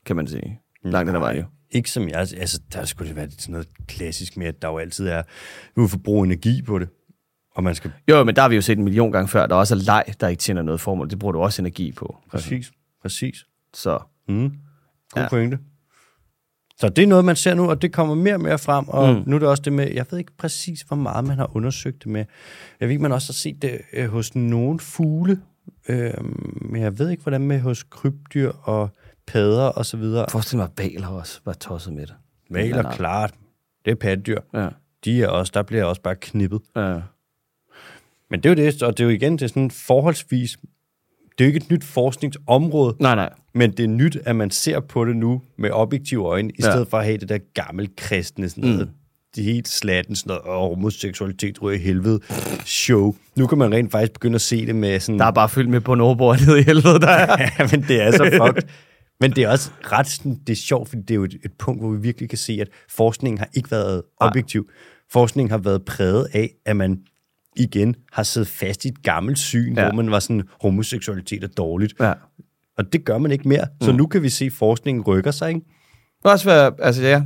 kan 0.06 0.16
man 0.16 0.26
sige. 0.26 0.60
Langt 0.82 1.12
den 1.12 1.20
vej 1.20 1.36
jo. 1.36 1.44
Ikke 1.70 1.90
som 1.90 2.08
jeg, 2.08 2.18
altså 2.18 2.60
der 2.72 2.84
skulle 2.84 3.08
det 3.08 3.16
være 3.16 3.30
sådan 3.30 3.52
noget 3.52 3.68
klassisk 3.88 4.36
med, 4.36 4.46
at 4.46 4.62
der 4.62 4.68
jo 4.68 4.78
altid 4.78 5.08
er, 5.08 5.22
vi 5.74 5.80
vil 5.80 5.88
forbruge 5.88 6.26
energi 6.26 6.62
på 6.62 6.78
det. 6.78 6.88
Og 7.54 7.64
man 7.64 7.74
skal... 7.74 7.92
Jo, 8.08 8.24
men 8.24 8.36
der 8.36 8.42
har 8.42 8.48
vi 8.48 8.54
jo 8.54 8.62
set 8.62 8.78
en 8.78 8.84
million 8.84 9.12
gange 9.12 9.28
før, 9.28 9.46
der 9.46 9.54
også 9.54 9.74
er 9.74 9.78
leg, 9.78 10.04
der 10.20 10.28
ikke 10.28 10.40
tjener 10.40 10.62
noget 10.62 10.80
formål. 10.80 11.10
Det 11.10 11.18
bruger 11.18 11.32
du 11.32 11.40
også 11.40 11.62
energi 11.62 11.92
på. 11.92 12.16
Præcis, 12.30 12.72
præcis. 13.02 13.44
Så. 13.74 13.98
Mm. 14.28 14.52
God 15.10 15.22
ja. 15.22 15.28
pointe. 15.28 15.58
Så 16.78 16.88
det 16.88 17.02
er 17.02 17.06
noget, 17.06 17.24
man 17.24 17.36
ser 17.36 17.54
nu, 17.54 17.70
og 17.70 17.82
det 17.82 17.92
kommer 17.92 18.14
mere 18.14 18.34
og 18.34 18.40
mere 18.40 18.58
frem, 18.58 18.88
og 18.88 19.14
mm. 19.14 19.22
nu 19.26 19.36
er 19.36 19.38
det 19.38 19.48
også 19.48 19.62
det 19.62 19.72
med, 19.72 19.92
jeg 19.92 20.06
ved 20.10 20.18
ikke 20.18 20.32
præcis, 20.38 20.80
hvor 20.80 20.96
meget 20.96 21.24
man 21.24 21.36
har 21.38 21.56
undersøgt 21.56 22.04
det 22.04 22.12
med. 22.12 22.24
Jeg 22.80 22.88
ved 22.88 22.90
ikke, 22.92 23.02
man 23.02 23.12
også 23.12 23.28
har 23.28 23.34
set 23.34 23.62
det 23.62 23.80
øh, 23.92 24.08
hos 24.08 24.34
nogle 24.34 24.78
fugle, 24.78 25.40
øh, 25.88 26.14
men 26.60 26.82
jeg 26.82 26.98
ved 26.98 27.10
ikke, 27.10 27.22
hvordan 27.22 27.40
med 27.40 27.60
hos 27.60 27.82
krybdyr 27.82 28.52
og 28.62 28.90
padder 29.26 29.64
og 29.64 29.86
så 29.86 29.96
videre. 29.96 30.26
Forestil 30.30 30.58
mig, 30.58 30.64
at 30.64 30.84
valer 30.84 31.08
også 31.08 31.40
var 31.44 31.52
tosset 31.52 31.92
med 31.92 32.06
det. 32.06 32.14
Valer, 32.50 32.92
klart. 32.92 33.34
Det 33.84 33.90
er 33.90 33.94
pattedyr. 33.94 34.40
Ja. 34.54 34.68
De 35.04 35.22
er 35.22 35.28
også, 35.28 35.52
der 35.54 35.62
bliver 35.62 35.84
også 35.84 36.02
bare 36.02 36.16
knippet. 36.16 36.60
Ja. 36.76 37.00
Men 38.30 38.42
det 38.42 38.46
er 38.46 38.50
jo 38.50 38.70
det, 38.70 38.82
og 38.82 38.98
det 38.98 39.04
er 39.04 39.08
jo 39.08 39.14
igen, 39.14 39.32
det 39.32 39.42
er 39.42 39.48
sådan 39.48 39.70
forholdsvis 39.70 40.58
det 41.38 41.44
er 41.44 41.48
jo 41.48 41.54
ikke 41.54 41.64
et 41.64 41.70
nyt 41.70 41.84
forskningsområde, 41.84 42.96
Nej, 43.00 43.14
nej. 43.14 43.30
men 43.54 43.70
det 43.70 43.80
er 43.84 43.88
nyt, 43.88 44.16
at 44.24 44.36
man 44.36 44.50
ser 44.50 44.80
på 44.80 45.04
det 45.04 45.16
nu 45.16 45.42
med 45.58 45.70
objektive 45.70 46.24
øjne, 46.26 46.50
i 46.50 46.54
Ja. 46.62 46.70
stedet 46.70 46.88
for 46.88 46.98
at 46.98 47.04
have 47.04 47.18
det 47.18 47.28
der 47.28 47.38
gammel 47.54 47.88
kristne, 47.96 48.48
sådan 48.48 48.64
noget, 48.64 48.80
mm. 48.88 48.94
det 49.36 49.44
helt 49.44 49.68
slatten, 49.68 50.16
sådan 50.16 50.28
noget, 50.46 50.62
åh, 50.62 50.68
homoseksualitet 50.68 51.62
ryger 51.62 51.78
i 51.78 51.82
helvede, 51.82 52.20
show. 52.64 53.14
Nu 53.36 53.46
kan 53.46 53.58
man 53.58 53.72
rent 53.74 53.90
faktisk 53.92 54.12
begynde 54.12 54.34
at 54.34 54.40
se 54.40 54.66
det 54.66 54.74
med 54.76 55.00
sådan... 55.00 55.18
Der 55.18 55.24
er 55.26 55.30
bare 55.30 55.48
fyldt 55.48 55.70
med 55.70 55.80
bonoboer 55.80 56.36
nede 56.46 56.60
i 56.60 56.62
helvede, 56.62 57.00
der 57.00 57.08
er. 57.08 57.36
ja, 57.58 57.68
men 57.70 57.82
det 57.88 58.02
er 58.02 58.10
så 58.10 58.24
fucked. 58.42 58.62
Men 59.20 59.30
det 59.30 59.44
er 59.44 59.48
også 59.48 59.70
ret 59.92 60.06
sådan, 60.06 60.34
det 60.46 60.52
er 60.52 60.56
sjovt, 60.56 60.88
fordi 60.88 61.02
det 61.02 61.10
er 61.10 61.14
jo 61.14 61.24
et, 61.24 61.34
et 61.44 61.52
punkt, 61.58 61.82
hvor 61.82 61.90
vi 61.90 62.00
virkelig 62.00 62.28
kan 62.28 62.38
se, 62.38 62.58
at 62.60 62.68
forskningen 62.90 63.38
har 63.38 63.48
ikke 63.54 63.70
været 63.70 64.02
objektiv. 64.20 64.68
Forskningen 65.12 65.50
har 65.50 65.58
været 65.58 65.84
præget 65.84 66.26
af, 66.32 66.50
at 66.66 66.76
man 66.76 66.98
igen 67.56 67.94
har 68.12 68.22
siddet 68.22 68.48
fast 68.48 68.84
i 68.84 68.88
et 68.88 69.02
gammelt 69.02 69.38
syn, 69.38 69.74
ja. 69.74 69.82
Hvor 69.82 69.92
man 69.92 70.10
var 70.10 70.18
sådan, 70.18 70.42
homoseksualitet 70.62 71.44
er 71.44 71.48
dårligt. 71.48 71.94
Ja. 72.00 72.12
Og 72.78 72.92
det 72.92 73.04
gør 73.04 73.18
man 73.18 73.30
ikke 73.30 73.48
mere. 73.48 73.66
Så 73.80 73.92
nu 73.92 74.06
kan 74.06 74.22
vi 74.22 74.28
se, 74.28 74.44
at 74.44 74.52
forskningen 74.52 75.04
rykker 75.04 75.30
sig, 75.30 75.48
ikke? 75.48 75.60
Det 75.60 76.22
kan 76.22 76.30
også 76.30 76.44
være, 76.44 76.72
altså 76.78 77.02
ja, 77.02 77.22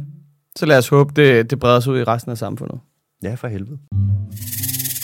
så 0.57 0.67
lad 0.67 0.79
os 0.79 0.89
håbe, 0.89 1.13
det, 1.17 1.51
det 1.51 1.59
breder 1.59 1.81
sig 1.81 1.93
ud 1.93 1.99
i 1.99 2.05
resten 2.05 2.33
af 2.33 2.39
samfundet. 2.39 2.81
Ja, 3.23 3.35
for 3.35 3.49
helvede. 3.49 3.79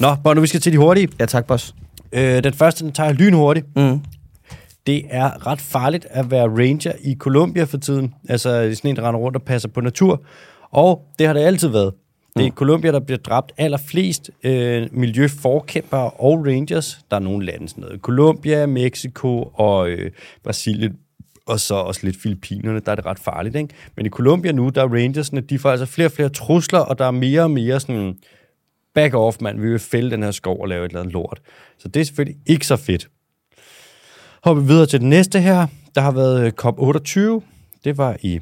Nå, 0.01 0.15
Bono, 0.25 0.41
vi 0.41 0.47
skal 0.47 0.61
til 0.61 0.73
de 0.73 0.79
hurtige. 0.79 1.09
Ja, 1.21 1.27
tak, 1.27 1.47
boss. 1.47 1.75
Øh, 2.13 2.45
den 2.45 2.53
første, 2.53 2.85
den 2.85 2.93
tager 2.93 3.13
lynhurtigt. 3.13 3.67
Mm. 3.77 4.01
Det 4.87 5.03
er 5.11 5.47
ret 5.47 5.61
farligt 5.61 6.07
at 6.11 6.31
være 6.31 6.49
ranger 6.49 6.93
i 7.05 7.17
Colombia 7.19 7.65
for 7.65 7.79
tiden. 7.79 8.15
Altså 8.29 8.49
sådan 8.75 8.91
en, 8.91 8.97
der 8.97 9.09
render 9.09 9.21
rundt 9.21 9.37
og 9.37 9.43
passer 9.43 9.69
på 9.69 9.81
natur. 9.81 10.25
Og 10.71 11.03
det 11.19 11.27
har 11.27 11.35
det 11.35 11.41
altid 11.41 11.69
været. 11.69 11.93
Det 12.37 12.47
er 12.47 12.51
Colombia, 12.51 12.93
der 12.93 13.01
bliver 13.01 13.19
dræbt 13.19 13.53
allerflest 13.57 14.31
øh, 14.45 14.89
miljøforkæmpere 14.93 16.11
og 16.11 16.47
rangers. 16.47 16.99
Der 17.11 17.17
er 17.17 17.21
nogle 17.21 17.47
lande, 17.47 17.69
sådan 17.69 17.83
noget. 17.83 18.01
Colombia, 18.01 18.67
Mexico 18.67 19.43
og 19.55 19.89
øh, 19.89 20.11
Brasilien. 20.45 20.97
Og 21.47 21.61
så 21.61 21.75
også 21.75 22.01
lidt 22.05 22.17
Filippinerne, 22.23 22.81
der 22.81 22.93
er 22.93 22.97
det 22.97 23.07
ret 23.07 23.19
farligt. 23.19 23.57
Ikke? 23.57 23.75
Men 23.97 24.07
i 24.07 24.09
Colombia 24.09 24.53
nu, 24.53 24.69
der 24.69 24.83
er 24.83 24.89
rangersne, 24.89 25.41
de 25.41 25.59
får 25.59 25.71
altså 25.71 25.87
flere 25.87 26.09
og 26.09 26.13
flere 26.13 26.29
trusler, 26.29 26.79
og 26.79 26.99
der 26.99 27.05
er 27.05 27.11
mere 27.11 27.43
og 27.43 27.51
mere 27.51 27.81
sådan, 27.81 28.17
back 28.95 29.15
off, 29.15 29.41
mand, 29.41 29.61
vi 29.61 29.71
vil 29.71 29.79
fælde 29.79 30.11
den 30.11 30.23
her 30.23 30.31
skov 30.31 30.61
og 30.61 30.69
lave 30.69 30.85
et 30.85 30.89
eller 30.89 31.01
andet 31.01 31.13
lort. 31.13 31.41
Så 31.79 31.89
det 31.89 32.01
er 32.01 32.05
selvfølgelig 32.05 32.39
ikke 32.47 32.67
så 32.67 32.77
fedt. 32.77 33.09
Hopper 34.45 34.63
vi 34.63 34.69
videre 34.69 34.87
til 34.87 35.01
det 35.01 35.09
næste 35.09 35.41
her. 35.41 35.67
Der 35.95 36.01
har 36.01 36.13
været 36.13 36.47
øh, 36.47 36.53
COP28. 36.63 37.43
Det 37.85 37.99
var 37.99 38.17
i... 38.23 38.41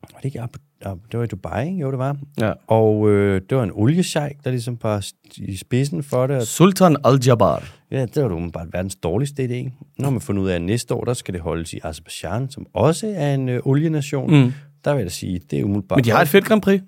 Var 0.00 0.18
det 0.18 0.24
ikke 0.24 0.40
Abu, 0.40 0.58
det 0.84 1.18
var 1.18 1.22
i 1.24 1.26
Dubai, 1.26 1.66
ikke? 1.66 1.78
Jo, 1.80 1.90
det 1.90 1.98
var. 1.98 2.16
Ja. 2.40 2.52
Og 2.66 3.08
øh, 3.10 3.40
det 3.50 3.58
var 3.58 3.64
en 3.64 3.70
oliesjejk, 3.74 4.36
der 4.44 4.50
ligesom 4.50 4.78
var 4.82 5.06
i 5.36 5.56
spidsen 5.56 6.02
for 6.02 6.26
det. 6.26 6.48
Sultan 6.48 6.96
Al-Jabbar. 7.04 7.64
ja, 7.90 8.00
det 8.06 8.22
var 8.22 8.28
jo 8.28 8.50
bare 8.52 8.66
verdens 8.72 8.96
dårligste 8.96 9.44
idé. 9.44 9.62
Nu 9.98 10.04
har 10.04 10.10
man 10.10 10.20
fundet 10.20 10.42
ud 10.42 10.48
af, 10.48 10.54
at 10.54 10.62
næste 10.62 10.94
år, 10.94 11.04
der 11.04 11.14
skal 11.14 11.34
det 11.34 11.40
holdes 11.42 11.72
i 11.72 11.80
Azerbaijan, 11.84 12.50
som 12.50 12.66
også 12.74 13.12
er 13.16 13.34
en 13.34 13.48
øh, 13.48 13.60
olienation. 13.64 14.30
Mm. 14.44 14.52
Der 14.84 14.94
vil 14.94 15.02
jeg 15.02 15.12
sige, 15.12 15.40
det 15.50 15.60
er 15.60 15.64
umiddelbart... 15.64 15.96
Men 15.96 16.04
de 16.04 16.10
har 16.10 16.20
et 16.20 16.28
fedt 16.28 16.44
Grand 16.44 16.62
Prix. 16.62 16.80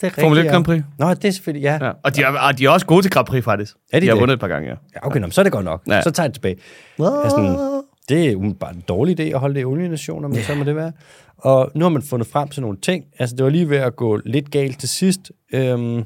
det 0.00 0.06
er 0.06 0.10
Formel 0.20 0.38
1 0.38 0.44
rigtigt, 0.44 0.52
Grand 0.52 0.64
Prix. 0.64 0.82
Ja. 0.98 1.04
Nå, 1.04 1.14
det 1.14 1.24
er 1.24 1.30
selvfølgelig, 1.30 1.62
ja. 1.62 1.78
Ja. 1.86 1.92
Og 2.04 2.16
de 2.16 2.22
er, 2.22 2.28
og 2.28 2.58
de 2.58 2.64
er 2.64 2.70
også 2.70 2.86
gode 2.86 3.02
til 3.02 3.10
Grand 3.10 3.26
Prix, 3.26 3.44
faktisk. 3.44 3.74
Er 3.92 4.00
de 4.00 4.06
de 4.06 4.08
har 4.08 4.14
det? 4.14 4.20
vundet 4.20 4.34
et 4.34 4.40
par 4.40 4.48
gange, 4.48 4.68
ja. 4.68 4.74
Ja, 4.94 5.06
okay, 5.06 5.20
nå, 5.20 5.26
men 5.26 5.32
så 5.32 5.40
er 5.40 5.42
det 5.42 5.52
godt 5.52 5.64
nok. 5.64 5.82
Ja. 5.86 5.94
Ja. 5.94 6.02
Så 6.02 6.10
tager 6.10 6.24
jeg 6.24 6.28
det 6.28 6.34
tilbage. 6.34 6.56
Altså, 6.98 7.81
det 8.12 8.30
er 8.30 8.36
umiddelbart 8.36 8.74
en 8.74 8.84
dårlig 8.88 9.20
idé 9.20 9.22
at 9.22 9.40
holde 9.40 9.54
det 9.54 9.60
i 9.60 9.64
olienationer, 9.64 10.28
men 10.28 10.36
yeah. 10.36 10.46
så 10.46 10.54
må 10.54 10.64
det 10.64 10.76
være. 10.76 10.92
Og 11.36 11.72
nu 11.74 11.84
har 11.84 11.88
man 11.90 12.02
fundet 12.02 12.28
frem 12.28 12.48
til 12.48 12.62
nogle 12.62 12.78
ting. 12.82 13.04
Altså, 13.18 13.36
det 13.36 13.44
var 13.44 13.50
lige 13.50 13.68
ved 13.68 13.76
at 13.76 13.96
gå 13.96 14.20
lidt 14.24 14.50
galt 14.50 14.80
til 14.80 14.88
sidst, 14.88 15.32
øhm, 15.52 16.04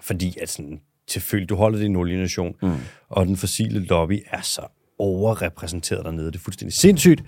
fordi 0.00 0.36
at 0.42 0.48
sådan, 0.48 0.80
selvfølgelig, 1.08 1.48
du 1.48 1.54
holder 1.54 1.78
det 1.78 1.84
i 1.84 1.88
en 1.88 1.96
olienation, 1.96 2.54
mm. 2.62 2.72
og 3.08 3.26
den 3.26 3.36
fossile 3.36 3.80
lobby 3.80 4.22
er 4.30 4.40
så 4.42 4.62
overrepræsenteret 4.98 6.04
dernede. 6.04 6.26
Det 6.26 6.36
er 6.36 6.40
fuldstændig 6.40 6.74
sindssygt. 6.74 7.22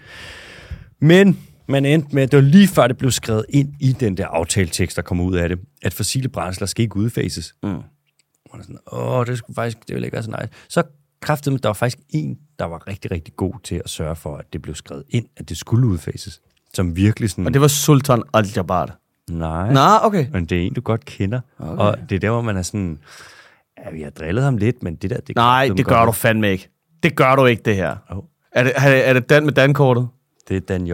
Men 1.00 1.38
man 1.68 1.84
endte 1.84 2.14
med, 2.14 2.22
at 2.22 2.32
det 2.32 2.36
var 2.36 2.44
lige 2.44 2.68
før 2.68 2.86
det 2.86 2.96
blev 2.96 3.10
skrevet 3.10 3.46
ind 3.48 3.74
i 3.80 3.92
den 3.92 4.16
der 4.16 4.26
aftaletekst, 4.26 4.96
der 4.96 5.02
kom 5.02 5.20
ud 5.20 5.36
af 5.36 5.48
det, 5.48 5.58
at 5.82 5.94
fossile 5.94 6.28
brændsler 6.28 6.66
skal 6.66 6.82
ikke 6.82 6.96
udfases. 6.96 7.54
Mm. 7.62 7.68
Og 8.50 8.58
sådan, 8.60 8.78
åh, 8.92 9.26
det 9.26 9.38
skulle 9.38 9.54
faktisk, 9.54 9.78
det 9.88 9.94
ville 9.94 10.06
ikke 10.06 10.14
være 10.14 10.22
så 10.22 10.30
nice. 10.30 10.52
Så 10.68 10.82
kræftede 11.24 11.58
der 11.58 11.68
var 11.68 11.74
faktisk 11.74 11.98
en, 12.10 12.38
der 12.58 12.64
var 12.64 12.88
rigtig, 12.88 13.10
rigtig 13.10 13.36
god 13.36 13.54
til 13.64 13.82
at 13.84 13.90
sørge 13.90 14.16
for, 14.16 14.36
at 14.36 14.52
det 14.52 14.62
blev 14.62 14.74
skrevet 14.74 15.04
ind, 15.08 15.26
at 15.36 15.48
det 15.48 15.56
skulle 15.56 15.86
udfases. 15.86 16.40
Som 16.74 16.96
virkelig 16.96 17.30
sådan, 17.30 17.46
Og 17.46 17.52
det 17.54 17.60
var 17.60 17.68
Sultan 17.68 18.22
Al-Jabbar. 18.34 18.98
nej, 19.30 19.72
Nå, 19.72 19.80
okay. 20.06 20.26
men 20.32 20.44
det 20.46 20.58
er 20.58 20.62
en, 20.62 20.74
du 20.74 20.80
godt 20.80 21.04
kender. 21.04 21.40
Okay. 21.58 21.82
Og 21.82 21.96
det 22.08 22.14
er 22.16 22.20
der, 22.20 22.30
hvor 22.30 22.40
man 22.40 22.56
er 22.56 22.62
sådan, 22.62 22.98
ja, 23.84 23.90
vi 23.90 24.02
har 24.02 24.10
drillet 24.10 24.44
ham 24.44 24.56
lidt, 24.56 24.82
men 24.82 24.94
det 24.94 25.10
der, 25.10 25.20
det 25.20 25.36
Nej, 25.36 25.68
det 25.76 25.86
gør 25.86 25.96
godt. 25.96 26.06
du 26.06 26.12
fandme 26.12 26.50
ikke. 26.52 26.68
Det 27.02 27.16
gør 27.16 27.36
du 27.36 27.46
ikke, 27.46 27.62
det 27.62 27.76
her. 27.76 27.96
Jo. 28.12 28.24
Er 28.52 28.62
det, 28.62 28.72
er 28.76 28.90
det, 28.90 29.08
er 29.08 29.12
det 29.12 29.30
Dan 29.30 29.44
med 29.44 29.52
Dankortet? 29.52 30.08
Det 30.48 30.56
er 30.56 30.60
Dan 30.60 30.86
J. 30.86 30.92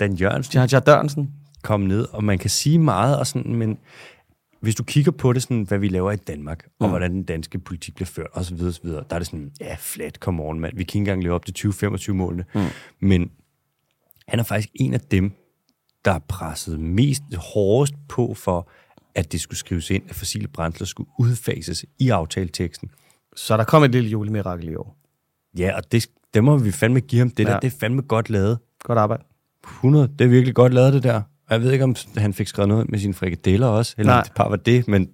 Dan 0.00 0.12
Jørgensen 0.14 0.68
Jar 0.72 0.80
Dørnsen? 0.80 1.30
kom 1.62 1.80
ned, 1.80 2.06
og 2.12 2.24
man 2.24 2.38
kan 2.38 2.50
sige 2.50 2.78
meget, 2.78 3.18
og 3.18 3.26
sådan, 3.26 3.54
men 3.54 3.78
hvis 4.62 4.74
du 4.74 4.84
kigger 4.84 5.12
på 5.12 5.32
det, 5.32 5.42
sådan, 5.42 5.62
hvad 5.62 5.78
vi 5.78 5.88
laver 5.88 6.12
i 6.12 6.16
Danmark, 6.16 6.66
og 6.78 6.88
hvordan 6.88 7.12
den 7.12 7.22
danske 7.22 7.58
politik 7.58 7.94
bliver 7.94 8.06
ført, 8.06 8.26
osv., 8.32 8.54
osv., 8.62 8.88
der 8.88 9.02
er 9.10 9.18
det 9.18 9.26
sådan, 9.26 9.52
ja, 9.60 9.76
flat, 9.78 10.14
come 10.14 10.42
on, 10.42 10.60
mand. 10.60 10.76
Vi 10.76 10.84
kan 10.84 10.88
ikke 10.88 10.98
engang 10.98 11.22
leve 11.22 11.34
op 11.34 11.46
til 11.46 11.68
2025-målene. 11.68 12.44
Mm. 12.54 12.60
Men 13.00 13.30
han 14.28 14.38
er 14.38 14.42
faktisk 14.42 14.68
en 14.74 14.94
af 14.94 15.00
dem, 15.00 15.32
der 16.04 16.12
har 16.12 16.22
presset 16.28 16.80
mest 16.80 17.22
hårdest 17.36 17.94
på 18.08 18.34
for, 18.34 18.68
at 19.14 19.32
det 19.32 19.40
skulle 19.40 19.58
skrives 19.58 19.90
ind, 19.90 20.02
at 20.08 20.14
fossile 20.14 20.48
brændsler 20.48 20.86
skulle 20.86 21.08
udfases 21.18 21.84
i 21.98 22.08
aftaleteksten. 22.10 22.90
Så 23.36 23.56
der 23.56 23.64
kom 23.64 23.84
et 23.84 23.90
lille 23.90 24.10
julemirakel 24.10 24.68
i 24.68 24.74
år. 24.74 24.96
Ja, 25.58 25.76
og 25.76 25.92
det, 25.92 26.06
det 26.34 26.44
må 26.44 26.56
vi 26.58 26.72
fandme 26.72 27.00
give 27.00 27.18
ham. 27.18 27.30
Det 27.30 27.46
der, 27.46 27.52
Ja. 27.52 27.58
det 27.58 27.72
er 27.74 27.76
fandme 27.80 28.02
godt 28.02 28.30
lavet. 28.30 28.58
Godt 28.84 28.98
arbejde. 28.98 29.24
100, 29.64 30.08
det 30.18 30.24
er 30.24 30.28
virkelig 30.28 30.54
godt 30.54 30.74
lavet, 30.74 30.92
det 30.92 31.02
der. 31.02 31.22
Jeg 31.52 31.62
ved 31.62 31.72
ikke, 31.72 31.84
om 31.84 31.96
han 32.16 32.34
fik 32.34 32.48
skrevet 32.48 32.68
noget 32.68 32.90
med 32.90 32.98
sine 32.98 33.14
frikadeller 33.14 33.66
også, 33.66 33.94
eller 33.98 34.12
Nej. 34.12 34.18
om 34.18 34.24
det 34.24 34.32
bare 34.34 34.50
var 34.50 34.56
det, 34.56 34.88
men 34.88 35.08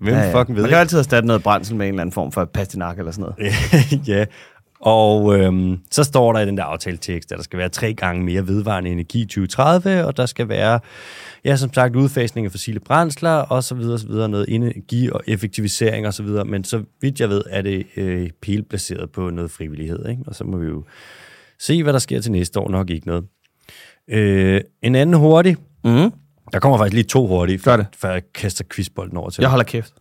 hvem 0.00 0.14
ja, 0.14 0.20
ja. 0.20 0.40
fucking 0.40 0.56
ved 0.56 0.62
Man 0.62 0.70
kan 0.70 0.78
altid 0.78 0.98
erstatte 0.98 1.26
noget 1.26 1.42
brændsel 1.42 1.76
med 1.76 1.86
en 1.86 1.92
eller 1.92 2.00
anden 2.00 2.12
form 2.12 2.32
for 2.32 2.44
pastinak 2.44 2.98
eller 2.98 3.12
sådan 3.12 3.32
noget. 3.38 3.54
ja, 4.08 4.24
og 4.80 5.38
øhm, 5.38 5.78
så 5.90 6.04
står 6.04 6.32
der 6.32 6.40
i 6.40 6.46
den 6.46 6.56
der 6.56 6.64
aftaletekst, 6.64 7.32
at 7.32 7.38
der 7.38 7.44
skal 7.44 7.58
være 7.58 7.68
tre 7.68 7.94
gange 7.94 8.24
mere 8.24 8.46
vedvarende 8.46 8.90
energi 8.90 9.20
i 9.20 9.24
2030, 9.24 10.06
og 10.06 10.16
der 10.16 10.26
skal 10.26 10.48
være, 10.48 10.80
ja, 11.44 11.56
som 11.56 11.72
sagt, 11.72 11.96
udfasning 11.96 12.44
af 12.44 12.50
fossile 12.50 12.80
brændsler, 12.80 13.30
og 13.30 13.64
så 13.64 13.74
videre, 13.74 13.98
så 13.98 14.06
videre, 14.06 14.28
noget 14.28 14.46
energi 14.48 15.10
og 15.10 15.20
effektivisering 15.26 16.06
og 16.06 16.14
så 16.14 16.22
videre, 16.22 16.44
men 16.44 16.64
så 16.64 16.82
vidt 17.00 17.20
jeg 17.20 17.28
ved, 17.28 17.42
er 17.50 17.62
det 17.62 17.86
øh, 17.96 18.30
baseret 18.70 19.10
på 19.10 19.30
noget 19.30 19.50
frivillighed, 19.50 20.08
ikke? 20.08 20.22
og 20.26 20.34
så 20.34 20.44
må 20.44 20.56
vi 20.56 20.66
jo 20.66 20.84
se, 21.58 21.82
hvad 21.82 21.92
der 21.92 21.98
sker 21.98 22.20
til 22.20 22.32
næste 22.32 22.60
år, 22.60 22.70
nok 22.70 22.90
ikke 22.90 23.06
noget. 23.06 23.24
Øh, 24.08 24.60
en 24.82 24.94
anden 24.94 25.16
hurtig, 25.16 25.56
Mm. 25.84 26.12
der 26.52 26.58
kommer 26.60 26.78
faktisk 26.78 26.94
lige 26.94 27.04
to 27.04 27.26
hurtige, 27.26 27.58
Gør 27.58 27.76
det. 27.76 27.86
før 27.96 28.12
jeg 28.12 28.22
kaster 28.34 28.64
quizbolden 28.74 29.16
over 29.16 29.30
til 29.30 29.40
Jeg 29.42 29.46
dig. 29.46 29.50
holder 29.50 29.64
kæft. 29.64 29.94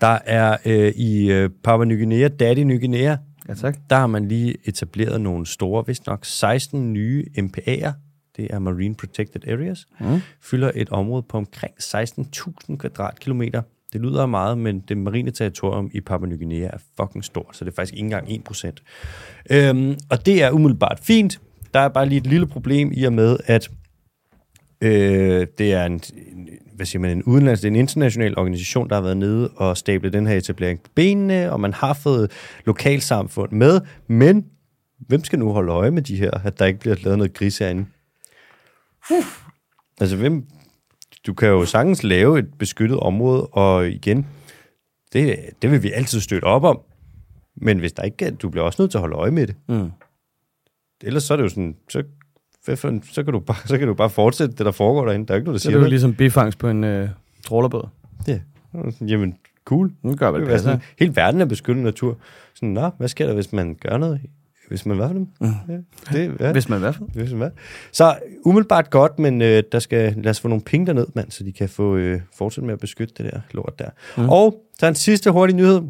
Der 0.00 0.18
er 0.26 0.56
øh, 0.66 0.92
i 0.96 1.30
øh, 1.32 1.50
Papua 1.64 1.84
Ny 1.84 1.98
Guinea, 1.98 2.28
Daddy 2.28 2.58
Ny 2.58 2.80
Guinea, 2.80 3.16
Ja, 3.48 3.54
tak. 3.54 3.76
der 3.90 3.96
har 3.96 4.06
man 4.06 4.28
lige 4.28 4.54
etableret 4.64 5.20
nogle 5.20 5.46
store, 5.46 5.84
vist 5.86 6.06
nok 6.06 6.24
16 6.24 6.92
nye 6.92 7.24
MPA'er. 7.38 7.90
Det 8.36 8.46
er 8.50 8.58
Marine 8.58 8.94
Protected 8.94 9.48
Areas. 9.48 9.86
Mm. 10.00 10.20
Fylder 10.42 10.70
et 10.74 10.88
område 10.90 11.22
på 11.28 11.36
omkring 11.36 11.74
16.000 11.82 12.76
kvadratkilometer. 12.76 13.62
Det 13.92 14.00
lyder 14.00 14.22
af 14.22 14.28
meget, 14.28 14.58
men 14.58 14.80
det 14.80 14.96
marine 14.96 15.30
territorium 15.30 15.90
i 15.94 16.00
Papua 16.00 16.28
Ny 16.28 16.38
Guinea 16.38 16.66
er 16.66 16.78
fucking 17.00 17.24
stort, 17.24 17.56
så 17.56 17.64
det 17.64 17.70
er 17.70 17.74
faktisk 17.74 17.94
ikke 17.94 18.04
engang 18.04 18.28
1%. 18.30 18.82
Øhm, 19.50 19.94
og 20.10 20.26
det 20.26 20.42
er 20.42 20.50
umiddelbart 20.50 20.98
fint. 21.02 21.40
Der 21.74 21.80
er 21.80 21.88
bare 21.88 22.06
lige 22.08 22.18
et 22.18 22.26
lille 22.26 22.46
problem 22.46 22.92
i 22.94 23.04
og 23.04 23.12
med, 23.12 23.36
at 23.46 23.70
øh, 24.80 25.46
det 25.58 25.72
er 25.72 25.84
en, 25.84 25.92
en, 25.92 26.48
hvad 26.74 26.86
siger 26.86 27.00
man, 27.00 27.10
en 27.10 27.22
udenlands, 27.22 27.60
det 27.60 27.68
er 27.68 27.72
en 27.72 27.76
international 27.76 28.38
organisation, 28.38 28.88
der 28.88 28.94
har 28.94 29.02
været 29.02 29.16
nede 29.16 29.48
og 29.48 29.76
stablet 29.76 30.12
den 30.12 30.26
her 30.26 30.36
etablering 30.36 30.80
på 30.82 30.90
benene, 30.94 31.52
og 31.52 31.60
man 31.60 31.72
har 31.74 31.94
fået 31.94 32.30
lokalsamfund 32.64 33.52
med, 33.52 33.80
men 34.06 34.46
hvem 34.98 35.24
skal 35.24 35.38
nu 35.38 35.52
holde 35.52 35.72
øje 35.72 35.90
med 35.90 36.02
de 36.02 36.16
her, 36.16 36.30
at 36.30 36.58
der 36.58 36.66
ikke 36.66 36.80
bliver 36.80 36.96
lavet 37.02 37.18
noget 37.18 37.34
gris 37.34 37.58
herinde? 37.58 37.86
Altså, 40.00 40.16
hvem, 40.16 40.46
du 41.26 41.34
kan 41.34 41.48
jo 41.48 41.64
sagtens 41.64 42.02
lave 42.02 42.38
et 42.38 42.54
beskyttet 42.58 43.00
område, 43.00 43.46
og 43.46 43.88
igen, 43.88 44.26
det, 45.12 45.38
det 45.62 45.70
vil 45.70 45.82
vi 45.82 45.92
altid 45.92 46.20
støtte 46.20 46.44
op 46.44 46.64
om, 46.64 46.80
men 47.56 47.78
hvis 47.78 47.92
der 47.92 48.02
ikke 48.02 48.30
du 48.30 48.48
bliver 48.48 48.64
også 48.64 48.82
nødt 48.82 48.90
til 48.90 48.98
at 48.98 49.00
holde 49.00 49.16
øje 49.16 49.30
med 49.30 49.46
det. 49.46 49.56
Mm. 49.68 49.90
Ellers 51.04 51.22
så 51.22 51.34
er 51.34 51.36
det 51.36 51.44
jo 51.44 51.48
sådan, 51.48 51.76
så, 51.88 52.02
for 52.64 53.12
så, 53.12 53.22
kan 53.22 53.32
du 53.32 53.40
bare, 53.40 53.56
så 53.66 53.78
kan 53.78 53.88
du 53.88 53.94
bare 53.94 54.10
fortsætte 54.10 54.56
det, 54.56 54.66
der 54.66 54.72
foregår 54.72 55.04
derinde. 55.06 55.26
Der 55.26 55.34
er 55.34 55.36
ikke 55.36 55.44
noget, 55.44 55.54
der 55.54 55.58
Så 55.60 55.68
er 55.68 55.70
siger 55.70 55.70
det 55.70 55.74
jo 55.74 55.80
noget. 55.80 55.90
ligesom 55.90 56.14
bifangst 56.14 56.58
på 56.58 56.68
en 56.68 56.84
øh, 56.84 57.08
trålerbåd. 57.46 57.88
Ja. 58.28 58.38
Jamen, 59.00 59.34
cool. 59.64 59.92
Nu 60.02 60.14
gør, 60.14 60.30
hvad 60.30 60.40
Det 60.40 60.52
er 60.52 60.56
sådan, 60.58 60.80
hele 60.98 61.16
verden 61.16 61.40
er 61.40 61.44
beskyttet 61.44 61.84
natur. 61.84 62.18
Sådan, 62.54 62.68
nå, 62.68 62.90
hvad 62.98 63.08
sker 63.08 63.26
der, 63.26 63.34
hvis 63.34 63.52
man 63.52 63.74
gør 63.80 63.96
noget? 63.96 64.20
Hvis 64.68 64.86
man 64.86 64.96
hvad 64.96 65.08
for 65.08 65.12
dem? 65.14 65.26
Mm. 65.40 65.46
Ja, 65.68 65.76
det, 66.18 66.36
ja. 66.40 66.52
Hvis 66.52 66.68
man 66.68 66.80
hvad 66.80 66.92
for? 66.92 67.04
Hvis 67.04 67.30
man 67.30 67.38
hvad? 67.38 67.50
Så 67.92 68.14
umiddelbart 68.44 68.90
godt, 68.90 69.18
men 69.18 69.42
øh, 69.42 69.62
der 69.72 69.78
skal, 69.78 70.14
lad 70.16 70.30
os 70.30 70.40
få 70.40 70.48
nogle 70.48 70.62
penge 70.64 70.86
derned, 70.86 71.06
mand, 71.14 71.30
så 71.30 71.44
de 71.44 71.52
kan 71.52 71.68
få 71.68 71.96
øh, 71.96 72.20
fortsætte 72.34 72.66
med 72.66 72.74
at 72.74 72.80
beskytte 72.80 73.14
det 73.18 73.32
der 73.32 73.40
lort 73.50 73.78
der. 73.78 73.90
Mm. 74.16 74.28
Og 74.28 74.62
så 74.78 74.86
en 74.86 74.94
sidste 74.94 75.30
hurtig 75.30 75.56
nyhed. 75.56 75.82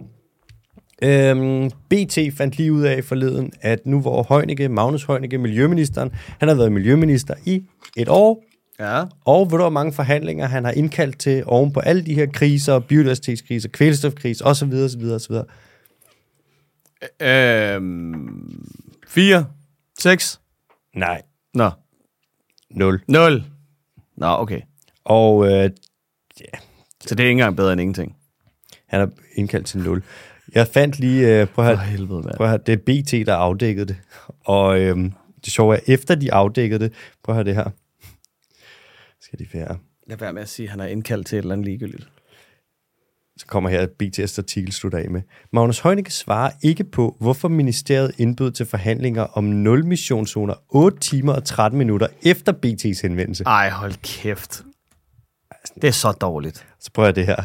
Øhm, 1.03 1.71
BT 1.89 2.19
fandt 2.37 2.57
lige 2.57 2.73
ud 2.73 2.83
af 2.83 3.05
forleden, 3.05 3.53
at 3.61 3.87
nu 3.87 4.01
hvor 4.01 4.27
Heunicke, 4.29 4.69
Magnus 4.69 5.05
Heunicke, 5.05 5.39
miljøministeren, 5.39 6.11
han 6.39 6.49
har 6.49 6.55
været 6.57 6.73
miljøminister 6.73 7.35
i 7.45 7.63
et 7.97 8.09
år, 8.09 8.45
Ja. 8.81 9.05
og 9.25 9.47
ved 9.47 9.51
du, 9.51 9.57
hvor 9.57 9.69
mange 9.71 9.93
forhandlinger 9.93 10.47
han 10.47 10.65
har 10.65 10.73
indkaldt 10.73 11.19
til 11.19 11.43
oven 11.47 11.73
på 11.73 11.81
alle 11.81 12.07
de 12.07 12.15
her 12.15 12.27
kriser, 12.27 12.79
biodiversitetskriser, 12.79 13.69
kvælstofkriser 13.69 14.45
osv. 14.45 14.73
osv., 14.73 15.03
osv. 15.05 15.35
Øhm, 17.23 18.65
4, 19.09 19.47
6, 19.99 20.41
Nej, 20.95 21.23
nå, 21.55 21.71
0. 22.71 23.01
0. 23.09 23.45
Nå, 24.17 24.27
okay. 24.27 24.61
Og 25.05 25.47
øh, 25.53 25.71
Så 27.01 27.15
det 27.15 27.21
er 27.21 27.25
ikke 27.25 27.31
engang 27.31 27.57
bedre 27.57 27.73
end 27.73 27.81
ingenting. 27.81 28.17
han 28.87 29.01
har 29.01 29.11
indkaldt 29.35 29.67
til 29.67 29.81
0. 29.81 30.03
Jeg 30.57 30.67
fandt 30.67 30.99
lige, 30.99 31.41
øh, 31.41 31.47
prøv 31.47 31.65
at 31.65 31.71
For 31.71 31.77
høre, 31.77 31.91
helvede, 31.91 32.23
mand. 32.23 32.37
prøv 32.37 32.47
at 32.47 32.51
høre, 32.51 32.61
det 32.67 32.73
er 32.73 32.77
BT, 32.77 33.27
der 33.27 33.35
afdækkede 33.35 33.87
det. 33.87 33.97
Og 34.45 34.81
øh, 34.81 34.97
det 35.45 35.53
sjove 35.53 35.77
er, 35.77 35.81
efter 35.87 36.15
de 36.15 36.33
afdækkede 36.33 36.85
det, 36.85 36.93
prøv 37.25 37.33
at 37.33 37.37
høre 37.37 37.45
det 37.45 37.55
her. 37.55 37.71
Skal 39.21 39.39
de 39.39 39.47
være... 39.53 39.79
Lad 40.07 40.17
være 40.17 40.33
med 40.33 40.43
at 40.43 40.49
sige, 40.49 40.67
at 40.67 40.71
han 40.71 40.81
er 40.81 40.87
indkaldt 40.87 41.27
til 41.27 41.37
et 41.37 41.43
eller 41.43 41.53
andet 41.53 41.65
ligegyldigt. 41.67 42.09
Så 43.37 43.47
kommer 43.47 43.71
her 43.71 43.87
BT's 44.03 44.39
artikel 44.39 44.73
slutter 44.73 44.99
af 44.99 45.11
med. 45.11 45.23
Magnus 45.53 45.81
Heunicke 45.81 46.11
svarer 46.13 46.51
ikke 46.63 46.85
på, 46.85 47.17
hvorfor 47.21 47.49
ministeriet 47.49 48.13
indbød 48.19 48.51
til 48.51 48.67
forhandlinger 48.67 49.23
om 49.23 49.45
nul-missionszoner 49.45 50.55
8 50.69 50.99
timer 50.99 51.33
og 51.33 51.45
13 51.45 51.79
minutter 51.79 52.07
efter 52.23 52.53
BT's 52.53 53.03
henvendelse. 53.03 53.45
Ej, 53.45 53.71
hold 53.71 53.95
kæft. 54.03 54.65
Det 55.75 55.89
er 55.89 55.93
så 55.93 56.13
dårligt. 56.13 56.67
Så 56.81 56.91
prøver 56.93 57.07
jeg 57.07 57.17
det 57.17 57.27
her. 57.27 57.43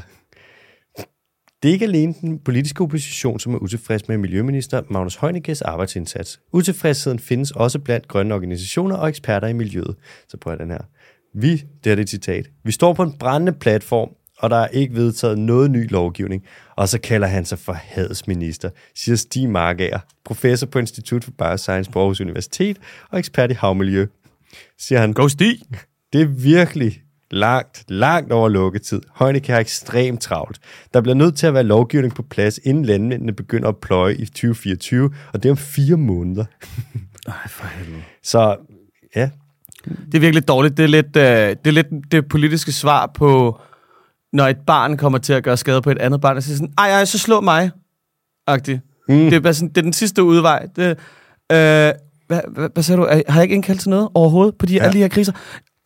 Det 1.63 1.69
er 1.69 1.73
ikke 1.73 1.85
alene 1.85 2.13
den 2.21 2.39
politiske 2.39 2.81
opposition, 2.81 3.39
som 3.39 3.53
er 3.53 3.57
utilfreds 3.57 4.07
med 4.07 4.17
Miljøminister 4.17 4.81
Magnus 4.89 5.15
Heunickes 5.15 5.61
arbejdsindsats. 5.61 6.39
Utilfredsheden 6.53 7.19
findes 7.19 7.51
også 7.51 7.79
blandt 7.79 8.07
grønne 8.07 8.35
organisationer 8.35 8.95
og 8.95 9.09
eksperter 9.09 9.47
i 9.47 9.53
miljøet. 9.53 9.95
Så 10.27 10.37
prøver 10.37 10.57
jeg 10.57 10.59
den 10.59 10.71
her. 10.71 10.81
Vi, 11.33 11.63
det 11.83 11.91
er 11.91 11.95
det 11.95 12.09
citat, 12.09 12.49
vi 12.63 12.71
står 12.71 12.93
på 12.93 13.03
en 13.03 13.13
brændende 13.13 13.51
platform, 13.51 14.09
og 14.37 14.49
der 14.49 14.55
er 14.55 14.67
ikke 14.67 14.95
vedtaget 14.95 15.39
noget 15.39 15.71
ny 15.71 15.91
lovgivning. 15.91 16.43
Og 16.75 16.89
så 16.89 16.99
kalder 16.99 17.27
han 17.27 17.45
sig 17.45 17.59
for 17.59 17.73
hadesminister, 17.73 18.69
siger 18.95 19.15
Stig 19.15 19.49
Markager, 19.49 19.99
professor 20.25 20.67
på 20.67 20.79
Institut 20.79 21.23
for 21.23 21.31
Bioscience 21.31 21.91
på 21.91 21.99
Aarhus 21.99 22.21
Universitet 22.21 22.77
og 23.09 23.19
ekspert 23.19 23.51
i 23.51 23.53
havmiljø. 23.53 24.05
Siger 24.79 24.99
han, 24.99 25.13
Go 25.13 25.27
Stig. 25.27 25.59
det 26.13 26.21
er 26.21 26.25
virkelig 26.25 27.01
langt, 27.33 27.83
langt 27.87 28.31
over 28.31 28.49
lukketid. 28.49 29.01
Heunicke 29.19 29.51
har 29.51 29.59
ekstremt 29.59 30.21
travlt. 30.21 30.59
Der 30.93 31.01
bliver 31.01 31.15
nødt 31.15 31.35
til 31.35 31.47
at 31.47 31.53
være 31.53 31.63
lovgivning 31.63 32.15
på 32.15 32.23
plads, 32.23 32.59
inden 32.63 32.85
landmændene 32.85 33.33
begynder 33.33 33.69
at 33.69 33.77
pløje 33.77 34.15
i 34.15 34.25
2024, 34.25 35.13
og 35.33 35.43
det 35.43 35.49
er 35.49 35.53
om 35.53 35.57
fire 35.57 35.97
måneder. 35.97 36.45
Ej, 37.27 37.47
for 37.47 37.65
helvede. 37.65 38.01
Så 38.23 38.55
ja, 39.15 39.29
Det 39.85 40.15
er 40.15 40.19
virkelig 40.19 40.47
dårligt. 40.47 40.77
Det 40.77 40.83
er 40.83 40.87
lidt, 40.87 41.15
øh, 41.17 41.23
det, 41.23 41.67
er 41.67 41.71
lidt 41.71 41.87
det 42.11 42.27
politiske 42.27 42.71
svar 42.71 43.11
på, 43.13 43.59
når 44.33 44.47
et 44.47 44.57
barn 44.67 44.97
kommer 44.97 45.19
til 45.19 45.33
at 45.33 45.43
gøre 45.43 45.57
skade 45.57 45.81
på 45.81 45.91
et 45.91 45.97
andet 45.97 46.21
barn, 46.21 46.37
og 46.37 46.43
siger 46.43 46.55
sådan, 46.55 46.73
ej, 46.77 46.89
ej, 46.89 47.05
så 47.05 47.17
slå 47.17 47.41
mig. 47.41 47.71
Agtigt. 48.47 48.79
Mm. 49.09 49.15
Det, 49.15 49.33
er 49.33 49.39
bare 49.39 49.53
sådan, 49.53 49.69
det 49.69 49.77
er 49.77 49.81
den 49.81 49.93
sidste 49.93 50.23
udvej. 50.23 50.67
Det, 50.75 50.89
øh, 51.51 51.91
hvad, 52.27 52.41
hvad, 52.53 52.69
hvad 52.73 52.83
sagde 52.83 53.01
du? 53.01 53.07
Har 53.27 53.35
jeg 53.35 53.43
ikke 53.43 53.55
indkaldt 53.55 53.81
til 53.81 53.89
noget 53.89 54.09
overhovedet 54.13 54.55
på 54.57 54.65
de, 54.65 54.73
ja. 54.73 54.83
alle 54.83 54.93
de 54.93 54.97
her 54.97 55.07
kriser? 55.07 55.33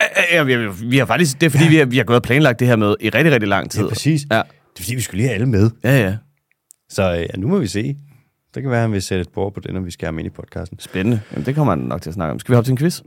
Øh, 0.04 0.40
øh, 0.40 0.48
vi, 0.48 0.56
vi, 0.58 0.86
vi 0.90 0.98
har 0.98 1.06
faktisk, 1.06 1.42
det 1.42 1.46
er 1.46 1.50
fordi, 1.50 1.64
ja. 1.64 1.70
vi, 1.70 1.78
har, 1.78 1.86
vi 1.86 1.98
har 1.98 2.04
gået 2.04 2.18
og 2.18 2.24
planlagt 2.24 2.60
det 2.60 2.68
her 2.68 2.76
med 2.76 2.96
i 3.02 3.10
rigtig, 3.10 3.34
rigtig 3.34 3.50
lang 3.50 3.72
tid. 3.72 3.84
er 3.84 3.90
præcis. 3.90 4.22
Ja. 4.32 4.36
Det 4.38 4.80
er 4.80 4.84
fordi, 4.84 4.96
vi 4.96 5.02
skulle 5.02 5.18
lige 5.18 5.28
have 5.28 5.34
alle 5.34 5.46
med. 5.46 5.70
Ja, 5.84 5.98
ja. 6.00 6.18
Så 6.90 7.04
ja, 7.04 7.26
nu 7.38 7.48
må 7.48 7.60
vi 7.60 7.68
se. 7.68 7.96
Det 8.56 8.64
kan 8.64 8.70
være, 8.72 8.80
at 8.80 8.82
han 8.82 8.92
vil 8.92 9.02
sætte 9.02 9.22
et 9.22 9.30
bord 9.34 9.54
på 9.54 9.60
det, 9.60 9.74
når 9.74 9.82
vi 9.82 9.92
skal 9.92 10.06
have 10.06 10.14
ham 10.14 10.20
ind 10.20 10.26
i 10.28 10.30
podcasten. 10.30 10.80
Spændende. 10.80 11.22
Jamen, 11.32 11.46
det 11.46 11.56
kommer 11.56 11.76
han 11.76 11.84
nok 11.84 12.02
til 12.02 12.10
at 12.10 12.14
snakke 12.14 12.32
om. 12.32 12.40
Skal 12.40 12.52
vi 12.52 12.56
hoppe 12.56 12.68
til 12.68 12.72
en 12.72 12.78
quiz? 12.78 13.02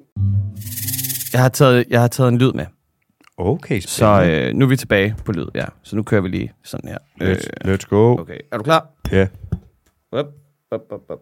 Jeg 1.32 1.40
har 1.42 1.48
taget, 1.48 1.84
jeg 1.90 2.00
har 2.00 2.08
taget 2.08 2.28
en 2.28 2.38
lyd 2.38 2.52
med. 2.52 2.66
Okay, 3.38 3.80
Så 3.80 3.88
spændende. 3.88 4.48
øh, 4.48 4.54
nu 4.54 4.64
er 4.64 4.68
vi 4.68 4.76
tilbage 4.76 5.14
på 5.24 5.32
lyd, 5.32 5.46
ja. 5.54 5.64
Så 5.82 5.96
nu 5.96 6.02
kører 6.02 6.20
vi 6.20 6.28
lige 6.28 6.52
sådan 6.64 6.88
her. 6.88 6.98
Øh, 7.22 7.32
let's, 7.32 7.48
let's 7.68 7.88
go. 7.88 8.18
okay, 8.20 8.38
er 8.52 8.56
du 8.56 8.62
klar? 8.62 8.86
Ja. 9.12 9.26
Up, 10.12 10.26
up, 10.74 10.80
up, 10.92 11.00
up. 11.10 11.18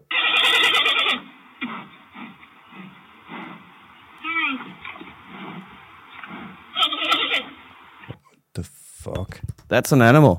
The 4.59 4.76
fuck. 9.07 9.41
That's 9.73 9.93
an 9.93 10.01
animal. 10.01 10.35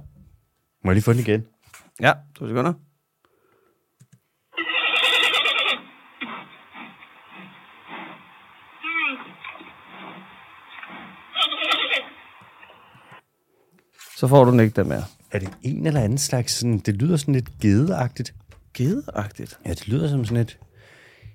Må 0.85 0.91
jeg 0.91 0.95
lige 0.95 1.03
få 1.03 1.13
den 1.13 1.21
igen? 1.21 1.47
Ja, 2.01 2.13
to 2.35 2.49
sekunder. 2.49 2.73
Så 14.17 14.29
får 14.29 14.45
du 14.45 14.51
den 14.51 14.61
ikke 14.61 14.77
den 14.77 14.89
mere. 14.89 15.05
Er 15.33 15.39
det 15.39 15.49
en 15.63 15.87
eller 15.87 16.01
anden 16.01 16.19
slags 16.19 16.53
sådan, 16.53 16.79
det 16.79 16.97
lyder 16.97 17.17
sådan 17.17 17.35
lidt 17.35 17.59
gedeagtigt. 17.61 18.35
Gedeagtigt. 18.75 19.59
Ja, 19.67 19.71
det 19.71 19.89
lyder 19.89 20.09
som 20.09 20.25
sådan 20.25 20.43
et, 20.43 20.59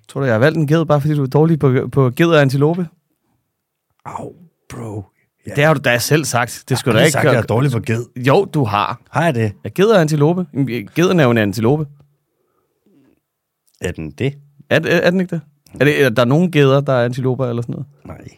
Tror 0.08 0.20
du, 0.20 0.24
jeg 0.26 0.34
har 0.34 0.38
valgt 0.38 0.58
en 0.58 0.66
ged, 0.66 0.84
bare 0.84 1.00
fordi 1.00 1.14
du 1.14 1.22
er 1.22 1.26
dårlig 1.26 1.58
på, 1.58 1.88
på 1.92 2.10
ged 2.10 2.26
og 2.26 2.40
antilope? 2.40 2.88
au, 4.04 4.32
bro. 4.68 5.04
Ja. 5.46 5.54
Det 5.54 5.64
har 5.64 5.74
du 5.74 5.80
da 5.80 5.98
selv 5.98 6.24
sagt. 6.24 6.64
Det 6.68 6.78
skulle 6.78 6.98
du 6.98 7.04
ikke 7.04 7.12
sagt, 7.12 7.24
jeg 7.24 7.34
er 7.34 7.42
dårlig 7.42 7.72
for 7.72 7.80
ged. 7.80 8.04
Jo, 8.16 8.44
du 8.44 8.64
har. 8.64 9.00
Har 9.10 9.24
jeg 9.24 9.34
det? 9.34 9.52
Jeg 9.64 9.72
ged 9.72 9.86
og 9.86 10.00
antilope. 10.00 10.46
Geden 10.94 11.20
er 11.20 11.24
jo 11.24 11.30
en 11.30 11.38
antilope. 11.38 11.86
Er 13.80 13.92
den 13.92 14.10
det? 14.10 14.38
Er, 14.70 14.80
er, 14.80 15.00
er 15.00 15.10
den 15.10 15.20
ikke 15.20 15.34
det? 15.34 15.40
Er, 15.80 15.84
det, 15.84 16.04
er 16.04 16.08
der 16.10 16.24
nogen 16.24 16.52
geder, 16.52 16.80
der 16.80 16.92
er 16.92 17.04
antiloper 17.04 17.46
eller 17.46 17.62
sådan 17.62 17.72
noget? 17.72 17.86
Nej. 18.04 18.28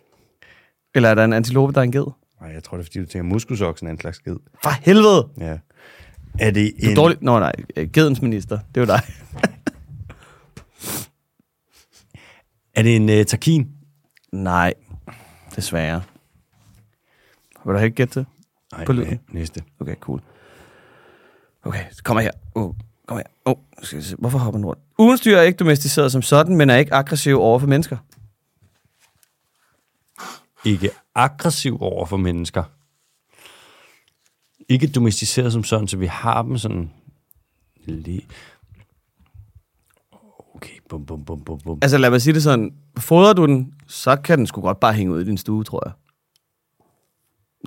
Eller 0.95 1.09
er 1.09 1.15
der 1.15 1.25
en 1.25 1.33
antilope, 1.33 1.73
der 1.73 1.79
er 1.79 1.85
en 1.85 1.93
ged? 1.93 2.07
Nej, 2.41 2.51
jeg 2.51 2.63
tror, 2.65 2.77
det 2.77 2.83
er, 2.83 2.87
fordi 2.87 2.99
du 2.99 3.07
tænker, 3.07 3.29
muskusoksen 3.29 3.87
er 3.87 3.91
en 3.91 4.01
slags 4.01 4.19
ged. 4.19 4.37
For 4.63 4.71
helvede! 4.83 5.29
Ja. 5.41 5.59
Er 6.39 6.51
det 6.51 6.73
Du 6.83 6.87
er 6.87 6.91
en... 6.91 6.97
dårlig. 6.97 7.19
Nå 7.21 7.39
nej, 7.39 7.53
gedens 7.93 8.23
minister. 8.23 8.59
Det 8.75 8.81
er 8.81 8.81
jo 8.81 8.87
dig. 8.87 9.01
Er 12.77 12.83
det 12.83 12.97
en 12.97 13.09
uh, 13.09 13.25
takin? 13.27 13.69
nej, 14.33 14.75
desværre. 15.57 16.03
Vil 17.67 17.73
du 17.73 17.79
have 17.79 17.87
ikke 17.87 17.97
gætte 17.97 18.21
det? 18.21 18.27
Nej, 18.73 18.85
På 18.85 18.93
lyden. 18.93 19.21
næste. 19.33 19.63
Okay, 19.81 19.95
cool. 20.01 20.21
Okay, 21.63 21.85
så 21.93 22.03
kommer 22.03 22.21
her. 22.21 22.31
Oh, 22.55 22.75
kom 23.07 23.17
her. 23.17 23.25
Oh, 23.45 23.57
skal 23.83 24.03
se. 24.05 24.17
Hvorfor 24.19 24.39
hopper 24.39 24.59
den 24.59 24.67
rundt? 24.67 24.81
Ugens 24.99 25.21
dyr 25.21 25.37
er 25.37 25.43
ikke 25.43 25.57
domesticeret 25.57 26.13
som 26.13 26.23
sådan, 26.23 26.57
men 26.57 26.71
er 26.71 26.77
ikke 26.77 26.95
aggressiv 26.95 27.41
over 27.41 27.59
for 27.59 27.67
mennesker. 27.67 27.97
Ikke 30.65 30.91
aggressiv 31.15 31.79
over 31.83 32.07
for 32.07 32.17
mennesker. 32.17 32.65
Ikke 34.69 34.87
domesticeret 34.87 35.53
som 35.53 35.65
sådan, 35.65 35.89
så 35.89 35.97
vi 35.97 36.07
har 36.07 36.43
dem 36.43 36.59
sådan... 36.59 36.91
Lige... 37.85 38.27
Okay, 40.55 40.75
bum, 40.89 41.07
bum, 41.07 41.25
bum, 41.25 41.45
bum, 41.45 41.59
bum. 41.61 41.79
Altså 41.83 41.99
lad 41.99 42.11
mig 42.11 42.23
sige 42.23 42.35
det 42.35 42.43
sådan. 42.43 42.75
Fodrer 42.99 43.33
du 43.33 43.47
den, 43.47 43.75
så 43.87 44.17
kan 44.17 44.39
den 44.39 44.47
sgu 44.47 44.61
godt 44.61 44.81
bare 44.81 44.93
hænge 44.93 45.13
ud 45.13 45.21
i 45.21 45.25
din 45.25 45.39
stue, 45.39 45.65
tror 45.65 45.83
jeg. 45.87 45.93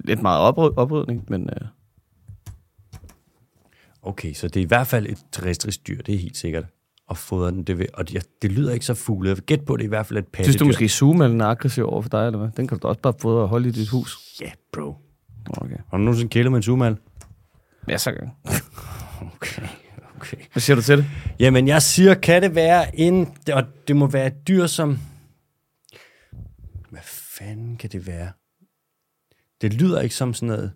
Lidt 0.05 0.21
meget 0.21 0.39
opryd- 0.39 0.73
oprydning, 0.77 1.25
men... 1.27 1.49
Øh, 1.49 1.67
Okay, 4.01 4.33
så 4.33 4.47
det 4.47 4.59
er 4.59 4.63
i 4.63 4.67
hvert 4.67 4.87
fald 4.87 5.05
et 5.05 5.17
terrestrisk 5.31 5.87
dyr, 5.87 6.01
det 6.01 6.15
er 6.15 6.19
helt 6.19 6.37
sikkert. 6.37 6.65
Og 7.07 7.17
fodre 7.17 7.51
den, 7.51 7.63
det, 7.63 7.77
vil, 7.79 7.87
og 7.93 8.09
det, 8.09 8.27
det 8.41 8.51
lyder 8.51 8.73
ikke 8.73 8.85
så 8.85 8.93
fuglet. 8.93 9.29
Jeg 9.29 9.37
vil 9.37 9.43
gætte 9.43 9.65
på, 9.65 9.77
det 9.77 9.83
er 9.83 9.85
i 9.85 9.89
hvert 9.89 10.05
fald 10.05 10.19
et 10.19 10.27
pattedyr. 10.27 10.43
synes 10.43 10.55
du 10.59 10.65
måske, 10.65 10.89
Zoom 10.89 11.21
er 11.21 11.45
aggressiv 11.45 11.85
over 11.87 12.01
for 12.01 12.09
dig, 12.09 12.25
eller 12.25 12.39
hvad? 12.39 12.49
Den 12.57 12.67
kan 12.67 12.77
du 12.77 12.81
da 12.83 12.87
også 12.87 13.01
bare 13.01 13.13
fodre 13.21 13.41
og 13.41 13.47
holde 13.47 13.69
i 13.69 13.71
dit 13.71 13.89
hus. 13.89 14.17
Ja, 14.41 14.45
yeah, 14.45 14.53
bro. 14.73 14.95
Okay. 15.47 15.77
Har 15.89 15.97
du 15.97 16.03
nogensinde 16.03 16.29
kælet 16.29 16.51
med 16.51 16.57
en 16.59 16.63
zoomal? 16.63 16.97
Ja, 17.87 17.97
så 17.97 18.11
gang. 18.11 18.35
Okay, 19.35 19.61
okay. 20.17 20.37
Hvad 20.53 20.61
siger 20.61 20.75
du 20.75 20.81
til 20.81 20.97
det? 20.97 21.05
Jamen, 21.39 21.67
jeg 21.67 21.81
siger, 21.81 22.13
kan 22.13 22.41
det 22.41 22.55
være 22.55 22.99
en... 22.99 23.33
Og 23.53 23.63
det 23.87 23.95
må 23.95 24.07
være 24.07 24.27
et 24.27 24.47
dyr, 24.47 24.65
som... 24.67 24.99
Hvad 26.89 27.01
fanden 27.03 27.77
kan 27.77 27.89
det 27.89 28.07
være? 28.07 28.31
Det 29.61 29.73
lyder 29.73 30.01
ikke 30.01 30.15
som 30.15 30.33
sådan 30.33 30.47
noget... 30.47 30.71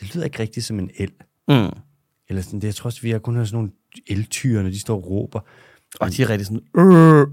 Det 0.00 0.14
lyder 0.14 0.24
ikke 0.24 0.38
rigtigt 0.38 0.66
som 0.66 0.78
en 0.78 0.90
el. 0.94 1.12
Mm. 1.48 1.78
Eller 2.28 2.42
sådan 2.42 2.60
det. 2.60 2.66
Jeg 2.66 2.74
tror 2.74 2.88
også, 2.88 3.02
vi 3.02 3.10
har 3.10 3.18
kun 3.18 3.36
hørt 3.36 3.48
sådan 3.48 3.56
nogle 3.56 3.72
eltyre, 4.06 4.62
når 4.62 4.70
de 4.70 4.78
står 4.78 4.96
og 4.96 5.10
råber. 5.10 5.40
Og 6.00 6.12
de 6.16 6.22
er 6.22 6.28
rigtig 6.28 6.46
sådan... 6.46 6.62
Øh. 6.76 7.26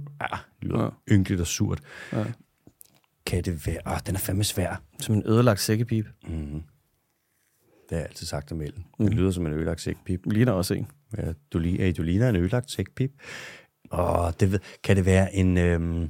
Det 0.61 0.69
lyder 0.69 0.83
ja. 0.83 1.13
ynkeligt 1.13 1.41
og 1.41 1.47
surt. 1.47 1.81
Ja. 2.13 2.25
Kan 3.25 3.43
det 3.43 3.67
være... 3.67 3.87
Ah, 3.87 3.99
den 4.05 4.15
er 4.15 4.19
fandme 4.19 4.43
svær. 4.43 4.81
Som 4.99 5.15
en 5.15 5.23
ødelagt 5.25 5.59
sækkepip. 5.59 6.05
Mm. 6.27 6.61
Det 7.89 7.91
har 7.91 7.97
jeg 7.97 8.05
altid 8.05 8.27
sagt 8.27 8.51
om 8.51 8.61
elen. 8.61 8.85
Det 8.99 9.13
lyder 9.13 9.31
som 9.31 9.45
en 9.45 9.53
ødelagt 9.53 9.81
sækpip. 9.81 10.21
Ligner 10.25 10.51
også 10.51 10.73
en. 10.73 10.87
Ja, 11.17 11.33
du, 11.53 11.59
hey, 11.59 11.93
du 11.97 12.03
ligner 12.03 12.29
en 12.29 12.35
ødelagt 12.35 12.71
sækpip. 12.71 13.11
Og 13.89 14.39
det 14.39 14.61
kan 14.83 14.95
det 14.95 15.05
være 15.05 15.35
en... 15.35 15.57
Øhm, 15.57 16.09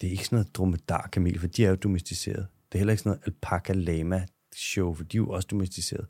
det 0.00 0.06
er 0.06 0.10
ikke 0.10 0.24
sådan 0.24 0.36
noget 0.36 0.56
dromedar-kamel, 0.56 1.38
for 1.38 1.46
de 1.46 1.64
er 1.64 1.68
jo 1.68 1.74
domesticeret. 1.74 2.46
Det 2.72 2.74
er 2.74 2.78
heller 2.78 2.92
ikke 2.92 3.02
sådan 3.02 3.10
noget 3.10 3.22
alpaca 3.26 3.72
lama 3.72 4.26
show, 4.56 4.94
for 4.94 5.04
de 5.04 5.16
er 5.16 5.18
jo 5.18 5.28
også 5.28 5.48
domesticeret. 5.50 6.06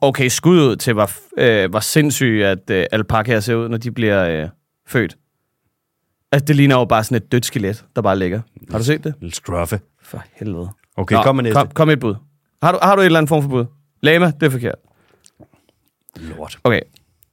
Okay, 0.00 0.28
skud 0.28 0.60
ud 0.60 0.76
til, 0.76 0.92
hvor, 0.92 1.10
øh, 1.38 1.70
hvor 1.70 1.80
sindssygt, 1.80 2.44
at 2.44 2.70
øh, 2.70 2.86
alpakaer 2.92 3.40
ser 3.40 3.54
ud, 3.54 3.68
når 3.68 3.76
de 3.76 3.90
bliver 3.90 4.42
øh, 4.42 4.48
født. 4.86 5.18
Altså, 6.32 6.44
det 6.44 6.56
ligner 6.56 6.78
jo 6.78 6.84
bare 6.84 7.04
sådan 7.04 7.16
et 7.16 7.32
dødt 7.32 7.46
skelet, 7.46 7.84
der 7.96 8.02
bare 8.02 8.18
ligger. 8.18 8.40
Har 8.70 8.78
du 8.78 8.84
set 8.84 9.04
det? 9.04 9.14
Lille 9.20 9.34
scruffe. 9.34 9.80
For 10.02 10.24
helvede. 10.32 10.68
Okay, 10.96 11.22
kom 11.22 11.36
med 11.36 11.44
næste. 11.44 11.54
Kom, 11.54 11.70
kom 11.70 11.90
et 11.90 12.00
bud. 12.00 12.14
Har 12.62 12.72
du, 12.72 12.78
har 12.82 12.96
du 12.96 13.00
et 13.00 13.06
eller 13.06 13.18
andet 13.18 13.28
form 13.28 13.42
for 13.42 13.48
bud? 13.48 13.64
Lama, 14.00 14.26
det 14.40 14.42
er 14.42 14.50
forkert. 14.50 14.74
Lort. 16.16 16.58
Okay, 16.64 16.80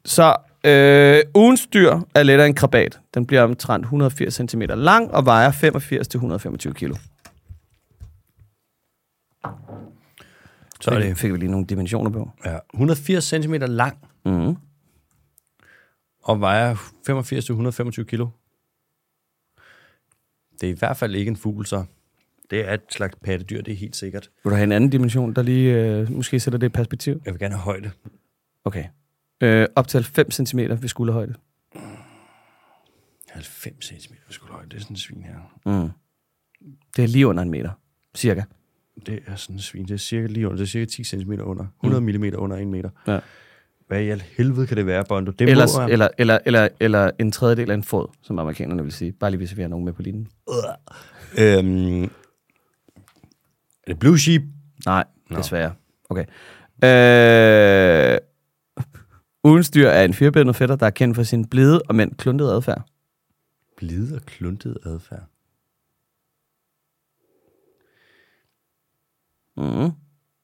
så 0.05 0.36
øh, 0.66 1.24
ugens 1.36 1.68
dyr 1.68 1.99
er 2.16 2.24
lettere 2.24 2.47
end 2.47 2.55
krabat. 2.55 2.99
Den 3.13 3.26
bliver 3.26 3.41
omtrent 3.41 3.84
180 3.84 4.34
cm 4.51 4.61
lang 4.61 5.11
og 5.11 5.26
vejer 5.26 5.51
85-125 5.51 6.74
kilo. 6.74 6.95
Så 10.82 10.91
er 10.91 10.99
det 10.99 11.18
fik 11.18 11.32
vi 11.34 11.38
lige 11.38 11.51
nogle 11.51 11.66
dimensioner 11.66 12.09
på. 12.11 12.30
ja, 12.45 12.57
180 12.74 13.24
cm 13.24 13.53
lang 13.53 13.97
Mm. 14.26 14.55
og 16.24 16.39
vejer 16.41 16.76
85-125 16.76 18.03
kilo. 18.03 18.28
Det 20.61 20.70
er 20.70 20.74
i 20.74 20.78
hvert 20.80 20.97
fald 20.97 21.16
ikke 21.16 21.30
en 21.30 21.36
fugl, 21.38 21.66
så. 21.66 21.86
Det 22.49 22.70
er 22.70 22.74
et 22.74 22.82
slags 22.91 23.16
pattedyr, 23.24 23.61
det 23.61 23.72
er 23.72 23.76
helt 23.76 23.95
sikkert. 23.95 24.30
Vil 24.43 24.51
du 24.51 24.55
have 24.55 24.63
en 24.63 24.72
anden 24.72 24.89
dimension, 24.89 25.34
der 25.34 25.41
lige 25.41 25.74
øh, 25.74 26.11
måske 26.11 26.39
sætter 26.39 26.59
det 26.59 26.66
i 26.68 26.70
perspektiv? 26.70 27.22
Jeg 27.26 27.34
vil 27.34 27.39
gerne 27.39 27.55
have 27.55 27.63
højde. 27.63 27.91
Okay. 28.66 28.86
Øh, 29.41 29.67
op 29.75 29.88
til 29.88 30.03
5 30.03 30.31
cm 30.31 30.59
ved 30.59 30.88
skulderhøjde. 30.88 31.33
90 33.29 33.86
cm 33.86 34.13
skulle 34.29 34.53
højde, 34.53 34.69
det 34.69 34.75
er 34.75 34.81
sådan 34.81 34.93
en 34.93 34.97
svin 34.97 35.23
her. 35.23 35.36
Mm. 35.65 35.89
Det 36.95 37.03
er 37.03 37.07
lige 37.07 37.27
under 37.27 37.43
en 37.43 37.49
meter, 37.49 37.69
cirka. 38.15 38.43
Det 39.05 39.19
er 39.27 39.36
sådan 39.36 39.55
en 39.55 39.59
svin, 39.59 39.86
det 39.86 39.93
er 39.93 39.97
cirka 39.97 40.27
lige 40.27 40.47
under, 40.47 40.57
det 40.57 40.63
er 40.63 40.67
cirka 40.67 40.86
10 40.86 41.03
cm 41.03 41.31
under. 41.31 41.65
100 41.83 42.19
mm 42.19 42.41
under 42.43 42.57
1 42.57 42.67
meter. 42.67 42.89
Ja. 43.07 43.19
Hvad 43.88 44.01
i 44.01 44.09
al 44.09 44.23
helvede 44.38 44.67
kan 44.67 44.77
det 44.77 44.86
være, 44.86 45.05
Bondo? 45.09 45.31
Det 45.31 45.49
Ellers, 45.49 45.77
må 45.77 45.88
eller, 45.88 46.07
eller, 46.17 46.39
eller, 46.45 46.67
eller 46.79 47.11
en 47.19 47.31
tredjedel 47.31 47.71
af 47.71 47.75
en 47.75 47.83
fod, 47.83 48.07
som 48.21 48.39
amerikanerne 48.39 48.83
vil 48.83 48.91
sige. 48.91 49.11
Bare 49.11 49.31
lige 49.31 49.38
hvis 49.38 49.57
vi 49.57 49.61
har 49.61 49.69
nogen 49.69 49.86
med 49.86 49.93
på 49.93 50.01
linjen. 50.01 50.27
Øhm, 51.38 52.03
er 52.03 53.88
det 53.88 53.99
blue 53.99 54.19
sheep? 54.19 54.41
Nej, 54.86 55.03
desværre. 55.29 55.73
Okay. 56.09 56.25
Øh, 56.83 58.17
ugens 59.45 59.69
dyr 59.69 59.87
er 59.87 60.03
en 60.05 60.13
firbindet 60.13 60.55
fætter, 60.55 60.75
der 60.75 60.85
er 60.85 60.89
kendt 60.89 61.15
for 61.15 61.23
sin 61.23 61.45
blide 61.45 61.81
og 61.81 61.95
men 61.95 62.15
kluntede 62.15 62.51
adfærd. 62.51 62.81
Blide 63.77 64.15
og 64.15 64.21
kluntet 64.21 64.77
adfærd. 64.85 65.23
Mm. 69.57 69.91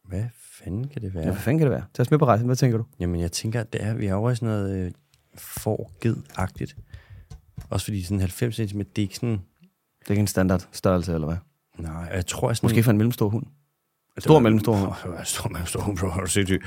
Hvad 0.10 0.26
fanden 0.36 0.88
kan 0.88 1.02
det 1.02 1.14
være? 1.14 1.24
Ja, 1.24 1.32
hvad 1.32 1.42
fanden 1.42 1.60
kan 1.60 1.66
det 1.66 1.72
være? 1.72 1.86
Tag 1.94 2.02
os 2.04 2.12
med 2.12 2.20
på 2.20 2.26
rejsen. 2.26 2.46
Hvad 2.46 2.56
tænker 2.56 2.78
du? 2.78 2.86
Jamen, 3.00 3.22
jeg 3.22 3.32
tænker, 3.32 3.62
at 3.62 3.74
det 3.74 3.84
er, 3.84 3.94
vi 3.94 4.06
er 4.06 4.14
over 4.14 4.32
i 4.32 4.36
sådan 4.36 4.48
noget 4.48 4.86
øh, 4.86 4.92
forged-agtigt. 5.38 6.76
Også 7.70 7.86
fordi 7.86 8.04
sådan 8.04 8.20
90 8.20 8.56
cm, 8.56 8.80
det 8.80 8.98
er 8.98 9.02
ikke 9.02 9.16
sådan... 9.16 9.42
Det 10.00 10.08
er 10.08 10.12
ikke 10.12 10.22
en 10.22 10.28
standard 10.28 10.68
størrelse, 10.72 11.14
eller 11.14 11.28
hvad? 11.28 11.38
Nej, 11.78 12.10
jeg 12.14 12.26
tror, 12.26 12.50
jeg 12.50 12.58
sådan... 12.58 12.66
Måske 12.66 12.84
for 12.84 12.92
en 12.92 12.98
mellemstor 12.98 13.30
hund. 13.30 13.46
Stor 14.20 14.40
mellemstor 14.40 14.76
hund. 14.76 15.26
Stor 15.26 15.50
mellemstor 15.50 15.82
hund, 15.82 15.98
bro. 15.98 16.08
Du? 16.56 16.58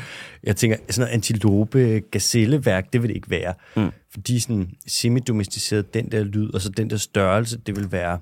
Jeg 0.43 0.57
tænker, 0.57 0.77
sådan 0.77 1.01
noget 1.01 1.15
antilope 1.15 2.03
gazelleværk, 2.11 2.93
det 2.93 3.03
vil 3.03 3.09
det 3.09 3.15
ikke 3.15 3.31
være. 3.31 3.55
Mm. 3.77 3.91
Fordi 4.11 4.39
sådan 4.41 4.71
semi-domesticeret, 4.87 5.95
den 5.95 6.13
der 6.13 6.25
lyd, 6.25 6.55
og 6.55 6.61
så 6.61 6.69
den 6.69 6.91
der 6.91 6.97
størrelse, 6.97 7.59
det 7.59 7.77
vil 7.77 7.93
være... 7.93 8.19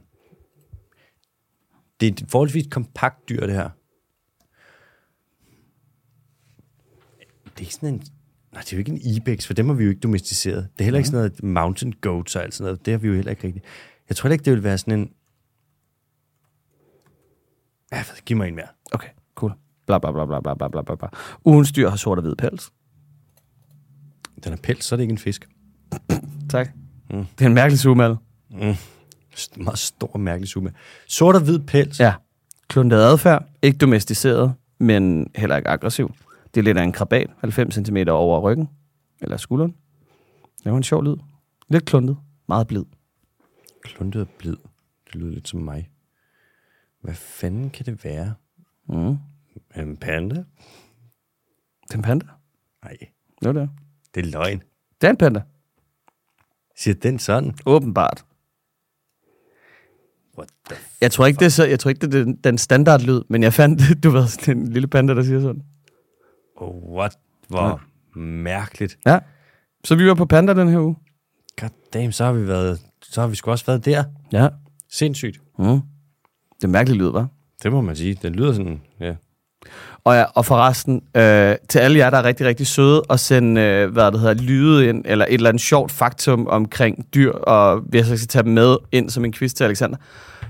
Det 2.01 2.09
er 2.09 2.13
et 2.13 2.25
forholdsvis 2.31 2.67
kompakt 2.71 3.29
dyr, 3.29 3.47
det 3.47 3.55
her. 3.55 3.69
Det 7.45 7.57
er 7.57 7.61
ikke 7.61 7.75
sådan 7.75 7.95
en... 7.95 8.03
Nej, 8.53 8.61
det 8.61 8.73
er 8.73 8.77
jo 8.77 8.79
ikke 8.79 8.93
en 8.93 9.01
ibex, 9.01 9.47
for 9.47 9.55
dem 9.55 9.67
har 9.67 9.75
vi 9.75 9.85
jo 9.85 9.91
ikke 9.91 10.01
domesticeret. 10.01 10.69
Det 10.73 10.81
er 10.81 10.85
heller 10.85 10.99
ikke 10.99 11.09
sådan 11.09 11.19
noget 11.19 11.43
mountain 11.43 11.93
goats 12.01 12.37
og 12.37 12.43
alt 12.43 12.55
sådan 12.55 12.65
noget. 12.65 12.87
Det 12.87 12.93
har 12.93 12.99
vi 12.99 13.09
jo 13.09 13.15
heller 13.15 13.31
ikke 13.31 13.45
rigtigt. 13.45 13.65
Jeg 14.09 14.17
tror 14.17 14.27
heller 14.27 14.35
ikke, 14.35 14.45
det 14.45 14.53
vil 14.53 14.63
være 14.63 14.79
sådan 14.79 14.99
en... 14.99 15.11
Jeg 17.93 18.05
giv 18.27 18.37
mig 18.37 18.49
en 18.49 18.55
mere. 18.55 18.67
Okay, 18.93 19.09
cool. 19.35 19.53
Bla, 19.87 19.99
bla, 19.99 20.13
bla, 20.13 20.27
bla, 20.27 20.41
bla, 20.41 20.69
bla, 20.69 20.83
bla, 20.83 20.95
bla. 20.95 21.09
Ugens 21.45 21.73
dyr 21.73 21.89
har 21.89 21.97
sort 21.97 22.19
og 22.19 22.23
hvid 22.23 22.35
pels. 22.37 22.73
Den 24.45 24.53
er 24.53 24.57
pels, 24.57 24.85
så 24.85 24.95
er 24.95 24.97
det 24.97 25.03
ikke 25.03 25.13
en 25.13 25.19
fisk. 25.19 25.49
tak. 26.51 26.69
Mm. 27.11 27.27
Det 27.39 27.45
er 27.45 27.49
en 27.49 27.55
mærkelig 27.55 27.79
sumal. 27.79 28.17
Mm. 28.51 28.75
Meget 29.57 29.79
stor 29.79 30.19
mærkelig 30.19 30.49
sumal. 30.49 30.73
Sort 31.09 31.35
og 31.35 31.41
hvid 31.41 31.59
pels. 31.59 32.01
Ja. 32.01 32.15
Kluntet 32.69 32.97
adfærd. 32.97 33.45
Ikke 33.63 33.79
domesticeret, 33.79 34.55
men 34.79 35.31
heller 35.37 35.57
ikke 35.57 35.69
aggressiv. 35.69 36.15
Det 36.55 36.61
er 36.61 36.65
lidt 36.65 36.79
af 36.79 36.83
en 36.83 36.93
krabat, 36.93 37.31
90 37.39 37.75
cm 37.75 37.97
over 38.09 38.41
ryggen. 38.41 38.69
Eller 39.21 39.37
skulderen. 39.37 39.75
Det 40.65 40.73
var 40.73 40.77
en 40.77 40.83
sjov 40.83 41.05
lyd. 41.05 41.17
Lidt 41.69 41.85
kluntet. 41.85 42.17
Meget 42.49 42.67
blid. 42.67 42.85
Kluntet 43.85 44.21
og 44.23 44.29
blid. 44.39 44.57
Det 45.07 45.15
lyder 45.15 45.33
lidt 45.35 45.49
som 45.49 45.61
mig. 45.61 45.89
Hvad 47.03 47.15
fanden 47.15 47.71
kan 47.71 47.87
det 47.87 48.05
være? 48.05 48.35
Mm. 48.89 49.17
En 49.77 49.97
panda? 49.97 50.35
Det 51.83 51.93
er 51.93 51.97
en 51.97 52.03
panda. 52.03 52.27
Nej, 52.85 52.97
Jo, 53.45 53.53
det 53.53 53.63
er. 53.63 53.69
det 54.15 54.27
er 54.27 54.31
løgn. 54.31 54.63
Det 55.01 55.07
er 55.07 55.11
en 55.11 55.17
panda. 55.17 55.43
Siger 56.77 56.95
den 56.95 57.19
sådan? 57.19 57.55
Åbenbart. 57.67 58.25
What 60.39 60.49
the 60.71 60.77
Jeg 61.01 61.13
tror 61.13 61.27
ikke, 61.27 61.39
det 61.39 61.45
er, 61.45 61.51
så, 61.51 61.65
jeg 61.65 61.81
tror 61.81 61.89
ikke, 61.89 62.07
det 62.07 62.15
er 62.15 62.25
den, 62.25 62.37
den 62.37 62.59
standardlyd, 62.59 63.23
men 63.29 63.43
jeg 63.43 63.53
fandt, 63.53 63.83
du 64.05 64.11
ved, 64.11 64.27
sådan 64.29 64.59
en 64.59 64.69
lille 64.73 64.89
panda, 64.89 65.15
der 65.15 65.23
siger 65.23 65.41
sådan. 65.41 65.63
oh, 66.57 66.95
what? 66.95 67.19
Hvor 67.49 67.69
ja. 67.69 68.21
mærkeligt. 68.21 68.99
Ja. 69.07 69.19
Så 69.85 69.95
vi 69.95 70.07
var 70.09 70.15
på 70.15 70.27
panda 70.27 70.55
den 70.55 70.69
her 70.69 70.79
uge. 70.81 70.97
God 71.61 71.71
damn, 71.93 72.13
så 72.13 72.25
har 72.25 72.33
vi 72.33 72.49
været, 72.49 72.81
så 73.03 73.21
har 73.21 73.29
vi 73.29 73.37
sgu 73.37 73.51
også 73.51 73.67
været 73.67 73.85
der. 73.85 74.05
Ja. 74.33 74.49
Sindssygt. 74.89 75.41
Mm. 75.59 75.81
Det 76.63 76.69
er 76.69 76.73
mærkelig 76.73 76.99
lyd, 76.99 77.11
var. 77.11 77.27
Det 77.63 77.73
må 77.73 77.81
man 77.81 77.97
sige. 77.97 78.19
Den 78.23 78.33
lyder 78.33 78.53
sådan, 78.53 78.81
ja. 79.01 79.15
Og, 80.05 80.15
ja, 80.15 80.25
og 80.35 80.47
forresten, 80.47 81.03
øh, 81.17 81.55
til 81.69 81.79
alle 81.79 81.99
jer, 81.99 82.11
der 82.11 82.19
er 82.19 82.25
rigtig, 82.25 82.47
rigtig 82.47 82.67
søde, 82.67 83.03
at 83.11 83.21
sende, 83.21 83.61
øh, 83.61 83.93
hvad 83.93 84.13
det 84.13 84.21
hedder, 84.21 84.35
lyde 84.35 84.89
ind, 84.89 85.05
eller 85.05 85.25
et 85.25 85.35
eller 85.35 85.49
andet 85.49 85.61
sjovt 85.61 85.93
faktum 85.93 86.47
omkring 86.47 87.07
dyr, 87.15 87.33
og 87.33 87.81
hvis 87.89 88.11
jeg 88.11 88.19
skal 88.19 88.29
tage 88.29 88.43
dem 88.43 88.53
med 88.53 88.77
ind 88.93 89.11
som 89.11 89.25
en 89.25 89.33
quiz 89.33 89.53
til 89.53 89.65
Alexander, 89.65 89.97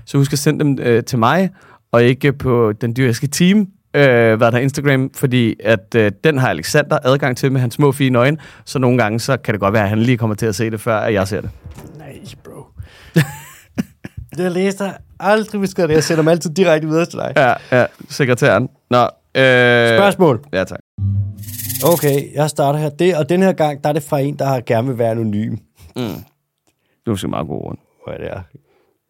så 0.05 0.17
husk 0.17 0.33
at 0.33 0.39
sende 0.39 0.63
dem 0.63 0.79
øh, 0.81 1.03
til 1.03 1.19
mig, 1.19 1.49
og 1.91 2.03
ikke 2.03 2.33
på 2.33 2.73
den 2.81 2.95
dyriske 2.95 3.27
team, 3.27 3.59
øh, 3.93 4.35
hvad 4.37 4.51
der 4.51 4.57
er 4.57 4.61
Instagram, 4.61 5.09
fordi 5.15 5.55
at 5.63 5.95
øh, 5.95 6.11
den 6.23 6.37
har 6.37 6.49
Alexander 6.49 6.97
adgang 7.03 7.37
til 7.37 7.51
med 7.51 7.61
hans 7.61 7.73
små 7.73 7.91
fine 7.91 8.17
øjne, 8.17 8.37
så 8.65 8.79
nogle 8.79 8.97
gange, 8.97 9.19
så 9.19 9.37
kan 9.37 9.53
det 9.53 9.61
godt 9.61 9.73
være, 9.73 9.83
at 9.83 9.89
han 9.89 9.99
lige 9.99 10.17
kommer 10.17 10.35
til 10.35 10.45
at 10.45 10.55
se 10.55 10.71
det, 10.71 10.81
før 10.81 10.97
at 10.97 11.13
jeg 11.13 11.27
ser 11.27 11.41
det. 11.41 11.49
Nej, 11.97 12.21
bro. 12.43 12.52
Det 14.37 14.51
læste 14.51 14.83
jeg 14.83 14.93
aldrig 15.19 15.61
beskrevet 15.61 15.89
det. 15.89 15.95
Jeg 15.95 16.03
sender 16.03 16.21
dem 16.21 16.27
altid 16.27 16.53
direkte 16.53 16.87
videre 16.87 17.05
til 17.05 17.19
dig. 17.19 17.33
Ja, 17.35 17.53
ja, 17.79 17.85
sekretæren. 18.09 18.69
Nå, 18.89 19.01
øh, 19.01 19.87
Spørgsmål. 19.97 20.43
Ja, 20.53 20.63
tak. 20.63 20.79
Okay, 21.85 22.33
jeg 22.35 22.49
starter 22.49 22.79
her. 22.79 22.89
Det, 22.89 23.17
og 23.17 23.29
den 23.29 23.41
her 23.41 23.53
gang, 23.53 23.83
der 23.83 23.89
er 23.89 23.93
det 23.93 24.03
fra 24.03 24.19
en, 24.19 24.39
der 24.39 24.45
har 24.45 24.61
gerne 24.65 24.87
vil 24.87 24.97
være 24.97 25.11
anonym. 25.11 25.55
Det 25.95 27.07
er 27.07 27.09
måske 27.09 27.27
meget 27.27 27.47
god 27.47 27.61
ord. 27.61 27.77
Er 28.07 28.17
det 28.17 28.27
er. 28.27 28.41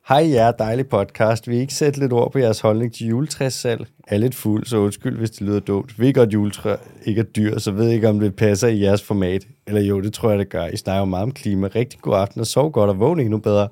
Hej 0.08 0.30
jer, 0.34 0.52
dejlig 0.52 0.88
podcast. 0.88 1.48
Vi 1.48 1.58
ikke 1.58 1.74
sætte 1.74 2.00
lidt 2.00 2.14
ord 2.14 2.32
på 2.32 2.40
jeres 2.40 2.60
holdning 2.60 2.94
til 2.94 3.08
juletræssalg? 3.08 3.88
Er 4.08 4.18
lidt 4.18 4.36
fuld, 4.36 4.66
så 4.66 4.78
undskyld, 4.78 5.18
hvis 5.18 5.32
det 5.32 5.42
lyder 5.42 5.60
dumt. 5.60 6.00
Vi 6.00 6.12
godt 6.12 6.34
juletræ 6.34 6.76
ikke 7.06 7.20
er 7.20 7.26
dyr, 7.26 7.60
så 7.60 7.72
ved 7.72 7.90
ikke, 7.90 8.10
om 8.10 8.20
det 8.20 8.36
passer 8.36 8.68
i 8.68 8.82
jeres 8.82 9.04
format. 9.04 9.48
Eller 9.68 9.82
jo, 9.82 10.02
det 10.02 10.14
tror 10.14 10.30
jeg, 10.30 10.40
det 10.40 10.50
gør. 10.50 10.66
I 10.66 10.78
snakker 10.78 11.06
meget 11.06 11.24
om 11.24 11.32
klima. 11.32 11.68
Rigtig 11.68 12.00
god 12.00 12.16
aften, 12.16 12.42
og 12.42 12.48
sov 12.48 12.72
godt 12.72 12.90
og 12.90 13.00
vågn 13.00 13.20
endnu 13.20 13.38
bedre. 13.38 13.68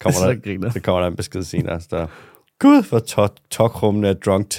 Kommer, 0.00 0.32
der, 0.32 0.40
griner. 0.40 0.70
så 0.70 0.80
kommer 0.80 1.00
der 1.00 1.08
en 1.08 1.16
besked 1.16 1.42
senere. 1.42 1.80
Der, 1.90 2.06
Gud, 2.58 2.88
hvor 2.88 2.98
to- 2.98 3.34
tokrummende 3.50 4.08
er 4.08 4.12
drunk 4.14 4.50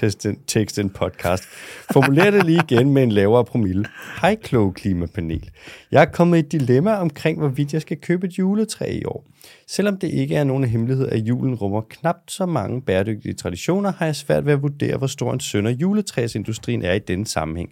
text 0.48 0.78
in 0.78 0.90
podcast. 0.90 1.44
Formuler 1.92 2.32
det 2.32 2.46
lige 2.46 2.62
igen 2.72 2.94
med 2.94 3.04
en 3.04 3.12
lavere 3.12 3.46
promille. 3.46 3.86
Hej, 4.22 4.36
kloge 4.36 4.74
klimapanel. 4.74 5.50
Jeg 5.92 6.02
er 6.02 6.06
kommet 6.06 6.38
i 6.38 6.40
et 6.40 6.52
dilemma 6.52 6.96
omkring, 6.96 7.40
hvorvidt 7.40 7.74
jeg 7.74 7.82
skal 7.82 7.98
købe 7.98 8.28
et 8.28 8.40
juletræ 8.40 8.92
i 8.92 9.06
år. 9.06 9.26
Selvom 9.68 9.98
det 9.98 10.08
ikke 10.08 10.36
er 10.36 10.44
nogen 10.44 10.64
hemmelighed, 10.64 11.08
at 11.08 11.20
julen 11.20 11.56
rummer 11.56 11.82
knap 11.90 12.16
så 12.28 12.46
mange 12.46 12.82
bæredygtige 12.82 13.34
traditioner, 13.34 13.92
har 13.98 14.06
jeg 14.06 14.16
svært 14.16 14.46
ved 14.46 14.54
at 14.54 14.62
vurdere, 14.62 14.98
hvor 14.98 15.08
stor 15.08 15.34
en 15.34 15.40
sønder 15.40 15.72
juletræsindustrien 15.72 16.84
er 16.84 16.94
i 16.94 17.00
denne 17.00 17.28
sammenhæng. 17.28 17.70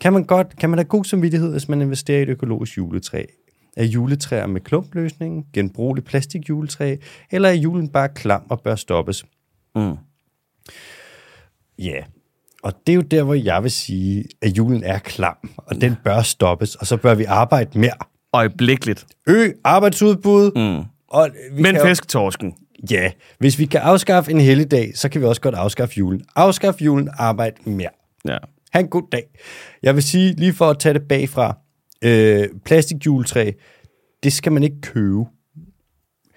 Kan 0.00 0.12
man, 0.12 0.24
godt, 0.24 0.56
kan 0.58 0.70
man 0.70 0.78
have 0.78 0.84
god 0.88 1.04
samvittighed, 1.04 1.50
hvis 1.52 1.68
man 1.68 1.80
investerer 1.82 2.18
i 2.18 2.22
et 2.22 2.28
økologisk 2.28 2.76
juletræ? 2.78 3.24
Er 3.76 3.84
juletræer 3.84 4.46
med 4.46 4.60
klumpløsningen, 4.60 5.44
genbrugelig 5.52 6.04
plastikjuletræ, 6.04 6.96
eller 7.30 7.48
er 7.48 7.52
julen 7.52 7.88
bare 7.88 8.08
klam 8.08 8.42
og 8.50 8.60
bør 8.60 8.74
stoppes? 8.74 9.24
Mm. 9.76 9.94
Ja, 11.78 11.96
og 12.62 12.72
det 12.86 12.92
er 12.92 12.96
jo 12.96 13.02
der, 13.02 13.22
hvor 13.22 13.34
jeg 13.34 13.62
vil 13.62 13.70
sige, 13.70 14.24
at 14.42 14.58
julen 14.58 14.84
er 14.84 14.98
klam, 14.98 15.36
og 15.56 15.80
den 15.80 15.96
bør 16.04 16.22
stoppes, 16.22 16.74
og 16.74 16.86
så 16.86 16.96
bør 16.96 17.14
vi 17.14 17.24
arbejde 17.24 17.78
mere. 17.78 17.92
Øjeblikkeligt. 18.32 19.06
Øg 19.26 19.54
arbejdsudbud, 19.64 20.52
Mm. 20.78 20.84
og 21.08 21.30
vi 21.52 21.62
Men 21.62 21.76
jo- 21.76 21.84
fisktorsken. 21.84 22.54
Ja, 22.90 23.10
hvis 23.38 23.58
vi 23.58 23.66
kan 23.66 23.80
afskaffe 23.80 24.30
en 24.30 24.40
helligdag, 24.40 24.92
så 24.94 25.08
kan 25.08 25.20
vi 25.20 25.26
også 25.26 25.40
godt 25.40 25.54
afskaffe 25.54 25.94
julen. 25.98 26.22
Afskaffe 26.36 26.84
julen, 26.84 27.08
arbejde 27.18 27.70
mere. 27.70 27.88
Ja. 28.28 28.38
Ha' 28.72 28.80
en 28.80 28.88
god 28.88 29.02
dag. 29.12 29.22
Jeg 29.82 29.94
vil 29.94 30.02
sige, 30.02 30.32
lige 30.32 30.52
for 30.52 30.70
at 30.70 30.78
tage 30.78 30.94
det 30.94 31.08
bagfra, 31.08 31.56
øh, 32.02 32.48
plastikjuletræ, 32.64 33.52
det 34.22 34.32
skal 34.32 34.52
man 34.52 34.62
ikke 34.62 34.80
købe. 34.80 35.24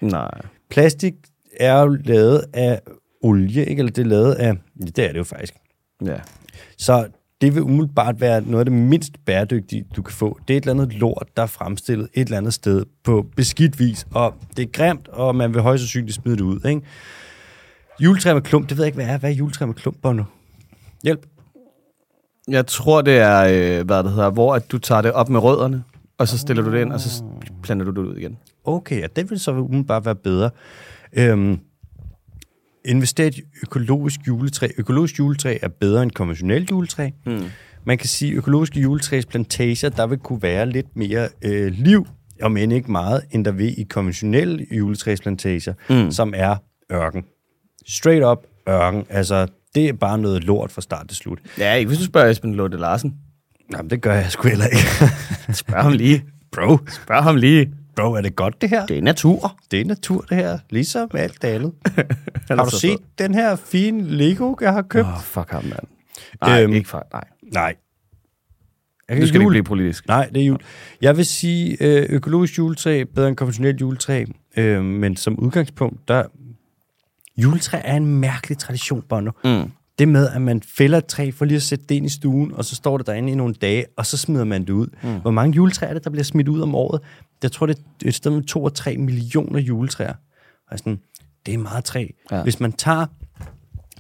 Nej. 0.02 0.42
Plastik 0.70 1.14
er 1.60 1.82
jo 1.82 1.98
lavet 2.04 2.46
af 2.54 2.82
olie, 3.22 3.66
ikke? 3.66 3.80
Eller 3.80 3.92
det 3.92 4.02
er 4.02 4.06
lavet 4.06 4.34
af... 4.34 4.54
Ja, 4.80 4.86
det 4.86 5.00
er 5.00 5.12
det 5.12 5.18
jo 5.18 5.24
faktisk. 5.24 5.54
Ja. 6.06 6.18
Så 6.78 7.08
det 7.42 7.56
vil 7.56 7.64
umiddelbart 7.64 8.22
være 8.22 8.42
noget 8.42 8.60
af 8.60 8.66
det 8.66 8.74
mindst 8.74 9.26
bæredygtige, 9.26 9.86
du 9.96 10.02
kan 10.02 10.14
få. 10.14 10.40
Det 10.48 10.54
er 10.54 10.58
et 10.58 10.62
eller 10.62 10.84
andet 10.84 11.00
lort, 11.00 11.28
der 11.38 11.44
er 11.44 11.48
fremstillet 11.48 12.10
et 12.14 12.26
eller 12.26 12.38
andet 12.38 12.54
sted 12.54 12.86
på 13.04 13.26
beskidt 13.36 13.80
vis, 13.80 14.08
og 14.12 14.34
det 14.58 14.64
er 14.64 14.72
grimt, 14.72 15.08
og 15.08 15.36
man 15.36 15.54
vil 15.54 15.62
højst 15.62 15.82
sandsynligt 15.82 16.16
smide 16.16 16.36
det 16.36 16.42
ud, 16.42 16.60
ikke? 16.66 16.82
Juletræ 18.00 18.34
med 18.34 18.42
klump, 18.42 18.70
det 18.70 18.78
ved 18.78 18.84
jeg 18.84 18.88
ikke, 18.88 18.96
hvad 18.96 19.14
er. 19.14 19.18
Hvad 19.18 19.30
er 19.30 19.34
juletræ 19.34 19.66
med 19.66 19.74
klump, 19.74 20.04
nu? 20.04 20.26
Hjælp. 21.04 21.26
Jeg 22.48 22.68
tror, 22.68 23.02
det 23.02 23.18
er, 23.18 23.40
øh, 23.80 23.86
hvad 23.86 24.04
det 24.04 24.12
hedder, 24.12 24.30
hvor 24.30 24.56
at 24.56 24.72
du 24.72 24.78
tager 24.78 25.02
det 25.02 25.12
op 25.12 25.30
med 25.30 25.40
rødderne, 25.40 25.84
og 26.18 26.28
så 26.28 26.38
stiller 26.38 26.64
du 26.64 26.72
det 26.72 26.82
ind, 26.82 26.94
og 26.94 27.00
så 27.00 27.24
planter 27.64 27.86
du 27.86 27.92
det 27.92 28.10
ud 28.10 28.18
igen. 28.18 28.38
Okay, 28.64 29.02
ja, 29.02 29.08
det 29.16 29.30
vil 29.30 29.40
så 29.40 29.52
umiddelbart 29.52 30.06
være 30.06 30.16
bedre. 30.16 30.50
Øhm, 31.14 31.60
invester 32.86 33.24
i 33.24 33.28
et 33.28 33.42
økologisk 33.64 34.20
juletræ. 34.28 34.68
Økologisk 34.78 35.20
juletræ 35.20 35.58
er 35.62 35.68
bedre 35.68 36.04
end 36.04 36.12
konventionelt 36.12 36.72
juletræ. 36.72 37.10
Mm. 37.26 37.44
Man 37.84 37.98
kan 37.98 38.08
sige, 38.08 38.32
at 38.32 38.38
økologiske 38.38 38.80
juletræsplantager, 38.80 39.90
der 39.90 40.08
vil 40.08 40.18
kunne 40.18 40.42
være 40.42 40.70
lidt 40.70 40.96
mere 40.96 41.30
øh, 41.42 41.72
liv, 41.72 42.08
om 42.42 42.58
end 42.58 42.74
ikke 42.74 42.92
meget, 42.92 43.22
end 43.32 43.46
der 43.46 43.52
vil 43.52 43.80
i 43.80 43.84
konventionelle 43.84 44.66
juletræsplantager, 44.72 45.74
mm. 45.90 46.12
som 46.12 46.34
er 46.36 46.56
ørken. 46.92 47.24
Straight 47.88 48.26
up 48.26 48.38
ørken. 48.70 49.06
Altså, 49.10 49.48
det 49.76 49.90
er 49.90 49.94
bare 49.94 50.18
noget 50.18 50.44
lort 50.44 50.72
fra 50.72 50.82
start 50.82 51.08
til 51.08 51.18
slut. 51.18 51.40
Ja, 51.58 51.74
ikke 51.74 51.88
hvis 51.88 51.98
du 52.00 52.06
spørger 52.06 52.30
Esben 52.30 52.56
Lunde 52.56 52.78
Larsen. 52.78 53.16
Jamen, 53.74 53.90
det 53.90 54.02
gør 54.02 54.14
jeg 54.14 54.32
sgu 54.32 54.48
heller 54.48 54.66
ikke. 54.66 55.14
Spørg 55.64 55.82
ham 55.84 55.94
lige. 55.94 56.26
Bro, 56.52 56.78
Spørg 56.88 57.24
ham 57.24 57.36
lige. 57.36 57.72
bro, 57.96 58.14
er 58.14 58.22
det 58.22 58.36
godt 58.36 58.62
det 58.62 58.70
her? 58.70 58.86
Det 58.86 58.98
er 58.98 59.02
natur. 59.02 59.60
Det 59.72 59.82
er 59.82 59.86
natur, 59.86 60.22
det 60.30 60.38
her. 60.38 60.60
Ligesom 60.70 61.10
alt 61.14 61.42
det 61.42 61.48
andet. 61.48 61.74
har 62.50 62.66
du 62.66 62.70
set 62.80 63.00
den 63.20 63.34
her 63.34 63.56
fine 63.56 64.10
Lego, 64.10 64.56
jeg 64.62 64.74
har 64.74 64.82
købt? 64.82 65.08
Åh, 65.08 65.14
oh, 65.14 65.22
fuck 65.22 65.50
ham, 65.52 65.64
mand. 65.64 65.80
Nej, 66.42 66.64
Øhm, 66.64 66.74
ikke 66.74 66.90
for, 66.90 67.08
nej. 67.14 67.24
Nej. 67.54 67.76
Er 69.10 69.16
Nu 69.20 69.28
skal 69.28 69.40
det 69.40 69.46
jul? 69.46 69.56
ikke 69.56 69.64
blive 69.64 69.78
politisk. 69.78 70.08
Nej, 70.08 70.30
det 70.34 70.42
er 70.42 70.46
jul. 70.46 70.60
Jeg 71.02 71.18
vil 71.18 71.26
sige, 71.26 71.78
øh, 71.82 72.06
økologisk 72.10 72.58
juletræ 72.58 73.04
bedre 73.16 73.28
end 73.28 73.36
konventionelt 73.38 73.82
juletræ, 73.82 74.26
øh, 74.58 74.84
men 74.84 75.16
som 75.16 75.40
udgangspunkt, 75.40 76.08
der... 76.08 76.24
Juletræ 77.38 77.82
er 77.84 77.96
en 77.96 78.06
mærkelig 78.06 78.58
tradition, 78.58 79.02
Bono. 79.10 79.32
Mm. 79.44 79.72
Det 80.00 80.08
med, 80.08 80.30
at 80.30 80.42
man 80.42 80.62
fælder 80.62 80.98
et 80.98 81.06
træ 81.06 81.32
for 81.32 81.46
lige 81.46 81.56
at 81.56 81.62
sætte 81.62 81.86
det 81.90 81.96
ind 81.96 82.06
i 82.06 82.10
stuen, 82.10 82.52
og 82.52 82.66
så 82.66 82.76
står 82.76 82.98
det 82.98 83.08
derinde 83.08 83.32
i 83.32 83.36
nogle 83.36 83.54
dage, 83.54 83.86
og 83.98 84.06
så 84.06 84.18
smider 84.18 84.44
man 84.44 84.62
det 84.62 84.70
ud. 84.70 84.88
Mm. 85.04 85.22
Hvor 85.22 85.32
mange 85.32 85.56
juletræer 85.56 85.90
er 85.90 85.94
det, 85.94 86.04
der 86.04 86.10
bliver 86.10 86.24
smidt 86.24 86.48
ud 86.48 86.62
om 86.62 86.76
året? 86.76 87.02
Jeg 87.44 87.52
tror, 87.52 87.66
det 87.66 87.78
er 87.78 88.08
et 88.08 88.16
sted 88.16 88.32
med 88.32 88.44
2 88.44 88.64
og 88.64 88.74
3 88.74 88.98
millioner 88.98 89.60
juletræer. 89.60 90.14
Og 90.72 90.80
sådan, 90.80 91.00
det 91.46 91.54
er 91.54 91.58
meget 91.58 91.84
træ. 91.84 92.08
Ja. 92.32 92.44
Hvis 92.44 92.60
man 92.60 92.72
tager 92.72 93.06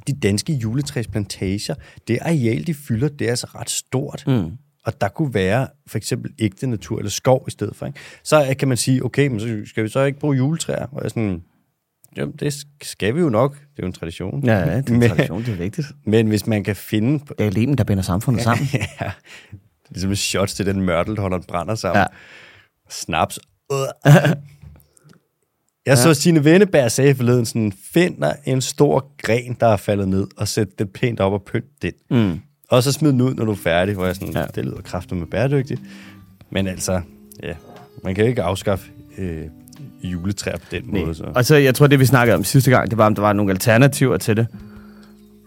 de 0.07 0.13
danske 0.13 0.53
juletræsplantager, 0.53 1.75
det 2.07 2.17
areal, 2.21 2.67
de 2.67 2.73
fylder, 2.73 3.07
det 3.07 3.25
er 3.25 3.29
altså 3.29 3.47
ret 3.55 3.69
stort. 3.69 4.23
Mm. 4.27 4.51
Og 4.85 5.01
der 5.01 5.07
kunne 5.07 5.33
være 5.33 5.67
for 5.87 5.97
eksempel 5.97 6.31
ægte 6.39 6.67
natur 6.67 6.97
eller 6.97 7.09
skov 7.09 7.43
i 7.47 7.51
stedet 7.51 7.75
for. 7.75 7.85
Ikke? 7.85 7.99
Så 8.23 8.55
kan 8.59 8.67
man 8.67 8.77
sige, 8.77 9.05
okay, 9.05 9.27
men 9.27 9.39
så 9.39 9.61
skal 9.65 9.83
vi 9.83 9.89
så 9.89 10.03
ikke 10.03 10.19
bruge 10.19 10.37
juletræer? 10.37 10.85
Og 10.91 11.03
jeg 11.03 11.11
sådan, 11.11 11.43
jamen 12.17 12.35
det 12.39 12.53
skal 12.83 13.15
vi 13.15 13.19
jo 13.19 13.29
nok. 13.29 13.53
Det 13.53 13.59
er 13.61 13.83
jo 13.83 13.87
en 13.87 13.93
tradition. 13.93 14.45
Ja, 14.45 14.57
ja, 14.57 14.77
det 14.77 14.89
er 14.89 14.93
en 14.93 14.99
Men- 14.99 15.09
tradition, 15.09 15.41
det 15.43 15.49
er 15.53 15.55
vigtigt. 15.57 15.87
Men 16.05 16.27
hvis 16.27 16.47
man 16.47 16.63
kan 16.63 16.75
finde... 16.75 17.19
Det 17.37 17.45
er 17.45 17.51
limen, 17.51 17.77
der 17.77 17.83
binder 17.83 18.03
samfundet 18.03 18.43
sammen. 18.47 18.67
ja, 18.73 18.77
det 19.01 19.89
er 19.89 19.93
ligesom 19.93 20.15
shots 20.15 20.53
til 20.53 20.65
den 20.65 20.81
mørtel, 20.81 21.17
holder 21.19 21.39
brænder 21.47 21.75
sammen. 21.75 21.99
Ja. 21.99 22.05
Snaps. 22.89 23.39
Øh. 23.71 23.77
Jeg 25.85 25.97
så 25.97 26.13
Signe 26.13 26.43
Venneberg 26.43 26.91
sagde 26.91 27.15
forleden 27.15 27.45
sådan, 27.45 27.71
find 27.93 28.17
dig 28.21 28.35
en 28.45 28.61
stor 28.61 29.11
gren, 29.21 29.57
der 29.59 29.67
er 29.67 29.77
faldet 29.77 30.07
ned, 30.09 30.27
og 30.37 30.47
sæt 30.47 30.67
den 30.79 30.87
pænt 30.87 31.19
op 31.19 31.33
og 31.33 31.43
pynt 31.43 31.65
den. 31.81 31.91
Mm. 32.11 32.39
Og 32.69 32.83
så 32.83 32.91
smid 32.91 33.11
den 33.11 33.21
ud, 33.21 33.33
når 33.33 33.45
du 33.45 33.51
er 33.51 33.55
færdig, 33.55 33.95
hvor 33.95 34.05
jeg 34.05 34.15
sådan, 34.15 34.33
ja. 34.33 34.39
Ja. 34.39 34.45
det 34.55 34.65
lyder 34.65 34.81
kraftigt 34.81 35.19
med 35.19 35.27
bæredygtigt. 35.27 35.81
Men 36.51 36.67
altså, 36.67 37.01
ja, 37.43 37.53
man 38.03 38.15
kan 38.15 38.23
jo 38.23 38.29
ikke 38.29 38.43
afskaffe 38.43 38.91
øh, 39.17 39.45
juletræer 40.05 40.57
på 40.57 40.65
den 40.71 40.81
måde. 40.87 41.15
Så. 41.15 41.23
Og 41.35 41.45
så, 41.45 41.55
jeg 41.55 41.75
tror, 41.75 41.87
det 41.87 41.99
vi 41.99 42.05
snakkede 42.05 42.35
om 42.37 42.43
sidste 42.43 42.71
gang, 42.71 42.89
det 42.89 42.97
var, 42.97 43.05
om 43.05 43.15
der 43.15 43.21
var 43.21 43.33
nogle 43.33 43.51
alternativer 43.51 44.17
til 44.17 44.37
det. 44.37 44.47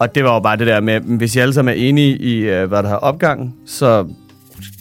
Og 0.00 0.14
det 0.14 0.24
var 0.24 0.34
jo 0.34 0.40
bare 0.40 0.56
det 0.56 0.66
der 0.66 0.80
med, 0.80 1.00
hvis 1.00 1.36
I 1.36 1.38
alle 1.38 1.54
sammen 1.54 1.74
er 1.74 1.78
enige 1.88 2.16
i, 2.18 2.38
øh, 2.38 2.68
hvad 2.68 2.82
der 2.82 2.88
har 2.88 2.96
opgangen, 2.96 3.54
så 3.66 4.06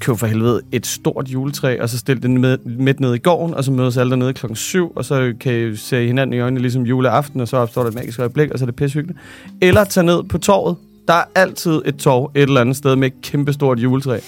køb 0.01 0.17
for 0.17 0.27
helvede 0.27 0.61
et 0.71 0.85
stort 0.85 1.27
juletræ, 1.27 1.77
og 1.81 1.89
så 1.89 1.97
stil 1.97 2.23
det 2.23 2.31
med, 2.31 2.57
midt 2.65 2.99
nede 2.99 3.15
i 3.15 3.19
gården, 3.19 3.53
og 3.55 3.63
så 3.63 3.71
mødes 3.71 3.97
alle 3.97 4.09
dernede 4.09 4.33
klokken 4.33 4.55
7, 4.55 4.91
og 4.95 5.05
så 5.05 5.33
kan 5.39 5.53
I 5.53 5.75
se 5.75 6.07
hinanden 6.07 6.33
i 6.33 6.39
øjnene 6.39 6.61
ligesom 6.61 6.83
juleaften, 6.83 7.41
og 7.41 7.47
så 7.47 7.57
opstår 7.57 7.81
der 7.81 7.89
et 7.89 7.95
magisk 7.95 8.19
øjeblik, 8.19 8.51
og 8.51 8.59
så 8.59 8.65
er 8.65 8.67
det 8.67 8.75
pissehyggeligt. 8.75 9.19
Eller 9.61 9.83
tag 9.83 10.03
ned 10.03 10.23
på 10.23 10.37
torvet. 10.37 10.75
Der 11.07 11.13
er 11.13 11.23
altid 11.35 11.81
et 11.85 11.95
torv 11.95 12.31
et 12.35 12.41
eller 12.41 12.61
andet 12.61 12.75
sted 12.75 12.95
med 12.95 13.07
et 13.07 13.21
kæmpestort 13.21 13.79
juletræ, 13.79 14.19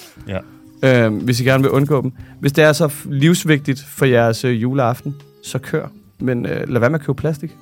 Ja. 0.83 1.07
øh, 1.07 1.13
hvis 1.23 1.39
I 1.39 1.43
gerne 1.43 1.63
vil 1.63 1.71
undgå 1.71 2.01
dem. 2.01 2.11
Hvis 2.39 2.51
det 2.51 2.63
er 2.63 2.73
så 2.73 2.93
livsvigtigt 3.05 3.85
for 3.87 4.05
jeres 4.05 4.45
øh, 4.45 4.61
juleaften, 4.61 5.15
så 5.43 5.59
kør. 5.59 5.87
Men 6.19 6.45
øh, 6.45 6.69
lad 6.69 6.79
være 6.79 6.89
med 6.89 6.99
at 6.99 7.05
købe 7.05 7.15
plastik. 7.15 7.55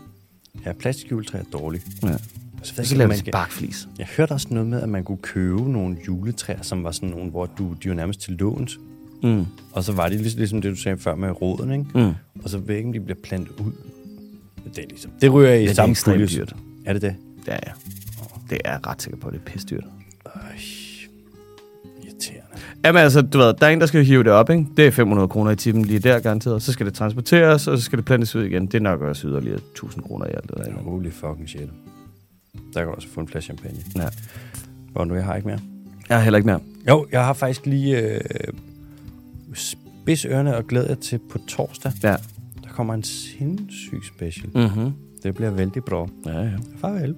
ja, 0.66 0.74
plastikjuletræ 0.74 1.40
er 1.40 1.44
dårligt. 1.54 1.86
Ja. 2.04 2.18
Så 2.64 2.84
Så 2.84 2.96
laver 2.96 3.24
vi 3.24 3.32
barkflis. 3.32 3.88
Jeg 3.98 4.08
hørte 4.18 4.32
også 4.32 4.48
noget 4.52 4.68
med, 4.68 4.82
at 4.82 4.90
man 4.90 5.04
kunne 5.04 5.18
købe 5.18 5.72
nogle 5.72 5.98
juletræer, 6.08 6.62
som 6.62 6.84
var 6.84 6.92
sådan 6.92 7.10
nogle, 7.10 7.32
hvor 7.32 7.46
du, 7.46 7.76
de 7.84 7.90
var 7.90 7.96
nærmest 7.96 8.22
til 8.22 8.34
låns. 8.34 8.80
Mm. 9.24 9.46
Og 9.72 9.84
så 9.84 9.92
var 9.94 10.10
de 10.10 10.18
ligesom, 10.18 10.38
ligesom 10.38 10.62
det, 10.62 10.72
du 10.72 10.76
sagde 10.76 10.98
før 10.98 11.16
med 11.16 11.42
roden, 11.42 11.72
ikke? 11.72 11.86
Mm. 11.96 12.14
Og 12.44 12.50
så 12.50 12.58
ved 12.58 12.68
jeg 12.68 12.78
ikke, 12.78 12.88
om 12.88 12.94
de 12.94 13.00
bliver 13.00 13.20
plantet 13.24 13.60
ud. 13.60 13.72
Det 14.76 14.84
er 14.84 14.88
ligesom... 14.90 15.12
Det 15.22 15.34
ryger 15.34 15.54
i 15.54 15.62
det 15.62 15.70
er 15.70 15.74
samme 15.74 15.96
pulje. 16.06 16.28
Er 16.86 16.94
det 16.94 17.02
det? 17.02 17.16
Ja, 17.48 17.54
ja. 17.54 17.72
Det 18.50 18.62
er 18.66 18.72
jeg 18.72 18.88
ret 18.88 19.02
sikker 19.02 19.20
på, 19.20 19.30
det 19.32 19.36
er 19.38 19.42
pisse 19.52 19.68
dyrt. 19.68 19.86
Øj. 20.26 20.32
Jamen 22.86 23.02
altså, 23.02 23.22
du 23.22 23.38
ved, 23.38 23.54
der 23.54 23.68
er 23.68 23.70
en, 23.70 23.80
der 23.80 23.86
skal 23.86 24.06
hive 24.06 24.24
det 24.24 24.32
op, 24.32 24.50
ikke? 24.50 24.66
Det 24.78 24.88
er 24.88 24.92
500 24.92 25.28
kroner 25.28 25.52
i 25.52 25.56
timen 25.56 25.86
lige 25.86 26.00
der, 26.00 26.20
garanteret. 26.20 26.62
Så 26.62 26.74
skal 26.74 26.86
det 26.86 26.94
transporteres, 26.94 27.68
og 27.68 27.78
så 27.78 27.84
skal 27.84 27.98
det 27.98 28.06
plantes 28.06 28.36
ud 28.36 28.44
igen. 28.44 28.66
Det 28.66 28.74
er 28.74 28.80
nok 28.80 29.02
også 29.02 29.28
yderligere 29.28 29.58
1000 29.58 30.04
kroner 30.04 30.26
i 30.26 30.30
alt 30.30 30.50
det 30.50 30.58
der. 30.58 30.72
Holy 30.74 31.12
fucking 31.12 31.50
shit. 31.50 31.70
Der 32.74 32.80
kan 32.80 32.88
du 32.88 32.94
også 32.94 33.08
få 33.08 33.20
en 33.20 33.28
flaske 33.28 33.46
champagne. 33.46 33.78
Ja. 33.96 34.08
Hvor 34.92 35.06
nu, 35.06 35.16
jeg 35.16 35.26
har 35.26 35.36
ikke 35.36 35.48
mere. 35.48 35.60
Jeg 36.10 36.18
har 36.18 36.24
heller 36.24 36.38
ikke 36.38 36.48
mere. 36.48 36.60
Jo, 36.90 37.08
jeg 37.12 37.26
har 37.26 37.34
faktisk 37.34 37.66
lige 37.66 38.02
øh, 38.02 38.20
spids 39.54 40.26
ørerne 40.26 40.58
og 40.58 40.68
glæder 40.68 40.96
til 40.96 41.20
på 41.32 41.40
torsdag. 41.48 41.92
Ja. 42.04 42.16
Der 42.64 42.70
kommer 42.70 42.94
en 42.94 43.04
sindssyg 43.04 44.00
special. 44.16 44.50
Mm-hmm. 44.56 44.92
Det 45.24 45.36
bliver 45.36 45.52
vældig 45.52 45.84
bra. 45.84 46.08
Ja, 46.26 46.42
ja. 46.42 46.52
Farvel. 46.82 47.16